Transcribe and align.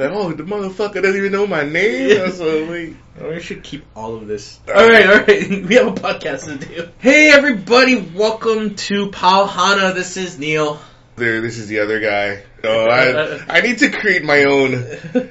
Like, 0.00 0.12
oh, 0.12 0.32
the 0.32 0.44
motherfucker 0.44 1.02
doesn't 1.02 1.14
even 1.14 1.30
know 1.30 1.46
my 1.46 1.62
name. 1.62 2.08
Yeah. 2.08 2.30
So 2.30 2.64
like, 2.64 2.94
Oh, 3.20 3.28
we 3.28 3.40
should 3.42 3.62
keep 3.62 3.84
all 3.94 4.16
of 4.16 4.26
this. 4.26 4.58
Alright, 4.66 5.06
alright. 5.06 5.50
We 5.68 5.74
have 5.74 5.88
a 5.88 5.92
podcast 5.92 6.46
to 6.46 6.56
do. 6.56 6.88
Hey 7.00 7.28
everybody, 7.30 8.00
welcome 8.00 8.76
to 8.76 9.10
Pal 9.10 9.46
Hana. 9.46 9.92
This 9.92 10.16
is 10.16 10.38
Neil. 10.38 10.80
there, 11.16 11.42
this 11.42 11.58
is 11.58 11.68
the 11.68 11.80
other 11.80 12.00
guy. 12.00 12.42
No, 12.64 12.70
oh, 12.70 12.88
I, 13.50 13.58
I 13.58 13.60
need 13.60 13.80
to 13.80 13.90
create 13.90 14.24
my 14.24 14.44
own. 14.44 14.86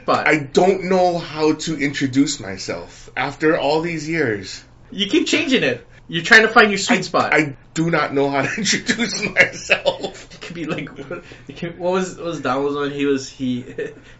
But 0.05 0.27
I 0.27 0.37
don't 0.37 0.83
know 0.83 1.17
how 1.17 1.53
to 1.53 1.75
introduce 1.75 2.39
myself 2.39 3.09
after 3.17 3.57
all 3.57 3.81
these 3.81 4.07
years. 4.07 4.63
you 4.91 5.07
keep 5.07 5.25
changing 5.25 5.63
it. 5.63 5.83
You're 6.07 6.23
trying 6.23 6.43
to 6.43 6.47
find 6.47 6.69
your 6.69 6.77
sweet 6.77 6.99
I, 6.99 7.01
spot. 7.01 7.33
I 7.33 7.55
do 7.73 7.89
not 7.89 8.13
know 8.13 8.29
how 8.29 8.43
to 8.43 8.49
introduce 8.57 9.23
myself. 9.23 10.08
Be 10.59 10.65
like 10.65 10.89
what, 10.97 11.23
what 11.77 11.91
was 11.91 12.17
what 12.17 12.25
was 12.25 12.41
Donald's 12.41 12.75
one? 12.75 12.91
He 12.91 13.05
was 13.05 13.29
he 13.29 13.65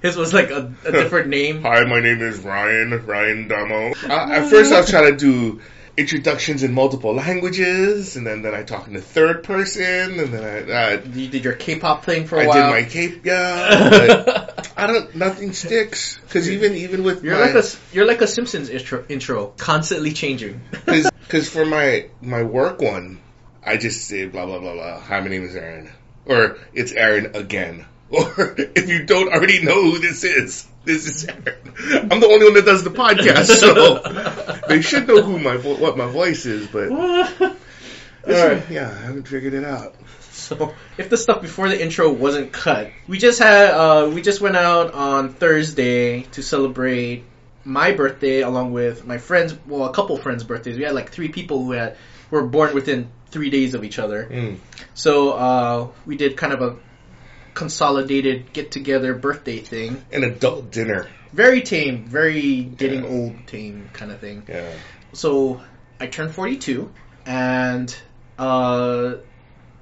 his 0.02 0.16
was 0.16 0.34
like 0.34 0.50
a, 0.52 0.74
a 0.86 0.92
different 0.92 1.28
name. 1.38 1.62
Hi, 1.62 1.84
my 1.86 2.00
name 2.00 2.22
is 2.22 2.40
Ryan, 2.40 3.06
Ryan 3.06 3.48
Damo. 3.48 3.94
Uh, 4.08 4.32
at 4.32 4.50
first 4.50 4.72
I 4.72 4.80
was 4.80 4.90
trying 4.90 5.12
to 5.12 5.18
do 5.18 5.62
introductions 6.00 6.64
in 6.64 6.74
multiple 6.74 7.14
languages, 7.14 8.16
and 8.16 8.26
then, 8.26 8.42
then 8.42 8.56
I 8.56 8.64
talk 8.64 8.88
in 8.88 8.94
the 8.94 9.02
third 9.02 9.44
person, 9.44 10.20
and 10.20 10.34
then 10.34 10.70
I, 10.70 10.94
uh, 10.94 11.02
You 11.14 11.28
did 11.28 11.44
your 11.44 11.54
K-pop 11.54 12.06
thing 12.06 12.26
for 12.26 12.38
a 12.38 12.44
I 12.44 12.48
while. 12.48 12.58
I 12.58 12.82
did 12.82 12.86
my 12.86 12.90
cape, 12.90 13.26
yeah, 13.26 14.54
I 14.78 14.88
don't, 14.88 15.14
nothing 15.16 15.52
sticks. 15.52 16.18
Cause 16.30 16.50
even, 16.50 16.74
even 16.76 17.04
with 17.04 17.24
You're 17.24 17.36
my, 17.36 17.52
like 17.52 17.56
a 17.56 17.68
you're 17.92 18.06
like 18.06 18.22
a 18.22 18.28
Simpsons 18.28 18.70
intro, 18.70 19.06
intro 19.10 19.48
constantly 19.58 20.14
changing. 20.14 20.62
Because 21.30 21.48
for 21.48 21.64
my, 21.64 22.10
my 22.22 22.42
work 22.42 22.82
one, 22.82 23.20
I 23.64 23.78
just 23.78 24.08
say 24.08 24.26
blah, 24.26 24.48
blah, 24.48 24.58
blah, 24.58 24.74
blah. 24.74 25.00
Hi, 25.00 25.20
my 25.20 25.28
name 25.28 25.44
is 25.44 25.56
Aaron. 25.56 25.92
Or, 26.30 26.58
it's 26.74 26.92
Aaron 26.92 27.36
again. 27.36 27.86
Or, 28.12 28.56
if 28.58 28.90
you 28.90 29.06
don't 29.06 29.32
already 29.32 29.64
know 29.64 29.84
who 29.84 30.00
this 30.00 30.24
is, 30.24 30.68
this 30.84 31.06
is 31.06 31.26
Aaron. 31.26 32.10
I'm 32.12 32.20
the 32.20 32.26
only 32.26 32.46
one 32.46 32.56
that 32.56 32.66
does 32.66 32.84
the 32.84 32.90
podcast, 32.90 33.46
so 33.46 34.58
they 34.68 34.82
should 34.82 35.08
know 35.08 35.22
who 35.22 35.38
my, 35.38 35.58
vo- 35.58 35.76
what 35.76 35.96
my 35.96 36.08
voice 36.08 36.48
is, 36.48 36.66
but, 36.66 36.90
Alright. 38.28 38.68
yeah, 38.72 38.90
I 38.90 39.06
haven't 39.06 39.28
figured 39.28 39.54
it 39.54 39.64
out. 39.64 39.94
So 40.32 40.74
if 40.98 41.12
the 41.12 41.18
stuff 41.18 41.44
before 41.44 41.70
the 41.70 41.80
intro 41.80 42.12
wasn't 42.12 42.52
cut, 42.52 42.90
we 43.08 43.20
just 43.20 43.38
had 43.38 43.70
uh, 43.70 44.10
we 44.10 44.24
just 44.24 44.42
went 44.42 44.56
out 44.56 44.96
on 44.96 45.34
Thursday 45.34 46.24
to 46.24 46.42
celebrate 46.42 47.26
my 47.64 47.92
birthday 47.92 48.42
along 48.42 48.74
with 48.74 49.06
my 49.06 49.20
friends. 49.20 49.56
Well, 49.68 49.86
a 49.86 49.94
couple 49.94 50.18
friends' 50.18 50.44
birthdays. 50.44 50.78
We 50.78 50.84
had 50.84 50.96
like 50.96 51.12
three 51.12 51.30
people 51.30 51.64
who 51.64 51.74
had 51.74 51.98
were 52.32 52.48
born 52.48 52.74
within 52.74 53.12
three 53.32 53.50
days 53.50 53.74
of 53.74 53.84
each 53.84 54.00
other. 54.00 54.28
Mm. 54.32 54.58
So 54.94 55.32
uh, 55.32 55.88
we 56.06 56.18
did 56.18 56.36
kind 56.38 56.54
of 56.54 56.62
a 56.62 56.76
consolidated 57.54 58.54
get 58.54 58.72
together 58.72 59.14
birthday 59.16 59.60
thing. 59.60 60.04
An 60.12 60.24
adult 60.24 60.72
dinner. 60.72 61.08
Very 61.34 61.62
tame, 61.62 62.06
very 62.06 62.62
getting 62.64 63.04
Yeah. 63.04 63.10
old 63.10 63.48
tame 63.48 63.90
kind 63.94 64.12
of 64.12 64.20
thing. 64.20 64.44
Yeah. 64.48 64.72
So 65.14 65.62
I 66.00 66.08
turned 66.08 66.34
42, 66.34 66.92
and 67.26 67.96
uh, 68.38 69.16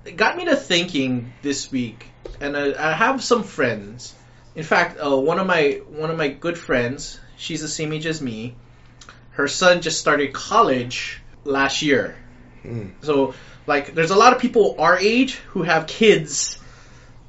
it 0.06 0.18
got 0.18 0.36
me 0.36 0.45
to 0.45 0.56
thinking 0.56 1.34
this 1.42 1.72
week. 1.72 2.06
And 2.42 2.58
I, 2.58 2.90
I 2.90 2.94
have 2.94 3.23
some 3.23 3.44
friends. 3.44 4.14
In 4.56 4.64
fact, 4.64 5.00
uh, 5.00 5.16
one 5.16 5.40
of 5.40 5.48
my 5.48 5.81
one 5.90 6.09
of 6.09 6.18
my 6.18 6.30
good 6.30 6.58
friends, 6.58 7.20
she's 7.38 7.62
the 7.62 7.68
same 7.68 7.94
age 7.94 8.06
as 8.08 8.22
me. 8.22 8.56
Her 9.31 9.48
son 9.48 9.81
just 9.81 10.00
started 10.00 10.34
college 10.34 11.22
last 11.45 11.84
year. 11.84 12.16
Mm. 12.67 12.91
So, 13.01 13.33
like, 13.65 13.93
there's 13.95 14.11
a 14.11 14.15
lot 14.15 14.33
of 14.33 14.39
people 14.41 14.75
our 14.79 14.97
age 14.97 15.35
who 15.49 15.63
have 15.63 15.87
kids 15.87 16.57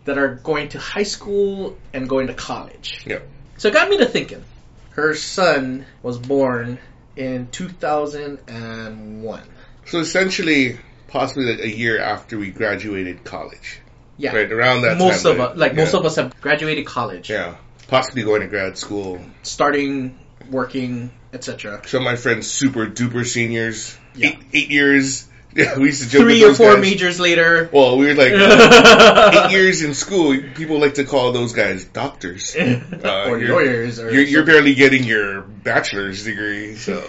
that 0.05 0.19
are 0.19 0.35
going 0.37 0.71
to 0.71 0.79
high 0.79 1.03
school 1.05 1.77
and 1.93 2.09
going 2.09 2.27
to 2.29 2.35
college. 2.35 3.03
Yeah. 3.07 3.19
So 3.59 3.69
it 3.69 3.75
got 3.75 3.89
me 3.91 3.99
to 3.99 4.07
thinking. 4.07 4.45
Her 4.91 5.15
son 5.15 5.85
was 6.03 6.19
born 6.19 6.79
in 7.17 7.49
2001. 7.49 9.43
So 9.87 10.01
essentially, 10.01 10.79
possibly 11.09 11.45
like 11.47 11.61
a 11.61 11.69
year 11.71 12.01
after 12.01 12.39
we 12.39 12.51
graduated 12.51 13.25
college. 13.25 13.81
Yeah. 14.17 14.35
Right, 14.35 14.51
around 14.51 14.83
that 14.83 14.91
time. 14.91 14.99
most 14.99 15.23
time. 15.23 15.33
of 15.35 15.41
us, 15.41 15.57
like 15.57 15.75
most 15.77 15.95
of 15.95 16.05
us 16.05 16.17
have 16.17 16.39
graduated 16.41 16.87
college, 16.87 17.31
Yeah. 17.31 17.57
Possibly 17.87 18.23
going 18.23 18.41
to 18.43 18.49
grad 18.49 18.77
school. 18.77 19.21
starting 19.43 20.19
working, 20.51 21.11
etc. 21.33 21.81
Of 21.93 22.03
my 22.03 22.17
friends, 22.17 22.47
super 22.51 22.87
duper 22.87 23.25
seniors, 23.25 23.97
Yeah. 24.15 24.31
eight, 24.31 24.39
eight 24.53 24.71
years. 24.71 25.28
Yeah, 25.55 25.79
we 25.79 25.87
used 25.87 26.03
to 26.03 26.09
joke 26.09 26.23
Three 26.23 26.45
or 26.45 26.55
four 26.55 26.75
guys. 26.75 26.83
majors 26.83 27.19
later. 27.21 27.69
Well, 27.73 27.97
we 27.97 28.07
were 28.07 28.15
like 28.15 28.33
eight 28.33 29.51
years 29.51 29.83
in 29.83 29.95
school. 29.95 30.37
People 30.55 30.79
like 30.79 30.95
to 30.95 31.05
call 31.05 31.33
those 31.33 31.53
guys 31.53 31.85
doctors. 31.85 32.55
or 32.57 33.39
you're- 33.39 33.49
lawyers, 33.49 33.99
or 33.99 34.11
You're, 34.13 34.23
you're 34.25 34.45
barely 34.45 34.75
getting 34.75 35.05
your 35.05 35.41
bachelor's 35.43 36.25
degree, 36.25 36.75
so 36.77 37.03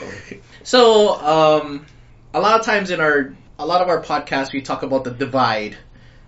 So, 0.63 1.15
um, 1.19 1.85
a 2.33 2.39
lot 2.39 2.59
of 2.59 2.65
times 2.65 2.91
in 2.91 2.99
our, 3.01 3.35
a 3.57 3.65
lot 3.65 3.81
of 3.81 3.89
our 3.89 4.01
podcasts, 4.01 4.53
we 4.53 4.61
talk 4.61 4.83
about 4.83 5.03
the 5.03 5.11
divide 5.11 5.75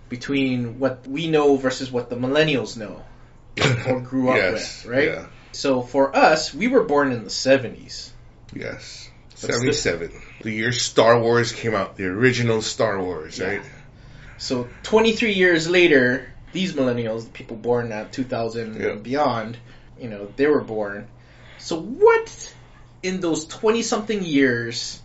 between 0.08 0.78
what 0.78 1.06
we 1.06 1.28
know 1.28 1.56
versus 1.56 1.90
what 1.90 2.10
the 2.10 2.16
millennials 2.16 2.76
know 2.76 3.02
or 3.86 4.00
grew 4.00 4.28
up 4.30 4.36
yes, 4.36 4.84
with, 4.84 4.92
right? 4.92 5.08
Yeah, 5.08 5.26
So 5.52 5.80
for 5.82 6.14
us, 6.14 6.52
we 6.52 6.68
were 6.68 6.84
born 6.84 7.12
in 7.12 7.24
the 7.24 7.30
70s. 7.30 8.10
yes. 8.54 9.08
Seventy-seven. 9.34 10.12
The 10.42 10.52
year 10.52 10.72
Star 10.72 11.20
Wars 11.20 11.52
came 11.52 11.74
out, 11.74 11.96
the 11.96 12.06
original 12.06 12.62
Star 12.62 13.00
Wars, 13.00 13.38
Yeah. 13.38 13.46
right? 13.46 13.62
So 14.38 14.68
23 14.82 15.32
years 15.32 15.68
later, 15.68 16.26
these 16.52 16.72
millennials, 16.74 17.24
the 17.24 17.30
people 17.30 17.56
born 17.56 17.92
at 17.92 18.12
2000 18.12 18.80
Yeah. 18.80 18.88
and 18.88 19.02
beyond, 19.02 19.56
you 20.00 20.08
know, 20.08 20.28
they 20.36 20.46
were 20.46 20.60
born. 20.60 21.06
So 21.58 21.80
what 21.80 22.52
in 23.02 23.20
those 23.20 23.46
20 23.46 23.82
something 23.82 24.22
years 24.22 25.00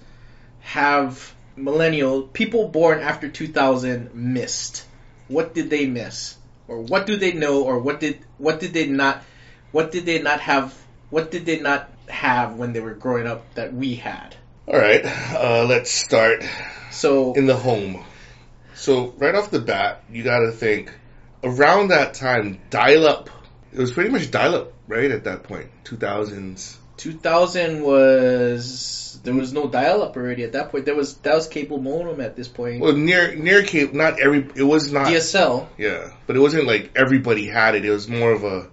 have 0.61 1.33
millennial 1.55 2.23
people 2.23 2.67
born 2.69 2.99
after 2.99 3.29
2000 3.29 4.13
missed? 4.13 4.85
What 5.27 5.53
did 5.53 5.69
they 5.69 5.85
miss? 5.85 6.35
Or 6.67 6.81
what 6.81 7.05
do 7.05 7.15
they 7.15 7.33
know 7.33 7.63
or 7.63 7.79
what 7.79 7.99
did 7.99 8.19
what 8.37 8.59
did 8.59 8.73
they 8.73 8.87
not 8.87 9.23
what 9.71 9.91
did 9.91 10.05
they 10.05 10.21
not 10.21 10.41
have 10.41 10.73
what 11.09 11.31
did 11.31 11.45
they 11.45 11.59
not 11.59 11.89
have 12.07 12.55
when 12.55 12.73
they 12.73 12.79
were 12.81 12.93
growing 12.93 13.27
up 13.27 13.53
that 13.53 13.73
we 13.73 13.95
had? 13.95 14.35
All 14.67 14.77
right, 14.77 15.05
uh, 15.05 15.65
let's 15.65 15.89
start 15.89 16.43
So 16.91 17.31
in 17.35 17.45
the 17.45 17.55
home. 17.55 18.03
So 18.75 19.13
right 19.17 19.33
off 19.33 19.49
the 19.49 19.61
bat, 19.61 20.03
you 20.11 20.23
got 20.23 20.39
to 20.39 20.51
think 20.51 20.91
around 21.41 21.89
that 21.89 22.15
time, 22.15 22.59
dial-up. 22.69 23.29
It 23.71 23.79
was 23.79 23.93
pretty 23.93 24.09
much 24.09 24.29
dial-up, 24.29 24.73
right? 24.89 25.09
At 25.09 25.23
that 25.23 25.43
point, 25.43 25.69
two 25.85 25.95
thousands. 25.95 26.77
2000 26.97 27.81
was 27.81 29.21
there 29.23 29.33
was 29.33 29.53
no 29.53 29.69
dial 29.69 30.03
up 30.03 30.17
already 30.17 30.43
at 30.43 30.51
that 30.51 30.69
point. 30.69 30.83
There 30.83 30.95
was 30.95 31.15
that 31.19 31.35
was 31.35 31.47
cable 31.47 31.77
modem 31.77 32.19
at 32.19 32.35
this 32.35 32.49
point. 32.49 32.81
Well, 32.81 32.91
near 32.91 33.37
near 33.37 33.63
cable, 33.63 33.95
not 33.95 34.19
every. 34.19 34.49
It 34.53 34.63
was 34.63 34.91
not. 34.91 35.07
DSL. 35.07 35.67
Yeah, 35.77 36.11
but 36.25 36.35
it 36.35 36.39
wasn't 36.39 36.67
like 36.67 36.91
everybody 36.93 37.47
had 37.47 37.75
it. 37.75 37.85
It 37.85 37.91
was 37.91 38.09
more 38.09 38.31
of 38.33 38.43
a 38.43 38.67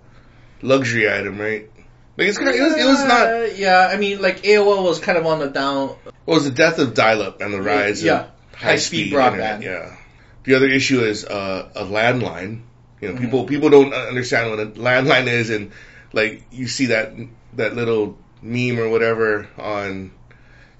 luxury 0.60 1.08
item, 1.08 1.40
right? 1.40 1.70
Like 2.16 2.28
it's 2.28 2.38
kind 2.38 2.50
of, 2.50 2.54
it 2.54 2.62
was 2.62 2.76
it 2.76 2.84
was 2.84 3.04
not. 3.04 3.26
Uh, 3.26 3.48
yeah, 3.56 3.88
I 3.90 3.96
mean, 3.96 4.20
like 4.22 4.42
AOL 4.42 4.84
was 4.84 5.00
kind 5.00 5.18
of 5.18 5.26
on 5.26 5.40
the 5.40 5.48
down. 5.48 5.88
Well, 5.88 6.36
it 6.36 6.40
was 6.40 6.44
the 6.44 6.50
death 6.50 6.78
of 6.78 6.94
dial-up 6.94 7.40
and 7.40 7.52
the 7.52 7.60
rise 7.60 8.02
Yeah, 8.02 8.26
of 8.52 8.58
high-speed, 8.58 9.12
broadband. 9.12 9.62
Yeah. 9.62 9.96
The 10.44 10.54
other 10.54 10.68
issue 10.68 11.00
is 11.00 11.24
uh, 11.24 11.70
a 11.74 11.84
landline. 11.84 12.60
You 13.00 13.08
know, 13.08 13.14
Mhm. 13.14 13.20
people 13.20 13.44
people 13.44 13.70
don't 13.70 13.92
understand 13.92 14.50
what 14.50 14.60
a 14.60 14.66
landline 14.66 15.26
is, 15.26 15.50
and 15.50 15.72
like 16.12 16.42
you 16.52 16.68
see 16.68 16.86
that 16.86 17.12
that 17.54 17.74
little 17.74 18.16
meme 18.42 18.78
or 18.78 18.88
whatever 18.88 19.48
on 19.58 20.12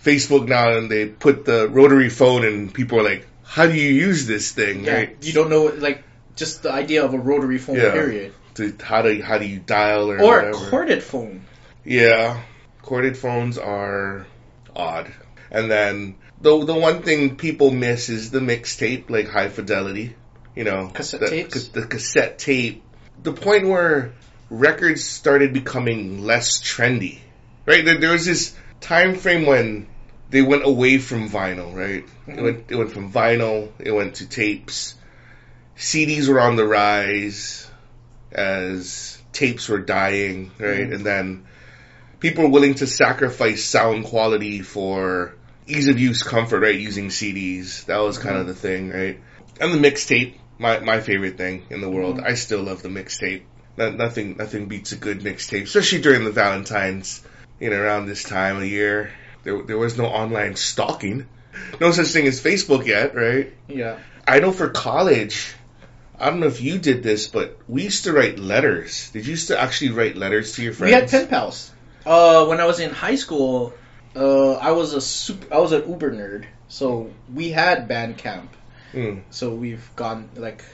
Facebook 0.02 0.46
now, 0.46 0.76
and 0.76 0.90
they 0.90 1.06
put 1.06 1.44
the 1.44 1.68
rotary 1.68 2.10
phone, 2.10 2.44
and 2.44 2.72
people 2.72 3.00
are 3.00 3.02
like, 3.02 3.26
"How 3.42 3.66
do 3.66 3.74
you 3.74 3.90
use 3.90 4.26
this 4.26 4.52
thing?" 4.52 4.84
Yeah, 4.84 4.94
right? 4.94 5.16
you 5.22 5.32
don't 5.32 5.50
know 5.50 5.64
like 5.64 6.04
just 6.36 6.62
the 6.62 6.72
idea 6.72 7.04
of 7.04 7.12
a 7.14 7.18
rotary 7.18 7.58
phone. 7.58 7.76
Yeah. 7.76 7.92
Period. 7.92 8.32
To, 8.54 8.72
how 8.82 9.02
do 9.02 9.20
how 9.22 9.38
do 9.38 9.46
you 9.46 9.58
dial 9.58 10.10
or 10.10 10.18
Or 10.20 10.38
a 10.40 10.44
whatever? 10.46 10.70
corded 10.70 11.02
phone. 11.02 11.44
Yeah, 11.84 12.40
corded 12.82 13.16
phones 13.16 13.58
are 13.58 14.26
odd. 14.74 15.12
And 15.50 15.70
then 15.70 16.16
the 16.40 16.64
the 16.64 16.74
one 16.74 17.02
thing 17.02 17.36
people 17.36 17.70
miss 17.70 18.08
is 18.08 18.30
the 18.30 18.40
mixtape, 18.40 19.10
like 19.10 19.28
high 19.28 19.48
fidelity. 19.48 20.14
You 20.54 20.64
know, 20.64 20.90
Cassette 20.94 21.20
the, 21.20 21.30
tapes? 21.30 21.68
The 21.68 21.84
cassette 21.84 22.38
tape. 22.38 22.84
The 23.22 23.32
point 23.32 23.66
where 23.66 24.12
records 24.50 25.02
started 25.02 25.52
becoming 25.52 26.22
less 26.24 26.60
trendy, 26.62 27.18
right? 27.66 27.84
There, 27.84 27.98
there 27.98 28.12
was 28.12 28.24
this 28.24 28.54
time 28.80 29.16
frame 29.16 29.46
when 29.46 29.88
they 30.30 30.42
went 30.42 30.64
away 30.64 30.98
from 30.98 31.28
vinyl, 31.28 31.74
right? 31.74 32.04
It 32.28 32.36
Mhm. 32.36 32.42
went 32.42 32.64
it 32.68 32.76
went 32.76 32.92
from 32.92 33.12
vinyl, 33.12 33.70
it 33.80 33.90
went 33.90 34.16
to 34.16 34.28
tapes. 34.28 34.94
CDs 35.76 36.28
were 36.28 36.40
on 36.40 36.54
the 36.54 36.64
rise 36.66 37.68
as 38.34 39.18
tapes 39.32 39.68
were 39.68 39.78
dying, 39.80 40.50
right? 40.58 40.88
Mhm. 40.88 40.94
And 40.94 41.06
then 41.06 41.44
people 42.20 42.44
were 42.44 42.50
willing 42.50 42.74
to 42.76 42.86
sacrifice 42.86 43.64
sound 43.64 44.04
quality 44.04 44.60
for 44.62 45.34
ease 45.66 45.88
of 45.88 45.98
use 45.98 46.22
comfort, 46.22 46.60
right? 46.60 46.74
Using 46.78 47.08
CDs. 47.08 47.84
That 47.86 47.98
was 47.98 48.18
kind 48.18 48.36
of 48.36 48.46
the 48.46 48.54
thing, 48.54 48.90
right? 48.90 49.18
And 49.60 49.72
the 49.72 49.78
mixtape, 49.78 50.34
my, 50.58 50.78
my 50.80 51.00
favorite 51.00 51.36
thing 51.36 51.62
in 51.70 51.80
the 51.80 51.88
world. 51.90 52.18
Mhm. 52.18 52.26
I 52.26 52.34
still 52.34 52.62
love 52.62 52.82
the 52.82 52.88
mixtape. 52.88 53.42
no- 53.76 53.90
nothing 53.90 54.36
nothing 54.38 54.66
beats 54.66 54.92
a 54.92 54.96
good 54.96 55.20
mixtape, 55.22 55.64
especially 55.64 56.00
during 56.00 56.22
the 56.24 56.30
Valentines. 56.30 57.20
You 57.58 57.70
know, 57.70 57.76
around 57.80 58.06
this 58.06 58.22
time 58.22 58.58
of 58.58 58.64
year, 58.64 59.10
there 59.42 59.62
there 59.62 59.78
was 59.78 59.98
no 59.98 60.06
online 60.06 60.54
stalking, 60.54 61.26
no 61.80 61.90
such 61.90 62.08
thing 62.08 62.26
as 62.28 62.40
Facebook 62.40 62.86
yet, 62.86 63.16
right? 63.16 63.52
Yeah. 63.68 63.96
I 64.28 64.38
know 64.38 64.52
for 64.52 64.68
college, 64.68 65.54
I 66.24 66.30
don't 66.30 66.40
know 66.40 66.46
if 66.46 66.62
you 66.62 66.78
did 66.78 67.02
this, 67.02 67.26
but 67.26 67.58
we 67.68 67.82
used 67.82 68.04
to 68.04 68.12
write 68.14 68.38
letters. 68.38 69.10
Did 69.10 69.26
you 69.26 69.32
used 69.32 69.48
to 69.48 69.60
actually 69.60 69.90
write 69.90 70.16
letters 70.16 70.54
to 70.54 70.62
your 70.62 70.72
friends? 70.72 70.88
We 70.88 70.94
had 70.98 71.10
pen 71.10 71.26
pals. 71.28 71.70
Uh, 72.06 72.46
when 72.46 72.60
I 72.60 72.64
was 72.64 72.80
in 72.80 72.90
high 72.92 73.16
school, 73.16 73.74
uh, 74.16 74.54
I 74.54 74.70
was 74.72 74.94
a 74.94 75.02
super, 75.02 75.52
I 75.52 75.58
was 75.58 75.72
an 75.72 75.86
Uber 75.86 76.12
nerd, 76.12 76.46
so 76.68 77.10
we 77.32 77.50
had 77.50 77.88
band 77.88 78.16
camp. 78.16 78.56
Hmm. 78.92 79.18
So 79.28 79.54
we've 79.54 79.86
gone 79.96 80.30
like 80.36 80.64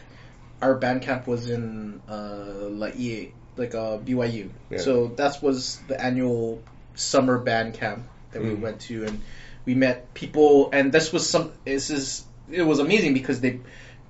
our 0.62 0.76
band 0.76 1.02
camp 1.02 1.26
was 1.26 1.50
in 1.50 2.00
uh 2.08 2.68
like 2.70 2.94
EA, 2.94 3.32
like 3.56 3.74
uh 3.74 3.98
BYU. 3.98 4.50
Yeah. 4.70 4.78
So 4.78 5.08
that 5.16 5.42
was 5.42 5.80
the 5.88 6.00
annual 6.00 6.62
summer 6.94 7.38
band 7.38 7.74
camp 7.74 8.06
that 8.30 8.40
we 8.40 8.50
Mm. 8.50 8.60
went 8.60 8.80
to, 8.82 9.04
and 9.06 9.20
we 9.66 9.74
met 9.74 10.14
people. 10.14 10.70
And 10.72 10.92
this 10.92 11.12
was 11.12 11.28
some. 11.28 11.50
This 11.64 11.90
is 11.90 12.24
it 12.52 12.62
was 12.62 12.78
amazing 12.78 13.14
because 13.14 13.40
they 13.40 13.60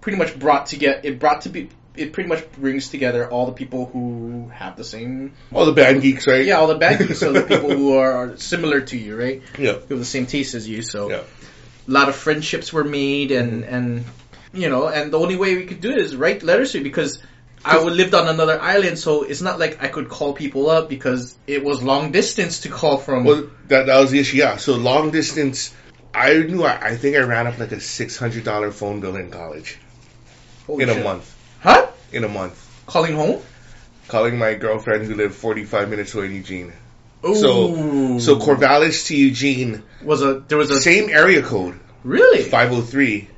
pretty 0.00 0.18
much 0.18 0.38
brought 0.38 0.66
together. 0.66 1.00
It 1.02 1.18
brought 1.18 1.42
to 1.42 1.48
be. 1.48 1.68
It 1.96 2.12
pretty 2.12 2.28
much 2.28 2.50
brings 2.52 2.88
together 2.88 3.28
all 3.28 3.46
the 3.46 3.52
people 3.52 3.84
who 3.86 4.48
have 4.54 4.76
the 4.76 4.84
same 4.84 5.32
All 5.52 5.66
the 5.66 5.72
band 5.72 6.02
geeks, 6.02 6.26
right? 6.26 6.46
yeah, 6.46 6.54
all 6.54 6.68
the 6.68 6.76
bad 6.76 7.00
geeks, 7.00 7.18
so 7.18 7.32
the 7.32 7.42
people 7.54 7.68
who 7.70 7.98
are, 7.98 8.12
are 8.12 8.36
similar 8.36 8.80
to 8.80 8.96
you, 8.96 9.16
right? 9.18 9.42
Yeah. 9.58 9.72
Who 9.72 9.94
have 9.94 9.98
the 9.98 10.04
same 10.04 10.26
taste 10.26 10.54
as 10.54 10.68
you. 10.68 10.82
So 10.82 11.10
Yeah. 11.10 11.22
a 11.88 11.90
lot 11.90 12.08
of 12.08 12.14
friendships 12.14 12.72
were 12.72 12.84
made, 12.84 13.32
and 13.32 13.64
mm-hmm. 13.64 13.74
and 13.74 14.04
you 14.52 14.68
know, 14.68 14.88
and 14.88 15.12
the 15.12 15.18
only 15.18 15.36
way 15.36 15.56
we 15.56 15.66
could 15.66 15.80
do 15.80 15.90
it 15.90 15.98
is 15.98 16.16
write 16.16 16.42
letters 16.42 16.72
to 16.72 16.78
you 16.78 16.84
because 16.84 17.20
I 17.64 17.82
would 17.82 17.92
lived 17.92 18.14
on 18.14 18.28
another 18.28 18.58
island, 18.60 18.98
so 18.98 19.22
it's 19.24 19.42
not 19.42 19.58
like 19.58 19.82
I 19.82 19.88
could 19.88 20.08
call 20.08 20.32
people 20.32 20.70
up 20.70 20.88
because 20.88 21.36
it 21.46 21.62
was 21.62 21.82
long 21.82 22.12
distance 22.12 22.60
to 22.60 22.68
call 22.70 22.96
from. 22.96 23.24
Well, 23.24 23.50
that 23.68 23.86
that 23.86 23.98
was 23.98 24.10
the 24.12 24.20
issue. 24.20 24.38
Yeah. 24.38 24.56
So 24.56 24.76
long 24.76 25.10
distance. 25.10 25.74
I 26.14 26.38
knew. 26.38 26.64
I, 26.64 26.92
I 26.92 26.96
think 26.96 27.16
I 27.16 27.20
ran 27.20 27.46
up 27.46 27.58
like 27.58 27.72
a 27.72 27.80
six 27.80 28.16
hundred 28.16 28.44
dollar 28.44 28.72
phone 28.72 29.00
bill 29.00 29.16
in 29.16 29.30
college 29.30 29.78
Holy 30.70 30.82
in 30.84 30.90
a 30.90 31.02
month. 31.02 31.34
huh? 31.60 31.86
In 32.12 32.24
a 32.24 32.28
month, 32.28 32.56
Calling 32.86 33.14
home? 33.14 33.40
calling 34.08 34.38
my 34.38 34.54
girlfriend 34.54 35.04
who 35.06 35.14
lived 35.14 35.34
forty 35.34 35.64
five 35.64 35.88
minutes 35.90 36.14
away 36.14 36.26
in 36.26 36.34
Eugene. 36.34 36.72
Ooh. 37.24 37.34
So 37.34 38.18
so 38.18 38.36
Corvallis 38.38 39.06
to 39.08 39.16
Eugene, 39.16 39.82
was 40.02 40.22
a 40.22 40.40
there 40.48 40.58
was 40.58 40.70
a 40.70 40.80
same 40.80 41.10
area 41.10 41.42
code, 41.42 41.78
really 42.04 42.42
five 42.42 42.72
oh 42.72 42.80
three, 42.82 43.28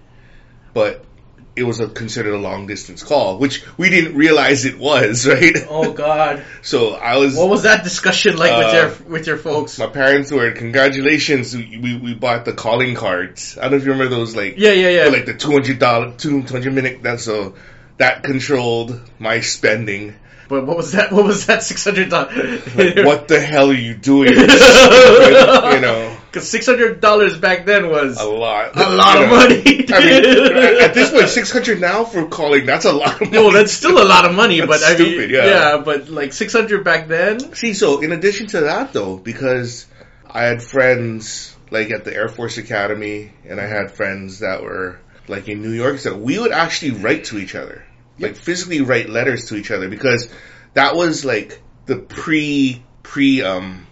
but 0.74 1.04
it 1.54 1.64
was 1.64 1.80
a 1.80 1.86
considered 1.86 2.32
a 2.34 2.38
long 2.38 2.66
distance 2.66 3.02
call, 3.02 3.38
which 3.38 3.62
we 3.76 3.90
didn't 3.90 4.16
realize 4.16 4.64
it 4.64 4.78
was, 4.78 5.26
right? 5.34 5.54
oh 5.68 5.92
god 5.92 6.42
So 6.62 6.94
I 6.94 7.18
was 7.18 7.36
what 7.36 7.48
was 7.50 7.62
that 7.64 7.84
discussion 7.84 8.36
like 8.36 8.52
Uh, 8.52 8.58
with 8.58 8.74
your 8.74 9.10
with 9.12 9.26
your 9.26 9.36
folks 9.36 9.78
my 9.78 9.86
parents 9.86 10.30
were 10.32 10.50
congratulations 10.52 11.54
we, 11.54 11.98
we 12.02 12.14
bought 12.14 12.44
the 12.44 12.52
calling 12.54 12.94
cards. 12.94 13.58
I 13.58 13.62
don't 13.62 13.72
know 13.72 13.76
if 13.78 13.84
you 13.84 13.92
remember 13.92 14.14
those 14.16 14.34
like 14.34 14.54
yeah 14.56 14.72
yeah 14.72 14.88
yeah 14.88 15.08
like 15.10 15.26
the 15.26 15.34
two 15.34 15.52
hundred 15.52 15.78
dollar 15.78 16.12
two 16.16 16.40
hundred 16.42 16.72
minute 16.74 17.02
that 17.02 17.20
so 17.20 17.54
that 17.98 18.22
controlled 18.22 18.98
my 19.18 19.40
spending. 19.40 20.14
but 20.48 20.66
what 20.66 20.76
was 20.76 20.92
that 20.92 21.12
what 21.12 21.24
was 21.24 21.46
that 21.46 21.62
six 21.62 21.84
hundred 21.84 22.08
dollars 22.10 22.74
Like, 22.76 23.04
what 23.04 23.28
the 23.28 23.40
hell 23.40 23.70
are 23.70 23.74
you 23.74 23.94
doing? 23.94 24.32
you 24.36 25.80
know, 25.80 26.16
Because 26.32 26.48
six 26.48 26.64
hundred 26.64 27.02
dollars 27.02 27.36
back 27.36 27.66
then 27.66 27.90
was 27.90 28.18
a 28.18 28.24
lot. 28.24 28.74
a 28.74 28.88
lot 28.88 29.18
You 29.18 29.24
of 29.24 29.28
know. 29.30 29.36
money. 29.36 29.84
I 29.92 30.00
mean, 30.00 30.80
at 30.80 30.94
this 30.94 31.10
point, 31.10 31.28
six 31.28 31.52
hundred 31.52 31.78
now 31.78 32.04
for 32.04 32.26
calling. 32.26 32.64
That's 32.64 32.86
a 32.86 32.92
lot 32.92 33.20
of 33.20 33.30
money. 33.30 33.32
no, 33.32 33.52
that's 33.52 33.72
still 33.72 34.02
a 34.02 34.06
lot 34.08 34.24
of 34.24 34.34
money. 34.34 34.60
but 34.66 34.82
I 34.82 34.96
mean, 34.96 35.08
stupid, 35.08 35.30
yeah. 35.30 35.82
but 35.84 36.08
like 36.08 36.32
six 36.32 36.54
hundred 36.54 36.84
back 36.84 37.06
then. 37.08 37.54
See, 37.54 37.74
so 37.74 38.00
in 38.00 38.12
addition 38.12 38.46
to 38.48 38.62
that, 38.62 38.94
though, 38.94 39.18
because 39.18 39.86
I 40.26 40.44
had 40.44 40.62
friends 40.62 41.54
like 41.70 41.90
at 41.90 42.04
the 42.04 42.14
Air 42.14 42.28
Force 42.28 42.56
Academy, 42.56 43.32
and 43.46 43.60
I 43.60 43.66
had 43.66 43.90
friends 43.92 44.38
that 44.38 44.62
were 44.62 44.98
like 45.28 45.50
in 45.50 45.60
New 45.60 45.72
York, 45.72 45.98
so 45.98 46.16
we 46.16 46.38
would 46.38 46.52
actually 46.52 46.92
write 46.92 47.24
to 47.24 47.38
each 47.38 47.54
other, 47.54 47.84
like 48.18 48.36
physically 48.36 48.80
write 48.80 49.10
letters 49.10 49.50
to 49.50 49.56
each 49.56 49.70
other, 49.70 49.90
because 49.90 50.30
that 50.72 50.96
was 50.96 51.26
like 51.26 51.60
the 51.84 51.96
pre 51.96 52.82
pre 53.02 53.42
um 53.42 53.86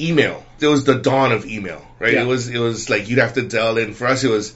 email. 0.00 0.44
It 0.64 0.68
was 0.68 0.84
the 0.84 0.94
dawn 0.96 1.30
of 1.32 1.44
email, 1.46 1.86
right? 1.98 2.14
Yeah. 2.14 2.22
It 2.22 2.26
was 2.26 2.48
it 2.48 2.58
was 2.58 2.88
like 2.90 3.08
you'd 3.08 3.18
have 3.18 3.34
to 3.34 3.42
dial 3.42 3.76
in. 3.78 3.94
For 3.94 4.06
us, 4.06 4.24
it 4.24 4.30
was 4.30 4.54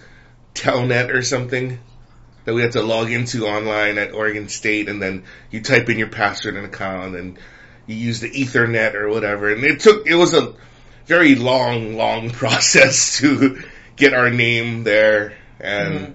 Telnet 0.54 1.12
or 1.14 1.22
something 1.22 1.78
that 2.44 2.54
we 2.54 2.62
had 2.62 2.72
to 2.72 2.82
log 2.82 3.10
into 3.12 3.46
online 3.46 3.98
at 3.98 4.12
Oregon 4.14 4.48
State, 4.48 4.88
and 4.88 5.02
then 5.02 5.24
you 5.50 5.60
type 5.60 5.88
in 5.90 5.98
your 5.98 6.08
password 6.08 6.56
and 6.56 6.64
account, 6.66 7.14
and 7.14 7.38
you 7.86 7.94
use 7.96 8.20
the 8.20 8.30
Ethernet 8.30 8.94
or 8.94 9.08
whatever. 9.10 9.52
And 9.52 9.62
it 9.64 9.80
took 9.80 10.06
it 10.06 10.14
was 10.14 10.32
a 10.34 10.54
very 11.06 11.34
long, 11.34 11.94
long 11.96 12.30
process 12.42 13.18
to 13.18 13.62
get 13.96 14.14
our 14.14 14.30
name 14.30 14.84
there, 14.84 15.34
and 15.60 15.94
Mhm. 15.98 16.14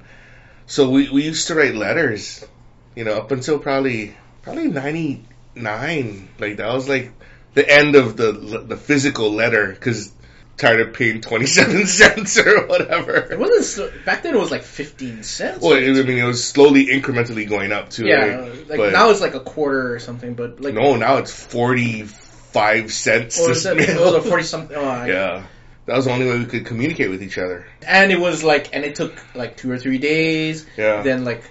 so 0.66 0.90
we 0.90 1.10
we 1.10 1.24
used 1.24 1.48
to 1.48 1.56
write 1.56 1.75
letters, 1.75 2.44
you 2.95 3.04
know, 3.04 3.13
up 3.18 3.31
until 3.31 3.60
probably 3.60 4.16
probably 4.42 4.69
ninety 4.69 5.24
nine. 5.56 6.30
Like 6.40 6.57
that 6.57 6.74
was 6.74 6.90
like 6.90 7.12
the 7.54 7.70
end 7.70 7.96
of 7.96 8.18
the 8.18 8.32
the 8.68 8.78
physical 8.78 9.32
letter 9.32 9.68
because 9.72 10.12
tired 10.58 10.80
of 10.82 10.94
paying 10.94 11.22
twenty 11.22 11.46
seven 11.48 11.86
cents 12.00 12.38
or 12.38 12.68
whatever. 12.68 13.16
It 13.16 13.40
wasn't 13.40 14.06
back 14.06 14.24
then. 14.24 14.36
It 14.36 14.40
was 14.40 14.52
like 14.52 14.64
fifteen 14.64 15.24
cents. 15.24 15.62
Well, 15.64 15.74
I 15.74 15.80
mean, 16.04 16.18
it 16.18 16.24
was 16.26 16.44
slowly 16.48 16.88
incrementally 16.88 17.48
going 17.48 17.72
up 17.72 17.90
too. 17.90 18.06
yeah, 18.06 18.26
right? 18.36 18.68
like 18.70 18.78
But- 18.78 18.94
now 18.94 19.10
it's 19.10 19.22
like 19.22 19.36
a 19.36 19.40
quarter 19.40 19.94
or 19.94 20.00
something. 20.00 20.34
But 20.36 20.62
like 20.62 20.74
no, 20.74 20.96
now 20.96 21.18
it's 21.18 21.32
forty 21.34 22.04
five 22.04 22.94
cents. 22.94 23.40
or 23.40 23.46
to 23.48 23.52
is 23.52 23.64
that, 23.64 23.78
it 23.78 24.00
was 24.00 24.14
a 24.14 24.22
forty 24.30 24.44
something. 24.44 24.78
Oh, 24.78 25.06
yeah, 25.06 25.44
that 25.88 25.96
was 25.96 26.06
the 26.06 26.12
only 26.12 26.28
way 26.28 26.38
we 26.40 26.46
could 26.46 26.66
communicate 26.66 27.10
with 27.10 27.24
each 27.24 27.38
other. 27.40 27.66
and 27.86 28.12
it 28.12 28.20
was 28.20 28.44
like, 28.44 28.76
and 28.76 28.84
it 28.86 28.96
took 28.96 29.14
like 29.36 29.58
two 29.58 29.72
or 29.72 29.78
three 29.80 29.98
days. 29.98 30.66
Yeah. 30.78 31.02
Then 31.02 31.26
like 31.26 31.44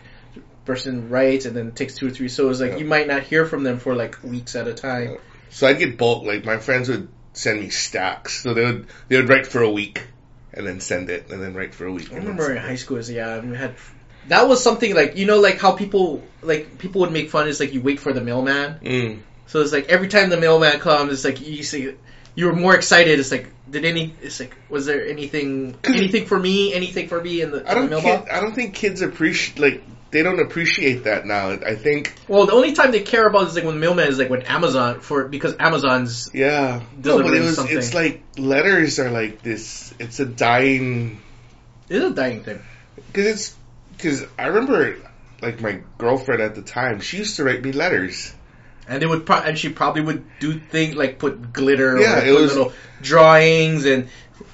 person 0.64 1.08
writes 1.10 1.44
and 1.44 1.56
then 1.56 1.66
it 1.68 1.76
takes 1.76 1.96
two 1.96 2.06
or 2.06 2.10
three. 2.10 2.28
So 2.28 2.44
it 2.44 2.48
was 2.48 2.60
like 2.60 2.72
Yeah. 2.72 2.76
you 2.78 2.84
might 2.84 3.08
not 3.08 3.24
hear 3.24 3.44
from 3.46 3.64
them 3.64 3.78
for 3.80 3.96
like 3.96 4.22
weeks 4.22 4.54
at 4.54 4.68
a 4.68 4.74
time. 4.74 5.16
So 5.52 5.66
I'd 5.66 5.78
get 5.78 5.96
bulk. 5.96 6.24
Like 6.24 6.44
my 6.44 6.58
friends 6.58 6.88
would 6.88 7.08
send 7.34 7.60
me 7.60 7.68
stacks. 7.68 8.42
So 8.42 8.54
they 8.54 8.64
would 8.64 8.86
they 9.08 9.16
would 9.16 9.28
write 9.28 9.46
for 9.46 9.62
a 9.62 9.70
week 9.70 10.02
and 10.52 10.66
then 10.66 10.80
send 10.80 11.10
it 11.10 11.30
and 11.30 11.40
then 11.42 11.54
write 11.54 11.74
for 11.74 11.86
a 11.86 11.92
week. 11.92 12.12
I 12.12 12.16
remember 12.16 12.50
in 12.50 12.56
high 12.56 12.76
school, 12.76 13.00
yeah, 13.00 13.40
we 13.40 13.56
had 13.56 13.74
that 14.28 14.48
was 14.48 14.62
something 14.62 14.94
like 14.94 15.16
you 15.16 15.26
know 15.26 15.40
like 15.40 15.58
how 15.58 15.72
people 15.72 16.22
like 16.42 16.78
people 16.78 17.02
would 17.02 17.12
make 17.12 17.30
fun 17.30 17.48
is 17.48 17.60
like 17.60 17.72
you 17.72 17.82
wait 17.82 18.00
for 18.00 18.12
the 18.12 18.20
mailman. 18.20 18.78
Mm. 18.80 19.20
So 19.46 19.60
it's 19.60 19.72
like 19.72 19.88
every 19.88 20.08
time 20.08 20.30
the 20.30 20.40
mailman 20.40 20.80
comes, 20.80 21.12
it's 21.12 21.24
like 21.24 21.46
you 21.46 21.62
see 21.62 21.94
you 22.34 22.46
were 22.46 22.54
more 22.54 22.74
excited. 22.74 23.20
It's 23.20 23.30
like 23.30 23.48
did 23.70 23.84
any? 23.84 24.14
It's 24.22 24.40
like 24.40 24.56
was 24.68 24.86
there 24.86 25.06
anything 25.06 25.76
anything 25.84 26.26
for 26.26 26.38
me? 26.38 26.72
Anything 26.72 27.08
for 27.08 27.20
me 27.20 27.42
in 27.42 27.50
the, 27.50 27.58
I 27.58 27.60
in 27.60 27.66
the 27.66 27.74
don't. 27.74 27.90
mailbox? 27.90 28.24
Kid, 28.24 28.34
I 28.34 28.40
don't 28.40 28.54
think 28.54 28.74
kids 28.74 29.02
appreciate 29.02 29.58
like 29.58 29.84
they 30.12 30.22
don't 30.22 30.38
appreciate 30.38 31.04
that 31.04 31.26
now. 31.26 31.50
I 31.50 31.74
think 31.74 32.14
Well, 32.28 32.46
the 32.46 32.52
only 32.52 32.72
time 32.74 32.92
they 32.92 33.00
care 33.00 33.26
about 33.26 33.48
is 33.48 33.54
like 33.56 33.64
when 33.64 33.80
mailman 33.80 34.06
is 34.08 34.18
like 34.18 34.30
when 34.30 34.42
Amazon 34.42 35.00
for 35.00 35.24
because 35.26 35.56
Amazon's 35.58 36.30
yeah. 36.32 36.82
No, 37.02 37.20
but 37.22 37.34
it 37.34 37.40
was. 37.40 37.56
something. 37.56 37.76
It's 37.76 37.92
like 37.94 38.22
letters 38.38 38.98
are 39.00 39.10
like 39.10 39.42
this. 39.42 39.92
It's 39.98 40.20
a 40.20 40.26
dying 40.26 41.20
is 41.88 42.04
a 42.04 42.10
dying 42.14 42.42
thing. 42.44 42.60
because 43.08 43.26
it's 43.26 43.56
because 43.96 44.24
I 44.38 44.46
remember 44.46 44.96
like 45.42 45.60
my 45.60 45.80
girlfriend 45.98 46.40
at 46.40 46.54
the 46.54 46.62
time. 46.62 47.00
She 47.00 47.16
used 47.18 47.36
to 47.36 47.44
write 47.44 47.62
me 47.62 47.72
letters. 47.72 48.32
And 48.88 49.00
they 49.00 49.06
would, 49.06 49.24
pro- 49.26 49.36
and 49.38 49.56
she 49.56 49.68
probably 49.68 50.02
would 50.02 50.24
do 50.40 50.58
things 50.58 50.96
like 50.96 51.18
put 51.20 51.52
glitter, 51.52 51.98
Yeah, 52.00 52.18
or 52.18 52.24
it 52.24 52.32
put 52.34 52.40
was- 52.42 52.56
little 52.56 52.72
drawings 53.00 53.84
and 53.86 54.08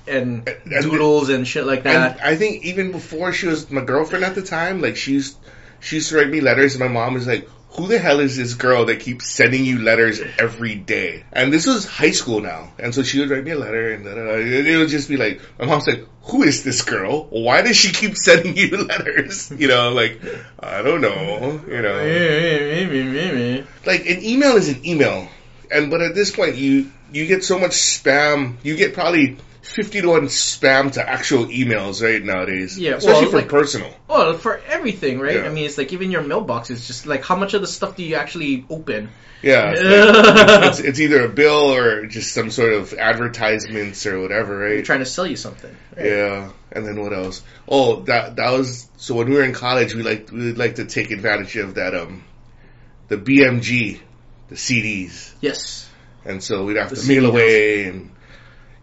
and 0.06 0.48
And- 0.48 0.82
doodles 0.82 1.28
and 1.28 1.46
shit 1.46 1.64
like 1.66 1.80
And 1.84 1.94
that. 1.94 2.20
I 2.22 2.36
think 2.36 2.64
even 2.64 2.92
before 2.92 3.32
she 3.32 3.46
was 3.46 3.70
my 3.70 3.82
girlfriend 3.84 4.24
at 4.24 4.34
the 4.34 4.42
time, 4.42 4.80
like 4.80 4.96
she 4.96 5.12
used, 5.12 5.36
she 5.80 5.96
used 5.96 6.08
to 6.10 6.16
write 6.16 6.28
me 6.30 6.40
letters, 6.40 6.74
and 6.74 6.80
my 6.80 6.88
mom 6.88 7.14
was 7.14 7.26
like, 7.26 7.48
"Who 7.72 7.86
the 7.86 7.98
hell 7.98 8.20
is 8.20 8.36
this 8.36 8.54
girl 8.54 8.86
that 8.86 9.00
keeps 9.00 9.30
sending 9.30 9.64
you 9.64 9.78
letters 9.80 10.20
every 10.38 10.74
day?" 10.74 11.24
And 11.32 11.52
this 11.52 11.66
was 11.66 11.84
high 11.86 12.10
school 12.12 12.40
now, 12.40 12.72
and 12.78 12.94
so 12.94 13.02
she 13.02 13.20
would 13.20 13.30
write 13.30 13.44
me 13.44 13.52
a 13.52 13.58
letter, 13.58 13.92
and 13.92 14.06
and 14.06 14.66
it 14.66 14.76
would 14.76 14.88
just 14.88 15.08
be 15.08 15.16
like, 15.16 15.40
my 15.58 15.66
mom's 15.66 15.86
like, 15.86 16.04
"Who 16.24 16.42
is 16.42 16.64
this 16.64 16.82
girl? 16.82 17.26
Why 17.30 17.62
does 17.62 17.76
she 17.76 17.92
keep 17.92 18.16
sending 18.28 18.56
you 18.56 18.76
letters?" 18.90 19.52
You 19.56 19.68
know, 19.68 19.90
like 19.92 20.20
I 20.58 20.82
don't 20.82 21.00
know, 21.00 21.60
you 21.68 21.82
know, 21.82 21.96
maybe, 22.02 23.02
maybe, 23.04 23.66
like 23.86 24.06
an 24.06 24.22
email 24.24 24.56
is 24.56 24.68
an 24.68 24.84
email, 24.86 25.28
and 25.70 25.90
but 25.90 26.00
at 26.00 26.14
this 26.14 26.30
point, 26.34 26.56
you 26.56 26.90
you 27.12 27.26
get 27.26 27.44
so 27.44 27.58
much 27.58 27.72
spam, 27.72 28.54
you 28.62 28.76
get 28.76 28.94
probably. 28.94 29.36
50 29.68 30.02
to 30.02 30.08
1 30.08 30.22
spam 30.26 30.92
to 30.92 31.08
actual 31.08 31.46
emails 31.46 32.02
right 32.02 32.22
nowadays. 32.22 32.78
Yeah, 32.78 32.90
well, 32.92 32.98
Especially 32.98 33.30
for 33.30 33.36
like- 33.38 33.48
personal. 33.48 33.94
Well, 34.08 34.36
for 34.38 34.58
everything, 34.68 35.20
right? 35.20 35.36
Yeah. 35.36 35.42
I 35.46 35.50
mean, 35.50 35.66
it's 35.66 35.78
like 35.78 35.92
even 35.92 36.10
your 36.10 36.22
mailbox 36.22 36.70
is 36.70 36.86
just 36.86 37.06
like 37.06 37.24
how 37.24 37.36
much 37.36 37.54
of 37.54 37.60
the 37.60 37.66
stuff 37.66 37.96
do 37.96 38.02
you 38.02 38.16
actually 38.16 38.64
open? 38.70 39.10
Yeah. 39.42 39.72
It's, 40.68 40.78
it's, 40.78 40.88
it's 40.88 41.00
either 41.00 41.24
a 41.24 41.28
bill 41.28 41.72
or 41.74 42.06
just 42.06 42.32
some 42.34 42.50
sort 42.50 42.72
of 42.72 42.92
advertisements 42.94 44.04
or 44.06 44.20
whatever, 44.20 44.58
right? 44.58 44.68
They're 44.70 44.82
trying 44.82 44.98
to 45.00 45.06
sell 45.06 45.26
you 45.26 45.36
something. 45.36 45.74
Right? 45.96 46.06
Yeah. 46.06 46.50
And 46.72 46.86
then 46.86 47.00
what 47.00 47.12
else? 47.12 47.42
Oh, 47.68 48.00
that 48.02 48.36
that 48.36 48.50
was 48.52 48.88
so 48.96 49.14
when 49.14 49.28
we 49.30 49.36
were 49.36 49.44
in 49.44 49.52
college, 49.54 49.94
we 49.94 50.02
like 50.02 50.30
we 50.32 50.46
would 50.46 50.58
like 50.58 50.74
to 50.76 50.84
take 50.84 51.10
advantage 51.10 51.56
of 51.56 51.74
that 51.76 51.94
um 51.94 52.24
the 53.08 53.16
BMG 53.16 54.00
the 54.48 54.54
CDs, 54.54 55.32
Yes. 55.40 55.88
and 56.24 56.42
so 56.42 56.64
we'd 56.64 56.76
have 56.76 56.88
The 56.90 56.96
to 56.96 57.00
CD 57.02 57.20
mail 57.20 57.30
away 57.30 57.84
and 57.84 58.10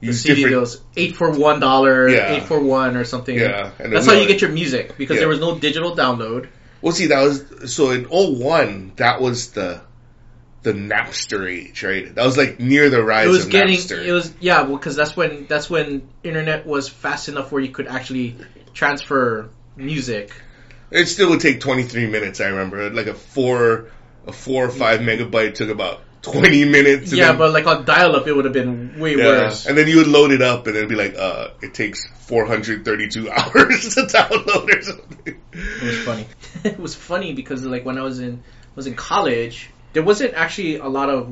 The 0.01 0.13
CD 0.13 0.35
different. 0.35 0.53
deals 0.53 0.81
eight 0.97 1.15
for 1.15 1.31
one 1.31 1.59
dollar, 1.59 2.07
Yeah. 2.07 2.35
eight 2.35 2.43
for 2.43 2.59
one 2.59 2.95
or 2.97 3.05
something. 3.05 3.37
Yeah, 3.37 3.71
and 3.79 3.93
That's 3.93 4.05
how 4.05 4.13
you 4.13 4.27
get 4.27 4.41
your 4.41 4.51
music 4.51 4.97
because 4.97 5.15
Yeah. 5.15 5.21
there 5.21 5.29
was 5.29 5.39
no 5.39 5.57
digital 5.57 5.95
download. 5.95 6.47
Well, 6.81 6.93
see, 6.93 7.07
that 7.07 7.23
was 7.23 7.73
so 7.73 7.91
in 7.91 8.05
01, 8.09 8.91
That 8.97 9.21
was 9.21 9.51
the 9.51 9.81
the 10.63 10.73
Napster 10.73 11.47
age, 11.49 11.83
right? 11.83 12.13
That 12.15 12.25
was 12.25 12.37
like 12.37 12.59
near 12.59 12.89
the 12.89 13.03
rise 13.03 13.27
It 13.27 13.29
was 13.29 13.45
of 13.45 13.51
getting 13.51 13.77
Napster. 13.77 14.03
it 14.03 14.11
was 14.11 14.33
yeah 14.39 14.63
well, 14.63 14.77
because 14.77 14.95
that's 14.95 15.15
when 15.15 15.45
that's 15.47 15.69
when 15.69 16.07
internet 16.23 16.65
was 16.65 16.89
fast 16.89 17.29
enough 17.29 17.51
where 17.51 17.61
you 17.61 17.69
could 17.69 17.87
actually 17.87 18.35
transfer 18.73 19.49
music. 19.75 20.31
It 20.91 21.07
still 21.07 21.29
would 21.29 21.39
take 21.39 21.59
23 21.59 22.07
minutes. 22.07 22.41
I 22.41 22.47
remember, 22.47 22.89
like 22.89 23.07
a 23.07 23.13
four 23.13 23.87
a 24.27 24.31
four 24.31 24.65
or 24.65 24.69
five 24.69 25.01
mm-hmm. 25.01 25.35
megabyte 25.35 25.55
took 25.55 25.69
about 25.69 26.01
20 26.32 26.65
minutes. 26.65 27.12
and 27.12 27.17
Yeah, 27.20 27.27
then- 27.29 27.38
but 27.38 27.51
like 27.53 27.65
on 27.67 27.86
dial 27.86 28.15
up, 28.15 28.27
it 28.27 28.34
would 28.36 28.46
have 28.46 28.53
been 28.53 29.00
way 29.00 29.15
Yeah, 29.15 29.25
worse. 29.25 29.65
and 29.65 29.77
then 29.77 29.88
you 29.88 29.98
would 29.98 30.08
load 30.08 30.32
it 30.32 30.41
up, 30.41 30.67
and 30.67 30.75
it'd 30.75 30.89
be 30.89 30.96
like, 30.96 31.15
uh, 31.17 31.50
it 31.62 31.74
takes 31.74 32.08
432 32.27 33.29
hours 33.32 33.96
to 33.96 34.01
download 34.01 34.75
or 34.77 34.82
something. 34.82 35.41
It 35.53 35.84
was 35.84 36.00
funny. 36.00 36.25
it 36.63 36.79
was 36.79 36.96
funny 36.96 37.34
because 37.34 37.63
like 37.65 37.86
when 37.86 37.98
I 37.98 38.01
was 38.01 38.20
in 38.20 38.44
was 38.75 38.88
in 38.88 38.96
college, 38.96 39.70
there 39.94 40.03
wasn't 40.03 40.34
actually 40.34 40.77
a 40.77 40.88
lot 40.88 41.10
of 41.10 41.29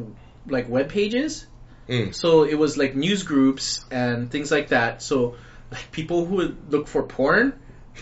like 0.47 0.69
web 0.69 0.89
pages. 0.89 1.45
Mm. 1.89 2.13
So 2.15 2.43
it 2.43 2.55
was 2.55 2.77
like 2.77 2.95
news 2.95 3.23
groups 3.23 3.83
and 3.91 4.31
things 4.31 4.51
like 4.51 4.69
that. 4.69 5.01
So 5.01 5.35
like 5.71 5.91
people 5.91 6.25
who 6.25 6.35
would 6.37 6.71
look 6.71 6.87
for 6.87 7.03
porn, 7.03 7.53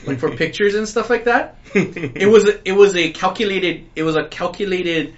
like 0.05 0.19
for 0.19 0.35
pictures 0.43 0.75
and 0.75 0.87
stuff 0.87 1.09
like 1.09 1.23
that. 1.25 1.57
It 1.73 2.29
was 2.29 2.45
it 2.65 2.73
was 2.73 2.95
a 2.95 3.11
calculated 3.11 3.87
it 3.95 4.03
was 4.03 4.15
a 4.15 4.25
calculated 4.27 5.15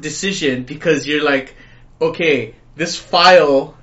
decision 0.00 0.64
because 0.64 1.06
you're 1.06 1.24
like, 1.24 1.54
okay, 2.00 2.54
this 2.76 2.98
file 2.98 3.76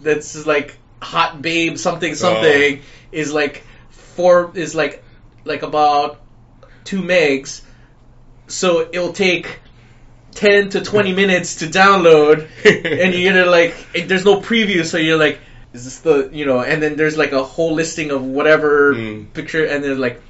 that's 0.00 0.46
like 0.46 0.76
hot 1.02 1.40
babe 1.40 1.78
something 1.78 2.14
something 2.14 2.80
is 3.12 3.32
like 3.32 3.64
four 3.90 4.50
is 4.54 4.74
like 4.74 5.02
like 5.44 5.62
about 5.62 6.20
two 6.84 7.02
megs, 7.02 7.62
so 8.48 8.80
it'll 8.80 9.12
take 9.12 9.60
ten 10.34 10.68
to 10.70 10.80
twenty 10.82 11.12
minutes 11.22 11.56
to 11.56 11.66
download, 11.66 12.48
and 12.64 13.14
you're 13.14 13.32
gonna 13.32 13.50
like 13.50 13.74
there's 14.06 14.24
no 14.24 14.40
preview, 14.40 14.84
so 14.84 14.98
you're 14.98 15.18
like, 15.18 15.40
is 15.72 15.84
this 15.84 15.98
the 16.00 16.30
you 16.32 16.44
know? 16.46 16.60
And 16.60 16.82
then 16.82 16.96
there's 16.96 17.16
like 17.16 17.32
a 17.32 17.42
whole 17.42 17.74
listing 17.74 18.10
of 18.10 18.24
whatever 18.24 18.94
Mm. 18.94 19.32
picture, 19.32 19.64
and 19.64 19.82
then 19.82 19.98
like, 19.98 20.20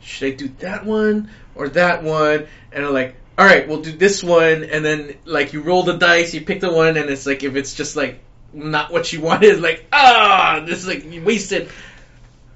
should 0.00 0.32
I 0.32 0.36
do 0.36 0.48
that 0.60 0.84
one 0.84 1.30
or 1.54 1.68
that 1.70 2.02
one? 2.02 2.46
And 2.72 2.84
I'm 2.84 2.92
like, 2.92 3.16
all 3.38 3.46
right, 3.46 3.68
we'll 3.68 3.82
do 3.82 3.92
this 3.92 4.22
one, 4.22 4.64
and 4.64 4.84
then 4.84 5.14
like 5.24 5.52
you 5.52 5.62
roll 5.62 5.84
the 5.84 5.96
dice, 5.96 6.34
you 6.34 6.40
pick 6.40 6.60
the 6.60 6.72
one, 6.72 6.96
and 6.96 7.08
it's 7.08 7.24
like 7.24 7.44
if 7.44 7.54
it's 7.54 7.74
just 7.74 7.94
like 7.94 8.20
not 8.52 8.92
what 8.92 9.12
you 9.12 9.20
wanted, 9.30 9.60
like 9.60 9.86
ah, 9.92 10.64
this 10.66 10.80
is 10.80 10.88
like 10.88 11.04
you 11.04 11.22
wasted 11.22 11.70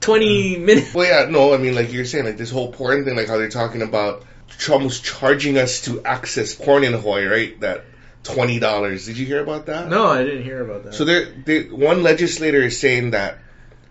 twenty 0.01 0.59
minutes. 0.59 0.93
Well, 0.93 1.07
yeah, 1.07 1.31
no, 1.31 1.55
I 1.55 1.59
mean, 1.59 1.77
like 1.77 1.93
you're 1.93 2.05
saying, 2.05 2.25
like 2.25 2.37
this 2.37 2.51
whole 2.51 2.73
porn 2.73 3.05
thing, 3.05 3.17
like 3.17 3.29
how 3.29 3.39
they're 3.39 3.49
talking 3.49 3.83
about 3.83 4.25
almost 4.71 5.05
charging 5.05 5.57
us 5.57 5.83
to 5.83 6.05
access 6.05 6.55
porn 6.55 6.85
in 6.85 6.93
Hawaii, 6.93 7.27
right? 7.27 7.61
That 7.61 7.85
twenty 8.25 8.59
dollars. 8.59 9.07
Did 9.07 9.19
you 9.19 9.27
hear 9.27 9.41
about 9.41 9.67
that? 9.67 9.89
No, 9.89 10.07
I 10.09 10.25
didn't 10.25 10.43
hear 10.43 10.62
about 10.62 10.85
that. 10.85 10.95
So 10.95 11.05
there, 11.05 11.27
they, 11.27 11.62
one 11.65 12.03
legislator 12.03 12.61
is 12.61 12.81
saying 12.81 13.12
that 13.12 13.39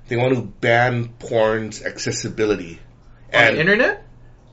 they 0.10 0.17
want 0.17 0.36
to 0.36 0.41
ban 0.41 1.07
porn's 1.19 1.81
accessibility, 1.83 2.79
on 3.33 3.41
and 3.43 3.55
the 3.55 3.62
internet. 3.62 4.05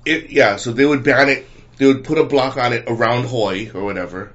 it, 0.05 0.31
yeah, 0.31 0.55
so 0.55 0.73
they 0.73 0.87
would 0.87 1.03
ban 1.03 1.29
it. 1.29 1.47
They 1.79 1.87
would 1.87 2.05
put 2.05 2.19
a 2.19 2.25
block 2.25 2.57
on 2.57 2.73
it 2.73 2.85
around 2.87 3.25
Hawaii 3.29 3.71
or 3.73 3.85
whatever, 3.85 4.33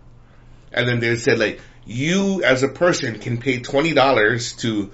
and 0.71 0.87
then 0.87 0.99
they 0.99 1.15
said 1.17 1.39
like 1.39 1.59
you 1.85 2.41
as 2.43 2.63
a 2.63 2.69
person 2.69 3.19
can 3.19 3.37
pay 3.37 3.59
twenty 3.59 3.93
dollars 3.93 4.53
to 4.57 4.91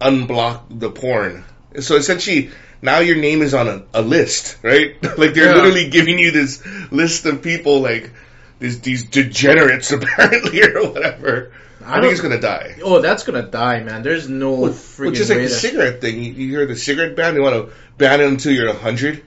unblock 0.00 0.64
the 0.70 0.90
porn. 0.90 1.44
So 1.80 1.96
essentially, 1.96 2.50
now 2.82 2.98
your 3.00 3.16
name 3.16 3.42
is 3.42 3.54
on 3.54 3.68
a, 3.68 3.82
a 3.94 4.02
list, 4.02 4.58
right? 4.62 4.96
like 5.18 5.34
they're 5.34 5.46
Yeah. 5.50 5.54
literally 5.54 5.88
giving 5.90 6.18
you 6.18 6.30
this 6.30 6.64
list 6.90 7.26
of 7.26 7.42
people 7.42 7.80
like 7.80 8.10
these 8.58 8.80
these 8.80 9.04
degenerates 9.04 9.90
apparently 9.92 10.62
or 10.62 10.90
whatever. 10.90 11.52
I, 11.84 11.92
don't- 11.94 12.02
think 12.02 12.12
it's 12.12 12.20
gonna 12.20 12.40
die. 12.40 12.76
Oh, 12.82 13.00
that's 13.00 13.24
gonna 13.24 13.46
die, 13.46 13.82
man. 13.82 14.02
There's 14.02 14.28
no 14.28 14.52
Well, 14.52 14.72
freaking 14.72 15.14
just 15.14 15.30
like 15.30 15.38
way 15.38 15.44
the 15.44 15.50
cigarette 15.50 16.00
thing. 16.02 16.22
You, 16.22 16.32
you 16.32 16.50
hear 16.50 16.66
the 16.66 16.76
cigarette 16.76 17.16
ban? 17.16 17.34
They 17.34 17.40
want 17.40 17.54
to 17.54 17.74
ban 17.96 18.20
it 18.20 18.26
until 18.26 18.52
you're 18.52 18.74
hundred. 18.74 19.24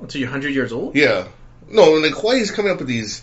until 0.00 0.20
you're 0.22 0.30
hundred 0.30 0.54
years 0.54 0.72
old. 0.72 0.96
Yeah. 0.96 1.28
No, 1.72 1.94
and 1.94 2.02
like 2.04 2.14
Hawaii's 2.14 2.50
coming 2.50 2.70
up 2.72 2.78
with 2.78 2.88
these 2.88 3.22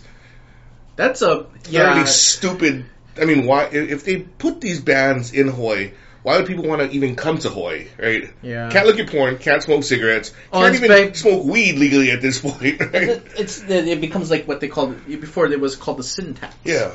That's 0.96 1.22
a 1.22 1.46
yeah. 1.68 2.04
stupid. 2.04 2.84
I 3.20 3.24
mean, 3.24 3.46
why 3.46 3.64
if 3.66 4.04
they 4.04 4.18
put 4.18 4.60
these 4.60 4.80
bans 4.80 5.32
in 5.32 5.48
Hawaii? 5.48 5.92
Why 6.22 6.36
would 6.36 6.46
people 6.46 6.64
want 6.66 6.82
to 6.82 6.90
even 6.94 7.16
come 7.16 7.38
to 7.38 7.48
Hawaii? 7.48 7.86
Right? 7.98 8.30
Yeah. 8.42 8.68
Can't 8.70 8.86
look 8.86 8.98
at 8.98 9.08
porn. 9.08 9.38
Can't 9.38 9.62
smoke 9.62 9.84
cigarettes. 9.84 10.34
Oh, 10.52 10.60
can't 10.60 10.74
even 10.74 10.88
ba- 10.90 11.14
smoke 11.14 11.44
weed 11.46 11.78
legally 11.78 12.10
at 12.10 12.20
this 12.20 12.38
point. 12.46 12.78
Right? 12.80 12.92
It- 12.94 13.26
It's 13.38 13.62
it 13.62 14.00
becomes 14.02 14.30
like 14.30 14.46
what 14.46 14.60
they 14.60 14.68
called 14.68 15.06
before. 15.06 15.46
It 15.46 15.58
was 15.60 15.76
called 15.76 15.98
the 15.98 16.02
sin 16.04 16.34
tax. 16.34 16.54
yeah. 16.64 16.90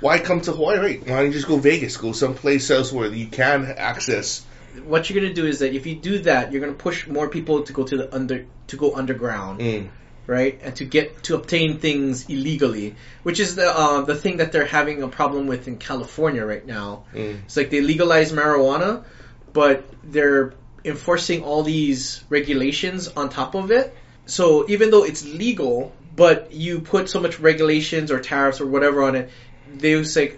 Why 0.00 0.18
come 0.18 0.40
to 0.42 0.52
Hawaii? 0.52 0.78
Right? 0.78 1.00
Why 1.06 1.16
don't 1.16 1.26
you 1.26 1.32
just 1.32 1.46
go 1.46 1.58
Vegas? 1.58 1.98
Go 1.98 2.12
someplace 2.12 2.70
else 2.70 2.90
where 2.90 3.12
you 3.12 3.26
can 3.26 3.66
access. 3.76 4.42
What 4.86 5.10
you're 5.10 5.20
gonna 5.20 5.34
do 5.34 5.44
is 5.46 5.58
that 5.58 5.74
if 5.74 5.84
you 5.86 5.96
do 5.96 6.20
that, 6.20 6.52
you're 6.52 6.62
gonna 6.62 6.72
push 6.72 7.06
more 7.06 7.28
people 7.28 7.64
to 7.64 7.72
go 7.74 7.84
to 7.84 7.96
the 7.98 8.14
under 8.14 8.46
to 8.68 8.76
go 8.78 8.94
underground, 8.94 9.60
Mm. 9.60 9.88
Right? 10.26 10.58
And 10.62 10.76
to 10.76 10.84
get 10.84 11.24
to 11.24 11.34
obtain 11.34 11.78
things 11.78 12.28
illegally, 12.28 12.94
which 13.22 13.40
is 13.40 13.56
the 13.56 13.68
uh, 13.68 14.02
the 14.02 14.14
thing 14.14 14.38
that 14.38 14.52
they're 14.52 14.64
having 14.64 15.02
a 15.02 15.08
problem 15.08 15.46
with 15.46 15.68
in 15.68 15.78
California 15.78 16.44
right 16.44 16.64
now. 16.64 17.04
Mm. 17.14 17.44
It's 17.44 17.56
like 17.56 17.70
they 17.70 17.80
legalize 17.80 18.32
marijuana, 18.32 19.04
but 19.52 19.84
they're 20.04 20.54
enforcing 20.84 21.42
all 21.42 21.62
these 21.62 22.24
regulations 22.28 23.08
on 23.08 23.28
top 23.28 23.54
of 23.54 23.70
it. 23.70 23.94
So 24.26 24.68
even 24.68 24.90
though 24.90 25.04
it's 25.04 25.24
legal, 25.24 25.92
but 26.14 26.52
you 26.52 26.80
put 26.80 27.08
so 27.08 27.20
much 27.20 27.40
regulations 27.40 28.10
or 28.10 28.20
tariffs 28.20 28.60
or 28.60 28.66
whatever 28.66 29.02
on 29.02 29.16
it, 29.16 29.30
they 29.74 30.02
say 30.04 30.36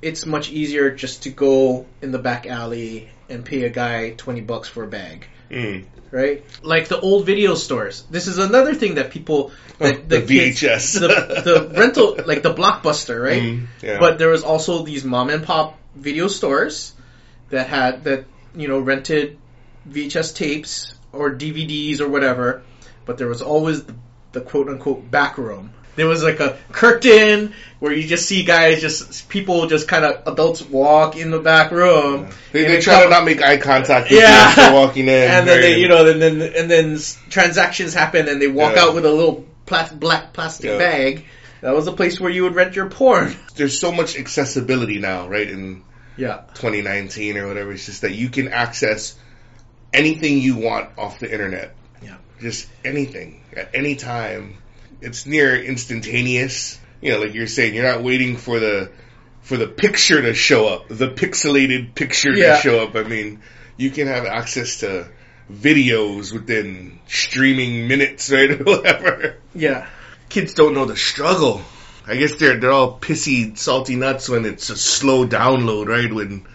it's 0.00 0.26
much 0.26 0.50
easier 0.50 0.90
just 0.90 1.24
to 1.24 1.30
go 1.30 1.86
in 2.00 2.12
the 2.12 2.18
back 2.18 2.46
alley 2.46 3.10
and 3.28 3.44
pay 3.44 3.62
a 3.62 3.70
guy 3.70 4.10
20 4.10 4.40
bucks 4.42 4.68
for 4.68 4.84
a 4.84 4.88
bag. 4.88 5.26
Mm. 5.52 5.84
Right? 6.10 6.44
Like 6.62 6.88
the 6.88 7.00
old 7.00 7.24
video 7.26 7.54
stores. 7.54 8.04
This 8.10 8.26
is 8.26 8.38
another 8.38 8.74
thing 8.74 8.96
that 8.96 9.10
people, 9.10 9.52
that 9.78 10.08
The 10.08 10.20
kids- 10.22 10.60
VHS. 10.62 11.00
the, 11.00 11.08
the 11.08 11.72
rental, 11.78 12.18
like 12.26 12.42
the 12.42 12.52
blockbuster, 12.54 13.22
right? 13.22 13.42
Mm, 13.42 13.66
yeah. 13.82 13.98
But 13.98 14.18
there 14.18 14.28
was 14.28 14.42
also 14.42 14.82
these 14.84 15.04
mom 15.04 15.30
and 15.30 15.42
pop 15.44 15.78
video 15.94 16.28
stores 16.28 16.92
that 17.50 17.66
had 17.68 18.04
that 18.04 18.24
you 18.54 18.68
know 18.68 18.78
rented 18.80 19.38
VHS 19.88 20.34
tapes 20.36 20.94
or 21.12 21.30
DVDs 21.34 22.00
or 22.00 22.08
whatever. 22.08 22.62
But 23.04 23.18
there 23.18 23.28
was 23.28 23.42
always 23.42 23.84
the, 23.84 23.94
the 24.32 24.40
quote 24.42 24.68
unquote 24.68 25.10
back 25.10 25.38
room. 25.38 25.72
There 25.96 26.06
was 26.06 26.22
like 26.22 26.40
a 26.40 26.58
curtain 26.70 27.52
where 27.78 27.92
you 27.92 28.06
just 28.06 28.26
see 28.26 28.44
guys, 28.44 28.80
just 28.80 29.28
people, 29.28 29.66
just 29.66 29.88
kind 29.88 30.04
of 30.04 30.26
adults 30.32 30.62
walk 30.62 31.16
in 31.16 31.30
the 31.30 31.40
back 31.40 31.70
room. 31.70 32.28
They, 32.52 32.62
they 32.64 32.76
it 32.78 32.82
try 32.82 33.02
to 33.02 33.10
not 33.10 33.24
make 33.24 33.42
eye 33.42 33.56
contact 33.58 34.10
with 34.10 34.20
Yeah. 34.20 34.68
you 34.68 34.74
walking 34.74 35.08
in. 35.08 35.08
and 35.30 35.46
then 35.48 35.60
they, 35.60 35.80
you 35.80 35.88
know, 35.88 36.08
and 36.08 36.22
then 36.22 36.40
and 36.40 36.70
then 36.70 36.98
transactions 37.28 37.92
happen, 37.92 38.28
and 38.28 38.40
they 38.40 38.48
walk 38.48 38.76
Yeah. 38.76 38.84
out 38.84 38.94
with 38.94 39.04
a 39.04 39.10
little 39.12 39.44
pla- 39.66 39.88
black 39.92 40.32
plastic 40.32 40.66
Yeah. 40.70 40.78
bag. 40.78 41.24
That 41.60 41.74
was 41.74 41.86
a 41.86 41.92
place 41.92 42.18
where 42.18 42.30
you 42.30 42.44
would 42.44 42.54
rent 42.54 42.74
your 42.74 42.88
porn. 42.88 43.36
there's 43.56 43.78
so 43.78 43.92
much 43.92 44.16
accessibility 44.18 44.98
now, 44.98 45.28
right? 45.28 45.48
In 45.48 45.82
Yeah. 46.16 46.42
2019 46.54 47.36
or 47.36 47.48
whatever, 47.48 47.72
it's 47.72 47.86
just 47.86 48.00
that 48.02 48.12
you 48.12 48.30
can 48.30 48.48
access 48.48 49.14
anything 49.92 50.38
you 50.38 50.56
want 50.56 50.90
off 50.96 51.18
the 51.20 51.30
internet. 51.30 51.74
Yeah. 52.02 52.16
Just 52.40 52.68
anything 52.84 53.42
at 53.56 53.70
any 53.74 53.96
time. 53.96 54.56
It's 55.02 55.26
near 55.26 55.56
instantaneous. 55.62 56.78
You 57.00 57.12
know, 57.12 57.20
like 57.20 57.34
you're 57.34 57.46
saying, 57.48 57.74
you're 57.74 57.84
not 57.90 58.02
waiting 58.02 58.36
for 58.36 58.58
the 58.60 58.90
for 59.42 59.56
the 59.56 59.66
picture 59.66 60.22
to 60.22 60.34
show 60.34 60.68
up, 60.68 60.86
the 60.88 61.08
pixelated 61.08 61.94
picture 61.96 62.30
Yeah. 62.32 62.56
to 62.56 62.62
show 62.62 62.82
up. 62.84 62.94
I 62.94 63.02
mean, 63.02 63.40
you 63.76 63.90
can 63.90 64.06
have 64.06 64.24
access 64.24 64.78
to 64.80 65.08
videos 65.52 66.32
within 66.32 67.00
streaming 67.08 67.88
minutes, 67.88 68.30
right? 68.32 68.50
Or 68.52 68.64
whatever 68.64 69.36
Yeah. 69.54 69.86
kids 70.28 70.54
don't 70.54 70.74
know 70.74 70.84
the 70.84 70.96
struggle. 70.96 71.60
I 72.06 72.16
guess 72.16 72.34
they're 72.36 72.58
they're 72.58 72.70
all 72.72 72.98
pissy, 72.98 73.56
salty 73.58 73.96
nuts 73.96 74.28
when 74.28 74.44
it's 74.44 74.70
a 74.70 74.76
slow 74.76 75.26
download, 75.26 75.88
right? 75.88 76.12
When 76.12 76.46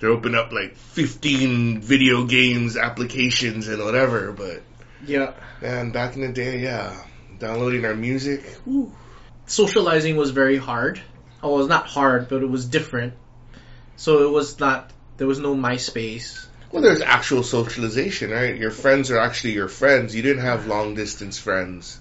they 0.00 0.08
open 0.08 0.34
up 0.34 0.52
like 0.52 0.76
15 0.76 1.80
video 1.80 2.24
games 2.24 2.76
applications 2.76 3.68
and 3.68 3.82
whatever. 3.84 4.32
But 4.32 4.62
Yeah. 5.06 5.32
man, 5.62 5.90
back 5.92 6.16
in 6.16 6.22
the 6.22 6.28
day, 6.32 6.58
yeah, 6.60 6.92
downloading 7.38 7.84
our 7.84 7.94
music. 7.94 8.58
socializing 9.46 10.16
was 10.16 10.30
very 10.30 10.56
hard. 10.56 11.00
Oh, 11.42 11.54
it 11.54 11.58
was 11.58 11.68
not 11.68 11.86
hard, 11.86 12.28
but 12.28 12.42
it 12.42 12.48
was 12.48 12.64
different. 12.66 13.14
So 13.96 14.26
it 14.26 14.30
was 14.30 14.58
not. 14.60 14.90
There 15.16 15.26
was 15.26 15.38
no 15.38 15.54
MySpace. 15.54 16.46
Well, 16.72 16.82
there's 16.82 17.02
actual 17.02 17.44
socialization, 17.44 18.30
right? 18.30 18.56
Your 18.56 18.72
friends 18.72 19.10
are 19.10 19.18
actually 19.18 19.52
your 19.52 19.68
friends. 19.68 20.14
You 20.14 20.22
didn't 20.22 20.42
have 20.42 20.66
long 20.66 20.94
distance 20.94 21.38
friends. 21.38 22.00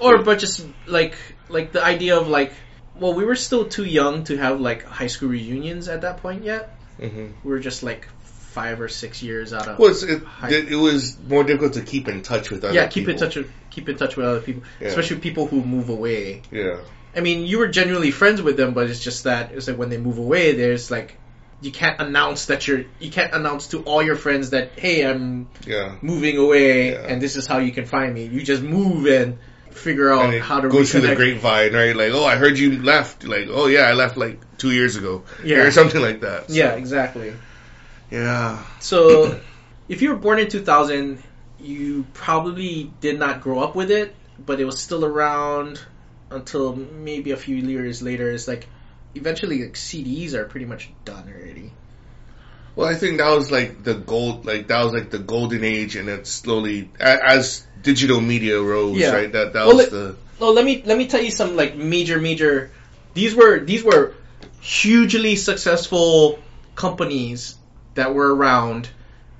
Or 0.00 0.18
but 0.22 0.38
just 0.38 0.64
like 0.86 1.16
like 1.48 1.72
the 1.72 1.82
idea 1.84 2.16
of 2.16 2.28
like 2.28 2.52
well, 2.94 3.14
we 3.14 3.24
were 3.24 3.34
still 3.36 3.68
too 3.68 3.84
young 3.84 4.24
to 4.24 4.36
have 4.36 4.60
like 4.60 4.84
high 4.84 5.06
school 5.06 5.30
reunions 5.30 5.88
at 5.88 6.02
that 6.02 6.18
point 6.18 6.44
yet. 6.44 6.76
hmm 6.98 7.28
We 7.42 7.50
were 7.50 7.58
just 7.58 7.82
like 7.82 8.06
five 8.52 8.80
or 8.80 8.88
six 8.88 9.22
years 9.22 9.52
out 9.52 9.66
of. 9.68 9.78
Well, 9.78 9.90
it, 9.90 10.22
Hi. 10.22 10.50
it 10.50 10.76
was 10.76 11.16
more 11.26 11.42
difficult 11.44 11.72
to 11.74 11.82
keep 11.82 12.06
in 12.08 12.22
touch 12.22 12.50
with 12.50 12.64
other 12.64 12.74
yeah, 12.74 12.86
keep 12.86 13.08
in 13.08 13.16
touch 13.16 13.36
with 13.36 13.50
keep 13.70 13.88
in 13.88 13.96
touch 13.96 14.16
with 14.16 14.26
other 14.26 14.40
people, 14.40 14.62
Yeah. 14.80 14.88
especially 14.88 15.18
people 15.18 15.46
who 15.46 15.62
move 15.64 15.88
away. 15.88 16.42
Yeah. 16.50 16.76
I 17.16 17.20
mean, 17.20 17.44
you 17.46 17.58
were 17.58 17.68
genuinely 17.68 18.10
friends 18.10 18.40
with 18.42 18.56
them, 18.56 18.72
but 18.74 18.88
it's 18.88 19.00
just 19.00 19.24
that 19.24 19.52
it's 19.52 19.68
like 19.68 19.76
when 19.78 19.88
they 19.90 19.98
move 19.98 20.18
away, 20.18 20.52
there's 20.52 20.90
like 20.90 21.16
you 21.62 21.70
can't 21.70 22.00
announce 22.00 22.46
that 22.46 22.66
you're 22.66 22.84
you 23.00 23.10
can't 23.10 23.32
announce 23.32 23.68
to 23.68 23.82
all 23.84 24.02
your 24.02 24.16
friends 24.16 24.50
that 24.50 24.72
hey, 24.78 25.04
I'm 25.06 25.48
Yeah. 25.66 25.96
moving 26.02 26.36
away 26.36 26.92
Yeah. 26.92 27.06
and 27.08 27.22
this 27.22 27.36
is 27.36 27.46
how 27.46 27.58
you 27.58 27.72
can 27.72 27.86
find 27.86 28.12
me. 28.14 28.26
You 28.26 28.42
just 28.42 28.62
move 28.62 29.06
and 29.06 29.38
figure 29.70 30.12
out 30.12 30.34
how 30.40 30.60
to 30.60 30.68
go 30.68 30.84
through 30.84 31.00
the 31.00 31.14
grapevine, 31.16 31.72
right? 31.72 31.96
Like, 31.96 32.12
oh, 32.12 32.24
I 32.26 32.36
heard 32.36 32.58
you 32.58 32.82
left. 32.82 33.24
Like, 33.24 33.46
oh 33.50 33.66
yeah, 33.68 33.82
I 33.88 33.94
left 33.94 34.16
like 34.18 34.38
two 34.58 34.70
years 34.70 34.96
ago, 34.96 35.22
Yeah. 35.42 35.62
or 35.62 35.70
something 35.70 36.00
like 36.02 36.20
that. 36.20 36.48
So, 36.50 36.54
Yeah, 36.54 36.72
exactly. 36.72 37.32
Yeah, 38.12 38.62
So, 38.80 39.40
if 39.88 40.02
you 40.02 40.10
were 40.10 40.16
born 40.16 40.38
in 40.38 40.48
2000, 40.48 41.22
you 41.58 42.04
probably 42.12 42.92
did 43.00 43.18
not 43.18 43.40
grow 43.40 43.60
up 43.60 43.74
with 43.74 43.90
it, 43.90 44.14
but 44.44 44.60
it 44.60 44.64
was 44.66 44.78
still 44.80 45.04
around 45.04 45.80
until 46.30 46.76
maybe 46.76 47.30
a 47.30 47.36
few 47.36 47.56
years 47.56 48.02
later. 48.02 48.30
It's 48.30 48.46
like 48.46 48.68
eventually 49.14 49.62
like 49.62 49.74
CDs 49.74 50.34
are 50.34 50.44
pretty 50.44 50.66
much 50.66 50.90
done 51.06 51.24
already. 51.26 51.70
Well, 52.76 52.88
I 52.88 52.94
think 52.94 53.18
that 53.18 53.30
was 53.30 53.50
like 53.50 53.82
the 53.82 53.94
gold, 53.94 54.44
like 54.44 54.68
that 54.68 54.82
was 54.84 54.92
like 54.92 55.10
the 55.10 55.18
golden 55.18 55.64
age, 55.64 55.96
and 55.96 56.08
it 56.08 56.26
slowly, 56.26 56.90
as 57.00 57.66
digital 57.80 58.20
media 58.20 58.60
rose, 58.60 58.96
Yeah. 58.96 59.12
right? 59.14 59.32
That 59.32 59.52
that 59.54 59.66
Well, 59.66 59.76
was 59.76 59.86
it- 59.86 59.90
the 59.90 60.16
Oh, 60.40 60.50
let 60.52 60.64
me 60.64 60.82
let 60.84 60.98
me 60.98 61.06
tell 61.06 61.22
you 61.22 61.30
some 61.30 61.54
like 61.56 61.76
major 61.76 62.18
major. 62.18 62.70
These 63.14 63.34
were 63.34 63.60
these 63.60 63.84
were 63.84 64.14
hugely 64.60 65.36
successful 65.36 66.38
companies 66.74 67.56
that 67.94 68.14
were 68.14 68.34
around 68.34 68.88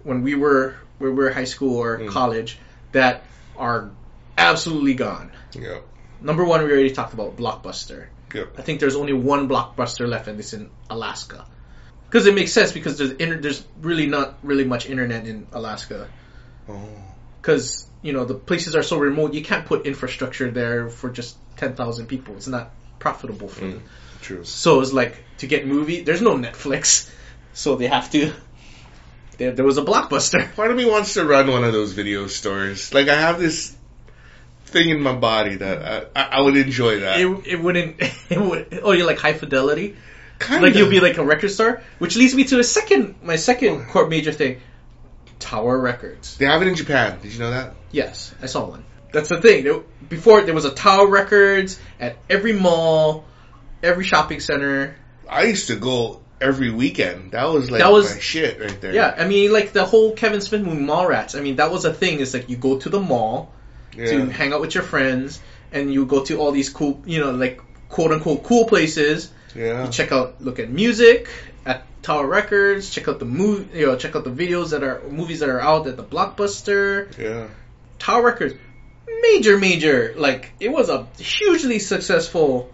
when 0.04 0.22
we 0.22 0.34
were 0.34 0.74
when 0.98 1.10
we 1.16 1.24
were 1.24 1.30
high 1.30 1.44
school 1.44 1.76
or 1.78 1.98
Mm. 1.98 2.08
college 2.08 2.58
that 2.92 3.24
are 3.56 3.90
absolutely 4.38 4.94
gone. 4.94 5.30
yeah, 5.54 5.78
Number 6.20 6.44
one, 6.44 6.62
we 6.64 6.70
already 6.70 6.90
talked 6.92 7.14
about 7.14 7.36
Blockbuster. 7.36 8.06
yeah, 8.32 8.44
I 8.56 8.62
think 8.62 8.78
there's 8.80 8.94
only 8.96 9.12
one 9.12 9.48
Blockbuster 9.48 10.06
left, 10.08 10.28
and 10.28 10.38
it's 10.38 10.52
in 10.52 10.70
Alaska. 10.88 11.44
Because 12.08 12.26
it 12.26 12.34
makes 12.34 12.52
sense 12.52 12.72
because 12.72 12.98
there's 12.98 13.10
inter- 13.12 13.40
there's 13.40 13.64
really 13.80 14.06
not 14.06 14.38
really 14.42 14.64
much 14.64 14.86
internet 14.88 15.26
in 15.26 15.46
Alaska. 15.52 16.08
oh, 16.68 16.88
Because 17.40 17.86
you 18.02 18.12
know 18.12 18.24
the 18.24 18.34
places 18.34 18.76
are 18.76 18.82
so 18.84 18.98
remote, 18.98 19.34
you 19.34 19.42
can't 19.42 19.66
put 19.66 19.86
infrastructure 19.86 20.50
there 20.50 20.88
for 20.88 21.10
just 21.10 21.36
ten 21.56 21.74
thousand 21.74 22.06
people. 22.06 22.36
It's 22.36 22.46
not 22.46 22.70
profitable 22.98 23.48
for 23.48 23.64
Mm. 23.64 23.70
them. 23.72 23.82
true. 24.20 24.44
So 24.44 24.80
it's 24.80 24.92
like 24.92 25.24
to 25.38 25.46
get 25.48 25.66
movie. 25.66 26.02
There's 26.02 26.22
no 26.22 26.36
Netflix, 26.36 27.10
so 27.52 27.76
they 27.76 27.86
have 27.86 28.10
to. 28.12 28.32
There, 29.38 29.50
there 29.50 29.64
was 29.64 29.78
a 29.78 29.82
Blockbuster. 29.82 30.54
Part 30.54 30.70
of 30.70 30.76
me 30.76 30.84
wants 30.84 31.14
to 31.14 31.24
run 31.24 31.50
one 31.50 31.64
of 31.64 31.72
those 31.72 31.92
video 31.92 32.26
stores. 32.26 32.92
Like 32.92 33.08
I 33.08 33.14
have 33.18 33.40
this 33.40 33.74
thing 34.66 34.90
in 34.90 35.00
my 35.00 35.14
body 35.14 35.56
that 35.56 36.10
I, 36.14 36.20
I, 36.20 36.24
I 36.36 36.40
would 36.42 36.54
enjoy 36.54 37.00
that. 37.00 37.18
It, 37.18 37.46
it 37.46 37.60
wouldn't. 37.60 37.96
It 38.30 38.38
would. 38.38 38.80
Oh, 38.82 38.92
you're 38.92 39.06
like 39.06 39.18
high 39.18 39.32
fidelity? 39.32 39.96
kind 40.42 40.62
like 40.62 40.74
you'll 40.74 40.90
be 40.90 41.00
like 41.00 41.18
a 41.18 41.24
record 41.24 41.50
store, 41.50 41.82
which 41.98 42.16
leads 42.16 42.34
me 42.34 42.44
to 42.44 42.58
a 42.58 42.64
second, 42.64 43.14
my 43.22 43.36
second 43.36 43.86
core 43.88 44.08
major 44.08 44.32
thing, 44.32 44.60
Tower 45.38 45.78
Records. 45.78 46.36
They 46.36 46.46
have 46.46 46.62
it 46.62 46.68
in 46.68 46.74
Japan. 46.74 47.18
Did 47.22 47.32
you 47.32 47.38
know 47.38 47.50
that? 47.50 47.74
Yes, 47.90 48.34
I 48.42 48.46
saw 48.46 48.66
one. 48.66 48.84
That's 49.12 49.28
the 49.28 49.40
thing. 49.40 49.84
Before 50.08 50.42
there 50.42 50.54
was 50.54 50.64
a 50.64 50.74
Tower 50.74 51.06
Records 51.06 51.78
at 52.00 52.16
every 52.28 52.52
mall, 52.52 53.24
every 53.82 54.04
shopping 54.04 54.40
center. 54.40 54.96
I 55.28 55.44
used 55.44 55.68
to 55.68 55.76
go 55.76 56.21
every 56.42 56.70
weekend. 56.70 57.32
That 57.32 57.44
was 57.44 57.70
like 57.70 57.80
That 57.80 57.92
was- 57.92 58.20
shit 58.20 58.60
right 58.60 58.80
there. 58.80 58.92
Yeah, 58.92 59.14
I 59.16 59.24
mean, 59.26 59.52
like 59.52 59.72
the 59.72 59.84
whole 59.84 60.12
Kevin 60.12 60.40
Smith 60.40 60.62
movie, 60.62 60.82
Mallrats. 60.82 61.38
I 61.38 61.40
mean, 61.40 61.56
that 61.56 61.70
was 61.70 61.84
a 61.84 61.92
thing. 61.94 62.20
It's 62.20 62.34
like 62.34 62.48
you 62.50 62.56
go 62.56 62.78
to 62.78 62.88
the 62.88 63.00
mall 63.00 63.52
yeah. 63.96 64.06
to 64.10 64.26
hang 64.26 64.52
out 64.52 64.60
with 64.60 64.74
your 64.74 64.84
friends, 64.84 65.40
and 65.72 65.92
you 65.94 66.04
go 66.06 66.24
to 66.24 66.38
all 66.40 66.52
these 66.52 66.68
cool, 66.70 67.00
you 67.06 67.20
know, 67.20 67.30
like 67.30 67.60
quote 67.88 68.12
unquote 68.12 68.42
cool 68.44 68.64
places. 68.66 69.30
yeah. 69.54 69.84
You 69.86 69.90
check 69.92 70.12
out, 70.12 70.40
look 70.42 70.58
at 70.58 70.68
music 70.70 71.28
at 71.64 71.84
Tower 72.02 72.26
Records. 72.26 72.90
Check 72.90 73.06
out 73.08 73.18
the 73.18 73.24
movie, 73.26 73.78
you 73.78 73.86
know, 73.86 73.96
check 73.96 74.16
out 74.16 74.24
the 74.24 74.30
videos 74.30 74.70
that 74.70 74.82
are 74.82 75.02
movies 75.08 75.40
that 75.40 75.48
are 75.48 75.60
out 75.60 75.86
at 75.86 75.96
the 75.96 76.04
Blockbuster. 76.04 77.16
yeah. 77.18 77.46
Tower 77.98 78.22
Records, 78.24 78.54
major, 79.22 79.58
major. 79.58 80.14
Like 80.16 80.52
it 80.58 80.70
was 80.70 80.88
a 80.88 81.06
hugely 81.18 81.78
successful 81.78 82.72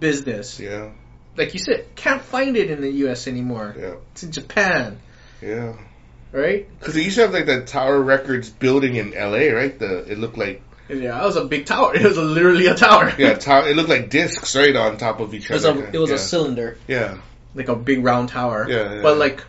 business. 0.00 0.58
Yeah. 0.58 0.90
Like 1.36 1.52
you 1.54 1.60
said, 1.60 1.84
can't 1.96 2.22
find 2.22 2.56
it 2.56 2.70
in 2.70 2.80
the 2.80 2.90
U.S. 3.04 3.26
anymore. 3.28 3.74
Yeah. 3.78 3.94
It's 4.12 4.22
in 4.22 4.32
Japan, 4.32 4.98
Yeah. 5.42 5.74
right? 6.32 6.66
Because 6.78 6.94
they 6.94 7.02
used 7.02 7.16
to 7.16 7.22
have 7.22 7.32
like 7.32 7.46
that 7.46 7.66
Tower 7.66 8.00
Records 8.00 8.48
building 8.50 8.96
in 8.96 9.14
L.A. 9.14 9.50
Right? 9.52 9.78
The 9.78 10.10
it 10.10 10.18
looked 10.18 10.38
like 10.38 10.62
Yeah, 10.88 11.12
that 11.18 11.24
was 11.24 11.36
a 11.36 11.44
big 11.44 11.66
tower. 11.66 11.94
It 11.96 12.02
was 12.04 12.16
literally 12.18 12.66
a 12.68 12.74
tower. 12.74 13.12
yeah, 13.18 13.34
to- 13.34 13.68
it 13.70 13.76
looked 13.76 13.88
like 13.90 14.08
discs 14.10 14.56
right 14.56 14.74
on 14.74 14.96
top 14.98 15.20
of 15.20 15.34
each 15.34 15.50
It 15.50 15.54
was 15.54 15.64
other. 15.64 15.84
a 15.86 15.90
it 15.92 15.98
was 15.98 16.10
yeah. 16.10 16.16
a 16.16 16.18
cylinder, 16.18 16.78
yeah. 16.88 17.18
like 17.54 17.68
a 17.68 17.76
big 17.76 18.02
round 18.04 18.28
tower. 18.30 18.66
Yeah, 18.68 18.94
yeah, 18.94 19.02
but 19.02 19.12
yeah. 19.14 19.18
like 19.26 19.44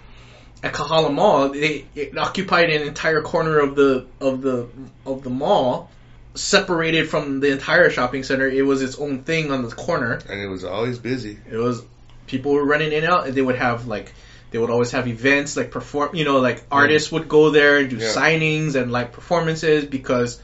at 0.63 0.73
Kahala 0.73 1.13
Mall, 1.13 1.49
they 1.49 1.85
it 1.95 2.17
occupied 2.17 2.69
an 2.71 2.81
entire 2.81 3.21
corner 3.21 3.59
of 3.59 3.75
the 3.75 4.07
of 4.19 4.41
the 4.41 4.67
of 5.05 5.21
the 5.23 5.29
mall, 5.29 5.89
separated 6.37 7.09
from 7.09 7.39
the 7.39 7.51
entire 7.51 7.89
shopping 7.89 8.23
center. 8.23 8.47
It 8.47 8.65
was 8.65 8.81
its 8.81 8.97
own 8.97 9.23
thing 9.23 9.51
on 9.51 9.63
the 9.63 9.69
corner. 9.75 10.19
and 10.29 10.39
it 10.41 10.47
was 10.47 10.63
always 10.63 10.99
busy. 10.99 11.37
It 11.49 11.57
was 11.57 11.83
people 12.27 12.53
were 12.53 12.63
running 12.65 12.91
in 12.91 13.03
and 13.03 13.11
out, 13.13 13.27
and 13.27 13.35
they 13.35 13.41
would 13.41 13.55
have 13.57 13.87
like 13.87 14.13
they 14.51 14.57
would 14.57 14.69
always 14.69 14.91
have 14.91 15.07
events 15.07 15.57
like 15.57 15.71
perform. 15.71 16.15
You 16.15 16.25
know, 16.25 16.39
like 16.39 16.63
artists 16.71 17.11
would 17.11 17.27
go 17.27 17.49
there 17.49 17.77
and 17.79 17.89
do 17.89 17.97
Yeah. 17.97 18.07
signings 18.13 18.75
and 18.75 18.91
like 18.91 19.11
performances 19.11 19.85
because 19.85 20.39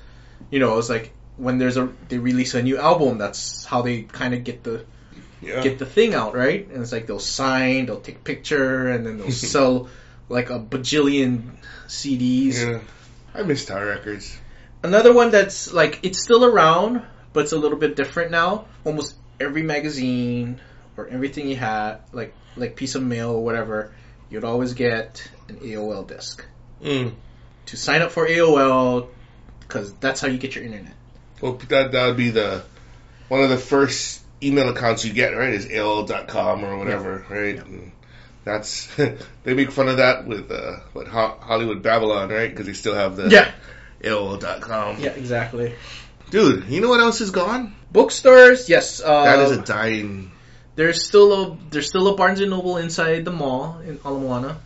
you 0.52 0.60
know 0.60 0.78
it's 0.80 0.90
like 0.90 1.14
when 1.38 1.58
there's 1.58 1.78
a 1.78 1.90
they 2.10 2.18
release 2.18 2.54
a 2.54 2.62
new 2.62 2.78
album, 2.78 3.18
that's 3.18 3.64
how 3.66 3.82
they 3.82 4.02
kind 4.04 4.34
of 4.34 4.44
get 4.44 4.64
the 4.64 4.86
Yeah. 5.42 5.62
get 5.62 5.80
the 5.80 5.86
thing 5.86 6.14
out, 6.14 6.36
right? 6.36 6.68
And 6.70 6.82
it's 6.82 6.92
like 6.92 7.08
they'll 7.08 7.20
sign, 7.20 7.86
they'll 7.86 8.02
take 8.02 8.24
picture, 8.24 8.90
and 8.90 9.06
then 9.06 9.18
they'll 9.18 9.32
sell 9.56 9.90
like 10.30 10.50
a 10.50 10.60
bajillion 10.60 11.42
CDs. 11.88 12.56
yeah. 12.62 12.80
I 13.36 13.44
miss 13.44 13.66
Tower 13.66 13.88
Records. 13.88 14.38
Another 14.84 15.14
one 15.14 15.32
that's 15.32 15.72
like 15.74 16.00
it's 16.04 16.22
still 16.22 16.44
around, 16.44 17.02
but 17.32 17.42
it's 17.44 17.54
a 17.54 17.58
little 17.58 17.78
bit 17.78 17.96
different 17.96 18.32
now. 18.32 18.66
Almost 18.84 19.16
every 19.40 19.64
magazine 19.64 20.60
or 20.98 21.08
everything 21.08 21.48
you 21.48 21.56
had, 21.56 22.00
like 22.12 22.34
like 22.58 22.76
piece 22.76 22.96
of 22.96 23.02
mail 23.04 23.32
or 23.32 23.44
whatever, 23.44 23.94
you'd 24.30 24.44
always 24.44 24.74
get 24.74 25.28
an 25.48 25.58
AOL 25.58 26.08
disc 26.08 26.46
Mm. 26.84 27.14
to 27.68 27.78
sign 27.78 28.02
up 28.02 28.12
for 28.12 28.28
AOL 28.28 29.08
because 29.62 29.94
that's 29.94 30.20
how 30.20 30.28
you 30.28 30.38
get 30.38 30.54
your 30.56 30.66
internet. 30.66 30.94
Well, 31.40 31.54
that 31.70 31.94
that 31.94 32.08
would 32.08 32.18
be 32.18 32.30
the 32.32 32.64
one 33.30 33.42
of 33.42 33.50
the 33.50 33.58
first 33.58 34.22
email 34.44 34.68
accounts 34.68 35.06
you 35.06 35.14
get, 35.14 35.30
right? 35.30 35.54
Is 35.54 35.66
AOL.com 35.68 36.66
or 36.66 36.78
whatever, 36.78 37.26
right? 37.30 37.58
And 37.58 37.94
that's 38.44 38.88
they 39.44 39.54
make 39.54 39.72
fun 39.72 39.88
of 39.88 39.98
that 39.98 40.28
with 40.28 40.52
uh, 40.52 40.80
what 40.92 41.08
Ho- 41.08 41.38
Hollywood 41.40 41.82
Babylon, 41.82 42.30
right? 42.30 42.50
Because 42.50 42.66
they 42.66 42.74
still 42.74 42.96
have 42.96 43.16
the 43.16 43.30
Yeah, 43.30 43.50
AOL.com. 44.04 45.00
yeah, 45.00 45.10
exactly. 45.12 45.74
Dude, 46.30 46.66
you 46.70 46.82
know 46.82 46.90
what 46.90 47.00
else 47.00 47.22
is 47.22 47.32
gone? 47.32 47.76
Bookstores, 47.92 48.68
yes. 48.70 49.02
Uh, 49.02 49.24
That 49.24 49.40
is 49.40 49.52
a 49.52 49.62
dying. 49.62 50.32
There's 50.76 51.04
still 51.06 51.34
a 51.54 51.58
there's 51.70 51.88
still 51.88 52.08
a 52.08 52.16
Barnes 52.16 52.40
and 52.40 52.50
Noble 52.50 52.78
inside 52.78 53.26
the 53.26 53.32
mall 53.32 53.80
in 53.86 54.00
Ala 54.06 54.20
Moana. 54.20 54.58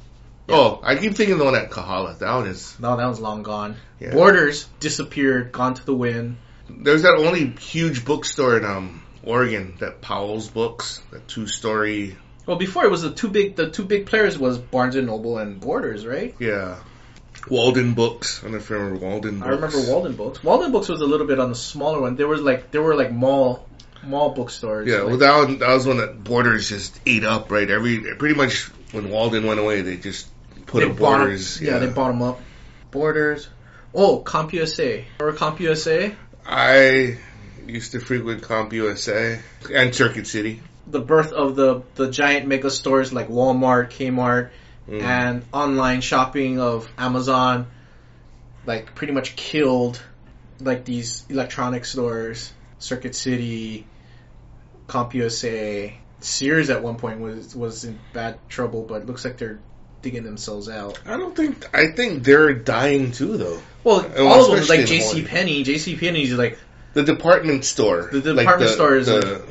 Oh, 0.50 0.80
I 0.82 0.96
keep 0.96 1.16
thinking 1.16 1.38
the 1.38 1.44
one 1.44 1.56
at 1.56 1.70
Kahala. 1.72 2.18
That 2.20 2.34
one 2.34 2.48
is. 2.48 2.80
No, 2.80 2.96
that 2.96 3.04
one's 3.04 3.20
long 3.20 3.44
gone. 3.44 3.76
Yeah. 4.00 4.12
Borders 4.14 4.66
disappeared, 4.80 5.52
gone 5.52 5.74
to 5.74 5.86
the 5.86 5.94
wind. 5.94 6.38
There's 6.70 7.02
that 7.02 7.16
only 7.18 7.48
huge 7.60 8.06
bookstore 8.06 8.58
in 8.58 8.64
um 8.64 9.04
Oregon, 9.24 9.76
that 9.80 10.00
Powell's 10.00 10.48
Books, 10.48 11.02
that 11.12 11.28
two 11.28 11.48
story. 11.48 12.16
Well, 12.46 12.56
before 12.56 12.86
it 12.86 12.92
was 12.92 13.02
the 13.02 13.12
two 13.12 13.28
big 13.28 13.58
the 13.58 13.70
two 13.70 13.84
big 13.84 14.06
players 14.06 14.38
was 14.40 14.58
Barnes 14.58 14.96
and 14.96 15.08
Noble 15.08 15.38
and 15.38 15.60
Borders, 15.60 16.06
right? 16.06 16.34
Yeah. 16.40 16.78
Walden 17.50 17.94
Books. 17.94 18.40
I 18.40 18.44
don't 18.44 18.52
know 18.54 18.58
if 18.58 18.70
you 18.70 18.76
remember 18.78 19.06
Walden 19.06 19.40
Books. 19.40 19.48
I 19.48 19.50
remember 19.52 19.82
Walden 19.92 20.14
Books. 20.16 20.44
Walden 20.44 20.72
Books 20.72 20.90
was 20.90 21.02
a 21.02 21.06
little 21.06 21.28
bit 21.28 21.40
on 21.40 21.50
the 21.50 21.56
smaller 21.56 22.02
one. 22.02 22.16
There 22.16 22.28
was 22.28 22.42
like 22.42 22.72
there 22.72 22.82
were 22.82 22.96
like 22.96 23.12
mall 23.12 23.68
mall 24.04 24.30
bookstores. 24.34 24.88
Yeah, 24.88 24.98
like, 25.00 25.08
well, 25.08 25.18
that 25.18 25.38
one, 25.38 25.58
that 25.60 25.70
was 25.74 25.88
one 25.88 25.98
that 25.98 26.24
Borders 26.24 26.70
just 26.70 27.00
ate 27.06 27.24
up, 27.24 27.52
right? 27.52 27.70
Every 27.70 28.16
pretty 28.16 28.36
much 28.36 28.64
when 28.92 29.10
Walden 29.10 29.46
went 29.46 29.60
away, 29.60 29.82
they 29.82 29.98
just 29.98 30.28
put 30.66 30.80
they 30.80 30.90
'em- 30.90 30.96
Borders. 30.96 31.62
yeah. 31.62 31.80
they 31.80 31.88
bought 31.88 32.10
them 32.10 32.22
up. 32.22 32.40
Borders. 32.92 33.48
Oh, 33.94 34.22
CompUSA. 34.24 35.06
Remember 35.20 35.40
CompUSA? 35.40 36.16
I 36.46 37.18
used 37.66 37.92
to 37.94 38.00
frequent 38.00 38.44
CompUSA 38.44 39.42
and 39.74 39.94
Circuit 39.94 40.28
City. 40.28 40.62
The 40.90 41.02
birth 41.02 41.34
of 41.34 41.56
the 41.56 41.82
the 41.96 42.10
giant 42.12 42.48
mega 42.48 42.70
stores 42.70 43.12
like 43.12 43.28
Walmart, 43.28 43.92
Kmart, 43.92 44.50
Mm. 44.88 45.02
and 45.02 45.46
online 45.52 46.02
shopping 46.02 46.60
of 46.62 46.90
Amazon, 46.98 47.68
like 48.66 48.96
pretty 48.96 49.14
much 49.14 49.36
killed 49.36 50.02
like 50.60 50.86
these 50.86 51.26
electronic 51.30 51.86
stores, 51.86 52.54
Circuit 52.80 53.16
City, 53.16 53.86
CompUSA, 54.88 55.94
Sears 56.20 56.70
at 56.70 56.82
one 56.82 56.96
point 56.96 57.20
was 57.20 57.56
was 57.56 57.84
in 57.84 58.00
bad 58.14 58.40
trouble, 58.50 58.84
but 58.84 59.06
looks 59.06 59.24
like 59.24 59.38
they're 59.38 59.60
digging 60.02 60.24
themselves 60.24 60.70
out. 60.70 61.00
I 61.06 61.18
don't 61.18 61.36
think. 61.36 61.68
I 61.76 61.92
think 61.92 62.24
they're 62.24 62.54
dying 62.54 63.12
too, 63.12 63.38
though. 63.38 63.60
Well, 63.84 64.10
Oh, 64.16 64.28
all 64.28 64.54
of 64.54 64.60
them, 64.60 64.68
like 64.68 64.88
J.C. 64.88 65.24
Penney. 65.24 65.64
J.C. 65.64 65.96
Penney's 65.96 66.34
like 66.34 66.58
The 66.94 67.04
department 67.04 67.66
store. 67.66 68.10
The 68.12 68.34
department 68.34 68.72
store 68.72 68.96
is 68.96 69.08
the, 69.08 69.46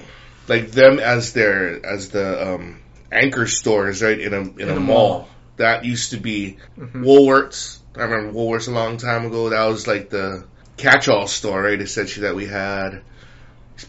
like 0.48 0.70
them 0.72 0.98
as 0.98 1.32
their 1.32 1.84
as 1.86 2.08
the 2.08 2.54
um, 2.54 2.80
anchor 3.12 3.46
stores, 3.46 4.02
right 4.02 4.18
in 4.18 4.34
a 4.34 4.40
in, 4.40 4.68
a, 4.68 4.76
a 4.76 4.80
mall. 4.80 5.08
mall. 5.10 5.28
That 5.56 5.84
used 5.84 6.10
to 6.10 6.18
be 6.18 6.58
Mhm. 6.78 7.02
Woolworths. 7.04 7.78
I 7.96 8.02
remember 8.02 8.32
Woolworths 8.38 8.68
a 8.68 8.72
long 8.72 8.98
time 8.98 9.24
ago. 9.26 9.48
That 9.50 9.64
was 9.66 9.86
like 9.86 10.10
the 10.10 10.44
catch-all 10.76 11.26
store, 11.26 11.62
right? 11.62 11.80
Essentially 11.80 12.26
that 12.26 12.34
we 12.34 12.46
had. 12.46 13.00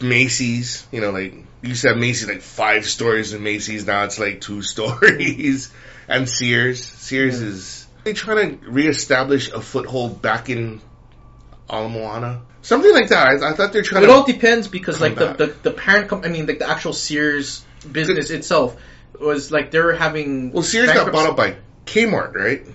Macy's, 0.02 0.86
you 0.92 1.02
know, 1.02 1.12
like 1.12 1.34
you 1.34 1.70
used 1.70 1.82
to 1.84 1.90
have 1.90 1.98
Macy's 1.98 2.28
like 2.28 2.42
five 2.42 2.86
stories 2.86 3.34
in 3.34 3.44
Macy's. 3.44 3.86
Now 3.86 4.04
it's 4.04 4.20
like 4.20 4.42
two 4.42 4.62
stories. 4.74 5.72
And 6.08 6.28
Sears, 6.30 6.84
Sears 6.84 7.42
Yeah. 7.42 7.48
is 7.48 7.88
they 8.04 8.14
trying 8.14 8.60
to 8.60 8.70
reestablish 8.70 9.52
a 9.52 9.60
foothold 9.62 10.22
back 10.22 10.50
in 10.50 10.82
Ala 11.70 11.90
Moana, 11.90 12.42
something 12.62 12.94
like 12.94 13.10
that. 13.10 13.28
I, 13.28 13.50
I 13.50 13.54
thought 13.54 13.74
they're 13.74 13.82
trying 13.82 14.04
it 14.04 14.10
all 14.10 14.24
depends 14.26 14.68
because 14.70 15.02
like 15.02 15.16
the, 15.16 15.34
the 15.34 15.48
the 15.64 15.72
parent 15.72 16.08
company. 16.08 16.30
I 16.30 16.38
mean 16.38 16.48
like 16.48 16.60
the 16.60 16.70
actual 16.70 16.94
Sears 16.94 17.66
business 17.92 18.30
itself 18.30 18.78
was 19.20 19.52
like 19.52 19.72
they're 19.72 19.94
having 19.94 20.52
Well, 20.52 20.64
Sears 20.64 20.92
got 20.92 21.12
bought 21.12 21.30
up 21.30 21.38
by 21.38 21.58
Kmart, 21.86 22.34
right? 22.36 22.66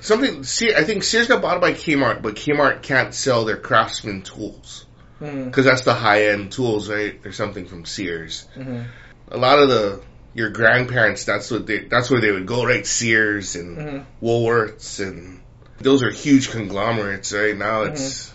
Something. 0.00 0.44
See, 0.44 0.74
I 0.74 0.84
think 0.84 1.02
Sears 1.02 1.28
got 1.28 1.40
bought 1.42 1.56
up 1.56 1.60
by 1.62 1.72
Kmart, 1.72 2.22
but 2.22 2.34
Kmart 2.34 2.82
can't 2.82 3.14
sell 3.14 3.44
their 3.44 3.56
Craftsman 3.56 4.22
tools 4.22 4.84
because 5.20 5.64
that's 5.64 5.82
the 5.82 5.94
high 5.94 6.26
end 6.26 6.52
tools, 6.52 6.88
right? 6.90 7.18
Or 7.24 7.32
something 7.32 7.66
from 7.66 7.84
Sears. 7.86 8.46
mhm, 8.56 8.84
A 9.28 9.38
lot 9.38 9.58
of 9.58 9.68
the 9.68 10.02
your 10.34 10.50
grandparents, 10.50 11.24
that's 11.24 11.50
what 11.50 11.64
they, 11.66 11.84
that's 11.84 12.10
where 12.10 12.20
they 12.20 12.32
would 12.32 12.44
go, 12.46 12.66
right? 12.66 12.84
Sears 12.84 13.54
and 13.56 13.78
mhm. 13.78 14.04
Woolworths, 14.22 15.00
and 15.00 15.40
those 15.78 16.02
are 16.02 16.10
huge 16.10 16.50
conglomerates, 16.50 17.32
right? 17.32 17.56
Now 17.56 17.82
it's 17.82 18.34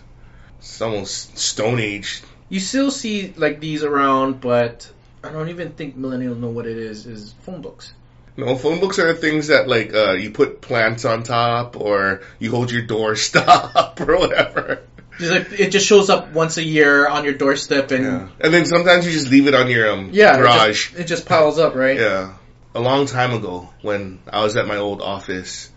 it's 0.60 0.82
almost 0.82 1.38
Stone 1.38 1.80
Age. 1.80 2.24
You 2.48 2.60
still 2.60 2.90
see 2.90 3.34
like 3.38 3.60
these 3.60 3.84
around, 3.84 4.42
but 4.42 4.90
I 5.24 5.30
don't 5.32 5.50
even 5.50 5.72
think 5.72 5.98
millennials 5.98 6.38
know 6.38 6.50
what 6.50 6.66
it 6.66 6.78
is. 6.78 7.06
Is 7.06 7.34
phone 7.42 7.62
books. 7.62 7.94
No, 8.38 8.56
phone 8.56 8.80
books 8.80 9.00
are 9.00 9.14
things 9.14 9.48
that 9.48 9.68
like 9.68 9.94
uh, 9.94 10.12
you 10.14 10.32
put 10.32 10.62
plants 10.62 11.04
on 11.06 11.24
top, 11.24 11.76
or 11.80 12.22
you 12.40 12.52
hold 12.52 12.72
your 12.72 12.84
door 12.84 13.16
stop, 13.16 14.00
or 14.08 14.18
whatever. 14.18 14.84
Just 15.18 15.32
like 15.32 15.60
it 15.60 15.72
just 15.72 15.86
shows 15.86 16.10
up 16.10 16.32
once 16.32 16.56
a 16.58 16.64
year 16.64 17.08
on 17.08 17.26
your 17.26 17.34
doorstep, 17.34 17.92
and 17.92 18.06
Yeah. 18.06 18.28
And 18.40 18.54
then 18.54 18.66
sometimes 18.66 19.06
you 19.06 19.12
just 19.12 19.30
leave 19.30 19.48
it 19.48 19.54
on 19.56 19.70
your 19.70 19.92
um, 19.92 20.10
yeah, 20.14 20.36
it 20.36 20.38
garage. 20.38 20.90
just, 20.92 21.00
it 21.02 21.04
just 21.08 21.26
piles 21.26 21.60
up, 21.60 21.76
right? 21.76 21.98
Yeah. 22.00 22.36
A 22.74 22.80
long 22.80 23.08
time 23.08 23.34
ago, 23.34 23.68
when 23.82 24.20
I 24.32 24.42
was 24.44 24.56
at 24.56 24.68
my 24.68 24.78
old 24.78 25.02
office, 25.02 25.70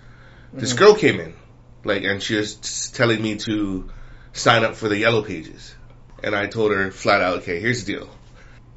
this 0.52 0.74
Mhm. 0.74 0.78
girl 0.78 0.94
came 0.94 1.18
in, 1.18 1.34
like, 1.84 2.04
and 2.04 2.22
she 2.22 2.36
was 2.36 2.90
telling 2.94 3.20
me 3.20 3.36
to 3.38 3.90
sign 4.34 4.62
up 4.62 4.76
for 4.76 4.88
the 4.88 4.98
yellow 4.98 5.22
pages. 5.22 5.74
And 6.22 6.36
I 6.36 6.46
told 6.46 6.70
her 6.70 6.92
flat 6.92 7.22
out, 7.22 7.38
okay, 7.38 7.58
here's 7.60 7.84
the 7.84 7.94
deal. 7.94 8.08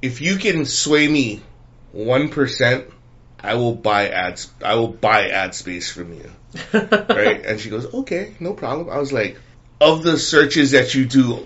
If 0.02 0.22
you 0.22 0.38
can 0.38 0.66
sway 0.66 1.08
me 1.08 1.42
1%, 1.96 2.92
I 3.40 3.56
will 3.56 3.76
buy 3.76 4.10
ads, 4.10 4.52
I 4.64 4.76
will 4.76 4.88
buy 4.88 5.30
ad 5.30 5.56
space 5.56 5.92
from 5.92 6.14
you. 6.14 6.32
Right? 6.74 7.46
and 7.46 7.60
she 7.60 7.70
goes, 7.70 7.94
okay, 7.94 8.34
no 8.40 8.54
problem. 8.54 8.90
I 8.90 8.98
was 8.98 9.12
like, 9.12 9.38
of 9.80 10.04
the 10.04 10.18
searches 10.18 10.72
that 10.72 10.96
you 10.96 11.06
do 11.06 11.46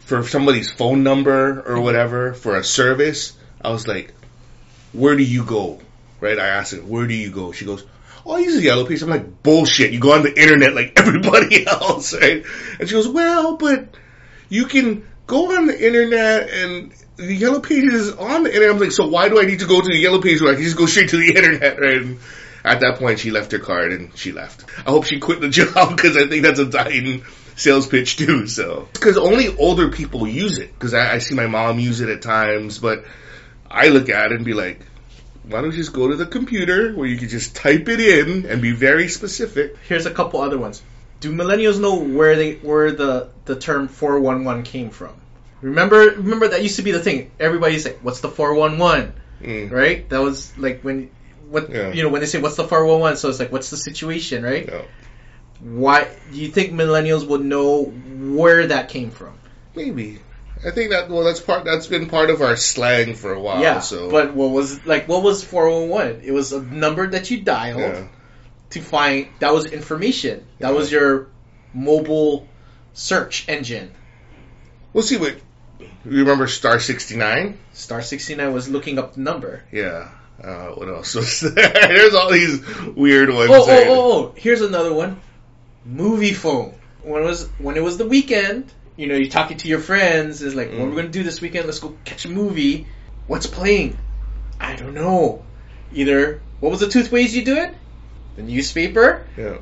for 0.00 0.22
somebody's 0.24 0.70
phone 0.70 1.02
number 1.02 1.60
or 1.60 1.62
mm-hmm. 1.62 1.82
whatever 1.82 2.34
for 2.34 2.56
a 2.56 2.64
service, 2.64 3.36
I 3.60 3.70
was 3.70 3.86
like, 3.86 4.14
where 4.92 5.16
do 5.16 5.22
you 5.22 5.44
go? 5.44 5.80
Right? 6.20 6.38
I 6.38 6.46
asked 6.46 6.72
her, 6.72 6.78
where 6.78 7.06
do 7.06 7.14
you 7.14 7.30
go? 7.30 7.52
She 7.52 7.64
goes, 7.64 7.84
oh, 8.24 8.36
I 8.36 8.38
use 8.38 8.56
the 8.56 8.62
yellow 8.62 8.86
page. 8.86 9.02
I'm 9.02 9.10
like, 9.10 9.42
bullshit. 9.42 9.92
You 9.92 10.00
go 10.00 10.12
on 10.12 10.22
the 10.22 10.40
internet 10.40 10.74
like 10.74 10.92
everybody 10.98 11.66
else, 11.66 12.14
right? 12.14 12.44
And 12.78 12.88
she 12.88 12.94
goes, 12.94 13.08
well, 13.08 13.56
but 13.56 13.88
you 14.48 14.66
can 14.66 15.06
go 15.26 15.56
on 15.56 15.66
the 15.66 15.86
internet 15.86 16.48
and 16.48 16.92
the 17.18 17.34
yellow 17.34 17.60
pages 17.60 17.94
is 17.94 18.14
on 18.14 18.44
the 18.44 18.50
internet. 18.50 18.70
I'm 18.70 18.80
like, 18.80 18.92
so 18.92 19.08
why 19.08 19.28
do 19.28 19.40
I 19.40 19.44
need 19.44 19.58
to 19.58 19.66
go 19.66 19.80
to 19.80 19.86
the 19.86 19.96
yellow 19.96 20.22
page 20.22 20.40
where 20.40 20.52
I 20.52 20.54
can 20.54 20.62
just 20.62 20.76
go 20.76 20.86
straight 20.86 21.10
to 21.10 21.16
the 21.16 21.28
internet. 21.36 21.82
And 21.82 22.20
at 22.64 22.80
that 22.80 22.98
point, 22.98 23.18
she 23.18 23.30
left 23.30 23.52
her 23.52 23.58
card 23.58 23.92
and 23.92 24.16
she 24.16 24.32
left. 24.32 24.64
I 24.86 24.90
hope 24.90 25.04
she 25.04 25.18
quit 25.18 25.40
the 25.40 25.48
job 25.60 25.96
because 25.96 26.16
I 26.16 26.26
think 26.28 26.44
that's 26.44 26.60
a 26.60 26.66
dying 26.66 27.24
sales 27.56 27.88
pitch 27.88 28.16
too. 28.16 28.46
So 28.46 28.88
because 28.92 29.18
only 29.18 29.54
older 29.56 29.90
people 29.90 30.26
use 30.28 30.58
it 30.58 30.72
because 30.72 30.94
I, 30.94 31.14
I 31.14 31.18
see 31.18 31.34
my 31.34 31.48
mom 31.48 31.80
use 31.80 32.00
it 32.00 32.08
at 32.08 32.22
times, 32.22 32.78
but 32.78 33.04
I 33.68 33.88
look 33.88 34.08
at 34.08 34.30
it 34.30 34.36
and 34.36 34.44
be 34.44 34.54
like, 34.54 34.80
why 35.42 35.60
don't 35.60 35.72
you 35.72 35.76
just 35.78 35.92
go 35.92 36.08
to 36.08 36.14
the 36.14 36.26
computer 36.26 36.94
where 36.94 37.06
you 37.06 37.16
can 37.16 37.28
just 37.28 37.56
type 37.56 37.88
it 37.88 38.00
in 38.00 38.46
and 38.46 38.62
be 38.62 38.72
very 38.72 39.08
specific? 39.08 39.76
Here's 39.88 40.06
a 40.06 40.12
couple 40.12 40.40
other 40.40 40.58
ones. 40.58 40.82
Do 41.18 41.32
millennials 41.32 41.80
know 41.80 41.96
where 41.96 42.36
they 42.36 42.54
where 42.54 42.92
the 42.92 43.30
the 43.44 43.58
term 43.58 43.88
411 43.88 44.62
came 44.62 44.90
from? 44.90 45.20
Remember 45.60 45.98
remember 45.98 46.48
that 46.48 46.62
used 46.62 46.76
to 46.76 46.82
be 46.82 46.92
the 46.92 47.00
thing. 47.00 47.30
Everybody's 47.40 47.84
like, 47.84 47.98
"What's 48.02 48.20
the 48.20 48.28
411?" 48.28 49.12
Mm. 49.42 49.70
Right? 49.70 50.08
That 50.10 50.20
was 50.20 50.56
like 50.58 50.82
when 50.82 51.10
what 51.48 51.70
Yeah. 51.70 51.92
you 51.92 52.02
know 52.02 52.08
when 52.10 52.20
they 52.20 52.26
say, 52.26 52.40
"What's 52.40 52.56
the 52.56 52.64
411?" 52.66 53.16
So 53.16 53.28
it's 53.28 53.38
like, 53.40 53.50
"What's 53.52 53.70
the 53.70 53.76
situation?" 53.76 54.42
Right? 54.44 54.66
No. 54.68 54.84
Why 55.60 56.06
do 56.32 56.38
you 56.38 56.48
think 56.48 56.72
millennials 56.72 57.26
would 57.26 57.44
know 57.44 57.82
where 57.84 58.68
that 58.68 58.88
came 58.90 59.10
from? 59.10 59.34
Maybe. 59.74 60.20
I 60.64 60.70
think 60.70 60.90
that 60.90 61.08
well, 61.08 61.24
that's 61.24 61.40
part. 61.40 61.64
That's 61.64 61.86
been 61.86 62.08
part 62.08 62.30
of 62.30 62.40
our 62.42 62.56
slang 62.56 63.14
for 63.14 63.32
a 63.32 63.40
while. 63.40 63.60
yeah, 63.62 63.80
So, 63.80 64.10
but 64.10 64.34
what 64.34 64.50
was 64.50 64.84
like 64.86 65.08
what 65.08 65.22
was 65.22 65.42
411? 65.44 66.22
It 66.24 66.32
was 66.32 66.52
a 66.52 66.60
number 66.60 67.06
that 67.08 67.30
you 67.30 67.40
dialed 67.42 67.80
yeah. 67.80 68.06
to 68.70 68.80
find 68.80 69.28
that 69.40 69.52
was 69.52 69.66
information. 69.66 70.44
That 70.60 70.68
Yeah. 70.72 70.74
was 70.78 70.90
your 70.92 71.28
mobile 71.74 72.46
search 72.92 73.44
engine. 73.48 73.90
We'll 74.92 75.04
see 75.04 75.16
what. 75.16 75.36
You 75.80 75.88
remember 76.04 76.46
Star 76.46 76.80
sixty 76.80 77.16
nine? 77.16 77.58
Star 77.72 78.02
69 78.02 78.52
was 78.52 78.68
looking 78.68 78.98
up 78.98 79.14
the 79.14 79.20
number. 79.20 79.62
Yeah. 79.70 80.08
Uh, 80.42 80.68
what 80.68 80.88
else 80.88 81.14
was 81.14 81.40
there? 81.54 81.68
There's 81.72 82.14
all 82.14 82.30
these 82.30 82.60
weird 82.96 83.28
ones. 83.30 83.50
Oh, 83.52 83.62
oh, 83.62 83.66
there. 83.66 83.86
oh, 83.88 84.12
oh, 84.12 84.34
here's 84.36 84.60
another 84.60 84.92
one. 84.92 85.20
Movie 85.84 86.32
phone. 86.32 86.74
When 87.02 87.22
it 87.22 87.26
was 87.26 87.48
when 87.58 87.76
it 87.76 87.82
was 87.82 87.96
the 87.98 88.06
weekend, 88.06 88.72
you 88.96 89.06
know, 89.06 89.14
you're 89.14 89.30
talking 89.30 89.56
to 89.58 89.68
your 89.68 89.78
friends, 89.80 90.42
it's 90.42 90.54
like, 90.54 90.70
what 90.70 90.80
are 90.80 90.84
we 90.86 90.92
Mm. 90.92 90.96
gonna 90.96 91.08
do 91.08 91.22
this 91.22 91.40
weekend? 91.40 91.66
Let's 91.66 91.78
go 91.80 91.94
catch 92.04 92.24
a 92.24 92.28
movie. 92.28 92.86
What's 93.26 93.46
playing? 93.46 93.96
I 94.60 94.74
don't 94.76 94.94
know. 94.94 95.44
Either 95.92 96.40
what 96.60 96.70
was 96.70 96.80
the 96.80 96.88
two 96.88 97.08
ways 97.10 97.34
you 97.36 97.44
do 97.44 97.56
it? 97.56 97.74
The 98.36 98.42
newspaper 98.42 99.26
Yeah. 99.36 99.58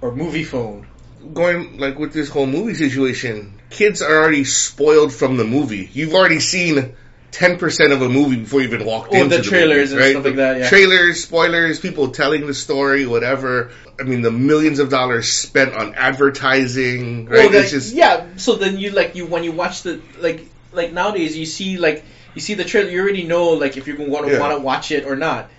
or 0.00 0.12
movie 0.14 0.44
phone. 0.44 0.86
Going 1.32 1.78
like 1.78 1.98
with 1.98 2.12
this 2.12 2.28
whole 2.28 2.46
movie 2.46 2.74
situation, 2.74 3.59
kids 3.70 4.02
are 4.02 4.20
already 4.20 4.44
spoiled 4.44 5.12
from 5.12 5.36
the 5.36 5.44
movie. 5.44 5.88
You've 5.92 6.14
already 6.14 6.40
seen 6.40 6.94
ten 7.30 7.58
percent 7.58 7.92
of 7.92 8.02
a 8.02 8.08
movie 8.08 8.36
before 8.36 8.60
you 8.60 8.66
even 8.66 8.84
walked 8.84 9.12
Oh, 9.12 9.16
into 9.22 9.36
the 9.36 9.42
the 9.42 9.48
trailers 9.48 9.92
movie, 9.92 9.92
and 9.92 10.00
right? 10.02 10.10
stuff 10.12 10.24
like 10.24 10.36
that, 10.36 10.58
yeah. 10.58 10.68
Trailers, 10.68 11.22
spoilers, 11.22 11.78
people 11.80 12.08
telling 12.10 12.46
the 12.46 12.54
story, 12.54 13.06
whatever. 13.06 13.70
I 13.98 14.02
mean, 14.02 14.22
the 14.22 14.32
millions 14.32 14.78
of 14.80 14.88
dollars 14.90 15.32
spent 15.32 15.74
on 15.74 15.94
advertising, 15.94 17.26
right? 17.26 17.50
Well, 17.50 17.62
just 17.62 17.94
yeah. 17.94 18.26
So 18.36 18.56
then 18.56 18.78
you 18.78 18.90
like 18.90 19.14
you 19.14 19.26
when 19.26 19.44
you 19.44 19.52
watch 19.52 19.82
the 19.82 20.00
like 20.18 20.44
like 20.72 20.92
nowadays 20.92 21.36
you 21.36 21.46
see 21.46 21.76
like 21.78 22.04
you 22.34 22.40
see 22.40 22.54
the 22.54 22.64
trailer 22.64 22.90
you 22.90 23.00
already 23.00 23.24
know 23.24 23.50
like 23.50 23.76
if 23.76 23.86
you're 23.86 23.96
gonna 23.96 24.08
want 24.10 24.26
to 24.26 24.32
Yeah. 24.32 24.40
want 24.40 24.56
to 24.56 24.62
watch 24.62 24.90
it 24.90 25.04
or 25.04 25.16
not. 25.16 25.50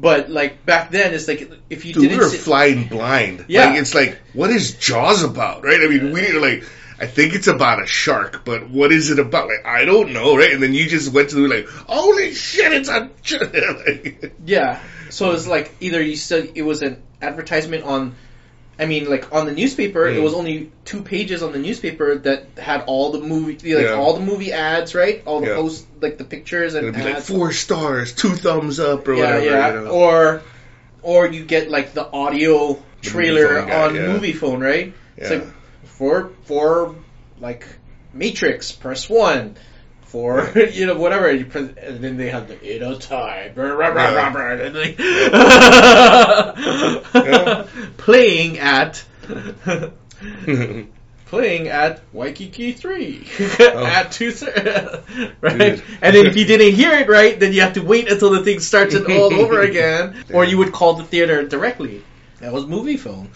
But 0.00 0.30
like 0.30 0.64
back 0.64 0.90
then 0.92 1.14
it's 1.14 1.26
like 1.26 1.50
if 1.70 1.84
you 1.84 1.92
Dude, 1.94 2.02
we 2.02 2.08
didn't 2.08 2.20
were 2.22 2.28
see, 2.28 2.36
flying 2.38 2.86
blind. 2.88 3.46
Yeah. 3.48 3.70
Like, 3.70 3.80
it's 3.80 3.94
like, 3.94 4.20
what 4.32 4.50
is 4.50 4.74
Jaws 4.76 5.24
about, 5.24 5.64
right? 5.64 5.80
I 5.80 5.88
mean, 5.88 6.12
we 6.12 6.20
need 6.20 6.32
to 6.32 6.40
like, 6.40 6.62
I 7.00 7.06
think 7.06 7.34
it's 7.34 7.46
about 7.46 7.82
a 7.82 7.86
shark, 7.86 8.44
but 8.44 8.68
what 8.70 8.90
is 8.90 9.10
it 9.10 9.18
about? 9.18 9.48
Like, 9.48 9.64
I 9.64 9.84
don't 9.84 10.12
know, 10.12 10.36
right? 10.36 10.52
And 10.52 10.62
then 10.62 10.74
you 10.74 10.88
just 10.88 11.12
went 11.12 11.30
to 11.30 11.36
the 11.36 11.46
like, 11.48 11.68
holy 11.68 12.34
shit, 12.34 12.72
it's 12.72 12.88
a, 12.88 13.08
like, 13.86 14.32
Yeah. 14.44 14.80
So 15.10 15.30
it's 15.32 15.46
like 15.46 15.72
either 15.80 16.02
you 16.02 16.16
said 16.16 16.52
it 16.56 16.62
was 16.62 16.82
an 16.82 17.00
advertisement 17.22 17.84
on, 17.84 18.14
I 18.80 18.86
mean, 18.86 19.08
like 19.08 19.32
on 19.32 19.46
the 19.46 19.52
newspaper, 19.52 20.06
it 20.06 20.16
Mm. 20.16 20.22
was 20.22 20.34
only 20.34 20.72
two 20.84 21.02
pages 21.02 21.42
on 21.42 21.52
the 21.52 21.58
newspaper 21.58 22.16
that 22.18 22.46
had 22.58 22.82
all 22.86 23.12
the 23.12 23.20
movie, 23.20 23.54
like 23.74 23.84
Yeah. 23.86 23.92
all 23.94 24.14
the 24.14 24.20
movie 24.24 24.52
ads, 24.52 24.94
right? 24.94 25.22
All 25.24 25.40
the 25.40 25.48
Yeah. 25.48 25.54
post, 25.54 25.86
like 26.00 26.18
the 26.18 26.24
pictures 26.24 26.74
and 26.74 26.94
be 26.94 27.02
like 27.02 27.20
four 27.20 27.52
stars, 27.52 28.12
two 28.12 28.34
thumbs 28.34 28.80
up, 28.80 29.06
or 29.08 29.14
yeah, 29.14 29.34
whatever. 29.36 29.44
yeah. 29.46 29.68
You 29.74 29.80
know? 29.84 29.90
Or, 29.90 30.42
or 31.02 31.26
you 31.28 31.44
get 31.44 31.70
like 31.70 31.94
the 31.94 32.06
audio 32.10 32.74
The 33.02 33.10
trailer 33.10 33.42
movie 33.42 33.60
phone 33.60 33.68
guy, 33.68 33.82
on 33.86 33.94
yeah. 33.94 34.06
movie 34.12 34.32
phone, 34.32 34.60
right? 34.60 34.92
It's 35.16 35.30
Yeah. 35.30 35.36
like 35.38 35.46
for 35.98 36.30
for 36.44 36.94
like 37.40 37.66
Matrix, 38.14 38.72
press 38.72 39.10
one. 39.10 39.56
For 40.02 40.48
you 40.72 40.86
know 40.86 40.96
whatever, 40.96 41.30
you 41.30 41.44
press, 41.44 41.68
and 41.76 42.02
then 42.02 42.16
they 42.16 42.30
have 42.30 42.48
the 42.48 42.76
in 42.76 42.82
a 42.82 42.96
time, 42.96 43.52
and 43.58 44.74
they- 44.74 44.96
Yeah. 47.14 47.66
playing 47.98 48.58
at 48.58 49.04
playing 51.26 51.68
at 51.68 52.00
Waikiki 52.14 52.72
Three 52.72 53.28
Oh. 53.60 53.84
at 53.84 54.12
two 54.12 54.32
right? 55.42 55.82
And 56.00 56.16
then 56.16 56.26
if 56.26 56.36
you 56.36 56.46
didn't 56.46 56.72
hear 56.74 56.92
it 56.94 57.08
right, 57.08 57.38
then 57.38 57.52
you 57.52 57.60
have 57.60 57.74
to 57.74 57.82
wait 57.82 58.10
until 58.10 58.30
the 58.30 58.42
thing 58.44 58.60
starts 58.60 58.94
it 58.94 59.10
all 59.10 59.34
over 59.34 59.60
again, 59.60 60.24
or 60.32 60.44
you 60.44 60.56
would 60.58 60.72
call 60.72 60.94
the 60.94 61.04
theater 61.04 61.46
directly. 61.46 62.02
That 62.40 62.52
was 62.52 62.66
movie 62.66 62.96
phone. 62.96 63.28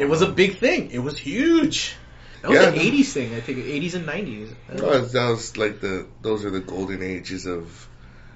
It 0.00 0.08
was 0.08 0.22
a 0.22 0.28
big 0.32 0.56
thing. 0.58 0.90
It 0.92 0.98
was 1.00 1.18
huge. 1.18 1.94
That 2.42 2.50
was 2.50 2.58
Yeah. 2.60 2.68
an 2.68 2.74
'80s 2.74 3.12
thing, 3.12 3.34
I 3.34 3.40
think, 3.40 3.58
'80s 3.58 3.94
and 3.94 4.06
'90s. 4.06 4.48
That 4.70 4.82
was, 4.82 5.12
that 5.12 5.28
was 5.28 5.56
like 5.58 5.80
the 5.80 6.06
those 6.22 6.44
are 6.44 6.50
the 6.50 6.60
golden 6.60 7.02
ages 7.02 7.44
of 7.46 7.88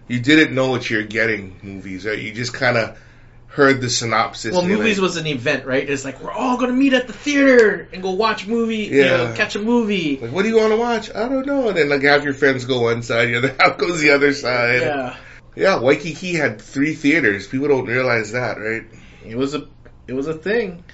you 0.07 0.20
didn't 0.20 0.55
know 0.55 0.68
what 0.68 0.88
you're 0.90 1.05
getting 1.05 1.57
movies, 1.62 2.05
right? 2.05 2.18
You 2.18 2.33
just 2.33 2.53
kind 2.53 2.77
of 2.77 2.98
heard 3.46 3.81
the 3.81 3.88
synopsis. 3.88 4.53
Well, 4.53 4.66
movies 4.66 4.98
like, 4.98 5.03
was 5.05 5.16
an 5.16 5.27
event, 5.27 5.64
right? 5.64 5.88
It's 5.88 6.05
like 6.05 6.20
we're 6.20 6.33
all 6.33 6.59
gonna 6.59 6.72
meet 6.74 6.92
at 6.92 7.07
the 7.07 7.12
theater 7.14 7.88
and 7.94 8.03
go 8.03 8.11
watch 8.11 8.46
movie, 8.46 8.77
you 8.92 9.05
know, 9.05 9.24
Yeah. 9.31 9.35
catch 9.35 9.57
a 9.57 9.61
movie. 9.61 10.18
like, 10.20 10.33
what 10.33 10.42
do 10.42 10.48
you 10.48 10.57
want 10.59 10.72
to 10.72 10.77
watch? 10.77 11.09
I 11.14 11.27
don't 11.29 11.46
know. 11.46 11.68
And 11.68 11.77
then 11.79 11.88
like 11.88 12.03
half 12.03 12.24
your 12.24 12.35
friends 12.35 12.66
go 12.66 12.81
one 12.83 13.03
side, 13.03 13.29
the 13.29 13.37
other 13.37 13.55
half 13.61 13.79
goes 13.79 14.00
the 14.03 14.11
other 14.11 14.35
side. 14.35 14.83
Yeah, 14.83 15.16
Yeah, 15.57 15.81
Waikiki 15.81 16.35
had 16.35 16.61
three 16.61 16.94
theaters. 16.94 17.46
People 17.46 17.68
don't 17.68 17.87
realize 17.87 18.33
that, 18.33 18.59
right? 18.59 18.83
it 19.27 19.37
was 19.38 19.55
a 19.55 19.66
it 20.07 20.12
was 20.12 20.27
a 20.27 20.35
thing. 20.35 20.85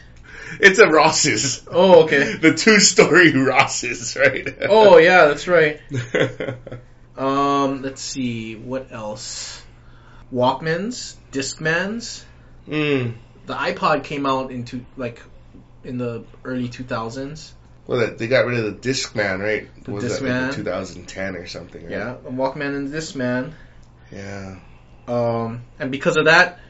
It's 0.58 0.78
a 0.78 0.88
Ross's. 0.88 1.64
Oh, 1.70 2.04
okay. 2.04 2.34
The 2.40 2.54
two-story 2.54 3.32
Ross's, 3.32 4.16
right? 4.16 4.48
Oh 4.68 4.98
yeah, 4.98 5.26
that's 5.26 5.46
right. 5.46 5.80
Um, 7.16 7.82
let's 7.82 8.00
see 8.00 8.56
what 8.56 8.92
else. 8.92 9.62
Walkmans, 10.32 11.16
Discmans. 11.32 12.22
mm. 12.66 13.14
The 13.44 13.54
iPod 13.54 14.04
came 14.04 14.24
out 14.24 14.50
into 14.50 14.86
like 14.96 15.22
in 15.84 15.98
the 15.98 16.24
early 16.44 16.68
2000s. 16.68 17.52
Well, 17.86 18.14
they 18.16 18.28
got 18.28 18.46
rid 18.46 18.58
of 18.64 18.64
the 18.82 18.88
Discman, 18.88 19.40
right? 19.40 19.68
The 19.84 19.90
Was 19.90 20.04
that 20.04 20.22
like 20.22 20.52
Discman. 20.52 20.54
2010 20.54 21.36
or 21.36 21.46
something? 21.46 21.82
Right? 21.82 21.90
Yeah, 21.90 22.16
Walkman 22.24 22.76
and 22.76 22.88
Discman. 22.90 23.52
Yeah. 24.12 24.60
Um, 25.08 25.64
and 25.78 25.90
because 25.90 26.16
of 26.16 26.26
that, 26.26 26.60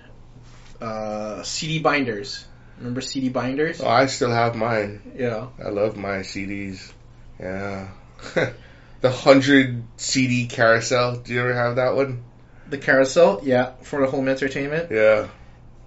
uh, 0.81 1.43
CD 1.43 1.79
binders. 1.81 2.45
Remember 2.81 3.03
CD 3.03 3.29
binders? 3.29 3.83
Oh, 3.83 3.89
I 3.89 4.07
still 4.07 4.31
have 4.31 4.57
mine. 4.57 5.03
Yeah. 5.15 5.49
I 5.63 5.69
love 5.69 5.99
my 5.99 6.21
CDs. 6.21 6.91
Yeah. 7.39 7.89
the 8.35 8.55
100 9.03 9.85
CD 9.99 10.47
carousel. 10.47 11.17
Do 11.17 11.35
you 11.35 11.41
ever 11.41 11.55
have 11.55 11.77
that 11.77 11.95
one? 11.95 12.25
The 12.71 12.79
carousel, 12.79 13.41
yeah, 13.43 13.73
for 13.83 14.01
the 14.01 14.11
home 14.11 14.29
entertainment. 14.29 14.91
Yeah. 14.91 15.29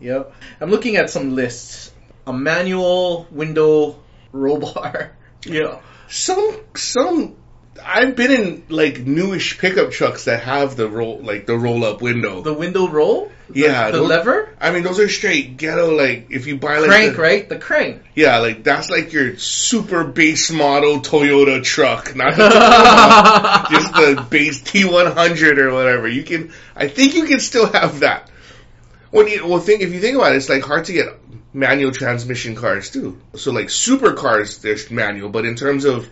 Yep. 0.02 0.34
I'm 0.62 0.70
looking 0.70 0.98
at 0.98 1.10
some 1.10 1.34
lists. 1.34 1.92
A 2.28 2.34
manual 2.34 3.28
window 3.32 4.00
roll 4.32 4.60
bar. 4.60 5.18
yeah. 5.46 5.82
Some, 6.10 6.60
some, 6.76 7.36
I've 7.84 8.16
been 8.16 8.32
in 8.32 8.64
like 8.70 9.00
newish 9.00 9.58
pickup 9.58 9.92
trucks 9.92 10.26
that 10.26 10.44
have 10.44 10.76
the 10.76 10.88
roll, 10.90 11.20
like 11.22 11.46
the 11.46 11.58
roll 11.58 11.84
up 11.86 12.02
window. 12.02 12.42
The 12.42 12.54
window 12.54 12.88
roll? 12.88 13.32
The, 13.50 13.60
Yeah, 13.62 13.92
The 13.92 14.00
those- 14.00 14.10
lever? 14.10 14.50
I 14.60 14.72
mean, 14.72 14.84
those 14.84 15.00
are 15.00 15.10
straight 15.10 15.58
ghetto, 15.58 15.96
like, 15.96 16.28
if 16.30 16.48
you 16.48 16.58
buy 16.58 16.78
like 16.80 16.90
Crank, 16.90 17.16
the- 17.16 17.22
right? 17.22 17.50
The 17.50 17.58
crank. 17.58 18.02
Yeah, 18.16 18.38
like 18.40 18.64
that's 18.64 18.90
like 18.90 19.12
your 19.14 19.38
super 19.38 20.04
base 20.04 20.52
model 20.52 21.00
Toyota 21.02 21.64
truck, 21.64 22.16
not 22.16 22.36
the 22.36 22.48
Tacoma, 22.50 23.68
just 23.72 23.94
the 23.94 24.26
base 24.30 24.62
T100 24.62 25.58
or 25.58 25.74
whatever. 25.74 26.08
You 26.08 26.24
can, 26.24 26.52
I 26.76 26.88
think 26.88 27.16
you 27.16 27.26
can 27.26 27.40
still 27.40 27.72
have 27.72 28.02
that. 28.02 28.30
When 29.12 29.28
you, 29.28 29.46
well, 29.48 29.60
think 29.60 29.82
if 29.82 29.94
you 29.94 30.00
think 30.00 30.16
about 30.16 30.34
it, 30.34 30.38
it's 30.38 30.50
like 30.50 30.64
hard 30.64 30.86
to 30.86 30.94
get 30.94 31.08
manual 31.54 31.92
transmission 31.92 32.56
cars 32.56 32.90
too. 32.90 33.20
So 33.36 33.52
like 33.52 33.68
supercars, 33.68 34.62
there's 34.62 34.90
manual, 34.90 35.30
but 35.30 35.46
in 35.46 35.56
terms 35.56 35.86
of 35.86 36.10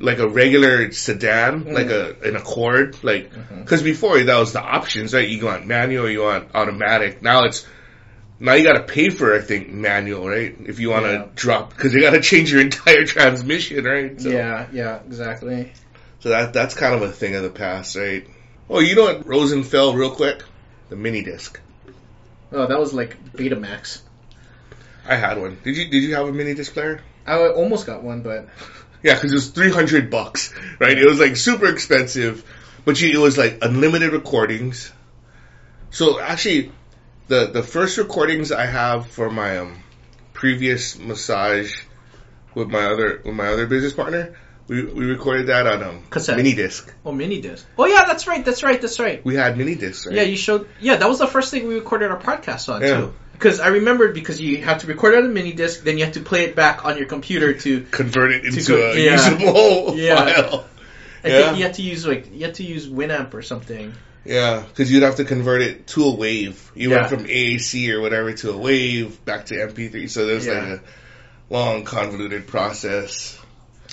like 0.00 0.18
a 0.18 0.28
regular 0.28 0.92
sedan, 0.92 1.64
mm-hmm. 1.64 1.72
like 1.72 1.90
a 1.90 2.16
an 2.22 2.36
Accord, 2.36 3.02
like 3.02 3.32
mm-hmm. 3.32 3.60
because 3.60 3.82
before 3.82 4.22
that 4.22 4.38
was 4.38 4.52
the 4.52 4.62
options, 4.62 5.14
right? 5.14 5.28
You 5.28 5.44
want 5.44 5.66
manual, 5.66 6.08
you 6.08 6.22
want 6.22 6.54
automatic. 6.54 7.22
Now 7.22 7.44
it's 7.44 7.66
now 8.40 8.54
you 8.54 8.64
got 8.64 8.74
to 8.74 8.84
pay 8.84 9.10
for 9.10 9.34
I 9.34 9.40
think 9.40 9.68
manual, 9.70 10.28
right? 10.28 10.54
If 10.60 10.78
you 10.78 10.90
want 10.90 11.06
to 11.06 11.12
Yeah. 11.12 11.26
drop 11.34 11.70
because 11.70 11.94
you 11.94 12.00
got 12.00 12.10
to 12.10 12.20
change 12.32 12.52
your 12.52 12.60
entire 12.60 13.04
transmission, 13.04 13.84
right? 13.84 14.20
So, 14.20 14.28
Yeah, 14.30 14.66
yeah, 14.72 15.00
exactly. 15.06 15.72
So 16.20 16.30
that 16.30 16.52
that's 16.52 16.74
kind 16.74 16.94
of 16.94 17.02
a 17.02 17.10
thing 17.10 17.34
of 17.34 17.42
the 17.42 17.50
past, 17.50 17.96
right? 17.96 18.26
Oh, 18.70 18.80
you 18.80 18.94
know 18.94 19.04
what 19.04 19.26
rose 19.26 19.52
and 19.52 19.66
fell 19.66 19.94
real 19.94 20.10
quick? 20.10 20.42
The 20.90 20.96
mini 20.96 21.22
disc. 21.22 21.60
Oh, 22.52 22.66
that 22.66 22.78
was 22.78 22.94
like 22.94 23.16
Betamax. 23.32 24.00
I 25.06 25.16
had 25.16 25.40
one. 25.40 25.58
Did 25.64 25.76
you 25.76 25.88
did 25.88 26.02
you 26.02 26.14
have 26.14 26.28
a 26.28 26.32
mini 26.32 26.54
disc 26.54 26.72
player? 26.72 27.00
I 27.26 27.48
almost 27.48 27.86
got 27.86 28.02
one, 28.02 28.22
but 28.22 28.48
Yeah, 29.02 29.14
because 29.14 29.32
it 29.32 29.36
was 29.36 29.48
three 29.48 29.70
hundred 29.70 30.10
bucks, 30.10 30.52
right? 30.78 30.96
It 30.98 31.06
was 31.06 31.20
like 31.20 31.36
super 31.36 31.66
expensive, 31.66 32.44
but 32.84 33.00
you, 33.00 33.10
it 33.10 33.22
was 33.22 33.38
like 33.38 33.58
unlimited 33.62 34.12
recordings. 34.12 34.92
So 35.90 36.20
actually, 36.20 36.72
the 37.28 37.46
the 37.46 37.62
first 37.62 37.96
recordings 37.98 38.50
I 38.52 38.66
have 38.66 39.06
for 39.06 39.30
my 39.30 39.58
um, 39.58 39.78
previous 40.32 40.98
massage 40.98 41.74
with 42.54 42.68
my 42.68 42.86
other 42.86 43.22
with 43.24 43.34
my 43.34 43.46
other 43.48 43.66
business 43.66 43.92
partner, 43.92 44.36
we 44.66 44.84
we 44.84 45.06
recorded 45.06 45.46
that 45.46 45.66
on 45.66 45.82
um 45.82 46.02
Cassette. 46.10 46.36
mini 46.36 46.54
disc. 46.54 46.92
oh, 47.04 47.12
mini 47.12 47.40
disc. 47.40 47.66
Oh 47.78 47.86
yeah, 47.86 48.04
that's 48.04 48.26
right, 48.26 48.44
that's 48.44 48.62
right, 48.62 48.80
that's 48.80 48.98
right. 48.98 49.24
We 49.24 49.36
had 49.36 49.56
mini 49.56 49.76
discs, 49.76 50.06
right? 50.06 50.16
Yeah, 50.16 50.22
you 50.22 50.36
showed. 50.36 50.68
Yeah, 50.80 50.96
that 50.96 51.08
was 51.08 51.18
the 51.18 51.26
first 51.26 51.50
thing 51.50 51.68
we 51.68 51.74
recorded 51.76 52.10
our 52.10 52.20
podcast 52.20 52.72
on 52.72 52.82
Yeah. 52.82 53.00
too. 53.00 53.14
Because 53.38 53.60
I 53.60 53.68
remembered 53.68 54.14
because 54.14 54.40
you 54.40 54.64
have 54.64 54.78
to 54.78 54.88
record 54.88 55.14
it 55.14 55.18
on 55.18 55.26
a 55.26 55.28
mini 55.28 55.52
disc, 55.52 55.84
then 55.84 55.96
you 55.96 56.04
have 56.04 56.14
to 56.14 56.20
play 56.20 56.42
it 56.44 56.56
back 56.56 56.84
on 56.84 56.98
your 56.98 57.06
computer 57.06 57.52
to. 57.54 57.82
Convert 57.82 58.32
it 58.32 58.44
into 58.44 58.64
go- 58.66 58.90
a 58.92 58.98
yeah. 58.98 59.12
usable 59.12 59.96
Yeah. 59.96 60.16
file. 60.24 60.66
I 61.22 61.28
Yeah. 61.28 61.42
think 61.46 61.58
you 61.58 61.64
have 61.64 61.76
to 61.76 61.82
use 61.82 62.04
like 62.06 62.32
you 62.34 62.46
have 62.46 62.54
to 62.54 62.64
use 62.64 62.88
Winamp 62.88 63.34
or 63.34 63.42
something. 63.42 63.92
Yeah, 64.24 64.64
because 64.68 64.90
you'd 64.90 65.04
have 65.04 65.16
to 65.16 65.24
convert 65.24 65.62
it 65.62 65.86
to 65.88 66.04
a 66.04 66.14
wave. 66.14 66.70
You 66.74 66.90
Yeah. 66.90 66.96
went 66.96 67.08
from 67.10 67.24
AAC 67.26 67.90
or 67.92 68.00
whatever 68.00 68.32
to 68.32 68.50
a 68.50 68.56
wave 68.58 69.24
back 69.24 69.46
to 69.46 69.54
MP3. 69.54 70.10
So 70.10 70.26
there's 70.26 70.46
like 70.48 70.56
a 70.56 70.80
long 71.48 71.84
convoluted 71.84 72.46
process. 72.48 73.38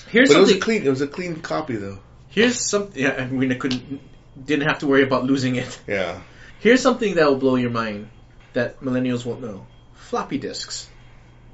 Here's 0.09 0.29
But 0.29 0.37
it 0.37 0.41
was 0.41 0.51
a 0.53 0.59
clean. 0.59 0.83
It 0.83 0.89
was 0.89 1.01
a 1.01 1.07
clean 1.07 1.35
copy 1.41 1.75
though. 1.75 1.99
Here's 2.29 2.59
something. 2.59 3.01
Yeah, 3.01 3.09
and 3.11 3.37
we 3.37 3.53
couldn't 3.55 4.01
didn't 4.43 4.67
have 4.67 4.79
to 4.79 4.87
worry 4.87 5.03
about 5.03 5.23
losing 5.25 5.55
it. 5.55 5.79
Yeah. 5.87 6.19
Here's 6.59 6.81
something 6.81 7.15
that 7.15 7.27
will 7.27 7.37
blow 7.37 7.55
your 7.57 7.69
mind 7.69 8.07
that 8.55 8.81
millennials 8.81 9.25
won't 9.25 9.41
know: 9.41 9.65
floppy 9.93 10.37
disks. 10.37 10.89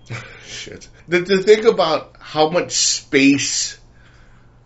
Shit. 0.47 0.87
The, 1.07 1.23
to 1.23 1.37
think 1.43 1.65
about 1.65 2.15
how 2.19 2.49
much 2.49 2.71
space 2.71 3.77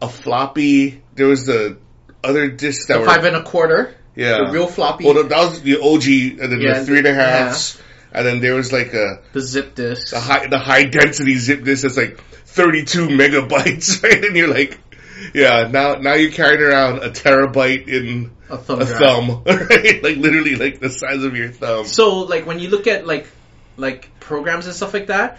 a 0.02 0.08
floppy. 0.10 1.02
There 1.16 1.28
was 1.28 1.46
the 1.46 1.78
other 2.24 2.50
discs 2.50 2.88
that 2.88 3.00
were 3.00 3.06
Five 3.06 3.26
and 3.26 3.36
a 3.36 3.44
quarter. 3.44 3.96
yeah 4.16 4.38
The 4.46 4.52
real 4.52 4.68
floppy. 4.68 5.06
Well, 5.06 5.16
that 5.24 5.32
was 5.32 5.62
the 5.62 5.80
OG, 5.82 6.42
and 6.42 6.52
then 6.52 6.62
Yeah, 6.62 6.80
the 6.80 6.86
three 6.86 6.98
and 7.00 7.08
a 7.08 7.14
half, 7.14 7.28
the 7.28 7.44
halves, 7.46 7.82
and 8.12 8.26
then 8.26 8.40
there 8.40 8.56
was 8.56 8.72
like 8.72 8.94
a 8.94 9.22
the 9.34 9.42
zip 9.42 9.76
disks. 9.76 10.12
the 10.12 10.20
high 10.20 10.48
the 10.48 10.60
high 10.60 10.86
density 10.86 11.36
zip 11.36 11.64
disk 11.64 11.84
that's 11.84 11.98
like 11.98 12.20
32 12.46 13.08
megabytes, 13.22 14.02
right? 14.04 14.24
And 14.24 14.36
you're 14.36 14.48
like, 14.48 14.80
yeah, 15.34 15.68
now 15.72 15.96
now 15.96 16.14
you're 16.16 16.32
carrying 16.32 16.62
around 16.62 17.00
a 17.04 17.10
terabyte 17.10 17.88
in 17.88 18.32
a 18.50 18.58
thumb 18.58 18.82
a 18.82 18.86
drive. 18.86 19.00
thumb, 19.00 19.44
right? 19.46 20.04
Like 20.04 20.18
literally 20.18 20.56
like 20.56 20.80
the 20.80 20.90
size 20.90 21.24
of 21.24 21.36
your 21.36 21.50
thumb. 21.50 21.86
So 21.86 22.20
like 22.20 22.46
when 22.46 22.60
you 22.60 22.70
look 22.70 22.88
at 22.88 23.06
like 23.08 23.28
like 23.78 24.10
programs 24.20 24.66
and 24.68 24.76
stuff 24.76 24.94
like 24.94 25.08
that, 25.08 25.38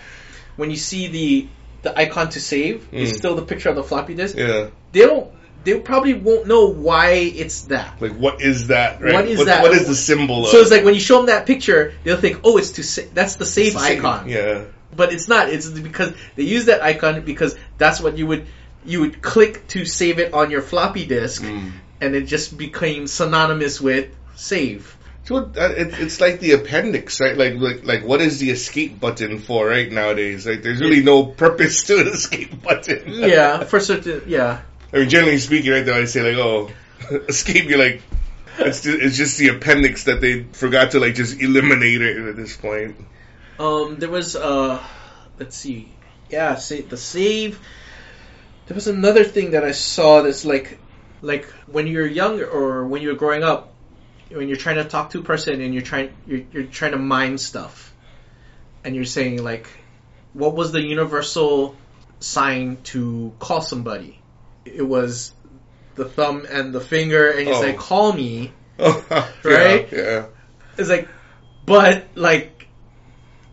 when 0.57 0.71
you 0.71 0.77
see 0.77 1.09
the 1.09 1.49
the 1.83 1.99
icon 1.99 2.29
to 2.31 2.41
save 2.41 2.89
is 2.93 3.13
Mm. 3.13 3.17
still 3.17 3.35
the 3.37 3.43
picture 3.43 3.69
of 3.69 3.77
the 3.77 3.85
floppy 3.85 4.15
disk. 4.15 4.37
Yeah, 4.37 4.71
They 4.93 5.01
don't. 5.01 5.31
They 5.65 5.79
probably 5.81 6.15
won't 6.15 6.47
know 6.47 6.67
why 6.67 7.11
it's 7.15 7.63
that. 7.63 8.01
like 8.01 8.13
what 8.17 8.41
is 8.41 8.69
that? 8.69 9.01
Right? 9.03 9.15
What 9.15 9.27
is 9.27 9.45
that? 9.47 9.63
What 9.63 9.73
is 9.73 9.89
the 9.89 9.97
symbol? 9.97 10.47
So 10.47 10.59
of? 10.59 10.63
it's 10.63 10.71
like 10.71 10.85
when 10.85 10.95
you 10.95 11.01
show 11.01 11.17
them 11.17 11.27
that 11.27 11.45
picture, 11.47 11.93
they'll 12.05 12.17
think, 12.17 12.41
"Oh, 12.45 12.57
it's 12.57 12.73
to 12.73 12.85
sa- 12.85 13.03
that's 13.13 13.35
the 13.35 13.45
save 13.47 13.73
Same. 13.73 13.99
icon." 13.99 14.29
Yeah, 14.29 14.65
But 14.95 15.13
it's 15.13 15.27
not. 15.27 15.49
It's 15.51 15.69
because 15.69 16.13
they 16.37 16.45
use 16.45 16.67
that 16.67 16.83
icon 16.83 17.23
because 17.25 17.57
that's 17.79 18.01
what 18.01 18.17
you 18.17 18.27
would 18.29 18.47
you 18.85 19.01
would 19.01 19.21
click 19.21 19.67
to 19.69 19.85
save 19.85 20.21
it 20.21 20.33
on 20.35 20.53
your 20.53 20.63
floppy 20.63 21.05
disk, 21.05 21.43
Mm. 21.43 21.73
And 22.01 22.15
it 22.15 22.27
just 22.27 22.57
became 22.57 23.07
synonymous 23.07 23.81
with 23.81 24.15
save. 24.35 24.97
So 25.25 25.39
uh, 25.39 25.51
it's 25.57 26.21
like 26.21 26.39
the 26.39 26.53
appendix, 26.53 27.21
right? 27.21 27.37
Like, 27.37 27.55
like, 27.55 27.85
like, 27.85 28.05
what 28.05 28.21
is 28.21 28.39
the 28.39 28.51
escape 28.51 29.01
button 29.01 29.41
for 29.41 29.67
right 29.67 29.91
nowadays? 29.91 30.47
Like, 30.47 30.63
there's 30.63 30.81
really 30.81 31.03
no 31.03 31.27
purpose 31.27 31.83
to 31.85 31.99
an 31.99 32.09
escape 32.09 32.63
button. 32.63 33.03
Yeah, 33.07 33.65
for 33.65 33.81
certain. 33.81 34.23
Yeah, 34.29 34.63
I 34.93 34.99
mean, 34.99 35.09
generally 35.09 35.39
speaking, 35.39 35.73
right? 35.73 35.85
Though 35.85 35.99
I 35.99 36.05
say 36.05 36.23
like, 36.23 36.39
oh, 36.39 36.71
escape. 37.29 37.69
You're 37.69 37.79
like, 37.79 38.03
it's 38.59 38.83
just, 38.83 38.99
it's 39.01 39.17
just 39.17 39.39
the 39.39 39.49
appendix 39.49 40.05
that 40.05 40.21
they 40.21 40.45
forgot 40.45 40.93
to 40.93 41.01
like 41.01 41.17
just 41.17 41.41
eliminate 41.41 42.03
it 42.03 42.29
at 42.29 42.37
this 42.37 42.57
point. 42.57 42.97
Um, 43.59 43.97
there 43.97 44.11
was 44.11 44.37
uh, 44.37 44.81
let's 45.39 45.57
see, 45.57 45.89
yeah, 46.31 46.55
say 46.57 46.83
the 46.83 46.97
save. 46.97 47.61
There 48.67 48.75
was 48.75 48.87
another 48.89 49.25
thing 49.25 49.53
that 49.53 49.65
I 49.65 49.73
saw 49.73 50.23
that's 50.23 50.45
like, 50.45 50.79
like 51.23 51.45
when 51.67 51.87
you're 51.87 52.07
young 52.07 52.41
or 52.41 52.87
when 52.87 53.03
you're 53.03 53.15
growing 53.17 53.43
up, 53.45 53.73
when 54.31 54.49
you're 54.49 54.57
trying 54.57 54.77
to 54.77 54.85
talk 54.85 55.11
to 55.11 55.21
a 55.21 55.23
person 55.23 55.61
and 55.61 55.73
you're 55.73 55.83
trying 55.83 56.13
you're, 56.27 56.43
you're 56.53 56.65
trying 56.65 56.93
to 56.93 56.99
mine 56.99 57.39
stuff, 57.39 57.93
and 58.85 58.95
you're 58.95 59.05
saying 59.05 59.43
like, 59.43 59.69
what 60.33 60.55
was 60.55 60.73
the 60.73 60.81
universal 60.83 61.77
sign 62.21 62.79
to 62.85 63.33
call 63.39 63.61
somebody. 63.61 64.19
It 64.65 64.83
was 64.83 65.33
the 65.95 66.05
thumb 66.05 66.47
and 66.51 66.73
the 66.73 66.81
finger, 66.81 67.31
and 67.31 67.47
you 67.47 67.55
Oh. 67.55 67.61
say, 67.61 67.73
"Call 67.75 68.13
me." 68.13 68.53
Yeah, 68.79 69.27
Right? 69.45 69.89
Yeah. 69.93 70.27
It's 70.77 70.89
like, 70.91 71.09
but 71.65 72.05
like, 72.15 72.69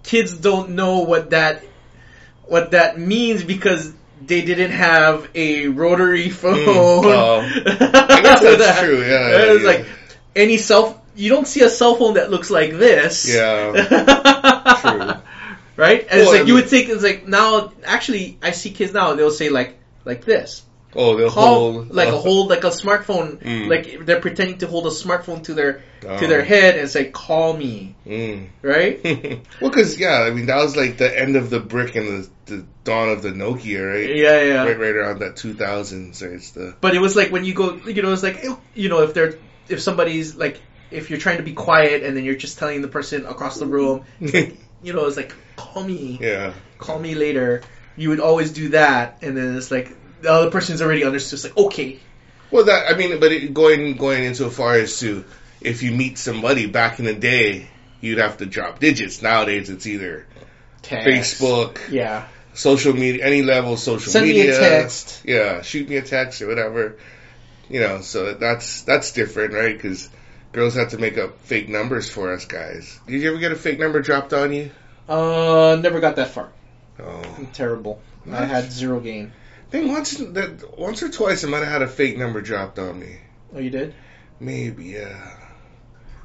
kids 0.04 0.38
don't 0.38 0.72
know 0.72 1.00
what 1.00 1.30
that 1.30 1.64
what 2.46 2.72
that 2.72 3.00
means 3.00 3.44
because 3.44 3.94
they 4.28 4.42
didn't 4.42 4.72
have 4.72 5.30
a 5.36 5.68
rotary 5.68 6.28
mm. 6.28 6.34
phone. 6.34 6.56
oh. 6.56 7.40
I 7.42 8.22
guess 8.22 8.42
that's 8.42 8.80
true, 8.84 9.00
yeah, 9.00 9.54
it's 9.54 9.64
yeah. 9.64 9.68
like 9.68 9.86
any 10.36 10.58
cell. 10.58 11.02
You 11.16 11.30
don't 11.30 11.48
see 11.48 11.62
a 11.62 11.70
cell 11.70 11.96
phone 11.96 12.16
that 12.16 12.32
looks 12.32 12.50
like 12.50 12.72
this. 12.72 13.30
Yeah. 13.30 13.72
True. 14.82 15.22
Right? 15.76 16.02
And 16.10 16.20
it's 16.22 16.28
Well, 16.28 16.40
like 16.40 16.48
you 16.48 16.56
would 16.56 16.68
think 16.68 16.90
it's 16.90 17.04
like 17.04 17.28
now. 17.28 17.72
Actually, 17.84 18.40
I 18.42 18.50
see 18.52 18.72
kids 18.72 18.94
now. 18.94 19.14
They'll 19.14 19.30
say 19.30 19.50
like 19.50 19.78
like 20.06 20.26
this. 20.26 20.64
Oh, 20.96 21.18
they'll 21.18 21.32
Call 21.32 21.74
hold 21.74 21.92
like 21.92 22.10
a 22.10 22.12
oh. 22.12 22.20
hold 22.20 22.50
like 22.50 22.64
a 22.64 22.70
smartphone. 22.70 23.38
Mm. 23.38 23.68
Like 23.68 24.06
they're 24.06 24.22
pretending 24.22 24.60
to 24.60 24.68
hold 24.68 24.86
a 24.88 24.92
smartphone 24.92 25.44
to 25.44 25.54
their 25.54 25.82
Oh. 26.06 26.20
to 26.20 26.28
their 26.28 26.44
head 26.44 26.78
and 26.78 26.90
say, 26.90 27.06
"Call 27.06 27.56
me." 27.56 27.96
Mm. 28.06 28.50
Right? 28.62 29.04
well, 29.62 29.70
because 29.70 30.00
yeah, 30.00 30.22
I 30.22 30.32
mean 30.32 30.48
that 30.48 30.58
was 30.58 30.76
like 30.76 30.98
the 30.98 31.20
end 31.20 31.36
of 31.36 31.50
the 31.50 31.60
brick 31.60 31.96
and 31.96 32.08
the, 32.08 32.30
the 32.46 32.66
dawn 32.84 33.10
of 33.10 33.22
the 33.22 33.30
Nokia, 33.30 33.94
right? 33.94 34.16
Yeah, 34.16 34.42
yeah. 34.42 34.64
Right, 34.64 34.78
right 34.78 34.96
around 34.96 35.20
that 35.20 35.36
2000s. 35.36 36.16
So 36.16 36.26
it's 36.28 36.52
the 36.52 36.76
But 36.82 36.96
it 36.96 37.00
was 37.00 37.16
like 37.16 37.32
when 37.32 37.46
you 37.46 37.54
go, 37.54 37.76
you 37.76 38.02
know, 38.02 38.12
it's 38.12 38.24
like 38.24 38.46
you 38.76 38.90
know 38.90 39.02
if 39.04 39.14
they're 39.14 39.36
if 39.70 39.82
somebody's 39.82 40.36
like 40.36 40.62
if 40.92 41.10
you're 41.10 41.20
trying 41.20 41.38
to 41.38 41.44
be 41.44 41.54
quiet 41.54 42.04
and 42.04 42.16
then 42.16 42.24
you're 42.24 42.36
just 42.36 42.60
telling 42.60 42.82
the 42.82 42.88
person 42.88 43.26
across 43.26 43.58
the 43.58 43.66
room, 43.66 44.04
you 44.20 44.94
know, 44.94 45.06
it's 45.06 45.18
like 45.18 45.34
call 45.56 45.84
me, 45.84 46.20
yeah. 46.22 46.54
call 46.78 47.00
me 47.00 47.16
later. 47.16 47.62
You 47.96 48.10
would 48.10 48.20
always 48.20 48.52
do 48.52 48.70
that, 48.70 49.20
and 49.22 49.38
then 49.38 49.56
it's 49.56 49.70
like 49.70 49.96
the 50.24 50.32
other 50.32 50.52
person's 50.52 50.82
already 50.82 51.04
understood. 51.04 51.38
It's 51.38 51.44
like 51.46 51.58
okay, 51.58 52.00
Well, 52.52 52.66
that 52.66 52.92
I 52.92 52.98
mean, 52.98 53.20
but 53.20 53.32
it, 53.32 53.54
going 53.54 53.96
going 53.98 54.24
in 54.24 54.36
so 54.36 54.50
far 54.50 54.76
as 54.76 55.00
to 55.00 55.24
if 55.62 55.84
you 55.84 55.92
meet 55.92 56.18
somebody 56.18 56.66
back 56.68 57.00
in 57.00 57.06
the 57.06 57.14
day, 57.14 57.68
you'd 58.02 58.18
have 58.20 58.38
to 58.38 58.46
drop 58.46 58.80
digits. 58.80 59.22
Nowadays, 59.22 59.70
it's 59.70 59.86
either 59.88 60.26
text. 60.82 61.40
Facebook, 61.42 61.80
Yeah, 61.92 62.28
social 62.54 62.94
media, 62.94 63.26
any 63.26 63.42
level 63.44 63.74
of 63.74 63.80
social 63.80 64.12
send 64.12 64.26
media. 64.28 64.44
me 64.46 64.50
a 64.50 64.60
text. 64.60 65.22
Yeah, 65.26 65.62
shoot 65.62 65.88
me 65.88 65.98
a 65.98 66.02
text 66.02 66.42
or 66.42 66.48
whatever. 66.48 66.98
You 67.70 67.80
know, 67.80 68.02
so 68.02 68.34
that's 68.34 68.82
that's 68.84 69.12
different, 69.14 69.54
right? 69.54 69.76
Because 69.76 70.10
girls 70.52 70.76
have 70.76 70.90
to 70.90 70.98
make 70.98 71.18
up 71.18 71.40
fake 71.42 71.70
numbers 71.70 72.10
for 72.10 72.34
us 72.34 72.46
guys. 72.46 73.00
Did 73.08 73.22
you 73.22 73.30
ever 73.32 73.40
get 73.40 73.52
a 73.52 73.56
fake 73.56 73.80
number 73.80 74.02
dropped 74.02 74.34
on 74.34 74.52
you? 74.54 74.70
Uh, 75.08 75.78
never 75.82 76.00
got 76.00 76.16
that 76.18 76.30
far. 76.30 76.50
Oh, 77.00 77.22
I'm 77.38 77.48
terrible. 77.48 78.02
I 78.32 78.46
had 78.46 78.72
zero 78.72 79.00
gain. 79.00 79.32
I 79.74 79.78
think 79.78 79.92
once 79.92 80.12
that 80.18 80.78
once 80.78 81.02
or 81.02 81.10
twice 81.10 81.44
I 81.44 81.48
might 81.48 81.64
have 81.64 81.68
had 81.68 81.82
a 81.82 81.88
fake 81.88 82.16
number 82.16 82.42
dropped 82.42 82.78
on 82.78 83.00
me. 83.00 83.18
Oh, 83.56 83.60
you 83.60 83.72
did? 83.72 83.96
Maybe, 84.40 84.86
yeah. 84.86 85.36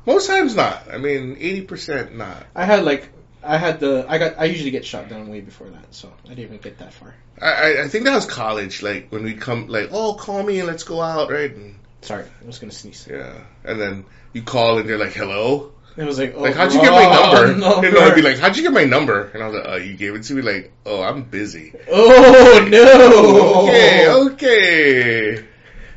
Most 0.05 0.27
times 0.27 0.55
not. 0.55 0.93
I 0.93 0.99
mean, 0.99 1.39
eighty 1.41 1.63
percent 1.63 2.15
not. 2.15 2.45
I 2.55 2.67
had 2.67 2.85
like 2.85 3.09
I 3.43 3.57
had 3.57 3.81
the 3.81 4.05
I 4.07 4.19
got 4.19 4.39
I 4.39 4.45
usually 4.45 4.71
get 4.71 4.85
shot 4.85 5.09
down 5.09 5.31
way 5.31 5.41
before 5.41 5.69
that, 5.71 5.95
so 5.95 6.13
I 6.27 6.29
didn't 6.29 6.45
even 6.45 6.59
get 6.59 6.79
that 6.79 6.93
far. 6.93 7.15
I, 7.41 7.53
I 7.53 7.83
I 7.85 7.89
think 7.89 8.05
that 8.05 8.15
was 8.15 8.27
college, 8.27 8.83
like 8.83 9.11
when 9.11 9.23
we'd 9.23 9.41
come, 9.41 9.69
like, 9.69 9.89
oh, 9.93 10.13
call 10.13 10.43
me 10.43 10.59
and 10.59 10.69
let's 10.69 10.83
go 10.85 11.01
out, 11.01 11.31
right? 11.31 11.51
And 11.51 11.77
Sorry, 12.03 12.25
I 12.43 12.47
was 12.47 12.59
gonna 12.59 12.73
sneeze. 12.73 13.09
yeah, 13.11 13.45
and 13.65 13.81
then 13.81 14.05
you 14.35 14.43
call 14.43 14.77
and 14.77 14.87
they're 14.87 14.99
like, 14.99 15.15
hello, 15.15 15.73
It 15.99 16.05
was 16.07 16.19
like, 16.19 16.35
oh, 16.37 16.43
like, 16.43 16.55
how'd 16.55 16.73
you 16.73 16.81
get 16.81 16.93
my 16.93 17.11
number? 17.11 17.55
number? 17.59 17.89
And 17.89 17.99
I'd 17.99 18.15
be 18.15 18.23
like, 18.23 18.39
how'd 18.39 18.57
you 18.57 18.63
get 18.63 18.73
my 18.73 18.85
number? 18.85 19.25
And 19.35 19.43
I 19.43 19.47
was 19.49 19.57
like, 19.57 19.65
oh, 19.67 19.77
you 19.77 19.97
gave 19.97 20.15
it 20.15 20.23
to 20.23 20.35
me. 20.35 20.43
Like, 20.43 20.73
oh, 20.87 21.03
I'm 21.03 21.25
busy. 21.25 21.75
oh 21.91 22.69
no. 22.71 23.67
Okay, 23.69 24.09
okay, 24.09 25.45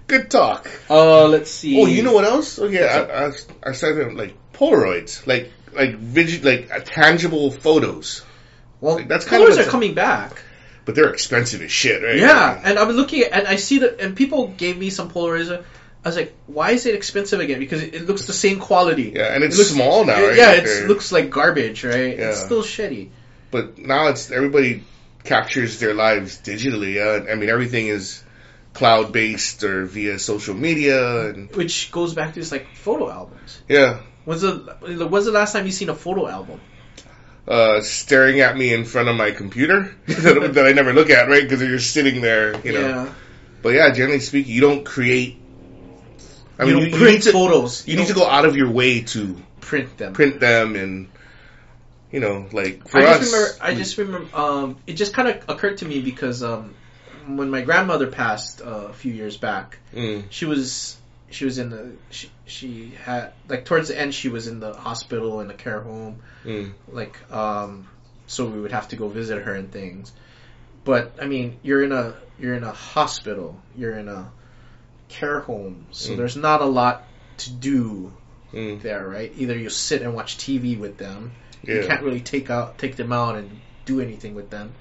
good 0.08 0.32
talk. 0.32 0.68
Uh, 0.90 1.28
let's 1.28 1.52
see. 1.52 1.80
Oh, 1.80 1.86
you 1.86 2.02
know 2.04 2.14
what 2.14 2.26
else? 2.26 2.58
Oh 2.60 2.68
yeah, 2.68 2.86
I, 3.14 3.28
I, 3.28 3.32
I 3.70 3.72
started 3.74 4.14
like 4.16 4.36
Polaroids, 4.54 5.26
like 5.28 5.52
like 5.74 5.96
visual, 5.96 6.52
like 6.52 6.72
uh, 6.72 6.80
tangible 6.80 7.52
photos, 7.52 8.24
Well, 8.82 8.96
like, 8.96 9.08
that's 9.08 9.26
kind 9.26 9.44
of 9.44 9.58
are 9.58 9.64
coming 9.70 9.94
back. 9.94 10.42
but 10.86 10.96
they're 10.96 11.12
expensive 11.14 11.62
as 11.62 11.72
shit, 11.72 12.02
right? 12.04 12.18
Yeah, 12.18 12.60
and 12.64 12.78
I'm 12.80 12.90
looking 12.90 13.22
at, 13.24 13.32
and 13.34 13.48
I 13.48 13.56
see 13.58 13.80
that, 13.80 14.00
and 14.02 14.16
people 14.18 14.48
gave 14.48 14.78
me 14.78 14.90
some 14.90 15.10
Polaroids. 15.12 15.64
I 16.04 16.10
was 16.10 16.16
like, 16.16 16.34
why 16.48 16.72
is 16.72 16.86
it 16.88 16.96
expensive 16.96 17.40
again? 17.40 17.60
Because 17.60 17.84
it, 17.84 17.94
it 17.94 18.06
looks 18.08 18.26
the 18.26 18.34
same 18.34 18.60
quality. 18.60 19.14
Yeah, 19.16 19.34
and 19.36 19.44
it's 19.44 19.56
It 19.56 19.60
looks- 19.60 19.72
small 19.72 20.04
now, 20.06 20.22
right? 20.26 20.36
Yeah, 20.36 20.54
it 20.54 20.88
looks 20.88 21.12
like 21.12 21.30
garbage, 21.30 21.84
right? 21.84 22.18
Yeah. 22.18 22.30
It's 22.30 22.42
still 22.44 22.64
shitty. 22.64 23.10
But 23.52 23.78
now 23.78 24.08
it's 24.08 24.32
everybody 24.32 24.84
captures 25.24 25.80
their 25.80 25.94
lives 25.94 26.40
digitally. 26.42 26.98
Uh, 27.00 27.30
I 27.32 27.36
mean, 27.36 27.50
everything 27.50 27.88
is 27.88 28.24
cloud 28.74 29.12
based 29.12 29.64
or 29.64 29.86
via 29.86 30.18
social 30.18 30.56
media, 30.56 31.30
and 31.30 31.54
Which 31.56 31.92
goes 31.92 32.14
back 32.16 32.34
to 32.34 32.40
this 32.40 32.52
like 32.52 32.68
photo 32.76 33.12
albums. 33.12 33.62
yeah, 33.68 34.00
When's 34.26 34.42
the 34.42 34.54
when's 35.10 35.26
the 35.26 35.32
last 35.32 35.52
time 35.54 35.66
you 35.66 35.72
seen 35.72 35.90
a 35.90 35.96
photo 35.96 36.28
album? 36.28 36.60
uh, 37.48 37.82
staring 37.82 38.40
at 38.40 38.56
me 38.56 38.74
in 38.74 38.86
front 38.86 39.10
of 39.10 39.16
my 39.16 39.32
computer 39.32 39.94
that, 40.08 40.54
that 40.54 40.66
I 40.66 40.72
never 40.74 40.94
look 40.94 41.10
at, 41.10 41.28
right? 41.28 41.42
Because 41.44 41.60
you're 41.62 41.78
just 41.78 41.92
sitting 41.92 42.22
there, 42.22 42.56
you 42.66 42.72
know. 42.74 42.88
yeah, 42.88 43.14
But 43.62 43.70
yeah, 43.74 43.92
generally 43.92 44.20
speaking, 44.22 44.54
you 44.54 44.62
don't 44.62 44.86
create. 44.86 45.41
I 46.62 46.66
you 46.66 46.74
mean, 46.76 46.84
don't 46.84 46.92
you, 46.94 46.98
print 46.98 47.14
need 47.16 47.22
to 47.24 47.32
photos. 47.32 47.88
you 47.88 47.98
need 47.98 48.08
to 48.08 48.14
go 48.14 48.26
out 48.28 48.46
of 48.46 48.56
your 48.56 48.70
way 48.72 49.02
to 49.02 49.36
print 49.60 49.98
them. 49.98 50.14
print 50.14 50.40
them, 50.40 50.76
and 50.76 51.10
you 52.12 52.20
know, 52.20 52.48
like 52.52 52.88
for 52.88 53.00
I 53.00 53.06
us, 53.06 53.20
just 53.20 53.34
remember. 53.34 53.56
I 53.64 53.76
just 53.76 53.98
remember. 53.98 54.36
Um, 54.38 54.78
it 54.88 54.94
just 54.94 55.14
kind 55.14 55.28
of 55.30 55.50
occurred 55.50 55.78
to 55.80 55.86
me 55.86 56.02
because 56.02 56.44
um, 56.44 56.76
when 57.28 57.50
my 57.50 57.62
grandmother 57.62 58.08
passed 58.08 58.62
uh, 58.62 58.88
a 58.90 58.94
few 58.94 59.14
years 59.14 59.38
back, 59.38 59.80
Mm, 59.96 60.24
she 60.30 60.46
was 60.46 60.98
she 61.30 61.46
was 61.46 61.58
in 61.58 61.70
the 61.70 61.92
she, 62.10 62.30
she 62.46 62.92
had 63.04 63.32
like 63.48 63.66
towards 63.66 63.88
the 63.88 63.98
end 64.00 64.14
she 64.14 64.30
was 64.30 64.48
in 64.48 64.60
the 64.60 64.74
hospital 64.74 65.40
in 65.40 65.50
a 65.50 65.54
care 65.54 65.80
home 65.82 66.20
mm, 66.44 66.72
like 66.92 67.16
um 67.32 67.88
so 68.28 68.46
we 68.46 68.60
would 68.60 68.74
have 68.74 68.90
to 68.90 68.98
go 68.98 69.08
visit 69.08 69.42
her 69.42 69.54
and 69.56 69.72
things 69.72 70.12
but 70.84 71.14
i 71.22 71.26
mean 71.26 71.58
you're 71.64 71.84
in 71.84 71.94
a 71.94 72.14
you're 72.38 72.54
in 72.54 72.66
a 72.66 72.72
hospital 72.74 73.58
you're 73.78 73.98
in 73.98 74.10
a 74.10 74.30
care 75.12 75.40
home 75.42 75.86
so 75.92 76.12
Mm. 76.14 76.18
there's 76.18 76.36
not 76.48 76.62
a 76.62 76.66
lot 76.80 77.04
to 77.38 77.50
do 77.52 78.12
mm, 78.54 78.82
there 78.82 79.08
right 79.08 79.32
either 79.38 79.58
you 79.58 79.70
sit 79.70 80.02
and 80.02 80.14
watch 80.16 80.38
tv 80.38 80.78
with 80.80 80.98
them 80.98 81.32
you 81.64 81.84
can't 81.88 82.04
really 82.04 82.22
take 82.22 82.50
out 82.50 82.78
take 82.78 82.96
them 82.96 83.12
out 83.14 83.36
and 83.36 83.50
do 83.86 84.00
anything 84.02 84.34
with 84.36 84.50
them 84.50 84.72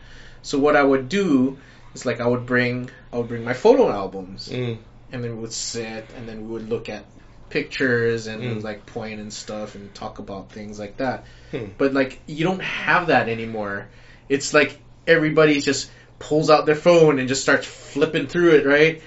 so 0.43 0.59
what 0.59 0.77
i 0.77 0.83
would 0.83 1.09
do 1.09 1.59
is 1.95 2.07
like 2.07 2.21
i 2.21 2.27
would 2.27 2.47
bring 2.47 2.89
i 3.13 3.19
would 3.19 3.29
bring 3.29 3.45
my 3.45 3.55
photo 3.55 3.91
albums 3.91 4.49
mm, 4.49 4.77
and 5.13 5.25
then 5.25 5.31
we 5.37 5.39
would 5.43 5.53
sit 5.53 6.05
and 6.17 6.29
then 6.29 6.39
we 6.47 6.49
would 6.55 6.69
look 6.69 6.89
at 6.89 7.05
pictures 7.51 8.27
and 8.29 8.43
Mm. 8.43 8.63
like 8.63 8.87
point 8.87 9.19
and 9.21 9.33
stuff 9.33 9.75
and 9.75 9.93
talk 9.95 10.19
about 10.21 10.53
things 10.53 10.79
like 10.79 10.97
that. 10.99 11.25
Hmm. 11.51 11.67
But 11.79 11.93
like 11.93 12.21
you 12.27 12.45
don't 12.45 12.63
have 12.63 13.09
that 13.09 13.29
anymore. 13.29 13.89
It's 14.29 14.55
like 14.55 14.79
everybody 15.07 15.61
just 15.61 15.91
pulls 16.21 16.49
out 16.49 16.65
their 16.65 16.77
phone 16.77 17.19
and 17.19 17.27
just 17.29 17.43
starts 17.43 17.67
flipping 17.67 18.29
through 18.29 18.55
it, 18.55 18.67
right? 18.67 19.03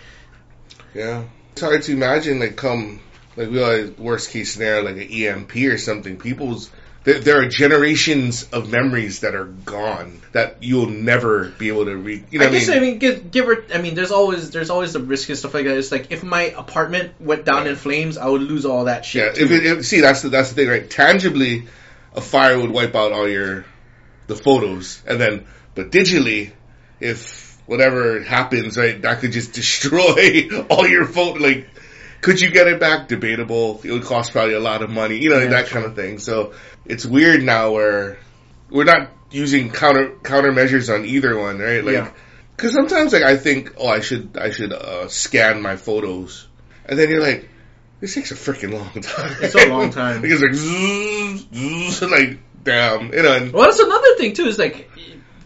Yeah. 0.93 1.25
It's 1.51 1.61
hard 1.61 1.83
to 1.83 1.91
imagine 1.91 2.39
like 2.39 2.55
come 2.55 2.99
like 3.35 3.49
we 3.49 3.61
always 3.61 3.97
worst 3.97 4.31
case 4.31 4.53
scenario 4.53 4.83
like 4.83 4.95
an 4.95 5.11
EMP 5.11 5.55
or 5.55 5.77
something. 5.77 6.17
People's 6.17 6.71
there, 7.03 7.19
there 7.19 7.41
are 7.41 7.47
generations 7.47 8.43
of 8.51 8.71
memories 8.71 9.21
that 9.21 9.35
are 9.35 9.45
gone 9.45 10.21
that 10.31 10.63
you'll 10.63 10.89
never 10.89 11.49
be 11.49 11.67
able 11.67 11.85
to 11.85 11.95
read. 11.97 12.25
You 12.31 12.39
know 12.39 12.45
I 12.45 12.47
what 12.47 12.55
I 12.55 12.59
guess 12.59 12.67
mean? 12.69 12.77
I 12.77 12.81
mean 12.81 12.97
give, 12.99 13.31
give 13.31 13.49
or 13.49 13.65
I 13.73 13.81
mean 13.81 13.95
there's 13.95 14.11
always 14.11 14.51
there's 14.51 14.69
always 14.69 14.93
the 14.93 14.99
risk 14.99 15.29
and 15.29 15.37
stuff 15.37 15.53
like 15.53 15.65
that. 15.65 15.77
It's 15.77 15.91
like 15.91 16.11
if 16.11 16.23
my 16.23 16.43
apartment 16.43 17.19
went 17.19 17.45
down 17.45 17.67
in 17.67 17.75
flames, 17.75 18.17
I 18.17 18.27
would 18.27 18.41
lose 18.41 18.65
all 18.65 18.85
that 18.85 19.05
shit. 19.05 19.37
Yeah, 19.37 19.43
if 19.43 19.51
it, 19.51 19.65
if, 19.65 19.85
see 19.85 20.01
that's 20.01 20.21
the 20.21 20.29
that's 20.29 20.49
the 20.49 20.55
thing, 20.55 20.69
right? 20.69 20.89
Tangibly, 20.89 21.67
a 22.15 22.21
fire 22.21 22.59
would 22.59 22.71
wipe 22.71 22.95
out 22.95 23.11
all 23.11 23.27
your 23.27 23.65
the 24.27 24.35
photos, 24.35 25.03
and 25.05 25.19
then 25.19 25.45
but 25.75 25.91
digitally, 25.91 26.51
if 26.99 27.52
whatever 27.65 28.21
happens, 28.21 28.77
right, 28.77 29.01
that 29.01 29.19
could 29.19 29.31
just 29.31 29.53
destroy 29.61 30.49
all 30.69 30.87
your 30.87 31.05
photo. 31.05 31.39
Like, 31.43 31.67
could 32.21 32.39
you 32.41 32.51
get 32.51 32.67
it 32.67 32.79
back? 32.79 33.07
Debatable. 33.07 33.81
It 33.83 33.91
would 33.91 34.03
cost 34.03 34.31
probably 34.31 34.53
a 34.53 34.59
lot 34.59 34.81
of 34.81 34.89
money, 34.89 35.17
you 35.17 35.29
know, 35.29 35.39
Yeah, 35.39 35.49
that 35.49 35.67
kind 35.67 35.85
of 35.85 35.95
thing. 35.95 36.19
So 36.19 36.53
it's 36.85 37.05
weird 37.05 37.43
now 37.43 37.71
where 37.71 38.17
we're 38.69 38.85
not 38.85 39.11
using 39.31 39.71
counter 39.71 40.15
countermeasures 40.21 40.93
on 40.93 41.05
either 41.05 41.37
one, 41.37 41.59
right? 41.59 41.83
Like, 41.83 41.93
Yeah. 41.93 42.11
because 42.55 42.73
sometimes 42.73 43.11
like 43.13 43.23
I 43.23 43.35
think, 43.37 43.73
oh, 43.77 43.87
I 43.87 43.99
should 43.99 44.37
I 44.37 44.51
should 44.51 44.71
uh, 44.73 45.07
scan 45.09 45.61
my 45.61 45.75
photos, 45.75 46.47
and 46.85 46.97
then 46.97 47.09
you're 47.09 47.21
like. 47.21 47.49
This 47.99 48.15
takes 48.15 48.31
a 48.31 48.35
freaking 48.35 48.73
long 48.73 48.91
time. 49.01 49.35
It's 49.41 49.55
a 49.55 49.69
long 49.69 49.89
time. 49.89 50.21
because 50.23 50.41
like, 50.41 50.53
zzz, 50.53 51.45
zzz, 51.53 52.01
like, 52.01 52.37
damn, 52.61 53.13
you 53.13 53.23
know. 53.23 53.31
And, 53.33 53.53
well, 53.53 53.63
that's 53.63 53.79
another 53.79 54.15
thing 54.17 54.33
too. 54.33 54.43
Is 54.45 54.59
like, 54.59 54.89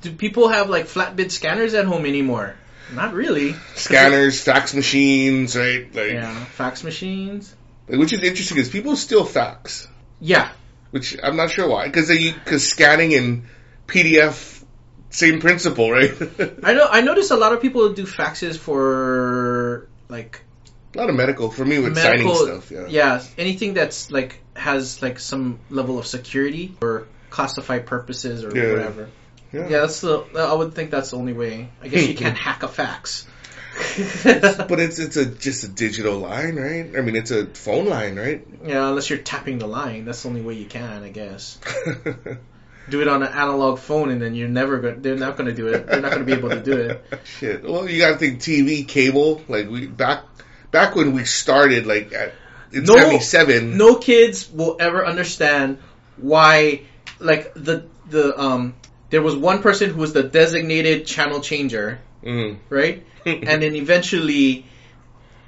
do 0.09 0.15
people 0.15 0.47
have 0.49 0.69
like 0.69 0.85
flatbed 0.85 1.31
scanners 1.31 1.73
at 1.73 1.85
home 1.85 2.05
anymore? 2.05 2.55
Not 2.93 3.13
really. 3.13 3.53
scanners, 3.75 4.41
fax 4.41 4.73
machines, 4.73 5.55
right? 5.57 5.93
Like, 5.93 6.11
Yeah, 6.13 6.45
fax 6.45 6.83
machines. 6.83 7.53
like, 7.87 7.99
which 7.99 8.13
is 8.13 8.21
interesting 8.23 8.55
because 8.55 8.69
people 8.69 8.95
still 8.95 9.25
fax, 9.25 9.87
Yeah, 10.21 10.49
which 10.91 11.17
I'm 11.21 11.35
not 11.35 11.51
sure 11.51 11.67
why. 11.67 11.87
Because 11.87 12.07
because 12.09 12.67
scanning 12.67 13.11
in 13.11 13.47
PDF 13.87 14.63
same 15.09 15.39
principle, 15.41 15.91
right? 15.91 16.11
I 16.63 16.73
know. 16.73 16.87
I 16.89 17.01
noticed 17.01 17.31
a 17.31 17.35
lot 17.35 17.51
of 17.53 17.61
people 17.61 17.93
do 17.93 18.05
faxes 18.05 18.57
for 18.57 19.89
like 20.09 20.41
a 20.95 20.97
lot 20.97 21.09
of 21.09 21.15
medical 21.15 21.51
for 21.51 21.65
me 21.65 21.79
with 21.79 21.93
medical 21.95 22.35
signing 22.35 22.61
stuff. 22.61 22.71
Yeah. 22.71 22.85
yeah, 22.87 23.23
anything 23.37 23.73
that's 23.73 24.11
like 24.11 24.41
has 24.55 25.01
like 25.01 25.19
some 25.19 25.59
level 25.69 25.99
of 25.99 26.07
security 26.07 26.75
or 26.81 27.07
classified 27.29 27.85
purposes 27.85 28.43
or 28.45 28.55
Yeah. 28.55 28.71
whatever. 28.71 29.09
Yeah. 29.51 29.61
Yeah, 29.69 29.79
that's 29.81 30.01
the. 30.01 30.25
I 30.35 30.53
would 30.53 30.73
think 30.73 30.91
that's 30.91 31.11
the 31.11 31.17
only 31.17 31.33
way. 31.33 31.69
I 31.81 31.87
guess 31.87 32.07
you 32.07 32.15
can't 32.15 32.37
hack 32.37 32.63
a 32.63 32.67
fax. 32.67 33.27
But 34.23 34.79
it's 34.79 34.97
it's 34.97 35.17
a 35.17 35.25
just 35.25 35.63
a 35.63 35.67
digital 35.67 36.17
line, 36.17 36.55
right? 36.55 36.97
I 36.97 37.01
mean, 37.01 37.15
it's 37.15 37.29
a 37.31 37.45
phone 37.45 37.87
line, 37.87 38.15
right? 38.15 38.45
yeah, 38.65 38.89
unless 38.89 39.09
you're 39.09 39.19
tapping 39.19 39.59
the 39.59 39.67
line, 39.67 40.05
that's 40.05 40.23
the 40.23 40.29
only 40.29 40.41
way 40.41 40.55
you 40.55 40.65
can, 40.65 41.03
I 41.03 41.09
guess. 41.09 41.59
Do 42.89 43.01
it 43.01 43.07
on 43.07 43.21
an 43.21 43.31
analog 43.33 43.79
phone, 43.79 44.09
and 44.09 44.21
then 44.21 44.33
you're 44.33 44.47
never 44.47 44.79
going. 44.79 45.01
They're 45.01 45.17
not 45.17 45.35
going 45.35 45.49
to 45.49 45.53
do 45.53 45.67
it. 45.67 45.87
They're 45.87 45.99
not 46.01 46.11
going 46.11 46.25
to 46.25 46.25
be 46.25 46.31
able 46.33 46.49
to 46.49 46.61
do 46.61 46.77
it. 46.77 47.03
Shit. 47.25 47.63
Well, 47.63 47.87
you 47.87 47.99
got 47.99 48.11
to 48.13 48.17
think 48.17 48.39
TV, 48.39 48.87
cable. 48.87 49.41
Like 49.49 49.69
we 49.69 49.87
back 49.87 50.23
back 50.71 50.95
when 50.95 51.11
we 51.11 51.25
started, 51.25 51.85
like 51.85 52.13
at, 52.13 52.33
in 52.71 52.85
No- 52.85 52.95
'77. 52.95 53.77
No 53.77 53.95
kids 53.95 54.49
will 54.49 54.77
ever 54.79 55.05
understand 55.05 55.79
why, 56.15 56.81
like 57.19 57.53
the 57.55 57.85
the 58.09 58.39
um. 58.39 58.73
There 59.09 59.21
was 59.21 59.35
one 59.35 59.61
person 59.61 59.89
who 59.89 59.99
was 60.01 60.13
the 60.13 60.23
designated 60.23 61.05
channel 61.05 61.39
changer, 61.41 61.99
Mm. 62.23 62.57
right? 62.69 63.05
and 63.25 63.61
then 63.61 63.75
eventually, 63.75 64.65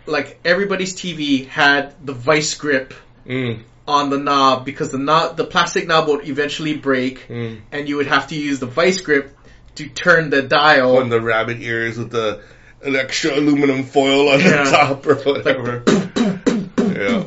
like 0.06 0.40
everybody's 0.46 0.96
TV 0.96 1.48
had 1.48 1.94
the 2.06 2.14
vice 2.14 2.56
grip 2.56 2.94
Mm. 3.28 3.60
on 3.88 4.10
the 4.10 4.18
knob 4.18 4.66
because 4.66 4.92
the 4.92 4.98
knob, 4.98 5.36
the 5.38 5.44
plastic 5.46 5.88
knob 5.88 6.08
would 6.08 6.28
eventually 6.28 6.76
break, 6.76 7.28
Mm. 7.28 7.60
and 7.72 7.90
you 7.90 7.98
would 7.98 8.08
have 8.08 8.28
to 8.28 8.36
use 8.36 8.60
the 8.60 8.66
vice 8.66 9.02
grip 9.02 9.36
to 9.76 9.88
turn 9.88 10.30
the 10.30 10.42
dial. 10.42 10.98
On 10.98 11.10
the 11.10 11.22
rabbit 11.22 11.62
ears 11.62 11.98
with 11.98 12.12
the 12.12 12.42
an 12.82 12.96
extra 12.96 13.32
aluminum 13.36 13.84
foil 13.84 14.30
on 14.30 14.40
Yeah. 14.40 14.64
the 14.64 14.72
top 14.72 15.06
or 15.06 15.16
whatever. 15.16 15.84
yeah. 16.78 17.24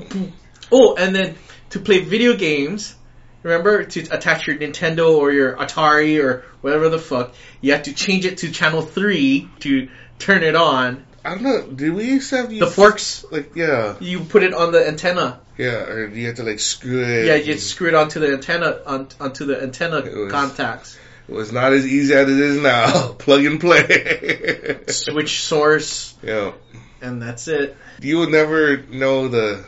Oh, 0.72 0.94
and 0.96 1.14
then 1.14 1.34
to 1.70 1.78
play 1.78 2.00
video 2.00 2.34
games, 2.36 2.94
remember 3.42 3.84
to 3.84 4.00
attach 4.10 4.46
your 4.46 4.56
Nintendo 4.56 5.16
or 5.16 5.32
your 5.32 5.56
Atari 5.56 6.22
or 6.22 6.44
whatever 6.60 6.88
the 6.88 6.98
fuck, 6.98 7.34
you 7.60 7.72
have 7.72 7.84
to 7.84 7.92
change 7.94 8.24
it 8.24 8.38
to 8.38 8.50
channel 8.50 8.82
three 8.82 9.48
to 9.60 9.88
turn 10.18 10.42
it 10.42 10.54
on. 10.56 11.04
I 11.24 11.30
don't 11.34 11.42
know. 11.42 11.62
Did 11.62 11.94
we 11.94 12.04
used 12.04 12.30
to 12.30 12.36
have 12.38 12.50
The 12.50 12.66
forks, 12.66 13.24
Like 13.30 13.54
yeah, 13.54 13.94
you 14.00 14.20
put 14.20 14.42
it 14.42 14.54
on 14.54 14.72
the 14.72 14.86
antenna. 14.86 15.40
yeah, 15.56 15.84
or 15.84 16.08
you 16.08 16.26
have 16.26 16.36
to 16.36 16.42
like 16.42 16.58
screw 16.58 17.02
it. 17.04 17.26
Yeah, 17.26 17.36
you 17.36 17.58
screw 17.58 17.88
it 17.88 17.94
onto 17.94 18.18
the 18.18 18.32
antenna 18.32 18.80
on, 18.86 19.08
onto 19.20 19.44
the 19.46 19.62
antenna 19.62 20.00
was- 20.02 20.32
contacts. 20.32 20.98
It 21.28 21.34
was 21.34 21.52
not 21.52 21.72
as 21.72 21.86
easy 21.86 22.12
as 22.14 22.28
it 22.28 22.36
is 22.36 22.60
now. 22.60 23.12
Plug 23.18 23.44
and 23.44 23.60
play. 23.60 24.80
Switch 24.88 25.42
source, 25.44 26.14
Yeah. 26.22 26.52
and 27.00 27.22
that's 27.22 27.46
it. 27.46 27.76
You 28.00 28.16
will 28.18 28.28
never 28.30 28.78
know 28.78 29.28
the 29.28 29.64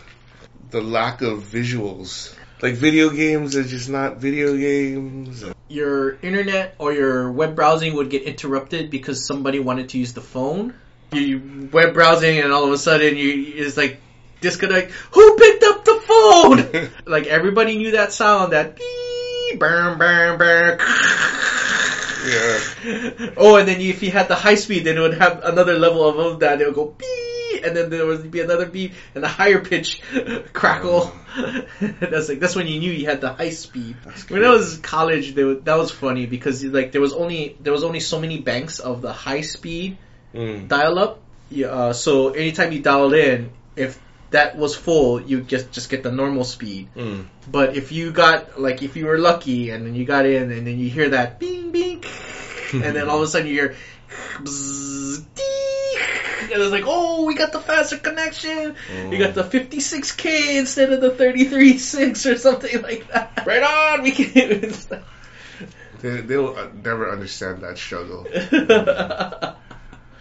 the 0.71 0.81
lack 0.83 1.23
of 1.23 1.39
visuals. 1.45 2.35
Like 2.65 2.77
video 2.77 3.11
games 3.11 3.57
are 3.57 3.63
just 3.63 3.91
not 3.91 4.17
video 4.17 4.57
games. 4.57 5.45
Your 5.69 6.17
internet 6.23 6.77
or 6.79 6.95
your 6.95 7.31
web 7.31 7.55
browsing 7.55 7.95
would 7.97 8.09
get 8.09 8.23
interrupted 8.23 8.91
because 8.91 9.27
somebody 9.27 9.59
wanted 9.59 9.91
to 9.91 9.99
use 9.99 10.15
the 10.15 10.23
phone. 10.23 10.73
You, 11.13 11.69
web 11.71 11.93
browsing, 11.93 12.39
and 12.39 12.55
all 12.55 12.65
of 12.65 12.73
a 12.73 12.79
sudden 12.79 13.19
you 13.19 13.53
it's 13.55 13.77
like 13.77 14.01
disconnect. 14.41 14.93
Who 15.11 15.37
picked 15.37 15.63
up 15.63 15.85
the 15.85 16.01
phone? 16.07 16.91
like 17.05 17.27
everybody 17.27 17.77
knew 17.77 17.91
that 17.91 18.15
sound. 18.15 18.55
That 18.55 18.77
beep, 18.77 19.61
burn, 19.61 19.99
burn, 19.99 20.39
burn. 20.39 20.79
Yeah. 22.27 22.61
Oh, 23.37 23.57
and 23.57 23.69
then 23.69 23.79
if 23.83 24.03
you 24.03 24.11
had 24.11 24.29
the 24.29 24.37
high 24.37 24.55
speed, 24.55 24.85
then 24.85 24.97
it 24.97 25.01
would 25.01 25.19
have 25.19 25.45
another 25.45 25.79
level 25.79 26.09
above 26.09 26.41
that. 26.41 26.63
It 26.63 26.67
would 26.67 26.75
go 26.75 26.87
beep, 26.87 27.09
and 27.65 27.77
then 27.77 27.91
there 27.91 28.07
would 28.07 28.31
be 28.31 28.41
another 28.41 28.67
beep 28.67 28.93
and 29.15 29.25
a 29.25 29.29
higher 29.29 29.61
pitch 29.61 30.03
crackle. 30.53 31.13
that's 31.81 32.29
like 32.29 32.39
that's 32.41 32.55
when 32.55 32.67
you 32.67 32.79
knew 32.79 32.93
you 32.93 33.07
had 33.07 33.21
the 33.21 33.33
high 33.33 33.51
speed. 33.51 33.97
When 34.29 34.45
I 34.45 34.51
was 34.51 34.77
in 34.77 34.83
college, 34.83 35.35
was, 35.35 35.63
that 35.63 35.77
was 35.77 35.91
funny 35.91 36.27
because 36.27 36.63
like 36.65 36.93
there 36.93 37.01
was 37.01 37.13
only 37.13 37.57
there 37.61 37.73
was 37.73 37.85
only 37.85 38.01
so 38.01 38.21
many 38.21 38.41
banks 38.41 38.79
of 38.79 39.03
the 39.03 39.13
high 39.13 39.41
speed 39.43 39.99
Mm. 40.35 40.67
dial 40.67 40.99
up. 40.99 41.21
Yeah, 41.51 41.69
uh, 41.69 41.93
so 41.93 42.31
anytime 42.31 42.73
you 42.73 42.83
dialed 42.83 43.15
in, 43.15 43.51
if 43.77 44.01
that 44.31 44.57
was 44.57 44.75
full, 44.75 45.21
you 45.23 45.43
just 45.43 45.71
just 45.71 45.89
get 45.91 46.03
the 46.03 46.11
normal 46.11 46.43
speed. 46.43 46.89
Mm. 46.97 47.27
But 47.51 47.77
if 47.77 47.93
you 47.93 48.11
got 48.11 48.61
like 48.61 48.83
if 48.83 48.97
you 48.97 49.07
were 49.07 49.19
lucky 49.19 49.71
and 49.71 49.87
then 49.87 49.95
you 49.95 50.05
got 50.05 50.27
in 50.27 50.51
and 50.51 50.67
then 50.67 50.79
you 50.79 50.91
hear 50.91 51.11
that 51.11 51.39
bing 51.39 51.71
bing, 51.71 52.03
and 52.73 52.97
then 52.97 53.09
all 53.09 53.19
of 53.19 53.23
a 53.23 53.27
sudden 53.29 53.47
you 53.47 53.55
hear 53.55 53.77
bzzz, 54.43 55.25
and 56.55 56.63
it's 56.63 56.73
like 56.73 56.85
oh 56.87 57.25
we 57.25 57.35
got 57.35 57.53
the 57.53 57.61
faster 57.61 57.99
connection, 57.99 58.77
we 59.11 59.19
got 59.19 59.35
the 59.35 59.43
56k 59.43 60.59
instead 60.59 60.93
of 60.93 61.01
the 61.01 61.11
33.6 61.11 62.33
or 62.33 62.37
something 62.39 62.83
like 62.83 63.09
that. 63.09 63.45
Right 63.45 63.63
on, 63.63 64.03
we 64.03 64.13
can. 64.13 64.73
They, 66.01 66.21
they'll 66.21 66.49
uh, 66.49 66.69
never 66.83 67.11
understand 67.11 67.63
that 67.63 67.79
struggle. 67.79 68.27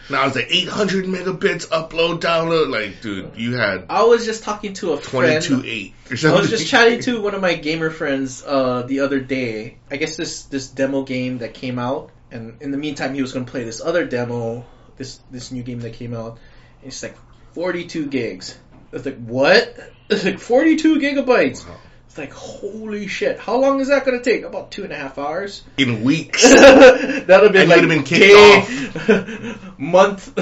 Now 0.10 0.28
it's 0.28 0.36
like 0.36 0.48
800 0.50 1.06
megabits 1.06 1.68
upload 1.68 2.20
download. 2.20 2.70
Like, 2.70 3.02
dude, 3.02 3.38
you 3.38 3.56
had 3.56 3.86
I 3.90 4.04
was 4.04 4.26
just 4.26 4.44
talking 4.44 4.74
to 4.76 4.94
a 4.94 4.98
friend. 4.98 5.44
22 5.44 5.94
8 6.12 6.26
or 6.26 6.30
I 6.30 6.40
was 6.40 6.50
just 6.50 6.68
chatting 6.68 7.00
to 7.02 7.22
one 7.22 7.34
of 7.36 7.42
my 7.42 7.54
gamer 7.54 7.90
friends 7.90 8.44
uh, 8.46 8.84
the 8.84 9.00
other 9.00 9.22
day. 9.22 9.78
I 9.90 9.98
guess 9.98 10.18
this 10.18 10.44
this 10.44 10.68
demo 10.68 11.04
game 11.04 11.38
that 11.38 11.54
came 11.54 11.80
out, 11.80 12.12
and 12.32 12.62
in 12.62 12.72
the 12.72 12.78
meantime, 12.78 13.14
he 13.14 13.22
was 13.22 13.32
going 13.32 13.46
to 13.46 13.52
play 13.52 13.64
this 13.64 13.80
other 13.80 14.06
demo, 14.06 14.66
this 14.98 15.20
this 15.32 15.52
new 15.52 15.64
game 15.64 15.80
that 15.82 15.94
came 15.94 16.14
out. 16.14 16.38
And 16.82 16.92
it's 16.92 17.04
like 17.04 17.16
42 17.54 18.08
gigs. 18.08 18.58
It's 18.92 19.06
like 19.06 19.18
what? 19.26 19.78
It's 20.10 20.24
like 20.26 20.40
42 20.40 21.00
gigabytes. 21.00 21.68
Wow. 21.68 21.76
It's 22.08 22.18
like 22.20 22.32
holy 22.32 23.08
shit. 23.08 23.40
How 23.40 23.58
long 23.58 23.80
is 23.80 23.88
that 23.88 24.06
going 24.06 24.22
to 24.22 24.24
take? 24.24 24.44
About 24.44 24.70
two 24.70 24.84
and 24.84 24.94
a 24.94 24.96
half 24.96 25.18
hours. 25.18 25.64
In 25.80 26.04
weeks. 26.04 26.44
That'll 26.48 27.50
be 27.50 27.60
And 27.60 27.70
like 27.70 27.80
have 27.80 27.90
been 27.90 28.04
day, 28.04 29.56
month 29.80 30.38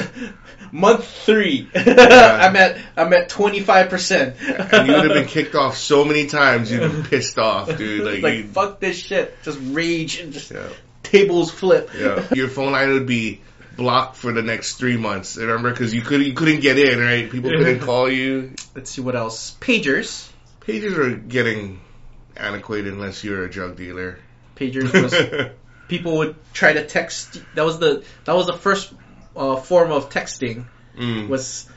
month 0.74 1.06
three. 1.08 1.70
I'm 1.74 2.56
at 2.58 2.78
I'm 2.98 3.14
at 3.14 3.30
25 3.30 3.90
percent. 3.90 4.36
and 4.42 4.88
you 4.88 4.94
would 4.94 5.06
have 5.06 5.14
been 5.14 5.28
kicked 5.28 5.56
off 5.56 5.78
so 5.78 6.04
many 6.04 6.28
times, 6.28 6.70
you'd 6.72 6.82
been 6.92 7.04
pissed 7.04 7.40
off, 7.40 7.78
dude. 7.78 8.02
Like, 8.22 8.22
like 8.22 8.46
fuck 8.48 8.80
this 8.82 8.98
shit. 8.98 9.42
Just 9.44 9.60
rage 9.62 10.20
and 10.20 10.34
just 10.34 10.52
yeah, 10.52 10.68
tables 11.04 11.52
flip. 11.52 11.92
yeah. 11.98 12.28
Your 12.34 12.50
phone 12.50 12.74
line 12.74 12.90
would 12.90 13.06
be 13.06 13.40
blocked 13.76 14.18
for 14.18 14.32
the 14.32 14.42
next 14.42 14.76
three 14.76 14.98
months. 14.98 15.38
Remember, 15.38 15.72
because 15.72 15.94
you 15.94 16.02
couldn't 16.02 16.28
you 16.28 16.34
couldn't 16.34 16.60
get 16.62 16.78
in, 16.78 17.00
right? 17.00 17.30
People 17.30 17.52
couldn't 17.52 17.80
call 17.80 18.10
you. 18.10 18.54
Let's 18.76 18.92
see 18.92 19.02
what 19.02 19.16
else. 19.16 19.56
Pagers. 19.60 20.30
Pagers 20.62 20.98
are 20.98 21.16
getting 21.16 21.82
antiquated 22.38 22.94
unless 22.94 23.24
you're 23.24 23.44
a 23.44 23.50
drug 23.50 23.78
dealer. 23.78 24.20
Pagers 24.56 24.94
was 25.04 25.52
people 25.88 26.18
would 26.18 26.36
try 26.54 26.74
to 26.74 26.86
text. 26.86 27.42
That 27.56 27.66
was 27.66 27.80
the 27.80 28.04
that 28.26 28.36
was 28.36 28.48
the 28.48 28.58
first 28.58 28.94
uh, 29.36 29.58
form 29.58 29.92
of 29.92 30.10
texting. 30.10 30.66
Mm. 30.98 31.28
Was 31.28 31.70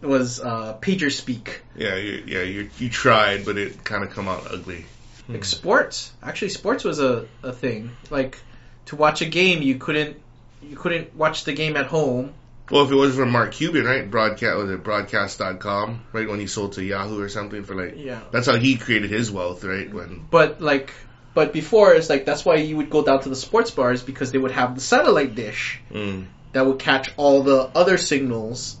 was 0.00 0.40
uh, 0.40 0.76
pager 0.80 1.10
speak. 1.10 1.62
Yeah, 1.76 1.96
you, 1.96 2.24
yeah, 2.26 2.42
you 2.42 2.70
you 2.78 2.88
tried, 2.90 3.44
but 3.44 3.56
it 3.56 3.84
kind 3.84 4.04
of 4.04 4.10
come 4.10 4.28
out 4.28 4.46
ugly. 4.50 4.86
Like 5.28 5.44
sports. 5.44 6.12
Actually, 6.22 6.50
sports 6.50 6.84
was 6.84 7.00
a, 7.00 7.26
a 7.42 7.52
thing. 7.52 7.90
Like 8.10 8.38
to 8.86 8.96
watch 8.96 9.22
a 9.22 9.26
game, 9.26 9.62
you 9.62 9.76
couldn't 9.76 10.20
you 10.68 10.76
couldn't 10.76 11.14
watch 11.14 11.44
the 11.44 11.52
game 11.52 11.76
at 11.76 11.86
home. 11.86 12.34
Well, 12.70 12.84
if 12.84 12.90
it 12.90 12.94
was 12.94 13.14
from 13.14 13.30
Mark 13.30 13.52
Cuban, 13.52 13.84
right? 13.84 14.10
Broadcast 14.10 14.56
was 14.56 14.70
it 14.70 14.82
broadcast.com, 14.82 16.00
right? 16.12 16.28
When 16.28 16.40
he 16.40 16.46
sold 16.46 16.72
to 16.74 16.82
Yahoo 16.82 17.20
or 17.20 17.28
something 17.28 17.64
for 17.64 17.74
like 17.74 17.94
Yeah. 17.98 18.20
that's 18.30 18.46
how 18.46 18.56
he 18.56 18.76
created 18.76 19.10
his 19.10 19.30
wealth, 19.30 19.64
right? 19.64 19.92
When 19.92 20.26
But 20.30 20.62
like, 20.62 20.94
but 21.34 21.52
before 21.52 21.92
it's 21.94 22.08
like 22.08 22.24
that's 22.24 22.44
why 22.44 22.56
you 22.56 22.76
would 22.78 22.88
go 22.90 23.04
down 23.04 23.20
to 23.22 23.28
the 23.28 23.36
sports 23.36 23.70
bars 23.70 24.02
because 24.02 24.32
they 24.32 24.38
would 24.38 24.52
have 24.52 24.74
the 24.74 24.80
satellite 24.80 25.34
dish 25.34 25.80
mm, 25.92 26.24
that 26.52 26.66
would 26.66 26.78
catch 26.78 27.10
all 27.16 27.42
the 27.42 27.70
other 27.74 27.98
signals, 27.98 28.76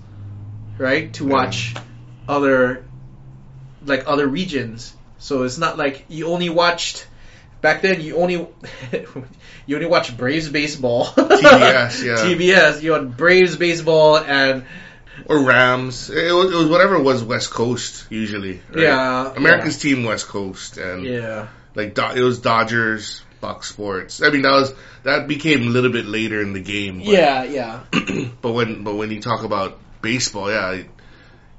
right? 0.78 1.12
To 1.14 1.24
Yeah. 1.26 1.32
watch 1.32 1.74
other, 2.26 2.86
like 3.84 4.04
other 4.06 4.26
regions. 4.26 4.94
So 5.18 5.42
it's 5.42 5.58
not 5.58 5.76
like 5.76 6.06
you 6.08 6.28
only 6.28 6.48
watched 6.48 7.06
back 7.64 7.80
then. 7.82 8.00
You 8.00 8.18
only 8.18 8.34
you 9.66 9.76
only 9.76 9.86
watched 9.88 10.16
Braves 10.16 10.48
baseball. 10.48 11.06
TBS, 11.06 12.04
yeah. 12.04 12.16
TBS. 12.22 12.82
You 12.82 12.92
had 12.92 13.16
Braves 13.16 13.56
baseball 13.56 14.18
and 14.18 14.64
or 15.26 15.44
Rams, 15.44 16.10
it 16.10 16.32
was, 16.32 16.52
it 16.52 16.56
was 16.56 16.66
whatever 16.68 16.96
it 16.96 17.02
was 17.02 17.22
West 17.24 17.50
Coast 17.50 18.06
usually. 18.10 18.60
right? 18.70 18.82
yeah, 18.82 19.32
America's 19.34 19.78
team 19.78 20.04
West 20.04 20.26
Coast, 20.28 20.76
and 20.76 21.04
Yeah. 21.04 21.48
like 21.74 21.96
it 21.98 22.20
was 22.22 22.40
Dodgers, 22.40 23.22
Buck 23.40 23.64
Sports. 23.64 24.22
I 24.22 24.30
mean 24.30 24.42
that 24.42 24.52
was 24.52 24.74
that 25.04 25.26
became 25.28 25.62
a 25.62 25.70
little 25.70 25.92
bit 25.92 26.04
later 26.06 26.42
in 26.42 26.52
the 26.52 26.60
game. 26.60 26.98
But, 26.98 27.06
Yeah, 27.06 27.44
yeah. 27.44 27.80
but 28.42 28.52
when 28.52 28.84
but 28.84 28.96
when 28.96 29.10
you 29.10 29.20
talk 29.20 29.44
about 29.44 29.78
baseball, 30.02 30.50
yeah, 30.50 30.82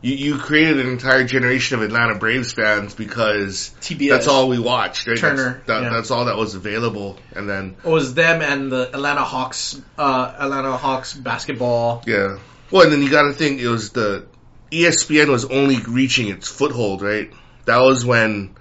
you, 0.06 0.16
you 0.16 0.38
created 0.38 0.80
an 0.80 0.88
entire 0.92 1.24
generation 1.26 1.78
of 1.78 1.84
Atlanta 1.84 2.16
Braves 2.16 2.54
fans 2.54 2.94
because 2.94 3.72
TBS. 3.82 4.10
that's 4.10 4.28
all 4.28 4.48
we 4.48 4.60
watched. 4.60 5.08
Right? 5.08 5.18
Turner, 5.18 5.54
That's, 5.54 5.68
that, 5.68 5.82
yeah. 5.84 5.90
that's 5.90 6.12
all 6.12 6.26
that 6.26 6.38
was 6.38 6.54
available. 6.56 7.18
And 7.36 7.50
then 7.50 7.76
It 7.84 7.90
was 7.90 8.14
them 8.14 8.42
and 8.42 8.72
the 8.72 8.88
Atlanta 8.94 9.22
Hawks, 9.24 9.82
uh, 9.98 10.36
Atlanta 10.40 10.78
Hawks 10.78 11.14
basketball. 11.14 12.04
yeah, 12.06 12.38
well, 12.72 12.84
and 12.84 12.92
then 12.92 13.02
you 13.02 13.10
got 13.10 13.24
to 13.24 13.34
think 13.34 13.60
it 13.60 13.68
was 13.68 13.92
the 13.92 14.28
ESPN 14.72 15.28
was 15.30 15.46
only 15.46 15.78
reaching 15.88 16.30
its 16.30 16.48
foothold, 16.48 17.02
right? 17.02 17.32
That 17.66 17.80
was 17.82 18.06
when 18.06 18.56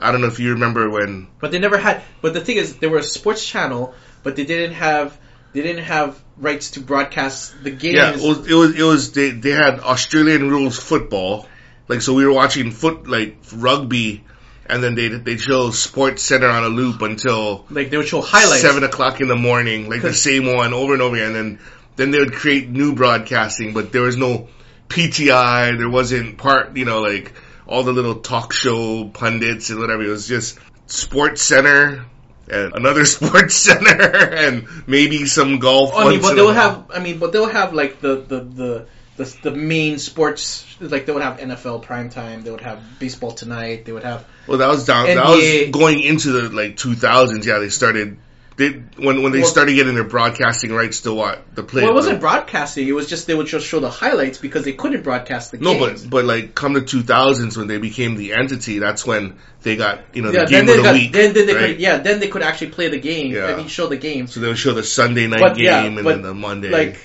I 0.00 0.12
don't 0.12 0.20
know 0.20 0.28
if 0.28 0.38
you 0.38 0.52
remember 0.52 0.88
when 0.90 1.28
But 1.40 1.50
they 1.50 1.58
never 1.58 1.76
had. 1.78 2.02
But 2.22 2.34
the 2.34 2.40
thing 2.40 2.56
is, 2.56 2.76
they 2.76 2.86
were 2.86 2.98
a 2.98 3.02
sports 3.02 3.44
channel, 3.44 3.94
but 4.22 4.36
they 4.36 4.44
didn't 4.44 4.74
have. 4.74 5.16
They 5.52 5.62
didn't 5.62 5.84
have 5.84 6.22
rights 6.40 6.72
to 6.72 6.80
broadcast 6.80 7.62
the 7.62 7.70
games. 7.70 7.94
Yeah, 7.94 8.10
it 8.14 8.20
was, 8.20 8.46
it 8.46 8.54
was 8.54 8.78
it 8.78 8.82
was 8.82 9.12
they 9.12 9.30
they 9.30 9.50
had 9.50 9.80
Australian 9.80 10.50
rules 10.50 10.78
football, 10.78 11.46
like 11.88 12.02
so 12.02 12.14
we 12.14 12.24
were 12.24 12.32
watching 12.32 12.70
foot 12.70 13.08
like 13.08 13.36
rugby, 13.54 14.24
and 14.66 14.82
then 14.82 14.94
they 14.94 15.08
they 15.08 15.36
show 15.36 15.70
Sports 15.70 16.22
Center 16.22 16.48
on 16.48 16.64
a 16.64 16.68
loop 16.68 17.02
until 17.02 17.66
like 17.70 17.90
they 17.90 17.96
would 17.96 18.08
show 18.08 18.20
highlights. 18.20 18.62
seven 18.62 18.84
o'clock 18.84 19.20
in 19.20 19.28
the 19.28 19.36
morning, 19.36 19.88
like 19.88 20.02
the 20.02 20.14
same 20.14 20.46
one 20.52 20.72
over 20.72 20.92
and 20.92 21.02
over 21.02 21.16
again. 21.16 21.34
And 21.34 21.36
then 21.36 21.58
then 21.96 22.10
they 22.12 22.18
would 22.20 22.32
create 22.32 22.68
new 22.68 22.94
broadcasting, 22.94 23.74
but 23.74 23.92
there 23.92 24.02
was 24.02 24.16
no 24.16 24.48
PTI, 24.88 25.76
there 25.76 25.90
wasn't 25.90 26.38
part, 26.38 26.76
you 26.76 26.84
know, 26.84 27.00
like 27.00 27.32
all 27.66 27.82
the 27.82 27.92
little 27.92 28.16
talk 28.16 28.52
show 28.52 29.08
pundits 29.08 29.70
and 29.70 29.80
whatever. 29.80 30.04
It 30.04 30.08
was 30.08 30.26
just 30.28 30.58
Sports 30.86 31.42
Center. 31.42 32.06
And 32.50 32.74
another 32.74 33.04
sports 33.16 33.54
center, 33.54 34.00
and 34.34 34.66
maybe 34.86 35.26
some 35.26 35.58
golf. 35.58 35.92
I 35.94 36.08
mean, 36.10 36.20
but 36.20 36.34
they'll 36.34 36.52
have. 36.52 36.90
I 36.92 37.00
mean, 37.00 37.18
but 37.18 37.32
they'll 37.32 37.46
have 37.46 37.72
like 37.72 38.00
the 38.00 38.16
the 38.16 38.40
the. 38.40 38.86
The, 39.18 39.36
the 39.42 39.50
main 39.50 39.98
sports 39.98 40.64
like 40.78 41.04
they 41.04 41.12
would 41.12 41.24
have 41.24 41.38
NFL 41.38 41.84
primetime, 41.84 42.44
they 42.44 42.52
would 42.52 42.60
have 42.60 42.80
baseball 43.00 43.32
tonight, 43.32 43.84
they 43.84 43.90
would 43.90 44.04
have 44.04 44.24
Well, 44.46 44.58
that 44.58 44.68
was 44.68 44.84
down. 44.84 45.06
That 45.06 45.26
was 45.26 45.70
going 45.72 45.98
into 46.04 46.30
the 46.30 46.50
like 46.50 46.76
2000s. 46.76 47.44
Yeah, 47.44 47.58
they 47.58 47.68
started. 47.68 48.16
They 48.58 48.70
when 48.96 49.22
when 49.22 49.30
they 49.30 49.38
Well- 49.38 49.48
started 49.48 49.74
getting 49.74 49.94
their 49.94 50.02
broadcasting 50.02 50.72
rights 50.72 51.02
to 51.02 51.14
what 51.14 51.54
the 51.54 51.62
play. 51.62 51.82
well, 51.82 51.92
it 51.92 51.94
wasn't 51.94 52.18
broadcasting. 52.20 52.88
It 52.88 52.92
was 52.92 53.06
just 53.06 53.28
they 53.28 53.34
would 53.34 53.46
just 53.46 53.64
show 53.64 53.78
the 53.78 53.88
highlights 53.88 54.38
because 54.38 54.64
they 54.64 54.72
couldn't 54.72 55.04
broadcast 55.04 55.52
the 55.52 55.58
no, 55.58 55.74
games. 55.74 56.02
No, 56.02 56.10
but 56.10 56.16
but 56.18 56.24
like 56.24 56.56
come 56.56 56.74
to 56.74 56.80
2000s 56.80 57.56
when 57.56 57.68
they 57.68 57.78
became 57.78 58.16
the 58.16 58.32
entity. 58.34 58.80
That's 58.80 59.06
when 59.06 59.36
they 59.62 59.76
got 59.76 60.00
you 60.12 60.22
know 60.22 60.32
the 60.32 60.44
game 60.46 60.66
then 60.66 60.70
of 60.70 60.76
the 60.78 60.82
got, 60.82 60.94
week. 60.94 61.12
then, 61.12 61.34
then 61.34 61.46
they 61.46 61.54
right? 61.54 61.66
could 61.68 61.80
yeah 61.80 61.98
then 61.98 62.18
they 62.18 62.26
could 62.28 62.42
actually 62.42 62.70
play 62.70 62.88
the 62.88 62.98
game. 62.98 63.32
Yeah. 63.32 63.46
I 63.46 63.56
mean, 63.56 63.68
show 63.68 63.86
the 63.86 63.96
game. 63.96 64.26
So 64.26 64.40
they 64.40 64.48
would 64.48 64.58
show 64.58 64.74
the 64.74 64.82
Sunday 64.82 65.28
night 65.28 65.40
But, 65.40 65.54
game 65.56 65.64
yeah, 65.64 65.84
and 65.84 65.96
then 65.98 66.22
the 66.22 66.34
Monday. 66.34 66.70
like 66.70 66.98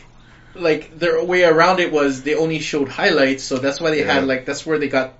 like 0.55 0.97
their 0.97 1.23
way 1.23 1.43
around 1.43 1.79
it 1.79 1.91
was 1.91 2.23
they 2.23 2.33
only 2.33 2.59
showed 2.59 2.89
highlights, 2.89 3.43
so 3.43 3.57
that's 3.57 3.79
why 3.79 3.91
they 3.91 3.99
Yeah. 3.99 4.13
had 4.13 4.25
like 4.25 4.45
that's 4.47 4.65
where 4.65 4.79
they 4.79 4.87
got 4.87 5.13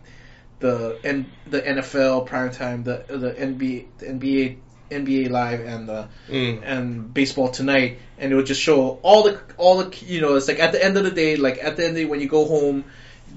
the 0.60 0.98
N, 1.04 1.28
the 1.48 1.62
NFL 1.62 2.28
primetime, 2.28 2.84
the 2.84 3.04
the 3.08 3.32
NBA 3.34 3.86
the 4.00 4.06
NBA 4.08 4.56
NBA 4.94 5.30
live 5.30 5.62
and 5.62 5.88
the 5.90 6.08
Mm. 6.30 6.62
and 6.64 7.14
baseball 7.14 7.50
tonight, 7.50 8.00
and 8.18 8.32
it 8.32 8.36
would 8.36 8.46
just 8.46 8.62
show 8.62 9.00
all 9.02 9.24
the 9.24 9.40
all 9.58 9.84
the 9.84 9.98
you 10.06 10.22
know 10.22 10.36
it's 10.36 10.48
like 10.48 10.60
at 10.60 10.72
the 10.72 10.84
end 10.84 10.98
of 10.98 11.04
the 11.04 11.12
day, 11.12 11.36
like 11.36 11.58
at 11.64 11.76
the 11.78 11.84
end 11.84 11.92
of 11.92 11.96
the 11.96 12.02
day 12.04 12.10
when 12.10 12.22
you 12.22 12.28
go 12.28 12.46
home, 12.46 12.84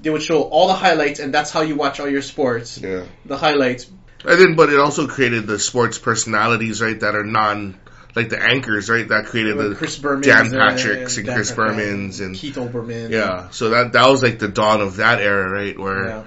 they 0.01 0.09
would 0.09 0.23
show 0.23 0.43
all 0.43 0.67
the 0.67 0.73
highlights, 0.73 1.19
and 1.19 1.33
that's 1.33 1.51
how 1.51 1.61
you 1.61 1.75
watch 1.75 1.99
all 1.99 2.07
your 2.09 2.21
sports, 2.21 2.77
yeah. 2.77 3.03
the 3.25 3.37
highlights. 3.37 3.87
And 4.25 4.39
then, 4.41 4.55
but 4.55 4.69
it 4.69 4.79
also 4.79 5.07
created 5.07 5.45
the 5.47 5.59
sports 5.59 5.99
personalities, 5.99 6.81
right? 6.81 6.99
That 6.99 7.15
are 7.15 7.23
non, 7.23 7.79
like 8.15 8.29
the 8.29 8.41
anchors, 8.41 8.89
right? 8.89 9.07
That 9.07 9.25
created 9.25 9.57
the 9.57 9.75
Chris 9.75 9.97
Berman, 9.97 10.21
Dan 10.23 10.49
Patricks 10.51 11.17
and 11.17 11.27
Dan 11.27 11.35
Chris 11.35 11.51
Patrick, 11.51 11.77
Bermans 11.77 12.19
and 12.19 12.35
Keith 12.35 12.55
Olbermann. 12.55 13.09
yeah. 13.11 13.49
So 13.51 13.69
that 13.69 13.93
that 13.93 14.07
was 14.09 14.23
like 14.23 14.39
the 14.39 14.47
dawn 14.47 14.81
of 14.81 14.97
that 14.97 15.21
era, 15.21 15.49
right? 15.49 15.77
Where 15.77 16.05
yeah. 16.07 16.23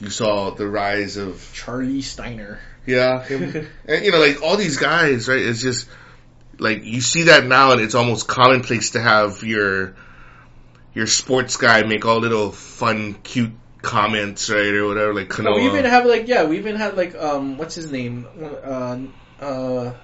You 0.00 0.10
saw 0.10 0.50
the 0.50 0.66
rise 0.68 1.16
of 1.16 1.50
Charlie 1.54 2.02
Steiner. 2.02 2.58
Yeah, 2.86 3.22
him. 3.24 3.66
and 3.88 4.04
you 4.04 4.12
know, 4.12 4.18
like 4.20 4.42
all 4.42 4.56
these 4.56 4.76
guys, 4.76 5.28
right? 5.28 5.38
It's 5.40 5.62
just 5.62 5.88
like 6.58 6.84
you 6.84 7.00
see 7.00 7.24
that 7.24 7.44
now, 7.44 7.72
and 7.72 7.80
it's 7.80 7.94
almost 7.94 8.28
commonplace 8.28 8.90
to 8.90 9.00
have 9.00 9.42
your 9.42 9.94
your 10.94 11.06
sports 11.06 11.56
guy 11.56 11.82
make 11.82 12.04
all 12.04 12.18
little 12.18 12.52
fun, 12.52 13.14
cute 13.14 13.52
comments, 13.82 14.50
right, 14.50 14.74
or 14.74 14.86
whatever. 14.86 15.14
Like 15.14 15.28
No, 15.38 15.52
Kanoa. 15.52 15.56
we 15.56 15.66
even 15.66 15.84
have 15.86 16.06
like 16.06 16.28
yeah, 16.28 16.44
we 16.44 16.58
even 16.58 16.76
had 16.76 16.96
like 16.96 17.14
um 17.14 17.56
what's 17.58 17.74
his 17.74 17.90
name? 17.90 18.26
Uh 18.42 18.98
uh 19.40 19.94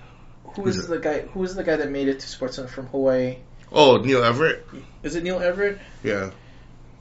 Who's 0.55 0.76
is 0.76 0.88
the 0.88 0.99
guy 0.99 1.20
who 1.20 1.45
is 1.45 1.55
the 1.55 1.62
guy 1.62 1.76
that 1.76 1.91
made 1.91 2.09
it 2.09 2.20
to 2.20 2.26
SportsCenter 2.26 2.68
from 2.68 2.86
Hawaii? 2.86 3.36
oh, 3.72 3.99
Neil 3.99 4.24
Everett. 4.24 4.66
Is 5.03 5.14
it 5.14 5.22
Neil 5.22 5.38
Everett? 5.41 5.78
Yeah, 6.03 6.30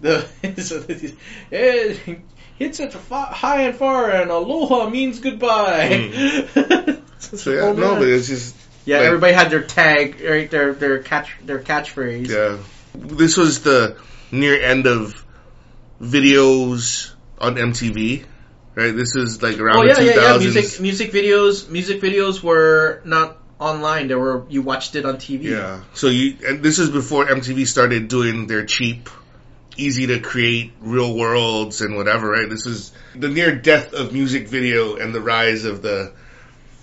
The 0.01 0.27
it 1.51 2.19
hits 2.59 2.79
it 2.79 2.93
fa- 2.93 3.23
high 3.25 3.61
and 3.63 3.75
far 3.75 4.11
and 4.11 4.29
aloha 4.29 4.89
means 4.89 5.19
goodbye. 5.19 6.11
Hmm. 6.53 6.91
so 7.19 7.51
yeah, 7.51 7.59
oh, 7.61 7.73
no, 7.73 7.95
but 7.95 8.07
it's 8.07 8.27
just 8.27 8.55
yeah, 8.85 8.97
like- 8.97 9.07
everybody 9.07 9.33
had 9.33 9.49
their 9.49 9.63
tag, 9.63 10.21
right? 10.21 10.49
Their 10.51 10.73
their 10.73 11.01
catch 11.01 11.31
their 11.43 11.59
catchphrase. 11.59 12.27
yeah. 12.27 12.57
This 12.93 13.37
was 13.37 13.61
the 13.63 13.97
near 14.31 14.61
end 14.61 14.85
of 14.87 15.25
videos 16.01 17.11
on 17.37 17.55
MTV, 17.55 18.25
right? 18.75 18.91
This 18.95 19.15
is 19.15 19.41
like 19.41 19.59
around 19.59 19.77
Oh 19.77 19.83
yeah, 19.83 19.99
yeah, 19.99 20.13
2000s. 20.13 20.21
yeah. 20.21 20.37
Music 20.37 20.81
music 20.81 21.11
videos 21.11 21.69
music 21.69 22.01
videos 22.01 22.41
were 22.43 23.01
not 23.05 23.37
online. 23.59 24.07
They 24.07 24.15
were 24.15 24.45
you 24.49 24.61
watched 24.61 24.95
it 24.95 25.05
on 25.05 25.17
TV. 25.17 25.43
Yeah. 25.43 25.81
So 25.93 26.07
you 26.07 26.37
and 26.47 26.63
this 26.63 26.79
is 26.79 26.89
before 26.89 27.25
MTV 27.25 27.67
started 27.67 28.07
doing 28.07 28.47
their 28.47 28.65
cheap, 28.65 29.09
easy 29.79 30.07
to 30.07 30.19
create 30.19 30.73
real 30.81 31.15
worlds 31.15 31.81
and 31.81 31.95
whatever, 31.95 32.29
right? 32.29 32.49
This 32.49 32.65
is 32.65 32.91
the 33.15 33.29
near 33.29 33.55
death 33.55 33.93
of 33.93 34.13
music 34.13 34.47
video 34.47 34.95
and 34.97 35.13
the 35.13 35.21
rise 35.21 35.65
of 35.65 35.81
the 35.81 36.13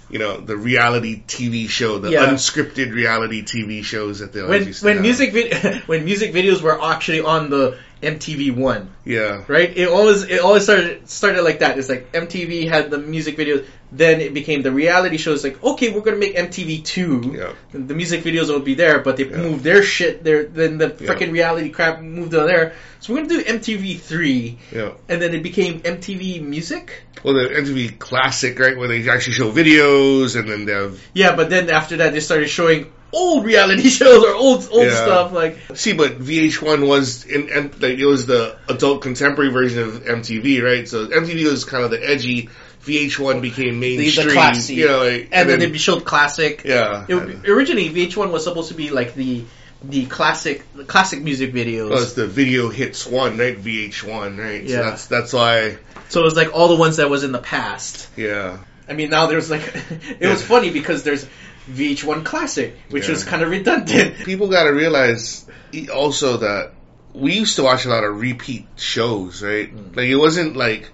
you 0.09 0.21
know, 0.21 0.37
the 0.41 0.57
reality 0.57 1.21
TV 1.27 1.69
show, 1.69 1.99
the 1.99 2.11
Yeah. 2.11 2.27
unscripted 2.27 2.95
reality 2.95 3.43
TV 3.43 3.83
shows 3.85 4.21
that 4.21 4.33
they 4.33 4.41
always 4.41 4.61
when 4.61 4.67
used 4.69 4.81
to 4.81 4.87
when 4.87 5.03
music 5.03 5.33
vid- 5.33 5.83
when 5.87 6.05
music 6.05 6.33
videos 6.33 6.63
were 6.63 6.81
actually 6.81 7.21
on 7.23 7.51
the 7.51 7.77
MTV 8.07 8.55
one, 8.55 8.91
Yeah. 9.05 9.43
right? 9.49 9.71
It 9.77 9.89
always 9.89 10.23
it 10.23 10.41
always 10.41 10.63
started 10.65 11.09
started 11.11 11.43
like 11.43 11.59
that. 11.59 11.79
It's 11.79 11.89
like 11.89 12.13
MTV 12.13 12.69
had 12.69 12.91
the 12.91 12.99
music 12.99 13.37
videos, 13.37 13.65
then 13.91 14.21
it 14.21 14.33
became 14.33 14.63
the 14.63 14.71
reality 14.73 15.17
shows. 15.17 15.43
Like 15.43 15.63
okay, 15.63 15.91
we're 15.91 16.01
gonna 16.03 16.17
make 16.17 16.37
MTV 16.37 16.85
two. 16.85 17.35
Yeah. 17.37 17.53
The 17.73 17.95
music 17.95 18.23
videos 18.23 18.49
will 18.49 18.61
be 18.61 18.75
there, 18.75 19.01
but 19.01 19.17
they 19.17 19.27
Yeah. 19.27 19.37
moved 19.39 19.65
their 19.65 19.83
shit 19.83 20.23
there. 20.23 20.45
Then 20.45 20.79
the 20.79 20.95
Yeah. 20.99 21.09
freaking 21.09 21.33
reality 21.33 21.71
crap 21.71 22.01
moved 22.01 22.31
to 22.31 22.43
there. 22.47 22.75
So 23.01 23.13
we're 23.13 23.23
gonna 23.27 23.35
do 23.39 23.43
MTV 23.45 23.95
three, 23.99 24.59
Yeah. 24.73 24.93
and 25.09 25.21
then 25.21 25.35
it 25.35 25.43
became 25.43 25.81
MTV 25.85 26.39
Music. 26.41 26.93
Well, 27.25 27.35
the 27.35 27.49
MTV 27.51 27.99
Classic, 27.99 28.59
right, 28.59 28.77
where 28.79 28.89
they 28.89 29.09
actually 29.09 29.35
show 29.35 29.51
videos 29.51 30.37
and 30.39 30.49
then 30.49 30.65
they 30.65 30.73
have 30.73 30.99
Yeah, 31.13 31.35
but 31.35 31.51
then 31.51 31.71
after 31.71 31.97
that 31.99 32.13
they 32.13 32.21
started 32.21 32.49
showing 32.49 32.87
old 33.13 33.45
reality 33.45 33.89
shows 33.89 34.25
or 34.25 34.35
old 34.35 34.69
old 34.71 34.87
Yeah. 34.87 34.95
stuff 34.95 35.33
like 35.33 35.59
See, 35.75 35.93
but 35.93 36.19
VH1 36.19 36.87
was 36.87 37.25
in, 37.25 37.49
and 37.51 37.73
like 37.83 37.99
it 37.99 38.07
was 38.07 38.27
the 38.27 38.57
adult 38.69 39.03
contemporary 39.03 39.51
version 39.51 39.83
of 39.83 40.05
MTV, 40.05 40.63
right? 40.63 40.89
So 40.89 41.07
MTV 41.07 41.45
was 41.51 41.65
kind 41.65 41.85
of 41.85 41.91
the 41.91 42.07
edgy. 42.09 42.49
VH1 42.85 43.43
became 43.43 43.81
mainstream. 43.81 44.29
the 44.29 44.33
classy. 44.33 44.75
You 44.77 44.87
know, 44.87 44.99
like, 45.05 45.29
and, 45.33 45.49
then, 45.49 45.59
they 45.59 45.77
showed 45.77 46.05
classic. 46.05 46.63
yeah. 46.65 47.05
It, 47.09 47.15
would- 47.17 47.49
originally, 47.49 47.91
VH1 47.91 48.31
was 48.31 48.45
supposed 48.45 48.69
to 48.69 48.75
be 48.75 48.91
like 48.91 49.15
the 49.15 49.45
the 49.83 50.07
classic 50.07 50.65
the 50.75 50.85
classic 50.85 51.21
music 51.23 51.53
videos. 51.53 51.91
well, 51.91 52.03
it's 52.03 52.15
the 52.15 52.27
video 52.29 52.69
hits 52.71 53.05
one, 53.07 53.39
right? 53.39 53.61
VH1, 53.61 54.39
right? 54.39 54.69
So 54.69 54.75
Yeah. 54.75 54.83
that's 54.83 55.07
that's 55.07 55.33
why. 55.33 55.77
so 56.09 56.21
it 56.21 56.25
was 56.25 56.37
like 56.37 56.55
all 56.55 56.69
the 56.69 56.77
ones 56.77 56.97
that 56.99 57.11
was 57.11 57.25
in 57.25 57.33
the 57.33 57.41
past. 57.41 58.09
Yeah. 58.17 58.59
I 58.89 58.93
mean, 58.93 59.11
now 59.11 59.27
there's 59.27 59.51
like 59.51 59.63
it 60.21 60.29
was 60.29 60.43
funny 60.43 60.71
because 60.71 61.03
there's 61.03 61.27
VH1 61.71 62.25
Classic, 62.25 62.77
which 62.91 63.05
Yeah. 63.07 63.11
was 63.13 63.25
kind 63.25 63.43
of 63.43 63.51
redundant. 63.51 64.17
People 64.25 64.49
got 64.49 64.65
to 64.65 64.71
realize 64.71 65.45
also 65.93 66.39
that 66.39 66.73
we 67.13 67.35
used 67.35 67.57
to 67.57 67.63
watch 67.63 67.85
a 67.85 67.89
lot 67.89 68.05
of 68.05 68.21
repeat 68.21 68.67
shows, 68.77 69.43
right? 69.43 69.75
Mm. 69.75 69.97
Like 69.97 70.07
it 70.07 70.17
wasn't 70.17 70.57
like 70.57 70.91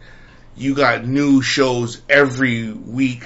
you 0.57 0.75
got 0.75 1.07
new 1.07 1.43
shows 1.43 2.01
every 2.09 2.71
week, 2.73 3.25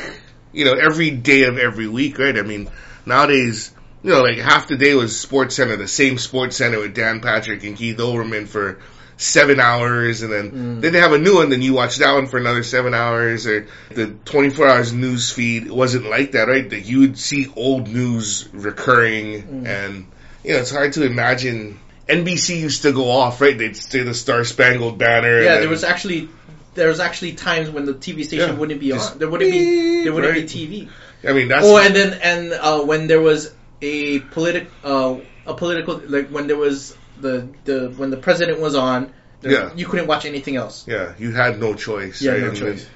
you 0.53 0.64
know, 0.64 0.72
every 0.72 1.11
day 1.11 1.44
of 1.44 1.59
every 1.59 1.88
week, 1.88 2.18
right? 2.18 2.36
I 2.36 2.42
mean, 2.42 2.68
nowadays, 3.05 3.70
you 4.03 4.11
know, 4.11 4.22
like 4.22 4.38
half 4.38 4.68
the 4.68 4.76
day 4.76 4.94
was 4.94 5.18
Sports 5.18 5.57
Center, 5.57 5.76
the 5.76 5.88
same 5.88 6.18
Sports 6.18 6.57
Center 6.57 6.78
with 6.78 6.94
Dan 6.94 7.20
Patrick 7.20 7.64
and 7.64 7.76
Keith 7.76 7.99
Olbermann 7.99 8.47
for 8.49 8.78
seven 9.17 9.61
hours, 9.61 10.23
and 10.23 10.33
then 10.33 10.51
Mm. 10.51 10.81
then 10.83 10.93
they 10.93 11.01
have 11.01 11.12
a 11.12 11.19
new 11.19 11.37
one, 11.37 11.49
then 11.51 11.62
you 11.62 11.73
watch 11.73 11.97
that 11.97 12.12
one 12.12 12.27
for 12.27 12.37
another 12.39 12.62
seven 12.62 12.93
hours, 12.95 13.47
or 13.47 13.67
the 13.95 14.09
24 14.25 14.69
hours 14.69 14.93
news 14.93 15.31
feed 15.31 15.71
wasn't 15.71 16.09
like 16.09 16.33
that, 16.33 16.49
right? 16.49 16.69
That 16.69 16.81
you 16.85 17.01
would 17.01 17.19
see 17.19 17.47
old 17.57 17.89
news 17.89 18.49
recurring, 18.53 19.43
Mm. 19.43 19.67
and 19.67 20.07
you 20.45 20.53
know, 20.53 20.59
it's 20.61 20.71
hard 20.71 20.93
to 20.95 21.05
imagine. 21.05 21.79
NBC 22.09 22.61
used 22.61 22.83
to 22.83 22.93
go 22.93 23.11
off, 23.11 23.41
right? 23.41 23.59
They'd 23.59 23.77
say 23.77 24.03
the 24.03 24.14
Star 24.14 24.45
Spangled 24.45 24.97
Banner. 24.97 25.43
yeah, 25.43 25.59
there 25.59 25.69
was 25.69 25.83
actually 25.83 26.29
there 26.75 26.89
was 26.89 27.01
actually 27.01 27.33
times 27.33 27.71
when 27.71 27.85
the 27.87 27.95
TV 27.95 28.23
station 28.23 28.51
Yeah, 28.51 28.55
wouldn't 28.55 28.79
be 28.81 28.93
on. 28.93 29.19
There 29.19 29.29
wouldn't 29.31 29.51
be 29.51 30.05
there 30.05 30.12
wouldn't 30.12 30.35
right. 30.35 30.47
be 30.49 30.87
TV. 30.87 30.89
I 31.29 31.33
mean, 31.33 31.49
that's 31.49 31.64
Oh, 31.67 31.79
and 31.79 31.97
then 31.97 32.12
and 32.23 32.53
uh, 32.53 32.81
when 32.83 33.07
there 33.09 33.21
was 33.21 33.53
a 33.83 34.21
politic 34.21 34.71
uh, 34.85 35.17
a 35.47 35.55
political 35.55 36.01
like 36.07 36.29
when 36.29 36.47
there 36.47 36.57
was 36.59 36.95
the 37.21 37.49
the 37.64 37.91
when 37.97 38.11
the 38.11 38.17
president 38.17 38.61
was 38.61 38.75
on, 38.75 39.12
Yeah. 39.43 39.71
You 39.77 39.87
couldn't 39.87 40.07
watch 40.07 40.25
anything 40.25 40.57
else. 40.57 40.85
Yeah, 40.89 41.14
you 41.19 41.33
had 41.33 41.59
no 41.61 41.75
choice. 41.75 42.21
Yeah, 42.23 42.33
right? 42.33 42.43
no 42.43 42.53
choice. 42.53 42.83
then- 42.85 42.93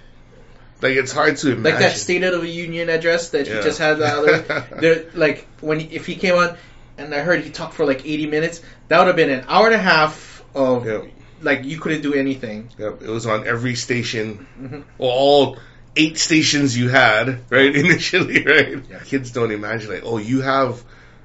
like 0.83 0.97
it's 0.97 1.13
hard 1.13 1.37
to 1.37 1.49
imagine. 1.49 1.63
Like 1.65 1.79
that 1.79 1.97
State 1.97 2.23
of 2.25 2.41
the 2.41 2.49
Union 2.49 2.89
address 2.89 3.31
that 3.31 3.47
he 3.47 3.53
just 3.53 3.79
had 3.79 3.99
the 3.99 4.07
other. 4.07 5.11
like 5.15 5.47
when 5.61 5.79
he, 5.81 5.95
if 5.95 6.07
he 6.07 6.15
came 6.17 6.35
on, 6.35 6.57
and 6.97 7.15
I 7.15 7.21
heard 7.21 7.43
he 7.45 7.51
talked 7.51 7.75
for 7.75 7.85
like 7.85 8.07
eighty 8.07 8.27
minutes, 8.27 8.63
that 8.89 8.99
would 8.99 9.07
have 9.09 9.17
been 9.17 9.31
an 9.31 9.45
hour 9.47 9.67
and 9.67 9.75
a 9.75 9.79
half 9.79 10.43
of 10.55 10.87
Yep. 10.87 11.05
like 11.43 11.65
you 11.65 11.79
couldn't 11.79 12.01
do 12.01 12.15
anything. 12.15 12.71
Yep, 12.79 13.03
it 13.03 13.09
was 13.09 13.27
on 13.27 13.47
every 13.47 13.75
station, 13.75 14.47
Mhm. 14.59 14.85
well, 14.97 15.11
all 15.11 15.59
eight 15.97 16.17
stations 16.19 16.77
you 16.79 16.89
had, 16.89 17.41
right? 17.51 17.77
Initially, 17.85 18.43
right? 18.45 18.79
Yeah. 18.91 18.99
Kids 19.05 19.33
don't 19.33 19.51
imagine 19.53 19.91
like, 19.91 20.03
oh, 20.07 20.17
you 20.17 20.41
have 20.41 20.83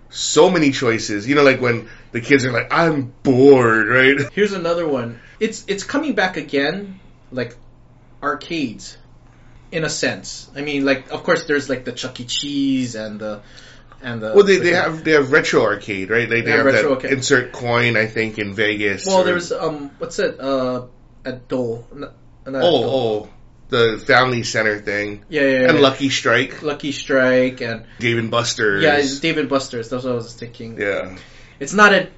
so 0.09 0.49
many 0.49 0.71
choices. 0.71 1.27
You 1.29 1.35
know, 1.35 1.43
like 1.43 1.61
when 1.61 1.87
the 2.15 2.21
kids 2.21 2.45
are 2.45 2.51
like, 2.53 2.71
I'm 2.71 3.13
bored, 3.23 3.89
right? 3.89 4.15
Here's 4.33 4.53
another 4.53 4.87
one. 4.87 5.19
It's 5.39 5.65
it's 5.67 5.83
coming 5.83 6.15
back 6.15 6.37
again, 6.37 7.01
like 7.29 7.55
arcades, 8.23 8.97
in 9.71 9.83
a 9.83 9.89
sense. 9.89 10.49
I 10.55 10.61
mean, 10.61 10.85
like 10.85 11.11
of 11.11 11.23
course 11.23 11.43
there's 11.45 11.69
like 11.69 11.83
the 11.83 11.91
Chuck 11.91 12.17
E. 12.21 12.23
Cheese 12.25 12.95
and 12.95 13.19
the 13.19 13.41
and 14.01 14.21
the. 14.21 14.31
Well, 14.33 14.45
they, 14.45 14.57
they 14.57 14.71
have 14.71 15.03
they 15.03 15.11
have 15.11 15.31
retro 15.33 15.63
arcade, 15.63 16.09
right? 16.09 16.21
Like 16.21 16.29
they, 16.29 16.41
They 16.41 16.51
have 16.51 16.65
retro 16.65 16.81
that 16.89 16.95
arcade. 16.95 17.11
insert 17.11 17.51
coin, 17.51 17.97
I 17.97 18.07
think, 18.07 18.39
in 18.39 18.53
Vegas. 18.53 19.05
Well, 19.05 19.21
or- 19.21 19.23
there's 19.25 19.51
um 19.51 19.91
what's 19.97 20.17
it 20.19 20.39
uh 20.39 20.87
at 21.25 21.49
Dole. 21.49 21.85
Oh 21.91 22.51
Dole. 22.51 22.83
oh 23.25 23.29
the 23.67 23.97
Family 23.97 24.43
Center 24.43 24.79
thing 24.79 25.25
yeah 25.27 25.41
yeah, 25.41 25.47
yeah. 25.61 25.69
and 25.71 25.81
Lucky 25.81 26.09
Strike, 26.09 26.61
Lucky 26.61 26.91
Strike 26.93 27.61
and 27.61 27.83
Dave 27.99 28.19
and 28.19 28.29
Buster's. 28.31 28.83
yeah 28.83 29.01
David 29.21 29.49
Buster's. 29.49 29.89
That's 29.89 30.03
what 30.05 30.11
I 30.13 30.15
was 30.15 30.33
thinking. 30.35 30.79
yeah. 30.79 31.17
It's 31.59 31.73
not 31.73 31.93
a 31.93 32.09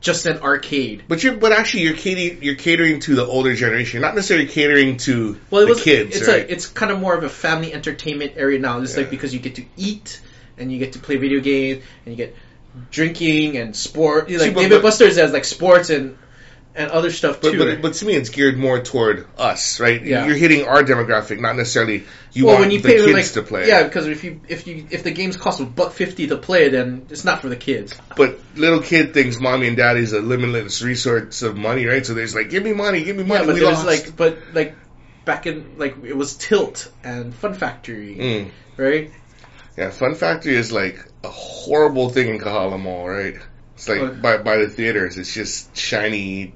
just 0.00 0.26
an 0.26 0.38
arcade. 0.38 1.04
But 1.08 1.24
you're, 1.24 1.34
but 1.36 1.52
actually, 1.52 1.84
you're 1.84 1.96
catering, 1.96 2.42
you're 2.42 2.56
catering 2.56 3.00
to 3.00 3.14
the 3.14 3.24
older 3.24 3.54
generation, 3.54 4.02
not 4.02 4.14
necessarily 4.14 4.46
catering 4.46 4.98
to 4.98 5.40
Well, 5.50 5.62
it 5.62 5.64
the 5.66 5.70
was 5.72 5.82
kids, 5.82 6.16
It's 6.16 6.28
right? 6.28 6.42
a 6.44 6.52
it's 6.52 6.66
kind 6.66 6.92
of 6.92 7.00
more 7.00 7.16
of 7.16 7.24
a 7.24 7.28
family 7.30 7.72
entertainment 7.72 8.32
area 8.36 8.58
now. 8.58 8.80
It's 8.80 8.96
like 8.96 9.08
because 9.10 9.32
you 9.32 9.40
get 9.40 9.54
to 9.56 9.64
eat 9.78 10.20
and 10.58 10.70
you 10.70 10.78
get 10.78 10.92
to 10.92 10.98
play 10.98 11.16
video 11.16 11.40
games 11.40 11.82
and 12.04 12.12
you 12.12 12.16
get 12.16 12.36
drinking 12.90 13.56
and 13.56 13.74
sport. 13.74 14.28
Like 14.30 14.40
See, 14.40 14.50
but- 14.50 14.60
David 14.60 14.76
but- 14.76 14.82
Buster's 14.82 15.16
has 15.16 15.32
like 15.32 15.44
sports 15.44 15.90
and 15.90 16.18
and 16.76 16.90
other 16.90 17.10
stuff 17.10 17.40
but, 17.40 17.52
too. 17.52 17.58
but 17.58 17.82
but 17.82 17.94
to 17.94 18.04
me, 18.04 18.14
it's 18.14 18.30
geared 18.30 18.58
more 18.58 18.80
toward 18.80 19.26
us, 19.38 19.78
right? 19.78 20.02
Yeah. 20.04 20.26
You're 20.26 20.36
hitting 20.36 20.66
our 20.66 20.82
demographic, 20.82 21.40
not 21.40 21.56
necessarily 21.56 22.04
you 22.32 22.46
well, 22.46 22.54
want 22.54 22.62
when 22.66 22.70
you 22.72 22.80
the 22.80 22.88
pay 22.88 22.96
kids 22.96 23.12
like 23.12 23.44
to 23.44 23.48
play. 23.48 23.68
yeah, 23.68 23.84
because 23.84 24.08
if 24.08 24.24
you 24.24 24.40
if 24.48 24.66
you 24.66 24.86
if 24.90 25.04
the 25.04 25.12
games 25.12 25.36
cost 25.36 25.60
a 25.60 25.64
buck 25.64 25.92
fifty 25.92 26.26
to 26.26 26.36
play, 26.36 26.68
then 26.70 27.06
it's 27.10 27.24
not 27.24 27.40
for 27.40 27.48
the 27.48 27.56
kids. 27.56 27.96
But 28.16 28.38
little 28.56 28.80
kid 28.80 29.14
thinks 29.14 29.38
mommy 29.38 29.68
and 29.68 29.76
daddy's 29.76 30.12
a 30.12 30.20
limitless 30.20 30.82
resource 30.82 31.42
of 31.42 31.56
money, 31.56 31.86
right? 31.86 32.04
So 32.04 32.14
there's 32.14 32.34
like, 32.34 32.50
give 32.50 32.64
me 32.64 32.72
money, 32.72 33.04
give 33.04 33.16
me 33.16 33.22
money. 33.22 33.40
Yeah, 33.42 33.46
but 33.46 33.54
we 33.54 33.60
there's 33.60 33.84
lost. 33.84 33.86
like 33.86 34.16
but 34.16 34.38
like 34.52 34.74
back 35.24 35.46
in 35.46 35.78
like 35.78 36.02
it 36.04 36.16
was 36.16 36.34
Tilt 36.36 36.90
and 37.04 37.34
Fun 37.34 37.54
Factory, 37.54 38.16
Mm. 38.16 38.50
right? 38.76 39.10
Yeah, 39.76 39.90
Fun 39.90 40.14
Factory 40.16 40.56
is 40.56 40.72
like 40.72 40.98
a 41.22 41.28
horrible 41.28 42.08
thing 42.10 42.28
in 42.28 42.38
Kahala 42.40 42.80
Mall, 42.80 43.08
right? 43.08 43.34
It's 43.74 43.88
like 43.88 44.20
by 44.20 44.38
by 44.38 44.56
the 44.58 44.68
theaters, 44.68 45.16
it's 45.18 45.32
just 45.32 45.76
shiny 45.76 46.52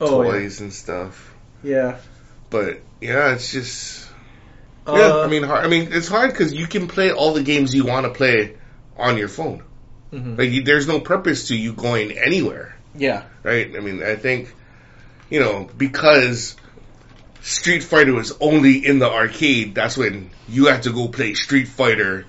Oh 0.00 0.22
yeah. 0.22 0.30
toys 0.32 0.60
and 0.60 0.72
stuff. 0.72 1.34
yeah. 1.62 1.98
But 2.50 2.80
yeah, 3.00 3.34
it's 3.34 3.52
just 3.52 4.08
Uh, 4.86 4.96
yeah. 4.96 5.16
I 5.18 5.26
mean, 5.26 5.42
hard, 5.42 5.64
I 5.64 5.68
mean, 5.68 5.88
it's 5.92 6.08
hard 6.08 6.30
because 6.30 6.52
you 6.52 6.66
can 6.66 6.88
play 6.88 7.12
all 7.12 7.34
the 7.34 7.42
games 7.42 7.74
you 7.74 7.84
want 7.84 8.04
to 8.06 8.12
play 8.12 8.56
on 8.96 9.18
your 9.18 9.28
phone. 9.28 9.62
mhm. 10.12 10.38
Like, 10.38 10.50
you, 10.50 10.62
there's 10.62 10.88
no 10.88 10.98
purpose 11.00 11.48
to 11.48 11.56
you 11.56 11.72
going 11.74 12.12
anywhere, 12.12 12.74
yeah. 12.94 13.24
right? 13.42 13.74
I 13.76 13.80
mean, 13.80 14.02
I 14.02 14.16
think 14.16 14.54
you 15.30 15.40
know 15.40 15.68
because 15.76 16.56
Street 17.42 17.82
Fighter 17.84 18.14
was 18.14 18.32
only 18.40 18.84
in 18.86 18.98
the 18.98 19.10
arcade. 19.10 19.74
That's 19.74 19.96
when 19.96 20.30
you 20.48 20.66
had 20.66 20.84
to 20.84 20.92
go 20.92 21.08
play 21.08 21.34
Street 21.34 21.68
Fighter. 21.68 22.24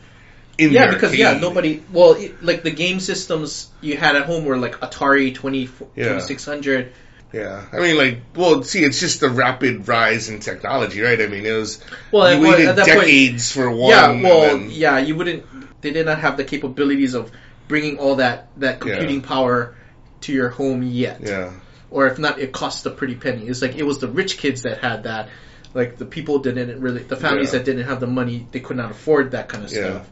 In 0.58 0.70
the 0.70 0.76
Yeah, 0.76 0.88
because 0.88 1.12
arcade. 1.12 1.20
yeah, 1.20 1.40
nobody. 1.40 1.82
Well, 1.94 2.14
it, 2.16 2.44
like 2.44 2.64
the 2.64 2.72
game 2.72 3.00
systems 3.00 3.70
you 3.80 3.96
had 3.96 4.18
at 4.18 4.26
home 4.26 4.44
were 4.44 4.58
like 4.58 4.82
Atari 4.82 5.34
20, 5.34 5.70
Yeah. 5.96 6.20
2600. 6.20 6.92
Yeah, 7.32 7.64
I 7.72 7.78
mean, 7.80 7.96
like, 7.98 8.22
well, 8.36 8.64
see, 8.64 8.84
it's 8.84 9.00
just 9.00 9.20
the 9.20 9.30
rapid 9.30 9.88
rise 9.88 10.30
in 10.30 10.40
technology, 10.40 11.02
right? 11.02 11.22
I 11.22 11.28
mean, 11.28 11.46
it 11.46 11.52
was 11.52 11.80
Well, 12.12 12.34
you 12.34 12.42
waited 12.42 12.68
at 12.70 12.76
that 12.78 12.88
point- 12.88 13.00
decades 13.02 13.52
for 13.52 13.70
one. 13.70 13.92
yeah, 13.92 14.22
well, 14.24 14.42
then- 14.58 14.70
yeah, 14.72 14.98
you 14.98 15.16
wouldn't. 15.16 15.44
They 15.82 15.92
did 15.92 16.08
not 16.08 16.20
have 16.20 16.38
the 16.38 16.44
capabilities 16.44 17.14
of 17.14 17.32
bringing 17.68 18.00
all 18.00 18.16
that 18.16 18.48
that 18.58 18.80
computing 18.80 19.22
power 19.22 19.76
to 20.22 20.34
your 20.34 20.50
home 20.50 20.82
yet. 20.84 21.20
yeah, 21.22 21.52
Or 21.92 22.08
if 22.08 22.18
not, 22.20 22.40
it 22.40 22.52
cost 22.52 22.86
a 22.88 22.90
pretty 22.90 23.16
penny. 23.16 23.48
It's 23.48 23.62
like 23.62 23.76
it 23.78 23.84
was 23.84 24.00
the 24.00 24.08
rich 24.08 24.38
kids 24.40 24.64
that 24.64 24.80
had 24.80 25.04
that. 25.04 25.30
Like 25.76 25.98
the 25.98 26.06
people 26.06 26.40
didn't 26.40 26.82
really, 26.82 27.04
the 27.04 27.16
families 27.16 27.54
Yeah. 27.54 27.60
that 27.60 27.66
didn't 27.66 27.84
have 27.86 28.00
the 28.00 28.08
money, 28.08 28.48
they 28.52 28.60
could 28.60 28.76
not 28.78 28.90
afford 28.90 29.32
that 29.32 29.50
kind 29.50 29.64
of 29.64 29.72
Yeah. 29.72 29.78
stuff. 29.78 30.08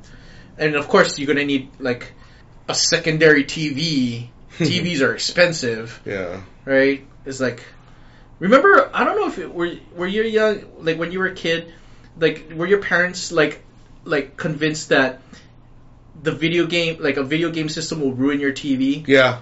And 0.60 0.76
of 0.76 0.88
course, 0.88 1.18
you're 1.18 1.28
gonna 1.28 1.46
need 1.46 1.70
like 1.80 2.14
a 2.70 2.76
secondary 2.76 3.44
TV. 3.44 4.30
TVs 4.60 5.02
are 5.02 5.14
expensive. 5.14 6.00
yeah, 6.06 6.42
right? 6.68 7.06
It's 7.26 7.40
like, 7.40 7.64
remember? 8.40 8.90
I 8.94 9.04
don't 9.04 9.16
know 9.20 9.28
if 9.28 9.38
it, 9.40 9.54
were 9.54 9.72
were 9.96 10.08
you 10.08 10.24
young, 10.24 10.64
like 10.80 10.98
when 11.00 11.12
you 11.12 11.20
were 11.20 11.28
a 11.28 11.34
kid, 11.36 11.74
like 12.20 12.52
were 12.54 12.68
your 12.68 12.82
parents 12.82 13.32
like 13.32 13.64
like 14.04 14.38
convinced 14.38 14.90
that 14.90 15.22
the 16.22 16.32
video 16.32 16.66
game, 16.66 16.98
like 17.02 17.18
a 17.18 17.24
video 17.24 17.52
game 17.52 17.70
system, 17.70 18.02
will 18.02 18.14
ruin 18.14 18.40
your 18.40 18.52
TV? 18.52 19.08
yeah. 19.08 19.40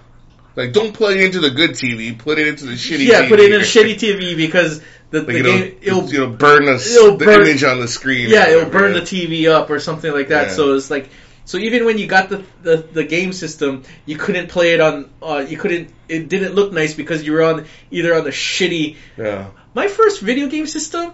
Like, 0.58 0.72
don't 0.72 0.94
plug 0.94 1.18
it 1.18 1.22
into 1.26 1.42
the 1.42 1.50
good 1.50 1.72
TV. 1.72 2.18
Put 2.18 2.40
it 2.40 2.48
into 2.48 2.64
the 2.66 2.76
shitty. 2.76 3.06
yeah, 3.08 3.24
TV. 3.24 3.28
put 3.28 3.40
it 3.42 3.52
in 3.52 3.60
a 3.60 3.64
shitty 3.66 3.96
TV 3.96 4.38
because 4.38 4.80
the, 5.12 5.18
Like 5.20 5.28
the 5.28 5.40
it'll, 5.82 6.02
game 6.04 6.14
it'll 6.14 6.30
burn 6.30 6.70
us 6.70 6.96
it'll 6.96 7.18
the 7.18 7.26
burn- 7.26 7.42
image 7.42 7.66
on 7.66 7.82
the 7.82 7.90
screen. 7.90 8.30
yeah 8.30 8.48
it'll 8.48 8.70
burn 8.70 8.94
the 8.94 9.02
TV 9.02 9.50
up 9.50 9.70
or 9.70 9.80
something 9.82 10.14
like 10.14 10.30
that. 10.30 10.48
Yeah. 10.48 10.54
So 10.54 10.74
it's 10.76 10.90
like. 10.90 11.10
So 11.46 11.58
even 11.60 11.86
when 11.86 11.98
you 11.98 12.08
got 12.08 12.30
the, 12.30 12.44
the, 12.64 12.78
the 12.78 13.04
game 13.04 13.32
system, 13.32 13.84
you 14.06 14.18
couldn't 14.18 14.50
play 14.50 14.74
it 14.74 14.82
on. 14.82 15.10
Uh, 15.22 15.46
you 15.48 15.58
couldn't. 15.58 15.92
It 16.10 16.28
didn't 16.28 16.56
look 16.56 16.74
nice 16.74 16.94
because 16.94 17.24
you 17.24 17.34
were 17.34 17.44
on 17.44 17.66
either 17.92 18.16
on 18.16 18.24
the 18.24 18.32
shitty 18.32 18.98
Yeah, 19.18 19.48
My 19.74 19.88
first 19.88 20.22
video 20.22 20.48
game 20.48 20.66
system, 20.68 21.14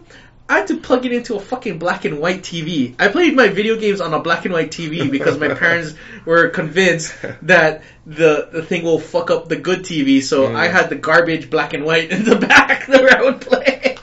I 0.50 0.60
had 0.60 0.68
to 0.68 0.78
plug 0.78 1.06
it 1.06 1.14
into 1.14 1.36
a 1.36 1.40
fucking 1.40 1.80
black 1.80 2.04
and 2.06 2.20
white 2.20 2.42
TV. 2.42 2.96
I 3.00 3.08
played 3.08 3.36
my 3.36 3.48
video 3.48 3.78
games 3.78 4.02
on 4.02 4.14
a 4.14 4.20
black 4.20 4.44
and 4.46 4.54
white 4.54 4.72
TV 4.72 5.10
because 5.10 5.38
my 5.38 5.54
parents 5.64 5.94
were 6.26 6.50
convinced 6.50 7.14
that 7.44 7.84
the 8.06 8.50
the 8.52 8.64
thing 8.64 8.84
will 8.84 9.00
fuck 9.00 9.32
up 9.32 9.48
the 9.50 9.56
good 9.58 9.80
TV. 9.82 10.22
So 10.24 10.48
Mm. 10.48 10.56
I 10.56 10.68
had 10.68 10.90
the 10.90 10.96
garbage 10.96 11.50
black 11.50 11.74
and 11.74 11.86
white 11.86 12.12
in 12.12 12.24
the 12.26 12.36
back 12.48 12.88
where 12.88 13.18
I 13.18 13.22
would 13.22 13.42
play. 13.42 13.98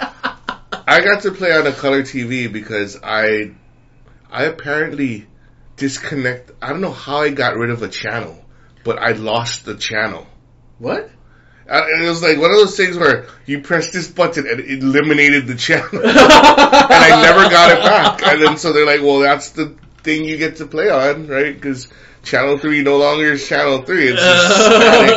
I 0.86 1.00
got 1.02 1.22
to 1.22 1.32
play 1.32 1.52
on 1.52 1.66
a 1.66 1.72
color 1.72 2.02
TV 2.02 2.50
because 2.50 2.98
I, 3.02 3.52
I 4.30 4.44
apparently 4.44 5.26
disconnect. 5.78 6.50
I 6.60 6.68
don't 6.70 6.80
know 6.80 6.92
how 6.92 7.18
I 7.18 7.30
got 7.30 7.56
rid 7.56 7.70
of 7.70 7.82
a 7.82 7.88
channel, 7.88 8.44
but 8.84 8.98
I 8.98 9.12
lost 9.12 9.64
the 9.64 9.76
channel. 9.76 10.26
what? 10.78 11.10
Uh, 11.70 11.84
And 11.94 12.02
it 12.04 12.08
was 12.08 12.22
like 12.22 12.38
one 12.38 12.50
of 12.50 12.56
those 12.56 12.76
things 12.76 12.96
where 12.96 13.26
you 13.46 13.60
press 13.60 13.90
this 13.92 14.08
button 14.08 14.46
and 14.48 14.58
it 14.60 14.82
eliminated 14.82 15.46
the 15.46 15.54
channel, 15.54 15.88
and 15.92 16.02
I 16.06 17.22
never 17.22 17.48
got 17.50 17.72
it 17.72 17.82
back. 17.84 18.22
And 18.26 18.42
then 18.42 18.56
so 18.56 18.72
they're 18.72 18.86
like, 18.86 19.02
"Well, 19.02 19.18
that's 19.20 19.50
the 19.50 19.74
thing 20.02 20.24
you 20.24 20.38
get 20.38 20.56
to 20.56 20.66
play 20.66 20.88
on, 20.88 21.26
right? 21.28 21.54
Because 21.54 21.88
channel 22.22 22.56
three 22.58 22.82
no 22.82 22.96
longer 22.96 23.32
is 23.32 23.46
channel 23.46 23.82
three. 23.82 24.08
It's 24.08 24.20
just 24.20 24.54
static, 24.66 25.16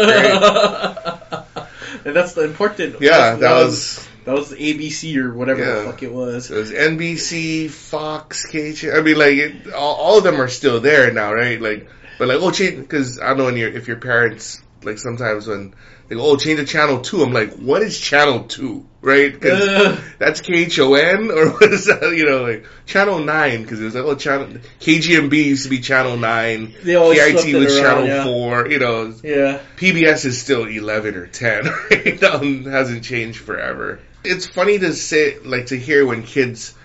right? 1.55 1.67
and 2.05 2.15
that's 2.15 2.33
the 2.33 2.43
important. 2.43 2.97
Yeah, 2.99 3.35
that 3.35 3.53
was 3.53 4.05
that 4.25 4.33
was 4.35 4.51
ABC 4.53 5.17
or 5.17 5.33
whatever 5.33 5.61
Yeah. 5.61 5.79
the 5.79 5.83
fuck 5.85 6.03
it 6.03 6.11
was. 6.13 6.51
it 6.51 6.55
was 6.57 6.71
NBC, 6.71 7.69
Fox, 7.69 8.45
KH. 8.45 8.85
I 8.85 9.01
mean, 9.01 9.17
like 9.17 9.33
it, 9.33 9.73
all, 9.73 9.95
all 9.95 10.17
of 10.17 10.23
them 10.23 10.39
are 10.41 10.47
still 10.47 10.79
there 10.79 11.11
now, 11.11 11.33
right? 11.33 11.61
Like, 11.61 11.89
but 12.19 12.27
like, 12.27 12.37
oh, 12.39 12.51
change 12.51 12.77
because 12.77 13.19
I 13.19 13.29
don't 13.29 13.37
know 13.37 13.45
when 13.45 13.57
your 13.57 13.69
if 13.69 13.87
your 13.87 13.97
parents 13.97 14.61
like 14.83 14.97
sometimes 14.97 15.47
when 15.47 15.73
they 16.07 16.15
go, 16.15 16.29
oh, 16.31 16.35
change 16.37 16.59
the 16.59 16.65
channel 16.65 16.99
two. 17.01 17.23
I'm 17.23 17.31
like, 17.31 17.53
what 17.53 17.81
is 17.81 17.97
channel 17.97 18.43
two, 18.43 18.85
right? 19.01 19.31
Because 19.31 19.61
Ugh. 19.61 19.99
that's 20.19 20.41
KHON 20.41 21.31
or 21.31 21.49
what 21.53 21.71
is 21.71 21.85
that? 21.85 22.01
You 22.15 22.25
know, 22.25 22.41
like 22.43 22.65
channel 22.85 23.19
nine 23.19 23.61
because 23.63 23.79
it 23.79 23.85
was 23.85 23.95
like 23.95 24.03
oh 24.03 24.15
channel 24.15 24.47
KGMB 24.79 25.33
used 25.33 25.63
to 25.63 25.69
be 25.69 25.79
channel 25.79 26.17
nine, 26.17 26.73
They 26.83 26.95
always 26.95 27.17
PIT 27.19 27.39
swept 27.39 27.47
it 27.47 27.55
was 27.55 27.77
around, 27.77 27.83
channel 27.83 28.07
yeah. 28.07 28.23
four. 28.23 28.67
You 28.69 28.79
know, 28.79 29.13
yeah. 29.23 29.59
PBS 29.77 30.25
is 30.25 30.41
still 30.41 30.65
eleven 30.65 31.15
or 31.15 31.27
ten. 31.27 31.65
Right? 31.91 32.19
That 32.19 32.39
one 32.41 32.63
hasn't 32.65 33.03
changed 33.03 33.39
forever. 33.39 33.99
It's 34.23 34.45
funny 34.45 34.79
to 34.79 34.93
say, 34.93 35.39
like 35.39 35.67
to 35.67 35.77
hear 35.77 36.05
when 36.05 36.23
kids, 36.23 36.75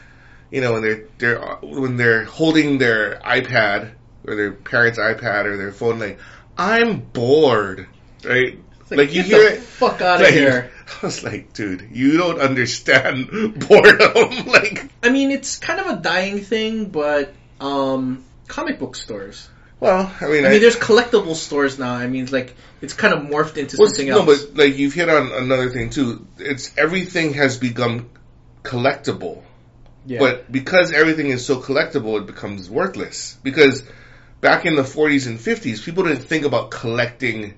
you 0.50 0.60
know, 0.60 0.72
when 0.74 0.82
they're 0.82 1.04
they're 1.18 1.40
when 1.62 1.96
they're 1.96 2.24
holding 2.24 2.78
their 2.78 3.16
iPad 3.20 3.92
or 4.26 4.36
their 4.36 4.52
parents' 4.52 4.98
iPad 4.98 5.44
or 5.46 5.56
their 5.56 5.72
phone, 5.72 5.98
like 5.98 6.18
I'm 6.56 7.00
bored, 7.00 7.86
right? 8.24 8.58
It's 8.80 8.90
Like, 8.90 9.12
you 9.12 9.22
get 9.22 9.26
hear 9.26 9.50
the 9.50 9.56
it. 9.56 9.60
fuck 9.60 10.00
out 10.00 10.16
of 10.20 10.22
like, 10.22 10.32
here. 10.34 10.70
I 11.02 11.06
was 11.06 11.22
like, 11.24 11.52
dude, 11.52 11.88
you 11.92 12.16
don't 12.16 12.40
understand 12.40 13.28
boredom. 13.68 14.46
like, 14.46 14.88
I 15.02 15.10
mean, 15.10 15.30
it's 15.32 15.58
kind 15.58 15.80
of 15.80 15.86
a 15.88 15.96
dying 16.00 16.40
thing, 16.40 16.90
but 16.90 17.34
um, 17.60 18.24
comic 18.46 18.78
book 18.78 18.94
stores. 18.96 19.48
Well, 19.78 20.10
I 20.20 20.26
mean, 20.26 20.46
I 20.46 20.50
mean, 20.50 20.60
there's 20.60 20.76
collectible 20.76 21.34
stores 21.34 21.78
now. 21.78 21.92
I 21.92 22.06
mean, 22.06 22.26
like 22.26 22.54
it's 22.80 22.94
kind 22.94 23.12
of 23.12 23.24
morphed 23.24 23.58
into 23.58 23.76
well, 23.78 23.88
something 23.88 24.08
no, 24.08 24.20
else. 24.20 24.44
but 24.44 24.56
like 24.56 24.78
you've 24.78 24.94
hit 24.94 25.08
on 25.08 25.32
another 25.32 25.70
thing 25.70 25.90
too. 25.90 26.26
It's 26.38 26.76
everything 26.78 27.34
has 27.34 27.58
become 27.58 28.08
collectible. 28.62 29.42
yeah. 30.06 30.18
But 30.18 30.50
because 30.50 30.92
everything 30.92 31.26
is 31.28 31.44
so 31.44 31.60
collectible, 31.60 32.18
it 32.20 32.26
becomes 32.26 32.70
worthless. 32.70 33.36
Because 33.42 33.82
back 34.40 34.64
in 34.64 34.76
the 34.76 34.82
40s 34.82 35.26
and 35.26 35.38
50s, 35.38 35.84
people 35.84 36.04
didn't 36.04 36.22
think 36.22 36.44
about 36.44 36.70
collecting 36.70 37.54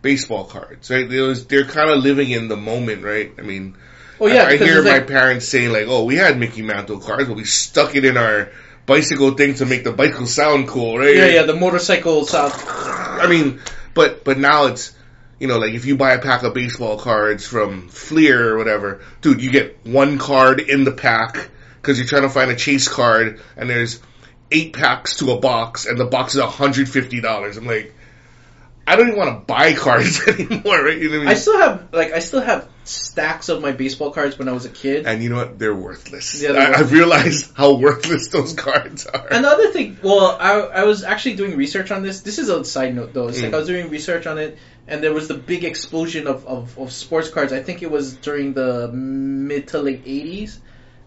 baseball 0.00 0.44
cards, 0.44 0.90
right? 0.90 1.10
It 1.10 1.20
was, 1.20 1.46
they're 1.46 1.64
kind 1.64 1.90
of 1.90 1.98
living 1.98 2.30
in 2.30 2.48
the 2.48 2.56
moment, 2.56 3.02
right? 3.02 3.32
I 3.36 3.42
mean, 3.42 3.76
oh 4.20 4.26
yeah, 4.26 4.44
I, 4.44 4.50
I 4.50 4.56
hear 4.56 4.82
my 4.82 4.98
like, 4.98 5.08
parents 5.08 5.48
saying 5.48 5.72
like, 5.72 5.86
"Oh, 5.88 6.04
we 6.04 6.16
had 6.16 6.38
Mickey 6.38 6.62
Mantle 6.62 7.00
cards, 7.00 7.28
but 7.28 7.36
we 7.36 7.44
stuck 7.44 7.96
it 7.96 8.04
in 8.04 8.16
our 8.16 8.52
bicycle 8.88 9.32
thing 9.32 9.54
to 9.54 9.66
make 9.66 9.84
the 9.84 9.92
bicycle 9.92 10.26
sound 10.26 10.66
cool, 10.66 10.98
right?" 10.98 11.14
yeah, 11.14 11.26
yeah, 11.26 11.42
the 11.42 11.54
motorcycle 11.54 12.24
sound. 12.24 12.52
I 12.56 13.28
mean, 13.28 13.60
but 13.94 14.24
but 14.24 14.38
now 14.38 14.66
it's 14.66 14.92
you 15.38 15.46
know 15.46 15.58
like 15.58 15.74
if 15.74 15.84
you 15.84 15.96
buy 15.96 16.14
a 16.14 16.20
pack 16.20 16.42
of 16.42 16.54
baseball 16.54 16.98
cards 16.98 17.46
from 17.46 17.88
Fleer 17.88 18.54
or 18.54 18.58
whatever, 18.58 19.00
dude, 19.20 19.40
you 19.40 19.52
get 19.52 19.86
one 19.86 20.18
card 20.18 20.58
in 20.58 20.82
the 20.82 20.92
pack 20.92 21.50
because 21.80 21.98
you're 21.98 22.08
trying 22.08 22.22
to 22.22 22.30
find 22.30 22.50
a 22.50 22.56
chase 22.56 22.88
card, 22.88 23.40
and 23.56 23.70
there's 23.70 24.00
eight 24.50 24.72
packs 24.72 25.18
to 25.18 25.30
a 25.30 25.38
box, 25.38 25.86
and 25.86 25.98
the 25.98 26.06
box 26.06 26.34
is 26.34 26.42
hundred 26.42 26.88
fifty 26.88 27.20
dollars. 27.20 27.56
I'm 27.56 27.66
like, 27.66 27.94
I 28.88 28.96
don't 28.96 29.08
even 29.08 29.18
want 29.18 29.38
to 29.40 29.44
buy 29.44 29.74
cards 29.74 30.20
anymore, 30.28 30.82
right? 30.82 30.98
You 30.98 31.10
know 31.10 31.18
what 31.18 31.22
I 31.22 31.24
mean? 31.24 31.28
I 31.28 31.34
still 31.34 31.58
have 31.58 31.88
like 31.92 32.12
I 32.12 32.18
still 32.20 32.40
have 32.40 32.68
stacks 32.84 33.50
of 33.50 33.60
my 33.60 33.72
baseball 33.72 34.10
cards 34.12 34.38
when 34.38 34.48
I 34.48 34.52
was 34.52 34.64
a 34.64 34.70
kid. 34.70 35.06
and 35.06 35.22
you 35.22 35.28
know 35.28 35.36
what? 35.36 35.58
They're 35.58 35.74
worthless. 35.74 36.40
Yeah, 36.42 36.52
they're 36.52 36.74
I, 36.74 36.78
I 36.78 36.82
realized 36.82 37.52
how 37.54 37.74
worthless 37.74 38.28
those 38.28 38.54
cards 38.54 39.04
are. 39.06 39.28
And 39.30 39.44
the 39.44 39.48
other 39.50 39.70
thing, 39.72 39.98
well, 40.02 40.36
I, 40.40 40.52
I 40.80 40.84
was 40.84 41.04
actually 41.04 41.36
doing 41.36 41.56
research 41.56 41.90
on 41.90 42.02
this. 42.02 42.22
This 42.22 42.38
is 42.38 42.48
a 42.48 42.64
side 42.64 42.94
note, 42.96 43.12
though. 43.12 43.28
It's 43.28 43.42
like 43.42 43.50
Mm. 43.50 43.54
I 43.54 43.58
was 43.58 43.66
doing 43.66 43.90
research 43.90 44.26
on 44.26 44.38
it, 44.38 44.56
and 44.86 45.02
there 45.02 45.12
was 45.12 45.28
the 45.28 45.34
big 45.34 45.64
explosion 45.64 46.26
of, 46.26 46.46
of, 46.46 46.78
of 46.78 46.90
sports 46.92 47.28
cards. 47.28 47.52
I 47.52 47.62
think 47.62 47.82
it 47.82 47.90
was 47.90 48.14
during 48.16 48.54
the 48.54 48.88
mid 48.88 49.68
to 49.68 49.80
late 49.82 50.04
'80s. 50.06 50.58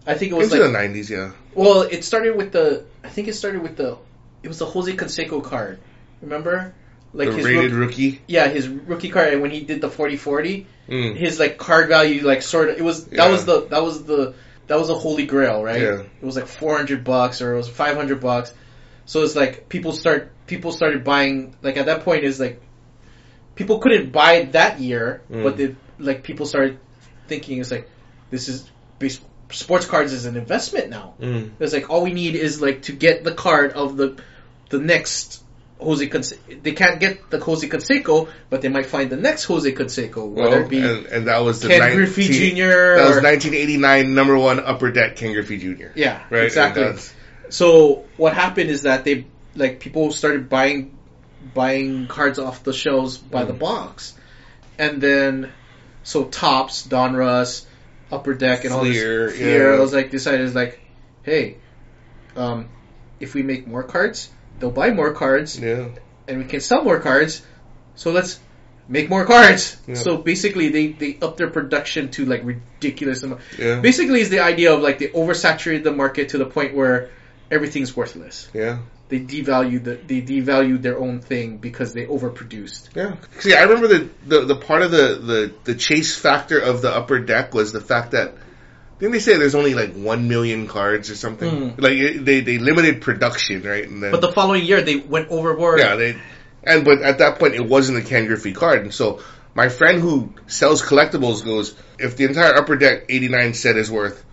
I 0.06 0.14
think 0.14 0.30
it 0.32 0.34
was 0.36 0.52
Into 0.52 0.64
like, 0.64 0.72
the 0.72 1.00
'90s, 1.00 1.10
yeah. 1.10 1.32
well, 1.54 1.82
it 1.82 2.04
started 2.04 2.36
with 2.36 2.52
the. 2.52 2.84
I 3.02 3.08
think 3.08 3.26
it 3.28 3.34
started 3.34 3.60
with 3.62 3.76
the. 3.76 3.98
It 4.44 4.48
was 4.48 4.58
the 4.58 4.66
Jose 4.66 4.92
Canseco 4.92 5.42
card. 5.42 5.78
Remember, 6.20 6.74
like 7.14 7.28
the 7.28 7.34
his 7.36 7.44
rated 7.46 7.72
rook- 7.72 7.90
rookie. 7.90 8.20
yeah, 8.26 8.48
his 8.48 8.68
rookie 8.68 9.10
card. 9.10 9.32
And 9.32 9.42
when 9.42 9.50
he 9.50 9.60
did 9.60 9.80
the 9.80 9.88
40-40, 9.88 10.66
Mm. 10.88 11.16
his 11.16 11.38
like 11.38 11.58
card 11.58 11.88
value 11.88 12.26
like 12.26 12.42
sort 12.42 12.68
of 12.70 12.76
it 12.76 12.82
was 12.82 13.04
that 13.06 13.16
Yeah. 13.16 13.30
was 13.30 13.44
the 13.44 13.66
that 13.68 13.82
was 13.84 14.02
the 14.04 14.34
that 14.66 14.78
was 14.80 14.90
a 14.90 14.94
holy 14.94 15.26
grail 15.26 15.62
right 15.62 15.80
Yeah. 15.80 16.00
it 16.20 16.24
was 16.24 16.34
like 16.34 16.48
400 16.48 17.04
bucks 17.04 17.40
or 17.40 17.54
it 17.54 17.56
was 17.56 17.68
500 17.68 18.20
bucks 18.20 18.52
so 19.06 19.22
it's 19.22 19.36
like 19.36 19.68
people 19.68 19.92
start 19.92 20.32
people 20.48 20.72
started 20.72 21.04
buying 21.04 21.54
like 21.62 21.76
at 21.76 21.86
that 21.86 22.04
point 22.04 22.24
is 22.24 22.40
like 22.40 22.60
people 23.54 23.78
couldn't 23.78 24.10
buy 24.12 24.34
it 24.34 24.52
that 24.52 24.80
year 24.80 25.22
Mm. 25.30 25.44
but 25.44 25.56
they 25.56 25.76
like 26.00 26.24
people 26.24 26.46
started 26.46 26.78
thinking 27.28 27.60
it's 27.60 27.70
like 27.70 27.88
this 28.30 28.48
is 28.48 28.68
base, 28.98 29.20
sports 29.52 29.86
cards 29.86 30.12
is 30.12 30.24
an 30.26 30.36
investment 30.36 30.90
now 30.90 31.14
Mm. 31.20 31.50
it's 31.60 31.72
like 31.72 31.90
all 31.90 32.02
we 32.02 32.12
need 32.12 32.34
is 32.34 32.60
like 32.60 32.82
to 32.82 32.92
get 32.92 33.22
the 33.22 33.32
card 33.32 33.72
of 33.72 33.96
the 33.96 34.16
the 34.70 34.78
next 34.80 35.41
Jose 35.82 36.06
they 36.62 36.72
can't 36.72 37.00
get 37.00 37.30
the 37.30 37.38
Jose 37.38 37.68
Canseco, 37.68 38.28
but 38.50 38.62
they 38.62 38.68
might 38.68 38.86
find 38.86 39.10
the 39.10 39.16
next 39.16 39.44
Jose 39.44 39.70
Canseco, 39.72 40.28
whether 40.28 40.50
Well, 40.50 40.60
it 40.64 40.68
be 40.68 40.78
and, 40.80 41.06
and 41.06 41.26
that 41.28 41.38
was 41.38 41.60
the 41.60 41.68
Ken 41.68 41.80
19 41.80 41.96
Griffey 41.96 42.28
Jr. 42.28 42.96
That 42.96 43.08
was 43.08 43.22
1989 43.22 44.14
number 44.14 44.38
one 44.38 44.60
upper 44.60 44.90
deck 44.90 45.16
Ken 45.16 45.32
Griffey 45.32 45.58
Jr. 45.58 45.88
yeah, 45.94 46.22
Right, 46.30 46.44
exactly. 46.44 46.94
So 47.50 48.04
what 48.16 48.34
happened 48.34 48.70
is 48.70 48.82
that 48.82 49.04
they 49.04 49.26
like 49.54 49.80
people 49.80 50.12
started 50.12 50.48
buying 50.48 50.96
buying 51.54 52.06
cards 52.06 52.38
off 52.38 52.62
the 52.64 52.72
shelves 52.72 53.18
by 53.18 53.44
Mm. 53.44 53.46
the 53.48 53.52
box, 53.54 54.14
and 54.78 55.00
then 55.02 55.52
so 56.02 56.24
Topps 56.24 56.84
Don 56.84 57.14
Russ, 57.14 57.66
Upper 58.10 58.34
Deck, 58.34 58.64
and 58.64 58.72
all 58.72 58.80
Fleer, 58.80 59.26
this. 59.26 59.36
Fleer, 59.38 59.70
yeah. 59.72 59.76
I 59.76 59.80
was 59.80 59.92
like 59.92 60.10
decided 60.10 60.54
like, 60.54 60.80
hey, 61.22 61.56
um, 62.36 62.68
if 63.20 63.34
we 63.34 63.42
make 63.42 63.66
more 63.66 63.82
cards, 63.82 64.30
they'll 64.62 64.70
buy 64.70 64.92
more 64.92 65.12
cards, 65.12 65.58
Yeah. 65.58 65.88
and 66.28 66.38
we 66.38 66.44
can 66.44 66.60
sell 66.60 66.84
more 66.84 67.00
cards. 67.00 67.42
So 67.96 68.12
let's 68.12 68.38
make 68.88 69.10
more 69.10 69.26
cards. 69.26 69.76
Yeah. 69.86 69.94
So 69.96 70.16
basically, 70.16 70.68
they 70.68 70.86
they 70.92 71.18
up 71.20 71.36
their 71.36 71.50
production 71.50 72.10
to 72.12 72.24
like 72.24 72.42
ridiculous 72.44 73.22
amount. 73.24 73.42
Yeah. 73.58 73.80
Basically, 73.80 74.20
is 74.20 74.30
the 74.30 74.40
idea 74.40 74.72
of 74.72 74.80
like 74.80 74.98
they 74.98 75.08
oversaturated 75.08 75.82
the 75.82 75.92
market 75.92 76.30
to 76.30 76.38
the 76.38 76.46
point 76.46 76.74
where 76.74 77.10
everything's 77.50 77.94
worthless. 77.96 78.48
Yeah. 78.54 78.78
They 79.08 79.20
devalued 79.20 79.84
the 79.84 79.94
they 79.96 80.22
devalued 80.22 80.80
their 80.80 80.98
own 80.98 81.20
thing 81.20 81.58
because 81.58 81.92
they 81.92 82.06
overproduced. 82.06 82.94
Yeah. 82.94 83.16
See, 83.40 83.54
I 83.54 83.64
remember 83.64 83.88
the, 83.88 84.10
the, 84.26 84.40
the 84.46 84.56
part 84.56 84.80
of 84.82 84.90
the, 84.90 85.06
the, 85.30 85.54
the 85.64 85.74
chase 85.74 86.16
factor 86.16 86.58
of 86.58 86.80
the 86.80 86.90
upper 86.90 87.18
deck 87.18 87.52
was 87.52 87.72
the 87.72 87.80
fact 87.80 88.12
that 88.12 88.32
didn't 89.02 89.14
they 89.14 89.18
say 89.18 89.36
there's 89.36 89.56
only 89.56 89.74
like 89.74 89.94
one 89.94 90.28
million 90.28 90.68
cards 90.68 91.10
or 91.10 91.16
something? 91.16 91.72
Mm. 91.72 91.80
Like 91.80 92.24
they 92.24 92.40
they 92.40 92.58
limited 92.58 93.00
production, 93.00 93.60
right? 93.62 93.82
And 93.82 94.00
then 94.00 94.12
But 94.12 94.20
the 94.20 94.30
following 94.30 94.64
year, 94.64 94.80
they 94.80 94.94
went 94.94 95.28
overboard. 95.28 95.80
yeah, 95.80 95.96
they 95.96 96.16
and 96.62 96.84
but 96.84 97.02
at 97.02 97.18
that 97.18 97.40
point 97.40 97.54
it 97.54 97.66
wasn't 97.66 97.98
a 97.98 98.02
Ken 98.02 98.26
Griffey 98.26 98.52
card, 98.52 98.82
and 98.82 98.94
so 98.94 99.20
my 99.54 99.68
friend 99.70 100.00
who 100.00 100.32
sells 100.46 100.82
collectibles 100.82 101.44
goes, 101.44 101.74
if 101.98 102.16
the 102.16 102.26
entire 102.26 102.54
upper 102.54 102.76
deck 102.76 103.06
'89 103.08 103.54
set 103.54 103.76
is 103.76 103.90
worth 103.90 104.24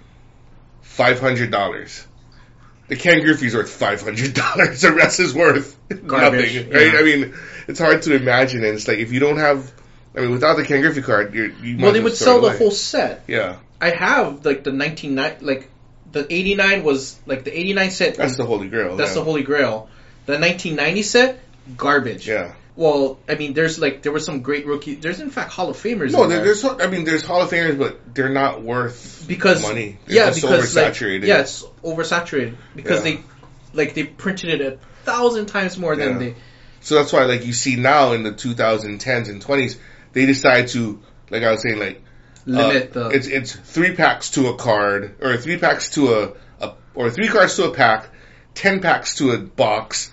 five 0.81 1.19
hundred 1.19 1.49
dollars. 1.49 2.05
The 2.89 2.95
Ken 2.95 3.21
Griffey's 3.21 3.55
worth 3.55 3.71
five 3.71 4.03
hundred 4.03 4.35
dollars. 4.35 4.81
The 4.87 4.91
rest 4.91 5.19
is 5.19 5.33
worth 5.33 5.79
Garbage, 6.05 6.57
nothing, 6.57 6.69
right? 6.71 6.93
yeah. 6.93 6.99
I 6.99 7.01
mean, 7.01 7.33
it's 7.67 7.79
hard 7.79 8.03
to 8.03 8.15
imagine, 8.15 8.63
and 8.63 8.75
it's 8.75 8.87
like 8.87 8.99
if 8.99 9.11
you 9.11 9.19
don't 9.19 9.37
have, 9.37 9.71
I 10.15 10.19
mean, 10.21 10.29
without 10.29 10.57
the 10.57 10.63
Ken 10.63 10.81
Griffey 10.81 11.01
card, 11.01 11.33
you're, 11.33 11.49
you 11.49 11.75
might 11.77 11.83
Well, 11.85 11.93
they 11.93 12.01
would 12.01 12.15
sell 12.15 12.39
the 12.39 12.55
whole 12.55 12.69
set. 12.69 13.23
Yeah, 13.27 13.57
I 13.81 13.91
have 13.91 14.45
like 14.45 14.63
the 14.63 14.71
1990 14.71 15.45
like 15.45 15.69
the 16.11 16.31
89 16.31 16.83
was 16.83 17.19
like 17.25 17.43
the 17.43 17.57
89 17.57 17.91
set. 17.91 18.15
that's 18.15 18.37
the 18.37 18.45
holy 18.45 18.67
grail. 18.69 18.95
that's 18.95 19.11
yeah. 19.11 19.15
the 19.15 19.23
holy 19.23 19.43
grail. 19.43 19.89
The 20.25 20.33
1990 20.33 21.03
set, 21.03 21.39
garbage. 21.77 22.27
Yeah. 22.27 22.53
Well, 22.75 23.19
I 23.27 23.35
mean, 23.35 23.53
there's 23.53 23.77
like 23.77 24.03
there 24.03 24.11
were 24.11 24.19
some 24.19 24.41
great 24.41 24.65
rookie. 24.65 24.95
There's 24.95 25.19
in 25.19 25.31
fact 25.31 25.51
Hall 25.51 25.69
of 25.69 25.77
Famers. 25.77 26.11
No, 26.11 26.23
in 26.23 26.29
there, 26.29 26.43
there. 26.43 26.45
there's 26.45 26.63
I 26.63 26.87
mean, 26.87 27.03
there's 27.03 27.25
Hall 27.25 27.41
of 27.41 27.49
Famers, 27.49 27.77
but 27.77 28.15
they're 28.15 28.29
not 28.29 28.61
worth 28.61 29.25
because 29.27 29.61
money. 29.61 29.97
Yeah, 30.07 30.31
because 30.33 30.75
like, 30.75 30.93
oversaturated. 30.93 31.25
yeah, 31.25 31.41
it's 31.41 31.63
oversaturated 31.83 32.55
because 32.75 33.05
Yeah. 33.05 33.15
they 33.15 33.23
like 33.73 33.95
they 33.95 34.03
printed 34.03 34.61
it 34.61 34.61
a 34.61 34.77
thousand 35.03 35.47
times 35.47 35.77
more 35.77 35.95
than 35.95 36.19
they. 36.19 36.35
So 36.81 36.95
that's 36.95 37.11
why, 37.11 37.25
like, 37.25 37.45
you 37.45 37.53
see 37.53 37.75
now 37.75 38.13
in 38.13 38.23
the 38.23 38.31
2010s 38.31 39.29
and 39.29 39.43
20s, 39.43 39.77
they 40.13 40.25
decide 40.25 40.69
to, 40.69 41.01
like 41.29 41.43
I 41.43 41.51
was 41.51 41.61
saying, 41.61 41.77
like, 41.77 42.01
Limit 42.49 42.95
uh, 42.95 43.09
the 43.09 43.15
it's 43.15 43.27
it's 43.27 43.55
three 43.55 43.95
packs 43.95 44.31
to 44.31 44.47
a 44.47 44.55
card, 44.55 45.15
or 45.21 45.37
three 45.37 45.57
packs 45.57 45.91
to 45.91 46.13
a, 46.13 46.33
a 46.65 46.73
or 46.95 47.09
three 47.09 47.27
cards 47.27 47.55
to 47.57 47.65
a 47.65 47.73
pack, 47.73 48.09
ten 48.53 48.81
packs 48.81 49.15
to 49.15 49.31
a 49.31 49.37
box, 49.37 50.11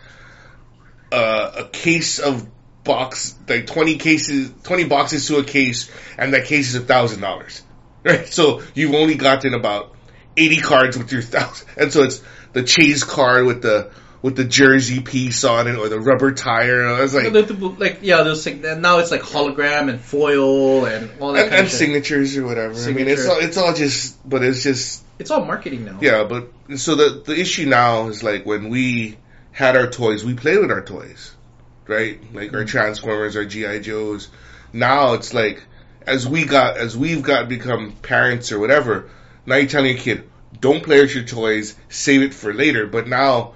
uh, 1.13 1.53
a 1.59 1.65
case 1.69 2.19
of 2.19 2.47
box, 2.85 3.35
like 3.49 3.67
20 3.67 3.99
cases, 3.99 4.53
20 4.63 4.85
boxes 4.85 5.27
to 5.27 5.39
a 5.39 5.45
case, 5.45 5.91
and 6.17 6.33
that 6.33 6.47
case 6.47 6.69
is 6.69 6.77
a 6.77 6.81
thousand 6.81 7.21
dollars. 7.21 7.63
Right? 8.07 8.29
So 8.29 8.63
you've 8.73 8.95
only 8.95 9.17
gotten 9.17 9.53
about 9.53 9.97
80 10.37 10.59
cards 10.59 10.97
with 10.97 11.11
your 11.11 11.23
thousand, 11.23 11.67
and 11.77 11.93
so 11.93 12.05
it's 12.05 12.23
the 12.53 12.63
chase 12.63 13.03
card 13.03 13.47
with 13.47 13.63
the, 13.63 13.91
with 14.27 14.35
the 14.35 14.45
jersey 14.45 14.99
piece 14.99 15.45
on 15.45 15.69
it, 15.69 15.77
or 15.77 15.89
the 15.89 16.01
rubber 16.01 16.33
tire, 16.33 16.85
I 16.85 17.01
was 17.01 17.15
like, 17.15 17.33
like 17.79 17.99
yeah, 18.03 18.25
there's 18.25 18.45
like 18.45 18.61
now 18.61 18.99
it's 18.99 19.13
like 19.13 19.21
hologram 19.21 19.89
and 19.89 20.01
foil 20.01 20.85
and 20.85 21.09
all 21.21 21.35
that 21.35 21.43
and, 21.43 21.51
kind 21.51 21.61
and 21.61 21.71
signatures 21.71 22.37
or 22.37 22.45
whatever. 22.45 22.75
I 22.75 22.91
mean, 22.91 23.07
it's 23.07 23.25
all, 23.29 23.39
it's 23.39 23.57
all 23.57 23.73
just, 23.73 24.29
but 24.29 24.43
it's 24.43 24.65
just, 24.65 25.05
It's 25.21 25.31
all 25.31 25.45
marketing 25.45 25.85
now. 25.85 25.99
yeah, 26.01 26.25
but, 26.25 26.49
so 26.77 26.97
the, 26.97 27.23
the 27.25 27.41
issue 27.41 27.67
now 27.67 28.09
is 28.09 28.25
like 28.25 28.45
when 28.45 28.69
we 28.69 29.17
had 29.53 29.77
our 29.77 29.87
toys, 29.87 30.25
we 30.25 30.35
played 30.35 30.59
with 30.59 30.73
our 30.73 30.83
toys, 30.83 31.33
right? 31.87 32.21
Like 32.35 32.53
our 32.53 32.63
mm-hmm. 32.63 32.67
Transformers, 32.67 33.37
our 33.37 33.45
G.I. 33.45 33.79
Joes. 33.79 34.29
Now 34.73 35.13
it's 35.13 35.35
like, 35.35 35.63
as 36.05 36.27
we 36.27 36.47
got, 36.47 36.79
as 36.79 36.97
we've 36.97 37.23
got 37.23 37.49
become 37.49 37.93
parents 37.93 38.51
or 38.51 38.59
whatever, 38.59 39.09
now 39.47 39.55
you're 39.55 39.69
telling 39.69 39.93
your 39.93 40.01
kid, 40.01 40.29
don't 40.61 40.83
play 40.83 41.01
with 41.01 41.15
your 41.15 41.23
toys, 41.23 41.77
save 41.89 42.23
it 42.23 42.35
for 42.35 42.53
later. 42.53 42.89
But 42.89 43.07
now, 43.07 43.55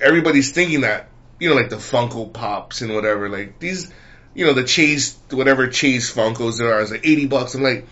everybody's 0.00 0.52
thinking 0.52 0.82
that, 0.82 1.08
you 1.40 1.48
know, 1.48 1.54
like 1.54 1.70
the 1.70 1.76
Funko 1.76 2.32
Pops 2.32 2.80
and 2.80 2.94
whatever, 2.94 3.28
like 3.28 3.58
these, 3.58 3.92
you 4.34 4.46
know, 4.46 4.52
the 4.52 4.64
Chase, 4.64 5.18
whatever 5.30 5.68
Chase 5.68 6.12
Funkos 6.12 6.58
there 6.58 6.74
are, 6.74 6.80
is 6.80 6.90
like 6.90 7.06
80 7.06 7.26
bucks. 7.26 7.54
I'm 7.54 7.62
like, 7.62 7.86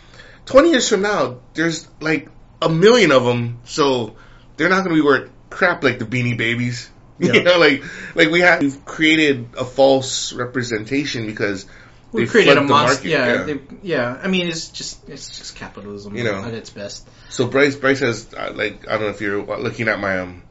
20 0.47 0.71
years 0.71 0.89
from 0.89 1.03
now, 1.03 1.39
there's 1.55 1.87
like 2.01 2.29
a 2.61 2.69
million 2.69 3.13
of 3.13 3.25
them, 3.25 3.61
so 3.65 4.17
they're 4.57 4.69
not 4.69 4.85
going 4.85 4.97
to 4.97 5.03
be 5.03 5.07
worth 5.07 5.31
crap 5.51 5.85
like 5.85 5.99
the 5.99 6.05
Beanie 6.07 6.37
Babies. 6.37 6.89
Yeah. 7.19 7.35
You 7.35 7.43
know, 7.45 7.59
like, 7.59 7.85
like 8.17 8.31
we 8.31 8.41
have, 8.41 8.63
we've 8.63 8.85
created 8.85 9.51
a 9.57 9.65
false 9.65 10.33
representation 10.33 11.27
because 11.27 11.67
we 12.11 12.27
created 12.27 12.59
a 12.59 12.63
monster. 12.63 12.95
market, 12.95 13.09
Yeah, 13.09 13.27
yeah. 13.27 13.43
they, 13.45 13.61
yeah. 13.83 14.21
I 14.21 14.27
mean, 14.27 14.49
it's 14.49 14.69
just 14.69 15.09
it's 15.09 15.39
just 15.39 15.55
capitalism, 15.55 16.17
You 16.17 16.25
know. 16.25 16.43
at 16.43 16.53
its 16.55 16.71
best. 16.71 17.09
So 17.31 17.47
Bryce, 17.47 17.77
Bryce 17.77 18.01
has 18.01 18.33
uh, 18.35 18.53
like 18.55 18.89
I 18.89 18.93
don't 18.93 19.03
know 19.03 19.09
if 19.09 19.21
you're 19.21 19.45
looking 19.45 19.87
at 19.89 20.01
my 20.01 20.19
um 20.19 20.43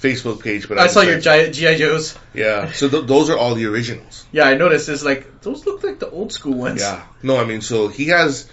Facebook 0.00 0.42
page, 0.42 0.68
but 0.68 0.78
I 0.78 0.86
saw 0.86 1.00
your 1.02 1.16
decided- 1.16 1.54
GI 1.54 1.76
Joes. 1.76 2.16
yeah. 2.34 2.70
So 2.72 2.88
th- 2.88 3.06
those 3.06 3.30
are 3.30 3.36
all 3.38 3.54
the 3.54 3.66
originals. 3.66 4.24
Yeah, 4.32 4.44
I 4.44 4.54
noticed. 4.54 4.88
It's 4.88 5.02
like 5.04 5.40
those 5.42 5.66
look 5.66 5.82
like 5.82 5.98
the 5.98 6.08
old 6.10 6.32
school 6.32 6.54
ones. 6.54 6.80
Yeah. 6.80 7.02
No, 7.22 7.36
I 7.36 7.44
mean, 7.44 7.60
so 7.60 7.88
he 7.88 8.06
has 8.06 8.48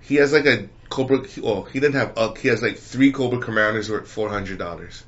he 0.00 0.16
has 0.16 0.32
like 0.32 0.46
a 0.46 0.68
Cobra. 0.88 1.24
Oh, 1.44 1.62
he 1.64 1.80
didn't 1.80 1.94
have 1.96 2.16
Uck. 2.18 2.38
He 2.38 2.48
has 2.48 2.62
like 2.62 2.78
three 2.78 3.12
Cobra 3.12 3.38
Commanders 3.38 3.90
worth 3.90 4.08
four 4.08 4.28
hundred 4.28 4.58
dollars. 4.58 5.04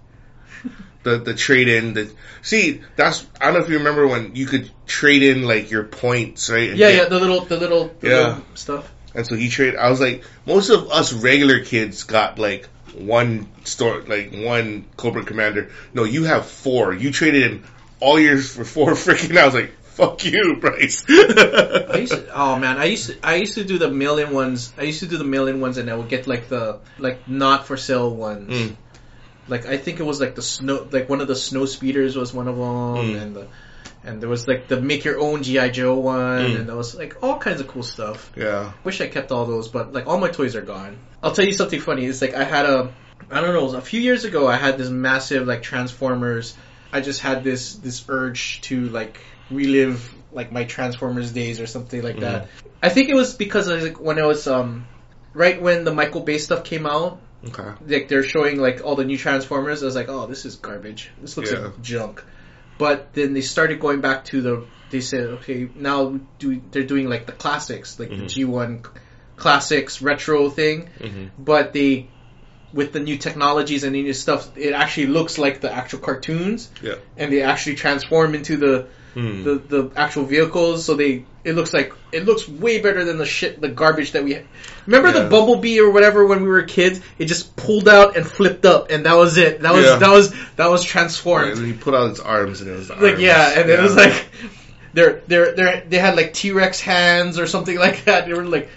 The 1.03 1.16
the 1.16 1.32
trade 1.32 1.68
in 1.68 1.95
the 1.95 2.12
see 2.43 2.82
that's 2.95 3.26
I 3.41 3.47
don't 3.47 3.55
know 3.55 3.61
if 3.64 3.70
you 3.70 3.78
remember 3.78 4.07
when 4.07 4.36
you 4.36 4.45
could 4.45 4.70
trade 4.86 5.22
in 5.22 5.45
like 5.45 5.70
your 5.70 5.84
points 5.84 6.51
right 6.51 6.68
and 6.68 6.78
yeah, 6.78 6.91
get- 6.91 6.97
yeah. 7.05 7.09
The 7.09 7.18
little, 7.18 7.41
the 7.47 7.57
little, 7.57 7.95
the 8.01 8.09
Yeah. 8.09 8.16
little 8.28 8.45
stuff. 8.55 8.93
and 9.14 9.26
so 9.26 9.34
he 9.34 9.49
traded 9.49 9.76
I 9.76 9.88
was 9.88 9.99
like 9.99 10.24
most 10.45 10.68
of 10.68 10.91
us 10.91 11.14
regular 11.14 11.64
kids 11.64 12.03
got 12.03 12.38
like 12.38 12.68
one 12.95 13.47
store 13.64 14.03
like 14.03 14.32
one 14.32 14.84
Cobra 14.97 15.24
Commander 15.24 15.70
no 15.95 16.05
you 16.05 16.24
have 16.24 16.47
four 16.47 16.93
you 16.93 17.11
traded 17.11 17.51
in 17.53 17.64
all 18.01 18.18
yours 18.18 18.55
for 18.55 18.64
four 18.64 18.93
freaking 19.05 19.36
I 19.36 19.45
was 19.47 19.55
like 19.55 19.72
fuck 19.82 20.24
you 20.24 20.57
Bryce 20.57 21.05
I 21.09 21.97
used 21.99 22.12
to, 22.12 22.28
oh 22.34 22.57
man, 22.59 22.78
I 22.78 22.84
used 22.86 23.07
to, 23.11 23.16
I 23.22 23.34
used 23.34 23.55
to 23.57 23.64
do 23.64 23.76
the 23.78 23.91
mail-in 23.91 24.32
ones. 24.32 24.72
I 24.78 24.82
used 24.84 25.01
to 25.01 25.07
do 25.07 25.18
the 25.18 25.24
mail-in 25.24 25.61
ones, 25.61 25.76
and 25.76 25.91
I 25.91 25.95
would 25.97 26.09
get 26.09 26.26
like 26.26 26.49
the 26.49 26.78
like 26.99 27.28
not 27.28 27.66
for 27.66 27.76
sale 27.76 28.09
ones. 28.14 28.51
Mm. 28.51 28.76
Like 29.49 29.66
I 29.66 29.76
think 29.76 30.01
it 30.01 30.05
was 30.05 30.20
like 30.20 30.36
the 30.36 30.43
snow, 30.43 30.86
like 30.91 31.09
one 31.09 31.20
of 31.20 31.26
the 31.28 31.34
snow 31.36 31.66
speeders 31.66 32.16
was 32.16 32.32
one 32.32 32.49
of 32.49 32.57
them, 32.57 32.64
Mm. 32.64 33.20
and 33.22 33.36
the 33.36 33.47
and 34.05 34.22
there 34.22 34.28
was 34.30 34.47
like 34.49 34.68
the 34.68 34.80
make 34.80 35.05
your 35.05 35.18
own 35.20 35.43
GI 35.43 35.70
Joe 35.70 35.97
one, 35.99 36.47
Mm. 36.53 36.57
and 36.61 36.68
there 36.68 36.76
was 36.76 36.95
like 36.95 37.16
all 37.22 37.38
kinds 37.38 37.61
of 37.61 37.66
cool 37.68 37.82
stuff. 37.82 38.30
yeah 38.36 38.72
Wish 38.84 39.01
I 39.03 39.09
kept 39.09 39.32
all 39.32 39.45
those, 39.45 39.68
but 39.68 39.93
like 39.93 40.07
all 40.07 40.18
my 40.18 40.30
toys 40.30 40.55
are 40.57 40.62
gone. 40.62 40.97
I'll 41.23 41.33
tell 41.33 41.45
you 41.45 41.53
something 41.53 41.81
funny. 41.81 42.07
It's 42.07 42.21
like 42.23 42.35
I 42.35 42.45
had 42.45 42.66
a, 42.66 42.93
I 43.31 43.41
don't 43.41 43.55
know, 43.55 43.77
a 43.77 43.81
few 43.81 44.01
years 44.01 44.25
ago. 44.25 44.47
I 44.47 44.57
had 44.57 44.79
this 44.79 44.89
massive 44.89 45.47
like 45.47 45.62
Transformers. 45.62 46.57
I 46.93 47.01
just 47.01 47.21
had 47.21 47.45
this 47.45 47.75
this 47.75 48.05
urge 48.09 48.61
to 48.62 48.89
like 48.89 49.21
relive 49.51 50.12
like 50.33 50.53
my 50.53 50.64
Transformers 50.64 51.33
days 51.33 51.61
or 51.61 51.66
something 51.66 52.03
like 52.03 52.21
that. 52.21 52.49
I 52.83 52.89
think 52.89 53.11
it 53.11 53.14
was 53.14 53.35
because 53.35 53.68
like 53.68 54.01
when 54.01 54.18
it 54.18 54.25
was 54.25 54.47
um 54.47 54.87
right 55.35 55.61
when 55.61 55.85
the 55.85 55.93
Michael 55.93 56.23
Bay 56.23 56.39
stuff 56.39 56.64
came 56.64 56.87
out. 56.87 57.21
okay 57.47 57.73
Like 57.87 58.09
they're 58.09 58.23
showing 58.23 58.59
like 58.61 58.83
all 58.85 58.97
the 58.97 59.05
new 59.05 59.18
Transformers. 59.18 59.83
I 59.83 59.87
was 59.87 59.95
like, 59.95 60.09
oh, 60.09 60.27
this 60.27 60.45
is 60.45 60.57
garbage. 60.57 61.11
This 61.21 61.37
looks 61.37 61.53
Yeah. 61.53 61.59
like 61.59 61.83
junk. 61.83 62.25
But 62.79 63.12
then 63.12 63.35
they 63.35 63.43
started 63.43 63.79
going 63.81 64.01
back 64.01 64.25
to 64.27 64.41
the. 64.41 64.66
They 64.89 65.03
said, 65.03 65.27
okay, 65.39 65.68
now 65.77 66.18
do 66.41 66.61
they're 66.73 66.83
doing 66.83 67.09
like 67.09 67.27
the 67.27 67.33
classics, 67.33 68.01
like 68.01 68.09
the 68.09 68.16
Mhm. 68.25 68.27
G1 68.27 68.87
classics 69.41 70.01
retro 70.03 70.49
thing. 70.51 70.88
hmm 71.03 71.26
But 71.38 71.72
they, 71.72 72.07
with 72.72 72.93
the 72.93 73.01
new 73.01 73.16
technologies 73.18 73.82
and 73.84 73.95
the 73.95 74.03
new 74.03 74.12
stuff, 74.12 74.57
it 74.57 74.72
actually 74.82 75.09
looks 75.09 75.38
like 75.38 75.61
the 75.61 75.72
actual 75.80 75.99
cartoons, 76.09 76.70
yeah 76.82 76.95
and 77.16 77.32
they 77.32 77.43
actually 77.43 77.76
transform 77.76 78.34
into 78.34 78.57
the 78.57 78.74
Hmm. 79.12 79.43
the, 79.43 79.55
the 79.74 79.80
actual 79.97 80.22
vehicles. 80.24 80.84
So 80.86 80.95
they 80.95 81.24
it 81.43 81.55
looks 81.57 81.72
like 81.74 81.93
it 82.12 82.24
looks 82.26 82.49
way 82.49 82.80
better 82.80 83.03
than 83.05 83.18
the 83.18 83.26
shit 83.26 83.61
the 83.61 83.68
garbage 83.68 84.12
that 84.12 84.22
we. 84.22 84.38
Remember 84.86 85.11
the 85.11 85.28
Bumblebee 85.28 85.80
or 85.80 85.91
whatever 85.91 86.24
when 86.30 86.43
we 86.45 86.49
were 86.49 86.62
kids? 86.62 87.01
It 87.18 87.24
just 87.26 87.57
pulled 87.57 87.88
out 87.88 88.16
and 88.16 88.24
flipped 88.24 88.64
up, 88.64 88.93
and 88.93 89.05
that 89.07 89.16
was 89.16 89.36
it. 89.36 89.62
That 89.62 89.72
was 89.74 89.84
Yeah. 89.86 89.97
that 90.05 90.12
was 90.18 90.26
that 90.55 90.70
was 90.70 90.82
Right, 90.82 90.91
transformed. 90.95 91.59
and 91.59 91.66
he 91.66 91.72
put 91.72 91.93
out 91.93 92.11
his 92.11 92.20
arms 92.20 92.61
and 92.61 92.70
it 92.70 92.76
was 92.78 92.86
the 92.86 92.95
Like 92.95 93.14
arms. 93.18 93.20
yeah, 93.20 93.59
and 93.59 93.68
it 93.68 93.80
was 93.80 93.97
like 93.97 94.14
they're 94.95 95.22
they're 95.26 95.53
they're, 95.57 95.80
they 95.88 95.99
had 95.99 96.14
like 96.14 96.32
T 96.32 96.53
Rex 96.53 96.78
hands 96.80 97.36
or 97.41 97.49
something 97.49 97.78
like 97.86 98.05
that. 98.05 98.26
They 98.28 98.32
were 98.34 98.45
like 98.45 98.68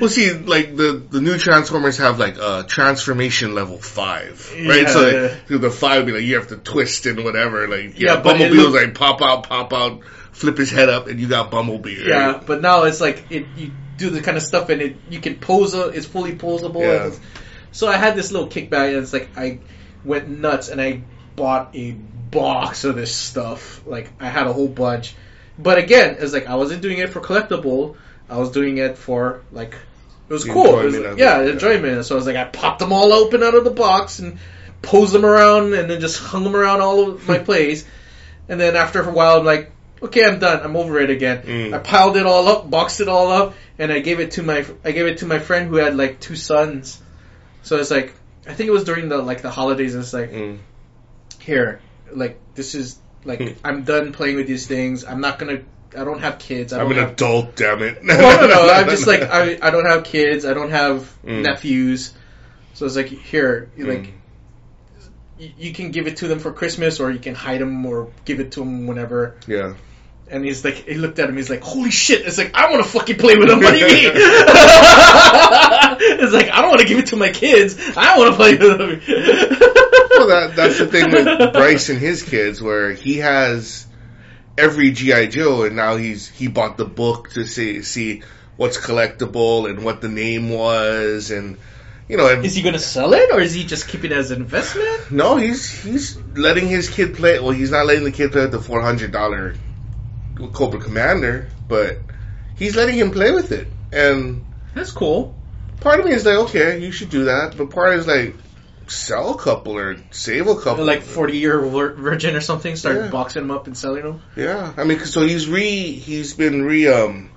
Well, 0.00 0.08
see, 0.08 0.32
like 0.32 0.76
the 0.76 1.02
the 1.10 1.20
new 1.20 1.38
Transformers 1.38 1.98
have 1.98 2.18
like 2.18 2.38
uh 2.38 2.62
transformation 2.64 3.54
level 3.54 3.78
five, 3.78 4.50
right? 4.54 4.82
Yeah, 4.82 4.86
so 4.88 5.00
like, 5.02 5.12
yeah. 5.48 5.58
the 5.58 5.70
five 5.70 6.06
be 6.06 6.12
like 6.12 6.22
you 6.22 6.36
have 6.36 6.48
to 6.48 6.56
twist 6.56 7.06
and 7.06 7.24
whatever. 7.24 7.66
Like 7.68 7.98
Yeah, 7.98 8.14
yeah, 8.14 8.20
Bumblebee 8.20 8.56
was 8.56 8.74
like 8.74 8.94
pop 8.94 9.20
out, 9.22 9.48
pop 9.48 9.72
out, 9.72 10.04
flip 10.32 10.56
his 10.56 10.70
head 10.70 10.88
up, 10.88 11.08
and 11.08 11.18
you 11.18 11.28
got 11.28 11.50
Bumblebee. 11.50 11.98
Right? 11.98 12.08
Yeah, 12.08 12.42
but 12.44 12.62
now 12.62 12.84
it's 12.84 13.00
like 13.00 13.24
it, 13.30 13.46
you 13.56 13.72
do 13.96 14.10
the 14.10 14.20
kind 14.20 14.36
of 14.36 14.42
stuff 14.42 14.68
and 14.68 14.80
it 14.80 14.96
you 15.10 15.20
can 15.20 15.36
pose. 15.36 15.74
a- 15.74 15.88
It's 15.88 16.06
fully 16.06 16.36
posable. 16.36 16.80
Yeah. 16.82 17.10
So 17.72 17.88
I 17.88 17.96
had 17.96 18.16
this 18.16 18.32
little 18.32 18.48
kickback, 18.48 18.88
and 18.94 18.98
it's 19.02 19.12
like 19.12 19.30
I 19.36 19.60
went 20.04 20.28
nuts 20.28 20.68
and 20.68 20.80
I 20.80 21.02
bought 21.36 21.74
a 21.76 21.92
box 21.92 22.84
of 22.84 22.94
this 22.96 23.14
stuff. 23.14 23.82
Like 23.86 24.10
I 24.20 24.28
had 24.28 24.46
a 24.46 24.52
whole 24.52 24.68
bunch, 24.68 25.14
but 25.58 25.78
again, 25.78 26.16
it's 26.20 26.32
like 26.32 26.46
I 26.46 26.54
wasn't 26.54 26.82
doing 26.82 26.98
it 26.98 27.10
for 27.10 27.20
collectible. 27.20 27.96
I 28.28 28.38
was 28.38 28.50
doing 28.50 28.78
it 28.78 28.98
for 28.98 29.42
like 29.52 29.74
it 30.28 30.32
was 30.32 30.44
The 30.44 30.52
cool. 30.52 30.80
It 30.80 30.84
was, 30.84 30.94
enjoyment 30.94 31.12
of 31.12 31.18
yeah, 31.18 31.38
it, 31.38 31.40
the 31.40 31.46
yeah. 31.46 31.52
enjoyment. 31.54 32.04
So 32.04 32.14
I 32.14 32.16
was 32.16 32.26
like, 32.26 32.36
I 32.36 32.44
popped 32.44 32.80
them 32.80 32.92
all 32.92 33.12
open 33.12 33.42
out 33.42 33.54
of 33.54 33.64
the 33.64 33.70
box 33.70 34.18
and 34.18 34.38
posed 34.82 35.12
them 35.12 35.24
around, 35.24 35.72
and 35.74 35.88
then 35.90 36.00
just 36.00 36.20
hung 36.20 36.44
them 36.44 36.54
around 36.54 36.80
all 36.82 36.98
over 37.00 37.32
my 37.32 37.38
place. 37.44 37.86
And 38.48 38.60
then 38.60 38.76
after 38.76 39.02
a 39.02 39.10
while, 39.10 39.38
I'm 39.38 39.44
like, 39.46 39.72
okay, 40.02 40.24
I'm 40.24 40.38
done. 40.38 40.60
I'm 40.62 40.76
over 40.76 40.98
it 41.00 41.10
again. 41.10 41.42
Mm. 41.42 41.74
I 41.74 41.78
piled 41.78 42.16
it 42.16 42.26
all 42.26 42.46
up, 42.48 42.68
boxed 42.70 43.00
it 43.00 43.08
all 43.08 43.30
up, 43.30 43.54
and 43.78 43.90
I 43.92 44.00
gave 44.00 44.20
it 44.20 44.32
to 44.32 44.42
my 44.42 44.64
I 44.84 44.92
gave 44.92 45.06
it 45.06 45.18
to 45.18 45.26
my 45.26 45.38
friend 45.38 45.68
who 45.68 45.76
had 45.76 45.96
like 45.96 46.20
two 46.20 46.36
sons. 46.36 47.00
So 47.62 47.76
it's 47.78 47.90
like 47.90 48.14
I 48.46 48.54
think 48.54 48.68
it 48.68 48.72
was 48.72 48.84
during 48.84 49.08
the 49.08 49.18
like 49.18 49.42
the 49.42 49.50
holidays. 49.50 49.94
It's 49.94 50.12
like 50.12 50.30
Mm. 50.32 50.58
here, 51.40 51.80
like 52.12 52.38
this 52.54 52.74
is 52.74 52.98
like 53.24 53.40
Hmm. 53.40 53.48
I'm 53.64 53.82
done 53.84 54.12
playing 54.12 54.36
with 54.36 54.46
these 54.46 54.66
things. 54.66 55.04
I'm 55.04 55.20
not 55.20 55.38
gonna. 55.38 55.62
I 55.96 56.04
don't 56.04 56.20
have 56.20 56.38
kids. 56.38 56.72
I 56.72 56.80
I'm 56.80 56.90
an 56.90 56.96
have. 56.98 57.12
adult, 57.12 57.56
damn 57.56 57.82
it. 57.82 58.02
no, 58.04 58.14
no, 58.16 58.46
no. 58.46 58.68
I'm 58.70 58.88
just 58.88 59.06
like 59.12 59.22
I. 59.22 59.58
I 59.62 59.70
don't 59.70 59.86
have 59.86 60.04
kids. 60.04 60.44
I 60.44 60.54
don't 60.54 60.70
have 60.70 61.10
Mm. 61.24 61.42
nephews. 61.42 62.12
So 62.74 62.86
it's 62.86 62.96
like 62.96 63.08
here, 63.08 63.70
you 63.76 63.86
like 63.86 64.02
Mm. 64.02 64.12
you, 65.38 65.50
you 65.58 65.72
can 65.72 65.90
give 65.90 66.06
it 66.06 66.18
to 66.18 66.28
them 66.28 66.38
for 66.40 66.52
Christmas, 66.52 67.00
or 67.00 67.10
you 67.10 67.18
can 67.18 67.34
hide 67.34 67.60
them, 67.60 67.84
or 67.86 68.10
give 68.24 68.38
it 68.40 68.52
to 68.52 68.60
them 68.60 68.86
whenever. 68.86 69.36
yeah. 69.46 69.74
And 70.30 70.44
he's 70.44 70.62
like, 70.62 70.74
he 70.74 70.92
looked 70.94 71.18
at 71.20 71.26
him. 71.30 71.36
He's 71.38 71.48
like, 71.48 71.62
"Holy 71.62 71.90
shit!" 71.90 72.20
It's 72.26 72.36
like 72.36 72.54
I 72.54 72.70
want 72.70 72.84
to 72.84 72.90
fucking 72.90 73.16
play 73.16 73.36
with 73.38 73.48
them. 73.48 73.60
What 73.60 73.70
do 73.72 73.78
you 73.78 73.86
mean? 73.86 74.12
it's 76.20 76.32
like 76.34 76.50
I 76.50 76.60
don't 76.60 76.68
want 76.68 76.80
to 76.82 76.86
give 76.86 76.98
it 76.98 77.06
to 77.08 77.16
my 77.16 77.30
kids. 77.30 77.76
I 77.96 78.18
want 78.18 78.32
to 78.32 78.36
play 78.36 78.52
with 78.56 78.78
them. 78.78 79.00
Well, 80.18 80.26
that 80.28 80.52
that's 80.54 80.78
the 80.78 80.86
thing 80.86 81.10
with 81.12 81.24
Bryce 81.54 81.88
and 81.88 81.98
his 81.98 82.22
kids, 82.22 82.60
where 82.60 82.92
he 82.92 83.18
has 83.18 83.86
every 84.58 84.90
GI 84.90 85.28
Joe, 85.28 85.62
and 85.64 85.76
now 85.76 85.96
he's 85.96 86.28
he 86.28 86.48
bought 86.48 86.76
the 86.76 86.84
book 86.84 87.30
to 87.30 87.44
see 87.46 87.82
see 87.82 88.22
what's 88.56 88.76
collectible 88.76 89.70
and 89.70 89.84
what 89.84 90.00
the 90.00 90.08
name 90.08 90.50
was, 90.50 91.30
and 91.30 91.56
you 92.08 92.16
know, 92.16 92.28
and 92.28 92.44
Is 92.44 92.54
he 92.54 92.62
gonna 92.62 92.78
sell 92.78 93.12
it, 93.14 93.30
or 93.32 93.40
is 93.40 93.54
he 93.54 93.64
just 93.64 93.88
keeping 93.88 94.10
it 94.10 94.16
as 94.16 94.30
an 94.30 94.40
investment? 94.40 95.10
No, 95.10 95.36
he's 95.36 95.70
he's 95.82 96.16
letting 96.34 96.66
his 96.66 96.88
kid 96.88 97.14
play. 97.14 97.38
Well, 97.38 97.50
he's 97.52 97.70
not 97.70 97.86
letting 97.86 98.04
the 98.04 98.12
kid 98.12 98.32
play 98.32 98.42
with 98.42 98.52
the 98.52 98.60
four 98.60 98.82
hundred 98.82 99.12
dollar 99.12 99.54
Cobra 100.52 100.80
Commander, 100.80 101.48
but 101.68 102.02
he's 102.56 102.76
letting 102.76 102.96
him 102.96 103.10
play 103.10 103.30
with 103.32 103.52
it. 103.52 103.72
And 103.92 104.44
That's 104.74 104.90
cool. 104.90 105.34
part 105.80 106.00
of 106.00 106.06
me 106.06 106.12
is 106.12 106.24
like, 106.24 106.36
okay, 106.46 106.78
you 106.78 106.92
should 106.92 107.10
do 107.10 107.24
that. 107.26 107.56
But 107.56 107.70
part 107.70 107.94
is 107.98 108.06
like, 108.06 108.34
sell 108.88 109.34
a 109.34 109.38
couple 109.38 109.76
or 109.78 109.96
save 110.10 110.46
a 110.48 110.56
couple. 110.56 110.84
Like 110.84 111.02
forty 111.02 111.38
year 111.38 111.60
virgin 111.60 112.34
or 112.36 112.40
something. 112.40 112.76
Start 112.76 112.96
Yeah. 112.96 113.08
boxing 113.08 113.42
them 113.42 113.50
up 113.50 113.66
and 113.66 113.76
selling 113.76 114.02
them, 114.02 114.22
yeah. 114.36 114.72
I 114.76 114.84
mean, 114.84 114.98
'cause- 114.98 115.12
so 115.12 115.22
he's 115.22 115.48
re 115.48 115.92
he's 115.92 116.34
been 116.34 116.64
re 116.64 116.88
um 116.88 117.30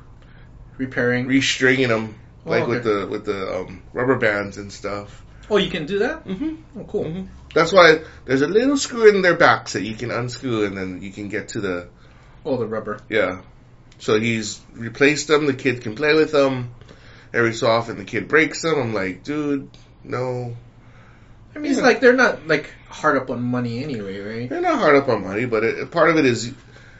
repairing. 0.77 1.27
restringing 1.27 1.87
them 1.89 2.15
like 2.45 2.63
Oh, 2.63 2.69
with 2.69 2.83
the 2.83 3.07
with 3.09 3.25
the 3.25 3.55
um, 3.59 3.81
rubber 3.93 4.15
bands 4.17 4.57
and 4.57 4.71
stuff. 4.71 5.23
oh, 5.49 5.57
you 5.57 5.69
can 5.69 5.85
do 5.85 5.99
that. 5.99 6.25
Mm-hmm. 6.27 6.79
Oh, 6.79 6.83
cool. 6.85 7.03
Mhm. 7.05 7.27
That's 7.53 7.71
why 7.73 7.99
there's 8.25 8.41
a 8.41 8.47
little 8.47 8.77
screw 8.77 9.09
in 9.09 9.21
their 9.21 9.35
backs 9.35 9.73
that 9.73 9.81
you 9.83 9.93
can 9.95 10.09
unscrew 10.11 10.63
and 10.65 10.77
then 10.77 11.01
you 11.01 11.11
can 11.11 11.27
get 11.27 11.49
to 11.49 11.61
the 11.61 11.87
Oh, 12.45 12.57
the 12.57 12.65
rubber. 12.65 12.99
Yeah. 13.09 13.41
So 13.99 14.19
he's 14.19 14.59
replaced 14.73 15.27
them. 15.27 15.45
The 15.45 15.53
kid 15.53 15.81
can 15.81 15.93
play 15.95 16.13
with 16.15 16.31
them. 16.31 16.71
Every 17.33 17.53
so 17.53 17.67
often, 17.67 17.97
the 17.97 18.03
kid 18.03 18.27
breaks 18.27 18.61
them. 18.63 18.79
I'm 18.79 18.93
like, 18.95 19.23
dude, 19.23 19.69
no. 20.03 20.55
I 21.55 21.59
mean, 21.59 21.71
it's 21.71 21.81
like 21.81 21.99
they're 21.99 22.13
not 22.13 22.47
like 22.47 22.73
hard 22.87 23.17
up 23.17 23.29
on 23.29 23.41
money 23.41 23.83
anyway, 23.83 24.19
right? 24.19 24.49
They're 24.49 24.61
not 24.61 24.79
hard 24.79 24.95
up 24.95 25.09
on 25.09 25.23
money, 25.23 25.45
but 25.45 25.63
it, 25.63 25.91
part 25.91 26.09
of 26.09 26.17
it 26.17 26.25
is, 26.25 26.47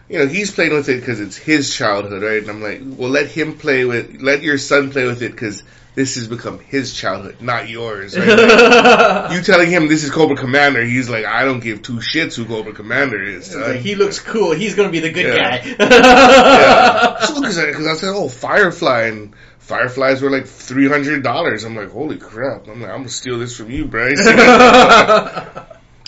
you 0.10 0.20
know, 0.20 0.28
he's 0.28 0.52
playing 0.52 0.74
with 0.74 0.89
it 0.89 0.99
because 0.99 1.20
it's 1.20 1.38
his 1.38 1.74
childhood, 1.74 2.22
right? 2.22 2.41
And 2.41 2.49
I'm 2.49 2.62
like, 2.62 2.82
well, 2.84 3.10
let 3.10 3.28
him 3.28 3.58
play 3.58 3.86
with, 3.86 4.22
let 4.22 4.41
your 4.41 4.58
son 4.58 4.91
play 4.91 5.06
with 5.06 5.22
it 5.22 5.32
because 5.32 5.64
this 5.94 6.16
has 6.16 6.28
become 6.28 6.60
his 6.60 6.94
childhood, 6.94 7.42
not 7.42 7.68
yours, 7.68 8.18
right? 8.18 8.28
Like, 8.28 9.32
you 9.34 9.42
telling 9.42 9.70
him 9.70 9.88
this 9.89 10.04
is 10.06 10.10
Cobra 10.10 10.38
Commander, 10.38 10.84
he's 10.84 11.10
like, 11.10 11.26
I 11.26 11.44
don't 11.44 11.60
give 11.60 11.82
two 11.82 11.98
shits 11.98 12.36
who 12.36 12.46
Cobra 12.46 12.72
Commander 12.74 13.22
is. 13.22 13.54
Like, 13.56 13.82
he 13.82 13.96
looks 13.96 14.20
cool. 14.20 14.52
He's 14.54 14.74
gonna 14.76 14.89
be 14.89 15.02
the 15.02 15.12
good 15.12 15.36
Yeah. 15.36 15.58
guy. 15.58 15.76
yeah. 15.80 17.18
So 17.26 17.39
because 17.42 17.58
I, 17.58 17.72
'cause 17.74 17.88
I 17.88 17.94
said, 17.96 18.10
oh, 18.16 18.30
Firefly, 18.30 19.02
and 19.04 19.34
Fireflies 19.60 20.22
were 20.22 20.30
like 20.32 20.48
three 20.48 20.88
hundred 20.89 21.24
dollars. 21.24 21.64
I'm 21.66 21.76
like, 21.76 21.92
holy 21.92 22.18
crap! 22.18 22.68
I'm 22.68 22.82
like, 22.82 22.89
I'm 22.89 22.98
gonna 23.00 23.10
steal 23.10 23.38
this 23.39 23.56
from 23.58 23.70
you, 23.70 23.86
Bryce. 23.86 24.20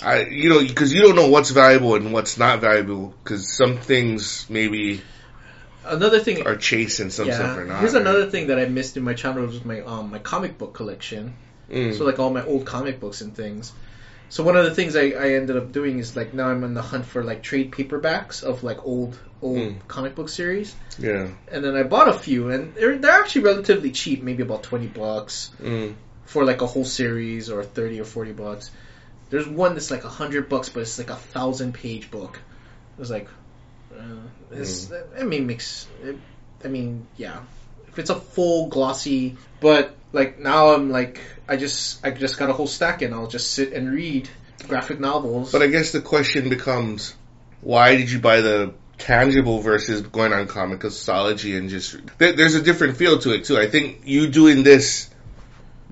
I, 0.05 0.25
you 0.29 0.49
know, 0.49 0.59
because 0.59 0.91
you 0.93 1.01
don't 1.01 1.15
know 1.15 1.27
what's 1.29 1.51
valuable 1.51 1.95
and 1.95 2.11
what's 2.11 2.37
not 2.37 2.59
valuable. 2.59 3.13
Because 3.23 3.55
some 3.55 3.77
things 3.77 4.45
maybe 4.49 5.01
another 5.85 6.19
thing. 6.19 6.45
are 6.45 6.55
chased 6.55 6.99
and 6.99 7.11
some 7.11 7.31
stuff 7.31 7.57
are 7.57 7.65
not. 7.65 7.79
Here's 7.79 7.93
right? 7.93 8.01
another 8.01 8.29
thing 8.29 8.47
that 8.47 8.59
I 8.59 8.65
missed 8.65 8.97
in 8.97 9.03
my 9.03 9.13
childhood 9.13 9.49
was 9.49 9.65
my 9.65 9.81
um 9.81 10.11
my 10.11 10.19
comic 10.19 10.57
book 10.57 10.73
collection. 10.73 11.35
Mm. 11.69 11.97
So 11.97 12.05
like 12.05 12.19
all 12.19 12.29
my 12.29 12.43
old 12.45 12.65
comic 12.65 12.99
books 12.99 13.21
and 13.21 13.35
things. 13.35 13.71
So 14.29 14.43
one 14.43 14.55
of 14.55 14.65
the 14.65 14.73
things 14.73 14.95
I, 14.95 15.09
I 15.11 15.33
ended 15.33 15.57
up 15.57 15.71
doing 15.71 15.99
is 15.99 16.15
like 16.15 16.33
now 16.33 16.47
I'm 16.49 16.63
on 16.63 16.73
the 16.73 16.81
hunt 16.81 17.05
for 17.05 17.23
like 17.23 17.43
trade 17.43 17.71
paperbacks 17.71 18.43
of 18.43 18.63
like 18.63 18.85
old 18.85 19.17
old 19.41 19.57
Mm. 19.57 19.87
comic 19.87 20.15
book 20.15 20.29
series, 20.29 20.73
Yeah. 20.97 21.27
and 21.51 21.63
then 21.63 21.75
I 21.75 21.83
bought 21.83 22.07
a 22.07 22.13
few, 22.17 22.49
and 22.49 22.73
they're 22.75 22.97
they're 22.97 23.11
actually 23.11 23.43
relatively 23.43 23.91
cheap, 23.91 24.23
maybe 24.23 24.41
about 24.41 24.63
twenty 24.63 24.87
bucks 24.87 25.51
Mm. 25.61 25.95
for 26.25 26.45
like 26.45 26.61
a 26.61 26.65
whole 26.65 26.85
series, 26.85 27.49
or 27.49 27.63
thirty 27.63 27.99
or 27.99 28.05
forty 28.05 28.31
bucks. 28.31 28.71
There's 29.29 29.47
one 29.47 29.73
that's 29.73 29.91
like 29.91 30.03
a 30.05 30.09
hundred 30.09 30.47
bucks, 30.49 30.69
but 30.69 30.79
it's 30.81 30.97
like 30.97 31.09
a 31.09 31.15
thousand 31.15 31.73
page 31.73 32.09
book. 32.09 32.39
It 32.97 32.99
was 32.99 33.11
like, 33.11 33.27
uh, 34.03 34.55
it's, 34.55 34.91
I 35.17 35.23
mean, 35.23 35.47
mix. 35.47 35.87
It, 36.03 36.17
I 36.63 36.67
mean, 36.67 37.07
yeah, 37.17 37.39
if 37.87 37.99
it's 37.99 38.09
a 38.09 38.15
full 38.15 38.67
glossy, 38.67 39.37
but 39.59 39.95
like 40.11 40.39
now 40.39 40.73
I'm 40.73 40.89
like, 40.89 41.21
I 41.47 41.57
just 41.57 42.05
I 42.05 42.11
just 42.11 42.37
got 42.37 42.49
a 42.49 42.53
whole 42.53 42.67
stack, 42.67 43.01
and 43.01 43.13
I'll 43.13 43.27
just 43.27 43.53
sit 43.53 43.73
and 43.73 43.91
read 43.91 44.29
graphic 44.67 44.99
novels. 44.99 45.51
But 45.51 45.61
I 45.61 45.67
guess 45.67 45.91
the 45.91 46.01
question 46.01 46.49
becomes, 46.49 47.15
why 47.61 47.95
did 47.95 48.11
you 48.11 48.19
buy 48.19 48.41
the 48.41 48.73
tangible 48.97 49.59
versus 49.59 50.01
going 50.01 50.31
on 50.33 50.47
comiXology 50.47 51.57
and 51.57 51.69
just 51.69 51.97
there, 52.17 52.33
there's 52.33 52.55
a 52.55 52.61
different 52.61 52.97
feel 52.97 53.19
to 53.19 53.33
it 53.33 53.45
too. 53.45 53.57
I 53.57 53.67
think 53.67 54.01
you 54.05 54.27
doing 54.27 54.63
this 54.63 55.09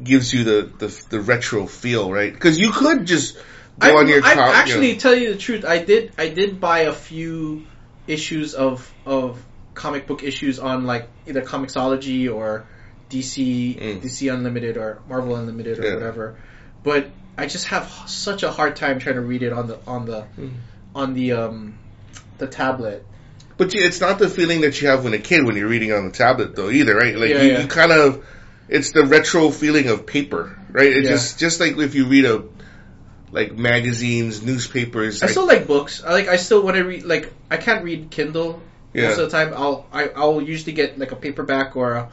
gives 0.01 0.34
you 0.34 0.43
the 0.43 0.72
the, 0.78 1.05
the 1.09 1.20
retro 1.20 1.66
feel, 1.68 2.12
right? 2.12 2.32
Because 2.32 2.59
you 2.59 2.72
could 2.72 3.05
just 3.05 3.38
go 3.80 3.95
I, 3.97 3.99
on 3.99 4.07
your 4.07 4.24
I 4.24 4.34
com- 4.34 4.47
you 4.47 4.53
actually 4.53 4.93
know. 4.93 4.99
tell 4.99 5.16
you 5.16 5.34
the 5.34 5.39
truth. 5.39 5.66
I 5.66 5.84
did 5.84 6.14
I 6.18 6.30
did 6.30 6.59
buy 6.59 6.82
a 6.82 6.93
few 6.93 7.66
issues 8.12 8.53
of 8.53 8.93
of 9.05 9.41
comic 9.74 10.05
book 10.07 10.24
issues 10.24 10.59
on 10.59 10.86
like 10.86 11.07
either 11.28 11.41
comiXology 11.41 12.34
or 12.34 12.66
DC 13.09 13.80
Mm. 13.80 14.01
DC 14.01 14.34
Unlimited 14.34 14.78
or 14.78 14.99
Marvel 15.07 15.36
Unlimited 15.36 15.80
or 15.80 15.86
Yeah. 15.86 15.93
whatever. 15.95 16.36
But 16.84 17.09
I 17.38 17.45
just 17.45 17.66
have 17.68 17.89
such 18.07 18.43
a 18.43 18.51
hard 18.51 18.76
time 18.76 18.99
trying 18.99 19.16
to 19.16 19.22
read 19.22 19.43
it 19.43 19.53
on 19.53 19.68
the 19.68 19.78
on 19.88 20.05
the 20.05 20.24
Mm. 20.39 20.51
on 20.95 21.14
the 21.14 21.32
um 21.34 21.74
the 22.38 22.47
tablet. 22.47 23.05
But 23.57 23.74
you, 23.74 23.84
it's 23.84 24.01
not 24.01 24.18
the 24.20 24.30
feeling 24.30 24.62
that 24.62 24.82
you 24.82 24.88
have 24.88 25.03
when 25.03 25.14
a 25.14 25.20
kid 25.20 25.45
when 25.45 25.55
you're 25.55 25.68
reading 25.68 25.93
on 25.93 26.05
the 26.05 26.12
tablet 26.12 26.55
though 26.55 26.70
either, 26.70 26.95
right? 26.95 27.16
Like 27.16 27.30
Yeah, 27.30 27.43
you, 27.43 27.51
yeah. 27.51 27.62
you 27.62 27.68
kind 27.68 27.91
of 27.91 28.26
it's 28.68 28.91
the 28.91 29.05
retro 29.05 29.51
feeling 29.51 29.88
of 29.88 30.05
paper, 30.05 30.57
right? 30.72 30.91
It 30.91 31.03
just 31.03 31.39
just 31.39 31.59
like 31.59 31.78
if 31.78 31.95
you 31.95 32.05
read 32.07 32.26
a 32.26 32.43
like 33.32 33.54
magazines, 33.54 34.42
newspapers. 34.42 35.22
I 35.22 35.26
like- 35.26 35.32
still 35.32 35.48
like 35.48 35.68
books. 35.68 36.04
I 36.04 36.12
like 36.12 36.28
I 36.28 36.36
still 36.36 36.62
when 36.62 36.76
I 36.76 36.80
read 36.80 37.04
like 37.04 37.34
I 37.50 37.58
can't 37.58 37.84
read 37.84 38.12
Kindle 38.12 38.62
yeah. 38.94 39.10
most 39.10 39.20
of 39.20 39.32
the 39.32 39.38
time. 39.38 39.54
I'll 39.56 39.86
I, 39.92 40.10
I'll 40.10 40.42
usually 40.42 40.74
get 40.74 41.00
like 41.00 41.12
a 41.12 41.16
paperback 41.16 41.76
or 41.76 41.94
a, 41.94 42.10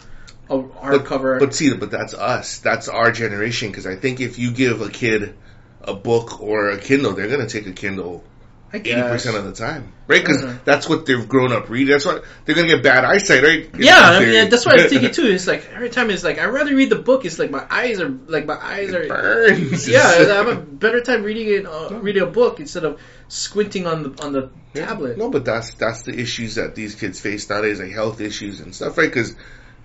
a 0.51 0.63
hardcover. 0.63 1.39
But 1.39 1.55
see, 1.55 1.73
but 1.75 1.91
that's 1.91 2.15
us. 2.15 2.59
That's 2.59 2.89
our 2.89 3.13
generation. 3.13 3.71
Because 3.71 3.87
I 3.87 3.97
think 3.97 4.21
if 4.21 4.39
you 4.39 4.53
give 4.53 4.81
a 4.81 4.89
kid 4.89 5.35
a 5.83 5.95
book 5.95 6.41
or 6.41 6.71
a 6.71 6.79
Kindle, 6.79 7.13
they're 7.13 7.29
gonna 7.29 7.49
take 7.49 7.67
a 7.67 7.73
Kindle 7.73 8.25
I 8.73 8.77
eighty 8.77 9.01
percent 9.01 9.37
of 9.37 9.45
the 9.45 9.53
time, 9.53 9.93
right? 10.07 10.21
Because 10.21 10.43
Mhm. 10.43 10.65
that's 10.65 10.89
what 10.89 11.07
they've 11.07 11.27
grown 11.29 11.53
up 11.53 11.71
reading. 11.71 11.93
That's 11.93 12.05
what 12.05 12.25
they're 12.45 12.55
gonna 12.55 12.69
get 12.69 12.83
bad 12.83 13.05
eyesight, 13.05 13.43
right? 13.43 13.69
Yeah, 13.79 13.95
I 13.97 14.21
mean, 14.21 14.51
that's 14.51 14.67
what 14.67 14.79
I'm 14.79 14.89
thinking 14.89 15.11
too. 15.19 15.27
It's 15.27 15.47
like 15.47 15.69
every 15.75 15.89
time 15.89 16.11
it's 16.11 16.23
like 16.23 16.39
I'd 16.39 16.47
rather 16.47 16.75
read 16.75 16.91
the 16.91 16.97
book. 16.97 17.25
It's 17.25 17.39
like 17.39 17.51
my 17.51 17.65
eyes 17.71 18.01
are 18.01 18.11
like 18.27 18.45
my 18.47 18.59
eyes 18.61 18.93
are. 18.93 19.07
burns. 19.09 19.89
Yeah, 19.89 20.03
I 20.07 20.23
have 20.35 20.49
a 20.49 20.57
better 20.85 21.01
time 21.01 21.23
reading 21.23 21.49
it, 21.49 21.67
uh, 21.67 21.99
reading 22.01 22.23
a 22.23 22.27
book 22.27 22.61
instead 22.61 22.85
of 22.85 23.01
squinting 23.29 23.87
on 23.87 24.03
the 24.03 24.23
on 24.23 24.33
the 24.33 24.51
Yeah. 24.75 24.87
tablet. 24.87 25.17
No, 25.19 25.31
but 25.31 25.45
that's 25.45 25.73
that's 25.75 26.03
the 26.03 26.13
issues 26.19 26.57
that 26.57 26.75
these 26.75 26.95
kids 26.95 27.21
face 27.21 27.49
nowadays, 27.49 27.81
like 27.81 27.93
health 27.93 28.21
issues 28.21 28.61
and 28.61 28.75
stuff, 28.75 28.99
right? 28.99 29.09
Because 29.09 29.35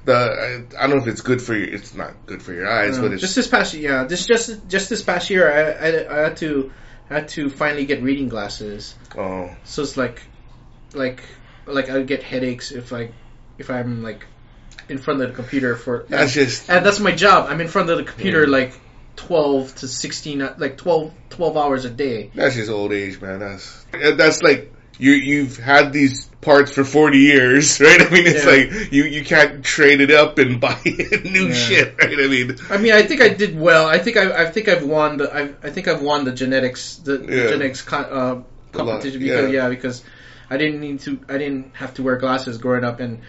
the 0.06 0.14
I, 0.14 0.84
I 0.84 0.88
don't 0.88 0.98
know 0.98 1.02
if 1.04 1.08
it's 1.08 1.22
good 1.22 1.42
for 1.42 1.54
your, 1.56 1.70
it's 1.74 1.96
not 1.96 2.26
good 2.26 2.42
for 2.44 2.54
your 2.54 2.70
eyes, 2.70 2.98
Uh, 2.98 3.04
but 3.04 3.14
it's 3.14 3.22
just 3.22 3.36
this 3.38 3.48
past 3.48 3.74
yeah, 3.74 4.04
this 4.04 4.26
just 4.26 4.68
just 4.68 4.90
this 4.90 5.02
past 5.02 5.30
year, 5.30 5.50
I, 5.50 5.88
I, 5.88 6.20
I 6.20 6.24
had 6.24 6.38
to 6.38 6.72
I 6.74 6.93
had 7.10 7.28
to 7.30 7.50
finally 7.50 7.86
get 7.86 8.02
reading 8.02 8.30
glasses. 8.30 8.96
oh 9.18 9.50
So 9.64 9.82
it's 9.84 9.98
like 9.98 10.22
like 10.94 11.24
like 11.66 11.90
I 11.90 11.98
would 11.98 12.08
get 12.08 12.24
headaches 12.24 12.72
if 12.72 12.94
I 12.94 13.10
if 13.58 13.70
I'm 13.70 14.04
like 14.04 14.26
in 14.90 14.98
front 14.98 15.22
of 15.22 15.30
the 15.30 15.36
computer 15.36 15.76
for 15.76 16.06
that's 16.10 16.34
just 16.34 16.70
and 16.70 16.86
that's 16.86 17.00
my 17.00 17.12
job. 17.12 17.48
I'm 17.50 17.62
in 17.62 17.68
front 17.68 17.90
of 17.90 17.98
the 17.98 18.04
computer 18.04 18.46
Mm. 18.46 18.50
like 18.50 18.80
12 19.16 19.76
to 19.76 19.88
16 19.88 20.42
uh, 20.42 20.56
like 20.58 20.78
12 20.78 21.14
12 21.30 21.58
hours 21.58 21.86
a 21.86 21.90
day. 21.90 22.32
That's 22.34 22.56
just 22.56 22.70
old 22.70 22.92
age, 22.94 23.22
man. 23.22 23.40
That's 23.40 23.86
that's 23.92 24.42
like 24.42 24.73
you 25.00 25.12
you've 25.12 25.58
had 25.58 25.92
these 25.94 26.26
parts 26.42 26.72
for 26.72 26.84
forty 26.84 27.20
years, 27.20 27.80
right? 27.86 28.02
I 28.02 28.10
mean, 28.10 28.28
it's 28.28 28.46
Yeah. 28.46 28.52
like 28.52 28.92
you 28.94 29.04
you 29.06 29.24
can't 29.24 29.64
trade 29.64 30.02
it 30.02 30.12
up 30.12 30.38
and 30.40 30.60
buy 30.66 30.78
new 30.86 31.48
Yeah. 31.48 31.54
shit, 31.54 31.96
right? 32.02 32.20
I 32.20 32.28
mean, 32.28 32.56
I 32.70 32.78
mean, 32.78 32.94
I 32.94 33.04
think 33.04 33.22
I 33.22 33.30
did 33.30 33.58
well. 33.60 33.88
I 33.88 33.98
think 34.00 34.18
I, 34.18 34.44
I 34.44 34.52
think 34.52 34.68
I've 34.68 34.86
won 34.86 35.18
the 35.18 35.34
I, 35.34 35.42
I 35.64 35.70
think 35.72 35.88
I've 35.88 36.02
won 36.02 36.26
the 36.26 36.32
genetics 36.32 36.98
the, 36.98 37.18
the 37.18 37.26
genetics 37.50 37.82
con, 37.82 38.06
uh, 38.06 38.42
competition 38.72 39.20
because 39.20 39.52
yeah. 39.52 39.64
yeah. 39.64 39.70
because 39.70 40.04
I 40.50 40.58
didn't 40.58 40.82
need 40.82 41.00
to 41.02 41.20
I 41.30 41.38
didn't 41.38 41.76
have 41.76 41.94
to 41.96 42.04
wear 42.04 42.18
glasses 42.18 42.58
growing 42.58 42.84
up 42.84 43.00
and 43.00 43.22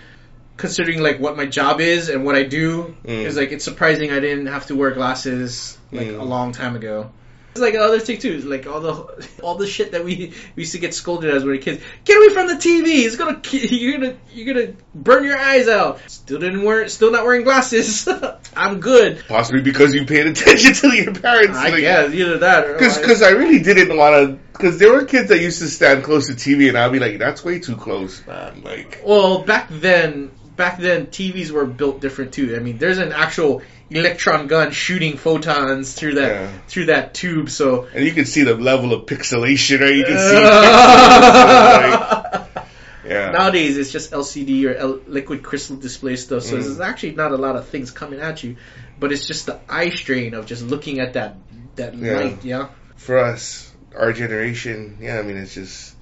considering 0.57 1.03
like 1.03 1.19
what 1.19 1.37
my 1.37 1.47
job 1.47 1.81
is 1.81 2.09
and 2.09 2.25
what 2.25 2.35
I 2.37 2.43
do 2.45 2.95
Mm. 3.05 3.25
is 3.27 3.37
like 3.37 3.53
it's 3.53 3.65
surprising 3.65 4.11
I 4.12 4.21
didn't 4.21 4.47
have 4.47 4.67
to 4.67 4.77
wear 4.77 4.91
glasses 4.93 5.77
like 5.93 6.09
Mm. 6.09 6.21
a 6.21 6.25
long 6.25 6.53
time 6.53 6.77
ago. 6.77 7.11
It's 7.55 7.61
like 7.61 7.75
another 7.75 8.01
thing 8.01 8.19
too, 8.19 8.33
is 8.33 8.45
like 8.45 8.67
all 8.67 8.81
the 8.81 9.29
all 9.45 9.55
the 9.55 9.67
shit 9.69 9.93
that 9.93 10.05
we 10.05 10.33
we 10.57 10.63
used 10.65 10.73
to 10.73 10.81
get 10.81 10.93
scolded 10.93 11.33
as 11.33 11.45
when 11.45 11.53
we 11.53 11.59
were 11.59 11.63
kids. 11.63 11.81
Get 12.05 12.17
away 12.17 12.35
from 12.35 12.49
the 12.49 12.55
TV! 12.55 13.05
It's 13.07 13.15
gonna 13.15 13.41
you're 13.53 13.93
gonna 13.99 14.17
you're 14.33 14.53
gonna 14.55 14.73
burn 14.93 15.23
your 15.23 15.39
eyes 15.39 15.69
out. 15.69 16.01
Still 16.09 16.41
didn't 16.41 16.65
wear 16.65 16.89
still 16.89 17.13
not 17.13 17.23
wearing 17.25 17.45
glasses. 17.45 18.09
I'm 18.57 18.81
good. 18.81 19.23
possibly 19.29 19.63
because 19.63 19.95
you 19.95 20.05
paid 20.05 20.27
attention 20.27 20.73
to 20.75 20.97
your 20.97 21.15
parents. 21.15 21.57
I 21.57 21.69
like, 21.69 21.81
guess 21.83 22.13
either 22.13 22.39
that 22.39 22.73
Because 22.73 22.99
I- 22.99 23.07
cause 23.07 23.23
I 23.23 23.31
really 23.31 23.61
didn't 23.61 23.97
want 23.97 24.15
to. 24.15 24.39
Because 24.53 24.81
there 24.81 24.93
were 24.93 25.05
kids 25.05 25.29
that 25.29 25.41
used 25.41 25.61
to 25.61 25.69
stand 25.69 26.03
close 26.03 26.27
to 26.27 26.35
TV, 26.35 26.69
and 26.69 26.77
I'd 26.77 26.91
be 26.91 26.99
like, 26.99 27.19
"That's 27.21 27.45
way 27.45 27.61
too 27.61 27.77
close, 27.77 28.25
man." 28.27 28.63
Like, 28.63 29.01
well 29.05 29.45
back 29.45 29.69
then 29.71 30.33
back 30.57 30.79
then 30.79 31.07
TVs 31.07 31.51
were 31.53 31.67
built 31.67 32.01
different 32.01 32.33
too. 32.33 32.57
I 32.57 32.59
mean, 32.59 32.79
there's 32.79 32.99
an 32.99 33.13
actual 33.13 33.63
electron 33.95 34.47
gun 34.49 34.72
shooting 34.72 35.16
photons 35.16 35.95
through 35.95 36.14
that 36.16 36.28
Yeah. 36.30 36.49
through 36.68 36.86
that 36.86 37.14
tube. 37.14 37.49
So 37.51 37.86
and 37.95 38.05
you 38.05 38.12
can 38.12 38.24
see 38.26 38.42
the 38.42 38.55
level 38.55 38.92
of 38.92 39.07
pixelation, 39.07 39.80
right? 39.80 39.95
You 39.95 40.05
can 40.05 40.18
see. 40.18 40.34
yeah. 43.09 43.30
Nowadays, 43.32 43.76
it's 43.76 43.92
just 43.92 44.12
LCD 44.12 44.64
or 44.66 44.74
L- 44.74 45.01
liquid 45.07 45.42
crystal 45.42 45.76
display 45.76 46.16
stuff, 46.16 46.42
so 46.42 46.57
Mm. 46.57 46.62
there's 46.62 46.80
actually 46.80 47.14
not 47.14 47.32
a 47.32 47.36
lot 47.36 47.57
of 47.57 47.68
things 47.68 47.90
coming 47.90 48.20
at 48.20 48.42
you, 48.42 48.57
but 48.99 49.12
it's 49.12 49.26
just 49.26 49.47
the 49.47 49.59
eye 49.68 49.90
strain 49.90 50.34
of 50.34 50.47
just 50.47 50.62
looking 50.62 51.01
at 51.01 51.14
that 51.14 51.36
that 51.76 51.95
Yeah. 51.95 52.16
light. 52.16 52.45
Yeah, 52.45 52.68
for 52.97 53.18
us, 53.18 53.70
our 53.97 54.12
generation, 54.12 54.99
yeah, 55.01 55.18
I 55.18 55.22
mean, 55.22 55.36
it's 55.36 55.55
just 55.55 55.95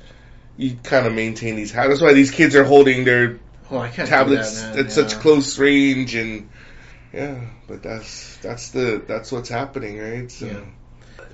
you 0.56 0.76
kind 0.82 1.06
of 1.06 1.14
maintain 1.14 1.56
these 1.56 1.72
habits. 1.72 2.00
That's 2.00 2.02
why 2.02 2.12
these 2.12 2.30
kids 2.30 2.54
are 2.54 2.64
holding 2.64 3.04
their 3.04 3.38
oh, 3.70 3.86
tablets 3.88 4.62
that, 4.62 4.78
at 4.78 4.92
such 4.92 5.14
close 5.14 5.58
range, 5.58 6.14
and 6.14 6.48
yeah, 7.12 7.40
but 7.68 7.82
that's 7.82 8.36
that's 8.38 8.70
the 8.70 9.02
that's 9.06 9.30
what's 9.30 9.48
happening, 9.48 9.98
right? 9.98 10.30
So, 10.30 10.46
Yeah. 10.46 10.60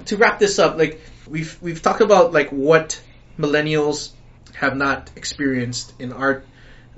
To 0.06 0.16
wrap 0.16 0.38
this 0.38 0.58
up, 0.58 0.76
like 0.76 1.00
we've 1.28 1.56
we've 1.60 1.80
talked 1.80 2.00
about 2.00 2.32
like 2.32 2.50
what 2.50 3.00
millennials 3.38 4.10
have 4.54 4.76
not 4.76 5.10
experienced 5.16 5.92
in 5.98 6.12
art 6.12 6.46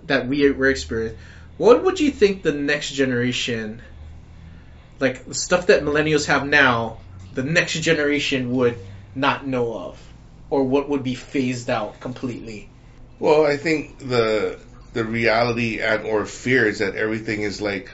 that 0.04 0.26
we 0.26 0.50
were 0.50 0.70
experiencing. 0.70 1.18
What 1.58 1.84
would 1.84 2.00
you 2.00 2.10
think 2.10 2.42
the 2.42 2.52
next 2.52 2.92
generation, 2.92 3.82
like 4.98 5.26
the 5.26 5.34
stuff 5.34 5.66
that 5.66 5.82
millennials 5.82 6.26
have 6.26 6.46
now, 6.46 6.98
the 7.34 7.42
next 7.42 7.78
generation 7.80 8.50
would 8.52 8.78
not 9.14 9.46
know 9.46 9.74
of, 9.74 10.00
or 10.48 10.64
what 10.64 10.88
would 10.88 11.02
be 11.02 11.14
phased 11.14 11.68
out 11.68 12.00
completely? 12.00 12.70
Well, 13.18 13.44
I 13.44 13.58
think 13.58 13.98
the 13.98 14.58
the 14.94 15.04
reality 15.04 15.80
and 15.80 16.06
or 16.06 16.24
fear 16.24 16.66
is 16.66 16.78
that 16.78 16.96
everything 16.96 17.42
is 17.42 17.60
like 17.60 17.90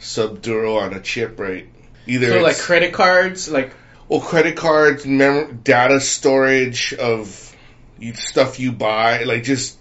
subduro 0.00 0.80
on 0.80 0.94
a 0.94 1.00
chip, 1.00 1.38
right? 1.38 1.66
Either 2.06 2.30
So 2.30 2.40
like 2.42 2.58
credit 2.58 2.92
cards, 2.92 3.48
like 3.50 3.74
well, 4.08 4.20
credit 4.20 4.56
cards, 4.56 5.04
mem- 5.04 5.60
data 5.64 6.00
storage 6.00 6.94
of 6.94 7.54
stuff 8.14 8.60
you 8.60 8.72
buy, 8.72 9.24
like 9.24 9.42
just 9.42 9.78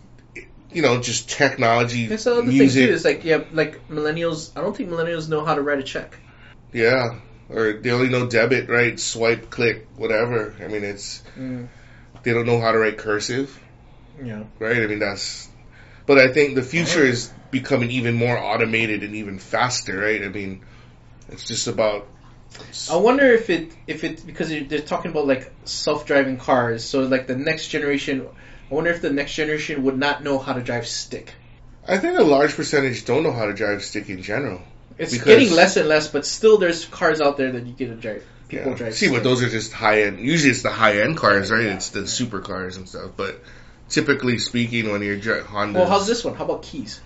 you 0.72 0.82
know, 0.82 1.00
just 1.02 1.30
technology, 1.30 2.08
that's 2.08 2.26
the 2.26 2.34
other 2.34 2.52
thing 2.52 2.70
too. 2.70 2.80
Is 2.90 3.06
like 3.06 3.24
yeah, 3.24 3.44
like 3.54 3.88
millennials. 3.88 4.52
I 4.58 4.62
don't 4.62 4.76
think 4.76 4.90
millennials 4.90 5.30
know 5.30 5.46
how 5.46 5.56
to 5.56 5.62
write 5.62 5.80
a 5.80 5.84
check. 5.84 6.18
yeah, 6.74 7.20
or 7.50 7.74
they 7.74 7.92
only 7.92 8.10
know 8.10 8.28
debit, 8.28 8.68
right? 8.70 9.00
Swipe, 9.00 9.50
click, 9.50 9.88
whatever. 9.96 10.54
I 10.62 10.68
mean, 10.68 10.84
it's 10.84 11.22
Mm, 11.38 11.68
they 12.24 12.34
don't 12.34 12.46
know 12.46 12.60
how 12.60 12.72
to 12.72 12.78
write 12.80 12.98
cursive, 12.98 13.58
yeah. 14.24 14.44
right? 14.60 14.78
I 14.84 14.88
mean, 14.88 15.00
that's. 15.00 15.48
But 16.08 16.18
I 16.18 16.34
think 16.34 16.56
the 16.56 16.64
future 16.64 17.04
is 17.04 17.32
becoming 17.52 17.92
even 17.92 18.16
more 18.16 18.38
automated 18.38 19.04
and 19.04 19.16
even 19.16 19.40
faster, 19.40 19.98
right? 20.00 20.24
I 20.24 20.30
mean, 20.30 20.62
it's 21.30 21.46
just 21.48 21.68
about. 21.68 22.08
I 22.90 22.96
wonder 22.96 23.26
if 23.26 23.50
it 23.50 23.72
if 23.88 24.04
it 24.04 24.26
because 24.26 24.50
they're 24.50 24.80
talking 24.80 25.12
about 25.12 25.28
like 25.28 25.52
self 25.66 26.06
driving 26.06 26.38
cars. 26.38 26.84
So 26.84 27.02
like 27.02 27.28
the 27.28 27.36
next 27.36 27.68
generation, 27.68 28.28
I 28.70 28.74
wonder 28.74 28.92
if 28.92 29.02
the 29.02 29.10
next 29.12 29.34
generation 29.34 29.84
would 29.84 29.98
not 29.98 30.24
know 30.24 30.40
how 30.40 30.54
to 30.54 30.62
drive 30.62 30.88
stick. 30.88 31.34
I 31.88 31.98
think 31.98 32.18
a 32.18 32.24
large 32.24 32.56
percentage 32.56 33.06
don't 33.06 33.24
know 33.24 33.32
how 33.32 33.46
to 33.46 33.54
drive 33.54 33.84
stick 33.84 34.10
in 34.10 34.22
general. 34.24 34.62
It's 34.98 35.12
Because- 35.12 35.28
getting 35.28 35.52
less 35.54 35.76
and 35.76 35.90
less, 35.90 36.08
but 36.08 36.26
still 36.26 36.58
there's 36.58 36.86
cars 36.86 37.20
out 37.20 37.38
there 37.38 37.52
that 37.52 37.66
you 37.66 37.74
get 37.74 37.88
to 37.88 37.96
drive. 37.96 38.24
people 38.48 38.72
Yeah. 38.72 38.78
drive. 38.78 38.96
See, 38.96 39.10
but 39.10 39.24
those 39.24 39.42
are 39.44 39.50
just 39.50 39.74
high 39.74 40.04
end. 40.04 40.20
Usually, 40.20 40.52
it's 40.52 40.62
the 40.62 40.70
high 40.70 41.02
end 41.02 41.18
cars, 41.18 41.52
right? 41.52 41.66
Yeah. 41.66 41.74
It's 41.76 41.90
the 41.90 42.02
supercars 42.02 42.78
and 42.78 42.88
stuff. 42.88 43.12
But 43.18 43.42
typically 43.90 44.38
speaking, 44.38 44.92
when 44.92 45.02
you're 45.02 45.18
dri- 45.18 45.42
Honda, 45.42 45.80
Well, 45.80 45.90
how's 45.90 46.08
this 46.08 46.24
one? 46.24 46.36
How 46.36 46.46
about 46.46 46.62
keys? 46.62 47.02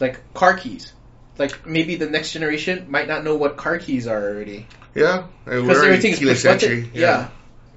Like 0.00 0.34
car 0.34 0.56
keys. 0.56 0.92
Like 1.38 1.66
maybe 1.66 1.96
the 1.96 2.08
next 2.08 2.32
generation 2.32 2.86
might 2.90 3.08
not 3.08 3.24
know 3.24 3.36
what 3.36 3.56
car 3.56 3.78
keys 3.78 4.06
are 4.06 4.22
already 4.22 4.66
Yeah, 4.94 5.26
because 5.44 5.82
everything 5.82 6.12
is 6.12 6.18
keyless 6.18 6.44
entry. 6.44 6.90
Yeah. 6.94 7.28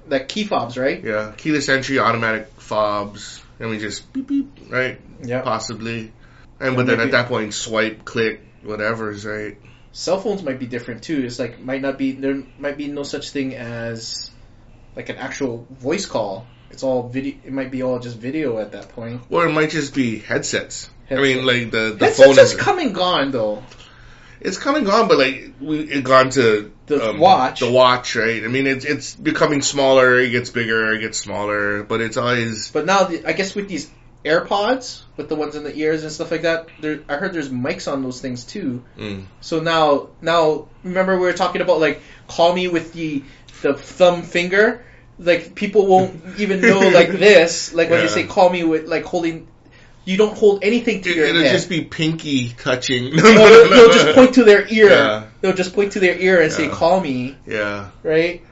like 0.08 0.28
key 0.28 0.44
fobs, 0.44 0.76
right? 0.76 1.02
yeah, 1.02 1.32
keyless 1.36 1.68
entry, 1.68 1.98
automatic 1.98 2.48
fobs, 2.58 3.42
and 3.58 3.70
we 3.70 3.78
just 3.78 4.12
beep 4.12 4.26
beep, 4.28 4.58
right? 4.68 5.00
Yeah. 5.22 5.40
Possibly, 5.42 6.12
and 6.60 6.72
Yeah, 6.72 6.76
but 6.76 6.86
then 6.86 6.98
maybe- 6.98 7.08
at 7.08 7.10
that 7.12 7.28
point, 7.28 7.54
swipe, 7.54 8.04
click, 8.04 8.40
whatever's 8.62 9.24
right. 9.24 9.56
Cell 9.92 10.20
phones 10.20 10.42
might 10.42 10.58
be 10.58 10.66
different 10.66 11.02
too. 11.02 11.24
It's 11.24 11.38
like 11.38 11.58
might 11.58 11.80
not 11.80 11.96
be 11.96 12.12
there 12.12 12.42
might 12.58 12.76
be 12.76 12.88
no 12.88 13.02
such 13.02 13.30
thing 13.30 13.54
as 13.56 14.30
like 14.94 15.08
an 15.08 15.16
actual 15.16 15.66
voice 15.70 16.04
call. 16.04 16.46
It's 16.70 16.82
all 16.82 17.08
video. 17.08 17.34
It 17.44 17.52
might 17.52 17.70
be 17.70 17.82
all 17.82 17.98
just 17.98 18.18
video 18.18 18.58
at 18.58 18.72
that 18.72 18.90
point. 18.90 19.22
Or 19.30 19.46
it 19.46 19.52
might 19.52 19.70
just 19.70 19.94
be 19.94 20.18
headsets. 20.18 20.90
I 21.10 21.14
mean, 21.16 21.44
like 21.46 21.70
the 21.70 21.94
the 21.98 22.06
phone 22.08 22.30
is 22.38 22.52
is 22.52 22.54
come 22.56 22.78
and 22.78 22.94
gone 22.94 23.30
though. 23.30 23.62
it's 24.40 24.58
coming 24.58 24.88
on, 24.88 25.08
but 25.08 25.18
like 25.18 25.52
we 25.60 25.80
it 25.80 26.04
gone 26.04 26.30
to 26.30 26.72
The 26.86 27.10
um, 27.10 27.18
watch. 27.18 27.60
the 27.60 27.70
watch, 27.70 28.16
right? 28.16 28.44
I 28.44 28.48
mean, 28.48 28.66
it's 28.66 28.84
it's 28.84 29.14
becoming 29.14 29.62
smaller. 29.62 30.18
It 30.20 30.30
gets 30.30 30.50
bigger. 30.50 30.92
It 30.94 31.00
gets 31.00 31.18
smaller, 31.18 31.82
but 31.84 32.00
it's 32.00 32.16
always 32.16 32.70
But 32.70 32.86
now, 32.86 33.04
the, 33.04 33.24
I 33.26 33.32
guess 33.32 33.54
with 33.54 33.68
these 33.68 33.90
AirPods, 34.24 35.02
with 35.16 35.28
the 35.28 35.36
ones 35.36 35.54
in 35.54 35.62
the 35.64 35.74
ears 35.76 36.02
and 36.02 36.10
stuff 36.12 36.30
like 36.32 36.42
that, 36.42 36.66
there, 36.80 37.00
I 37.08 37.14
heard 37.14 37.32
there's 37.32 37.48
mics 37.48 37.90
on 37.90 38.02
those 38.02 38.20
things 38.20 38.44
too. 38.44 38.82
mm, 38.98 39.24
So 39.40 39.60
now, 39.60 40.08
now 40.20 40.66
remember 40.82 41.14
we 41.14 41.22
were 41.26 41.32
talking 41.32 41.62
about 41.62 41.78
like 41.80 42.00
call 42.26 42.52
me 42.52 42.66
with 42.68 42.92
the 42.92 43.22
the 43.62 43.74
thumb 43.74 44.22
finger. 44.22 44.84
Like 45.18 45.54
people 45.54 45.86
won't 45.86 46.20
even 46.38 46.60
know 46.60 46.88
like 46.88 47.10
this. 47.26 47.72
Like 47.72 47.88
when 47.90 48.02
you 48.02 48.08
say 48.08 48.24
call 48.26 48.50
me 48.50 48.64
with 48.64 48.86
like 48.88 49.04
holding, 49.04 49.46
you 50.06 50.16
don't 50.16 50.36
hold 50.38 50.64
anything 50.64 51.02
to 51.02 51.10
it, 51.10 51.16
your 51.16 51.26
it'll 51.26 51.42
head. 51.42 51.52
just 51.52 51.68
be 51.68 51.82
pinky 51.84 52.48
touching. 52.50 53.14
No, 53.16 53.22
they'll, 53.22 53.68
they'll 53.68 53.92
just 53.92 54.14
point 54.14 54.34
to 54.36 54.44
their 54.44 54.66
ear. 54.66 54.88
Yeah. 54.88 55.26
They'll 55.42 55.52
just 55.52 55.74
point 55.74 55.92
to 55.92 56.00
their 56.00 56.16
ear 56.18 56.40
and 56.40 56.50
say 56.50 56.68
call 56.68 57.00
me, 57.00 57.36
Yeah, 57.46 57.90
right? 58.02 58.42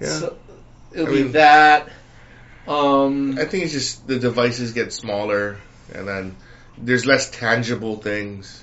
yeah. 0.00 0.06
So 0.06 0.36
it'll 0.92 1.08
I 1.08 1.10
be 1.10 1.22
mean- 1.24 1.32
that. 1.32 1.88
Um, 2.68 3.38
I 3.38 3.46
think 3.46 3.64
it's 3.64 3.72
just 3.72 4.06
the 4.06 4.18
devices 4.18 4.72
get 4.72 4.92
smaller, 4.92 5.56
and 5.94 6.06
then 6.06 6.36
there's 6.76 7.06
less 7.06 7.28
tangible 7.30 7.96
things 7.96 8.62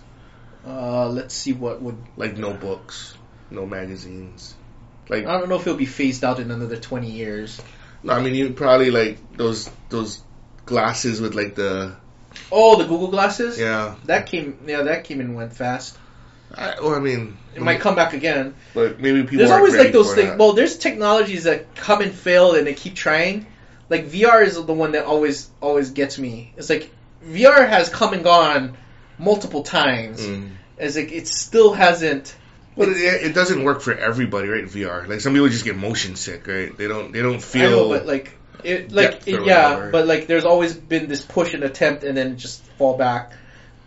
uh, 0.68 1.08
let's 1.10 1.34
see 1.36 1.54
what 1.54 1.80
would 1.82 1.98
like 2.18 2.38
no 2.38 2.52
books, 2.54 3.16
no 3.52 3.66
magazines. 3.68 4.56
Like 5.10 5.26
I 5.28 5.38
don't 5.40 5.48
know 5.50 5.56
if 5.56 5.62
it'll 5.62 5.78
be 5.78 5.86
phased 5.86 6.24
out 6.24 6.40
in 6.40 6.50
another 6.50 6.78
20 6.78 7.10
years. 7.12 7.62
no, 8.04 8.14
I 8.14 8.22
mean 8.22 8.34
you 8.34 8.52
probably 8.54 8.90
like 8.92 9.20
those 9.38 9.70
those 9.90 10.24
glasses 10.66 11.22
with 11.22 11.34
like 11.36 11.56
the 11.56 11.96
Oh, 12.52 12.78
the 12.78 12.84
Google 12.86 13.08
glasses? 13.08 13.60
yeah. 13.60 13.96
That 14.06 14.26
came 14.28 14.60
yeah, 14.68 14.84
that 14.84 15.04
came 15.06 15.20
and 15.22 15.36
went 15.36 15.54
fast. 15.54 15.98
I, 16.54 16.76
well, 16.82 16.94
I 16.96 17.00
mean, 17.00 17.38
It 17.56 17.62
might 17.62 17.80
come 17.82 17.96
back 17.96 18.14
again. 18.14 18.54
but 18.74 19.00
maybe 19.00 19.22
people. 19.24 19.40
There's 19.40 19.52
always 19.52 19.76
like 19.76 19.92
those 19.92 20.14
things. 20.14 20.30
that. 20.30 20.38
Well, 20.38 20.54
there's 20.54 20.78
technologies 20.78 21.46
that 21.46 21.76
come 21.76 22.02
and 22.02 22.12
fail 22.14 22.56
and 22.56 22.66
they 22.68 22.74
keep 22.74 22.96
trying. 22.96 23.48
Like 23.90 24.08
VR 24.08 24.44
is 24.46 24.56
the 24.56 24.74
one 24.74 24.94
that 24.94 25.06
always 25.06 25.50
always 25.62 25.92
gets 25.92 26.18
me. 26.18 26.54
It's 26.58 26.70
like 26.70 26.92
VR 27.26 27.68
has 27.68 27.90
come 27.90 28.14
and 28.14 28.24
gone 28.24 28.78
multiple 29.18 29.64
times. 29.64 30.22
Mm. 30.22 30.52
As 30.78 30.96
like 30.98 31.12
it 31.12 31.28
still 31.28 31.74
hasn't 31.74 32.36
But 32.78 32.90
it, 32.90 32.96
it 32.98 33.34
doesn't 33.34 33.64
work 33.64 33.82
for 33.82 33.94
everybody, 33.94 34.48
right? 34.50 34.66
VR. 34.66 35.08
Like 35.08 35.22
some 35.22 35.34
people 35.34 35.48
just 35.50 35.66
get 35.66 35.76
motion 35.78 36.16
sick, 36.16 36.48
right? 36.48 36.76
They 36.78 36.88
don't. 36.88 37.12
They 37.12 37.22
don't 37.22 37.42
feel. 37.42 37.66
I 37.66 37.70
know, 37.70 37.90
but 37.90 38.06
like 38.06 38.32
it, 38.66 38.92
like 38.92 39.12
depth 39.12 39.28
it, 39.28 39.36
or 39.36 39.46
yeah, 39.46 39.70
whatever. 39.74 39.92
but 39.92 40.08
like 40.08 40.28
there's 40.28 40.46
always 40.46 40.74
been 40.76 41.08
this 41.08 41.24
push 41.24 41.54
and 41.54 41.64
attempt, 41.64 42.04
and 42.04 42.18
then 42.18 42.38
just 42.38 42.66
fall 42.78 42.98
back, 42.98 43.34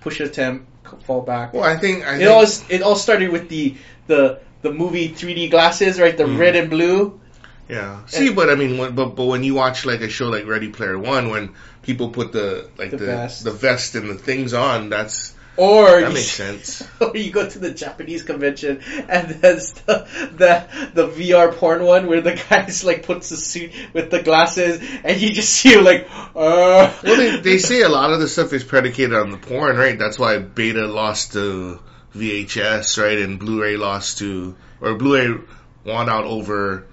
push 0.00 0.20
and 0.20 0.28
attempt, 0.30 0.66
fall 1.04 1.22
back. 1.22 1.52
well, 1.52 1.64
I 1.64 1.76
think. 1.76 2.04
I 2.06 2.14
it 2.14 2.18
think 2.18 2.30
all 2.30 2.44
it 2.68 2.82
all 2.82 2.96
started 2.96 3.30
with 3.30 3.48
the 3.48 3.76
the 4.06 4.40
the 4.62 4.72
movie 4.72 5.08
3D 5.14 5.48
glasses, 5.48 6.00
right? 6.00 6.16
The 6.16 6.24
Mm. 6.24 6.38
red 6.38 6.56
and 6.56 6.70
blue. 6.70 7.20
Yeah. 7.68 8.06
See, 8.06 8.30
but 8.30 8.48
I 8.48 8.54
mean, 8.54 8.78
when, 8.78 8.94
but 8.94 9.14
but 9.14 9.26
when 9.26 9.44
you 9.44 9.54
watch 9.54 9.84
like 9.84 10.00
a 10.00 10.08
show 10.08 10.28
like 10.28 10.46
Ready 10.46 10.68
Player 10.68 10.98
One, 10.98 11.28
when 11.30 11.54
people 11.82 12.08
put 12.10 12.32
the 12.32 12.68
like 12.78 12.90
The 12.90 12.96
the 12.98 13.06
vest. 13.06 13.44
the 13.44 13.50
vest 13.52 13.94
and 13.94 14.08
the 14.10 14.14
things 14.14 14.54
on, 14.54 14.88
that's 14.88 15.34
Or 15.58 16.00
that 16.00 16.08
you, 16.08 16.14
makes 16.14 16.30
sense. 16.30 16.88
or 17.00 17.16
you 17.16 17.32
go 17.32 17.48
to 17.48 17.58
the 17.58 17.72
Japanese 17.72 18.22
convention 18.22 18.80
and 19.08 19.28
there's 19.28 19.72
the, 19.86 20.06
the 20.36 20.90
the 20.94 21.08
VR 21.08 21.52
porn 21.52 21.84
one 21.84 22.06
where 22.06 22.20
the 22.20 22.40
guy's 22.48 22.84
like 22.84 23.02
puts 23.02 23.30
the 23.30 23.36
suit 23.36 23.72
with 23.92 24.10
the 24.10 24.22
glasses 24.22 24.80
and 25.02 25.20
you 25.20 25.32
just 25.32 25.52
see 25.52 25.74
him 25.74 25.84
like, 25.84 26.08
uh. 26.36 26.92
Well, 27.02 27.16
they 27.16 27.40
they 27.40 27.58
say 27.58 27.82
a 27.82 27.88
lot 27.88 28.12
of 28.12 28.20
the 28.20 28.28
stuff 28.28 28.52
is 28.52 28.62
predicated 28.62 29.14
on 29.14 29.30
the 29.30 29.36
porn, 29.36 29.76
right? 29.76 29.98
That's 29.98 30.18
why 30.18 30.38
Beta 30.38 30.86
lost 30.86 31.32
to 31.32 31.80
VHS, 32.14 33.02
right, 33.02 33.18
and 33.18 33.40
Blu-ray 33.40 33.76
lost 33.76 34.18
to 34.18 34.54
or 34.80 34.94
Blu-ray 34.94 35.42
won 35.84 36.08
out 36.08 36.24
over. 36.24 36.86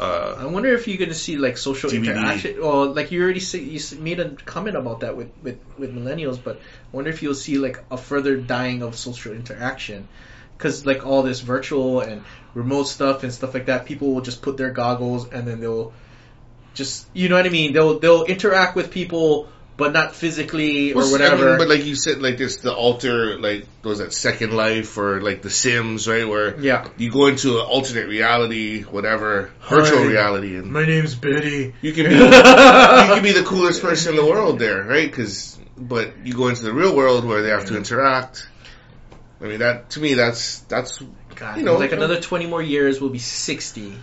I 0.00 0.44
Uh, 0.44 0.48
wonder 0.48 0.72
if 0.72 0.88
you're 0.88 0.96
going 0.96 1.10
to 1.10 1.14
see 1.14 1.36
like 1.36 1.58
social 1.58 1.90
DVD. 1.90 2.06
interaction. 2.06 2.60
Well, 2.60 2.92
like 2.94 3.10
you 3.12 3.22
already 3.22 3.40
say, 3.40 3.58
you 3.60 3.78
made 3.98 4.18
a 4.18 4.30
comment 4.30 4.76
about 4.76 5.00
that 5.00 5.16
with, 5.16 5.28
with, 5.42 5.58
with 5.78 5.94
millennials, 5.94 6.38
but 6.42 6.56
I 6.56 6.96
wonder 6.96 7.10
if 7.10 7.22
you'll 7.22 7.34
see 7.34 7.58
like 7.58 7.82
a 7.90 7.98
further 7.98 8.36
dying 8.36 8.82
of 8.82 8.96
social 8.96 9.32
interaction, 9.34 10.08
because 10.56 10.86
like 10.86 11.04
all 11.04 11.22
this 11.22 11.40
virtual 11.40 12.00
and 12.00 12.24
remote 12.54 12.84
stuff 12.84 13.24
and 13.24 13.32
stuff 13.32 13.52
like 13.52 13.66
that, 13.66 13.84
people 13.84 14.14
will 14.14 14.22
just 14.22 14.40
put 14.42 14.56
their 14.56 14.70
goggles 14.70 15.28
and 15.30 15.46
then 15.46 15.60
they'll 15.60 15.92
just 16.74 17.06
you 17.12 17.28
know 17.28 17.36
what 17.36 17.46
I 17.46 17.50
mean. 17.50 17.72
They'll 17.74 17.98
they'll 17.98 18.24
interact 18.24 18.76
with 18.76 18.90
people, 18.90 19.48
but 19.80 19.92
not 19.92 20.14
physically 20.14 20.92
or 20.92 20.98
well, 20.98 21.08
I 21.08 21.12
whatever. 21.12 21.46
mean, 21.50 21.58
but 21.58 21.68
like 21.68 21.84
you 21.84 21.96
said, 21.96 22.22
like 22.22 22.38
this 22.38 22.58
the 22.58 22.72
alter, 22.72 23.38
like 23.40 23.66
was 23.82 23.98
that 23.98 24.12
Second 24.12 24.52
Life 24.56 24.96
or 24.98 25.20
like 25.20 25.42
The 25.42 25.50
Sims, 25.50 26.06
right? 26.06 26.28
Where 26.28 26.60
yeah. 26.60 26.86
you 26.96 27.10
go 27.10 27.26
into 27.26 27.58
an 27.58 27.66
alternate 27.66 28.06
reality, 28.06 28.82
whatever, 28.82 29.50
virtual 29.68 29.98
Hi. 30.04 30.06
reality, 30.06 30.54
and 30.56 30.70
My 30.70 30.84
name's 30.86 31.16
Betty. 31.16 31.74
you 31.82 31.92
can 31.92 32.06
be 32.08 32.14
you 32.14 32.20
can 33.14 33.22
be 33.24 33.32
the 33.32 33.42
coolest 33.44 33.82
person 33.82 34.10
in 34.14 34.16
the 34.16 34.24
world 34.30 34.60
there, 34.60 34.84
right? 34.84 35.10
Because 35.10 35.58
but 35.76 36.12
you 36.24 36.34
go 36.34 36.46
into 36.48 36.62
the 36.62 36.72
real 36.72 36.94
world 36.94 37.24
where 37.24 37.42
they 37.42 37.48
have 37.48 37.66
to 37.66 37.76
interact. 37.76 38.46
I 39.40 39.44
mean 39.46 39.58
that 39.60 39.90
to 39.90 40.00
me 40.00 40.14
that's 40.14 40.60
that's 40.68 41.02
God, 41.34 41.56
You 41.56 41.64
know, 41.64 41.78
like 41.78 41.92
another 41.92 42.20
twenty 42.20 42.46
more 42.46 42.62
years, 42.62 43.00
we'll 43.00 43.08
be 43.10 43.18
sixty. 43.18 43.94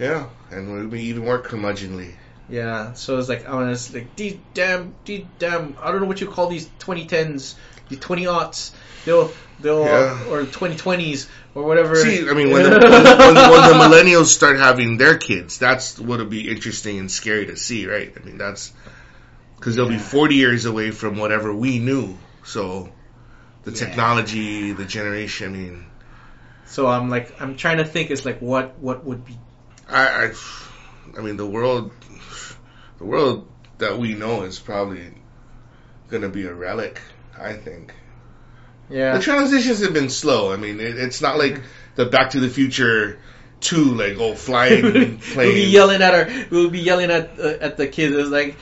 yeah, 0.00 0.26
and 0.50 0.68
it'll 0.76 0.90
be 0.90 1.04
even 1.04 1.24
more 1.24 1.38
curmudgeonly. 1.40 2.14
Yeah, 2.50 2.94
so 2.94 3.18
it's 3.18 3.28
like 3.28 3.46
I 3.48 3.54
was 3.54 3.94
like 3.94 4.16
these 4.16 4.38
damn, 4.54 4.94
these 5.04 5.24
damn. 5.38 5.76
I 5.80 5.92
don't 5.92 6.00
know 6.00 6.06
what 6.06 6.20
you 6.20 6.26
call 6.26 6.48
these 6.48 6.66
2010s, 6.66 7.54
these 7.88 7.98
20 8.00 8.24
aughts. 8.24 8.72
They'll 9.04 9.32
they'll 9.60 9.84
Yeah. 9.84 10.24
or 10.28 10.42
2020s 10.42 11.28
or 11.54 11.62
whatever. 11.62 11.94
See, 11.96 12.28
I 12.28 12.34
mean, 12.34 12.50
when 12.50 12.62
the, 12.64 12.70
when, 12.78 12.80
when, 12.80 13.34
when 13.34 13.34
the 13.34 13.76
millennials 13.84 14.26
start 14.26 14.58
having 14.58 14.98
their 14.98 15.16
kids, 15.16 15.58
that's 15.58 15.98
what'll 15.98 16.26
be 16.26 16.50
interesting 16.50 16.98
and 16.98 17.10
scary 17.10 17.46
to 17.46 17.56
see, 17.56 17.86
right? 17.86 18.12
I 18.20 18.24
mean, 18.24 18.36
that's 18.38 18.72
because 19.56 19.76
they'll 19.76 19.88
be 19.88 19.98
40 19.98 20.34
years 20.34 20.64
away 20.64 20.90
from 20.90 21.18
whatever 21.18 21.52
we 21.54 21.78
knew. 21.78 22.18
So 22.44 22.88
the 23.62 23.70
Yeah. 23.70 23.76
technology, 23.76 24.72
the 24.72 24.84
generation, 24.86 25.54
I 25.54 25.56
mean, 25.56 25.86
so 26.66 26.86
I'm 26.88 27.10
like 27.10 27.40
I'm 27.40 27.56
trying 27.56 27.78
to 27.78 27.84
think. 27.84 28.10
It's 28.10 28.24
like 28.24 28.40
what 28.40 28.78
what 28.78 29.04
would 29.04 29.24
be 29.24 29.36
I, 29.88 30.26
I, 30.26 30.32
I 31.18 31.20
mean, 31.22 31.36
the 31.36 31.46
world, 31.46 31.90
the 33.00 33.06
world 33.06 33.48
that 33.78 33.98
we 33.98 34.14
know 34.14 34.42
is 34.42 34.60
probably 34.60 35.12
gonna 36.08 36.28
be 36.28 36.46
a 36.46 36.54
relic. 36.54 37.00
I 37.36 37.54
think 37.54 37.94
yeah. 38.90 39.16
the 39.16 39.22
transitions 39.22 39.80
have 39.80 39.94
been 39.94 40.10
slow. 40.10 40.52
I 40.52 40.56
mean, 40.56 40.78
it, 40.78 40.98
it's 40.98 41.20
not 41.20 41.38
like 41.38 41.60
the 41.96 42.06
Back 42.06 42.30
to 42.30 42.40
the 42.40 42.50
Future 42.50 43.18
two, 43.60 43.94
like 43.94 44.18
oh, 44.18 44.34
flying 44.34 44.82
planes. 45.18 45.34
we'll 45.36 45.54
be 45.54 45.62
yelling 45.62 46.02
at 46.02 46.14
our 46.14 46.46
we'll 46.50 46.70
be 46.70 46.80
yelling 46.80 47.10
at 47.10 47.40
uh, 47.40 47.56
at 47.60 47.76
the 47.76 47.88
kids. 47.88 48.14
It's 48.14 48.30
like. 48.30 48.56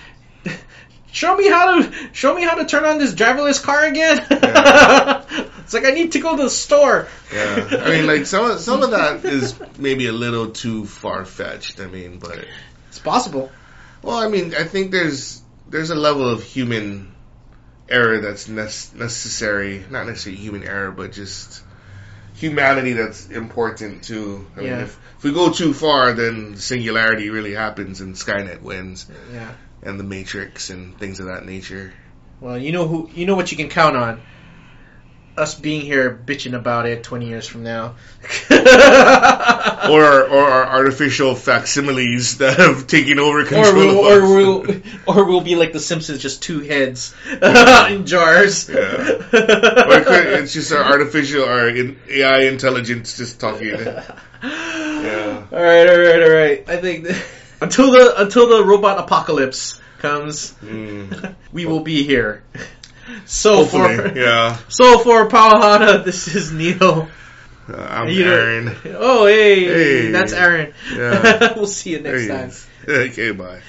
Show 1.10 1.34
me 1.34 1.48
how 1.48 1.80
to 1.80 2.08
show 2.12 2.34
me 2.34 2.44
how 2.44 2.56
to 2.56 2.66
turn 2.66 2.84
on 2.84 2.98
this 2.98 3.14
driverless 3.14 3.62
car 3.62 3.82
again. 3.86 4.18
it's 4.30 5.72
like 5.72 5.86
I 5.86 5.90
need 5.92 6.12
to 6.12 6.20
go 6.20 6.36
to 6.36 6.42
the 6.42 6.50
store. 6.50 7.08
Yeah, 7.32 7.66
I 7.72 7.90
mean, 7.90 8.06
like 8.06 8.26
some 8.26 8.58
some 8.58 8.82
of 8.82 8.90
that 8.90 9.24
is 9.24 9.58
maybe 9.78 10.06
a 10.06 10.12
little 10.12 10.50
too 10.50 10.84
far 10.84 11.24
fetched. 11.24 11.80
I 11.80 11.86
mean, 11.86 12.18
but 12.18 12.44
It's 12.88 12.98
possible. 12.98 13.50
Well, 14.08 14.18
I 14.18 14.28
mean, 14.28 14.54
I 14.54 14.64
think 14.64 14.90
there's 14.90 15.42
there's 15.68 15.90
a 15.90 15.94
level 15.94 16.28
of 16.28 16.42
human 16.42 17.14
error 17.88 18.20
that's 18.20 18.48
nes- 18.48 18.92
necessary, 18.94 19.84
not 19.90 20.06
necessarily 20.06 20.40
human 20.40 20.64
error, 20.64 20.90
but 20.90 21.12
just 21.12 21.62
humanity 22.34 22.92
that's 22.94 23.28
important 23.28 24.02
too. 24.04 24.46
I 24.56 24.60
mean, 24.60 24.68
Yeah. 24.68 24.82
if, 24.82 24.98
if 25.18 25.24
we 25.24 25.32
go 25.32 25.50
too 25.52 25.72
far, 25.74 26.12
then 26.12 26.56
singularity 26.56 27.30
really 27.30 27.52
happens 27.54 28.00
and 28.00 28.14
Skynet 28.14 28.62
wins, 28.62 29.06
Yeah. 29.32 29.52
and 29.82 29.98
the 29.98 30.04
Matrix 30.04 30.70
and 30.70 30.98
things 30.98 31.20
of 31.20 31.26
that 31.26 31.44
nature. 31.44 31.92
Well, 32.40 32.56
you 32.58 32.72
know 32.72 32.86
who 32.86 33.10
you 33.14 33.26
know 33.26 33.34
what 33.34 33.50
you 33.50 33.56
can 33.56 33.68
count 33.68 33.96
on. 33.96 34.20
Us 35.38 35.54
being 35.54 35.80
here 35.82 36.20
bitching 36.26 36.54
about 36.54 36.86
it 36.86 37.02
20 37.04 37.26
years 37.28 37.46
from 37.46 37.62
now. 37.62 37.94
or 38.50 40.24
or 40.28 40.44
our 40.50 40.66
artificial 40.66 41.34
facsimiles 41.34 42.38
that 42.38 42.58
have 42.58 42.86
taken 42.86 43.18
over 43.18 43.40
or 43.40 43.44
control 43.44 43.74
we'll, 43.74 44.06
of 44.06 44.22
or 44.22 44.26
we'll, 44.26 44.82
or 45.06 45.24
we'll 45.24 45.40
be 45.40 45.56
like 45.56 45.72
the 45.72 45.80
Simpsons, 45.80 46.20
just 46.20 46.42
two 46.42 46.60
heads 46.60 47.14
in 47.30 48.04
jars. 48.06 48.68
Yeah. 48.68 48.76
Or 48.76 50.02
it's 50.42 50.52
just 50.52 50.72
our 50.72 50.82
artificial, 50.84 51.44
our 51.44 51.68
AI 51.68 52.40
intelligence 52.42 53.16
just 53.16 53.40
talking. 53.40 53.68
Yeah. 53.68 55.46
All 55.52 55.62
right, 55.62 55.88
all 55.88 55.98
right, 55.98 56.22
all 56.22 56.30
right. 56.30 56.64
I 56.68 56.76
think 56.76 57.04
that 57.04 57.24
until 57.60 57.90
the 57.92 58.20
until 58.20 58.48
the 58.48 58.64
robot 58.64 58.98
apocalypse 58.98 59.80
comes, 59.98 60.52
Mm. 60.62 61.34
we 61.52 61.66
will 61.66 61.80
be 61.80 62.04
here. 62.04 62.44
So 63.26 63.56
Hopefully, 63.64 63.96
for 63.96 64.18
yeah. 64.18 64.56
so 64.68 64.98
for 64.98 65.28
Pawahana, 65.28 66.04
this 66.04 66.34
is 66.34 66.52
Neil. 66.52 67.08
Uh, 67.68 67.76
I'm 67.76 68.08
You 68.08 68.24
Aaron. 68.24 68.76
Oh, 68.86 69.26
hey, 69.26 69.64
Hey. 69.64 70.10
that's 70.10 70.32
Aaron. 70.32 70.72
Yeah. 70.94 71.52
we'll 71.56 71.66
see 71.66 71.90
you 71.90 72.00
next 72.00 72.22
he 72.22 72.28
time. 72.28 72.50
Okay, 72.88 73.32
bye. 73.32 73.60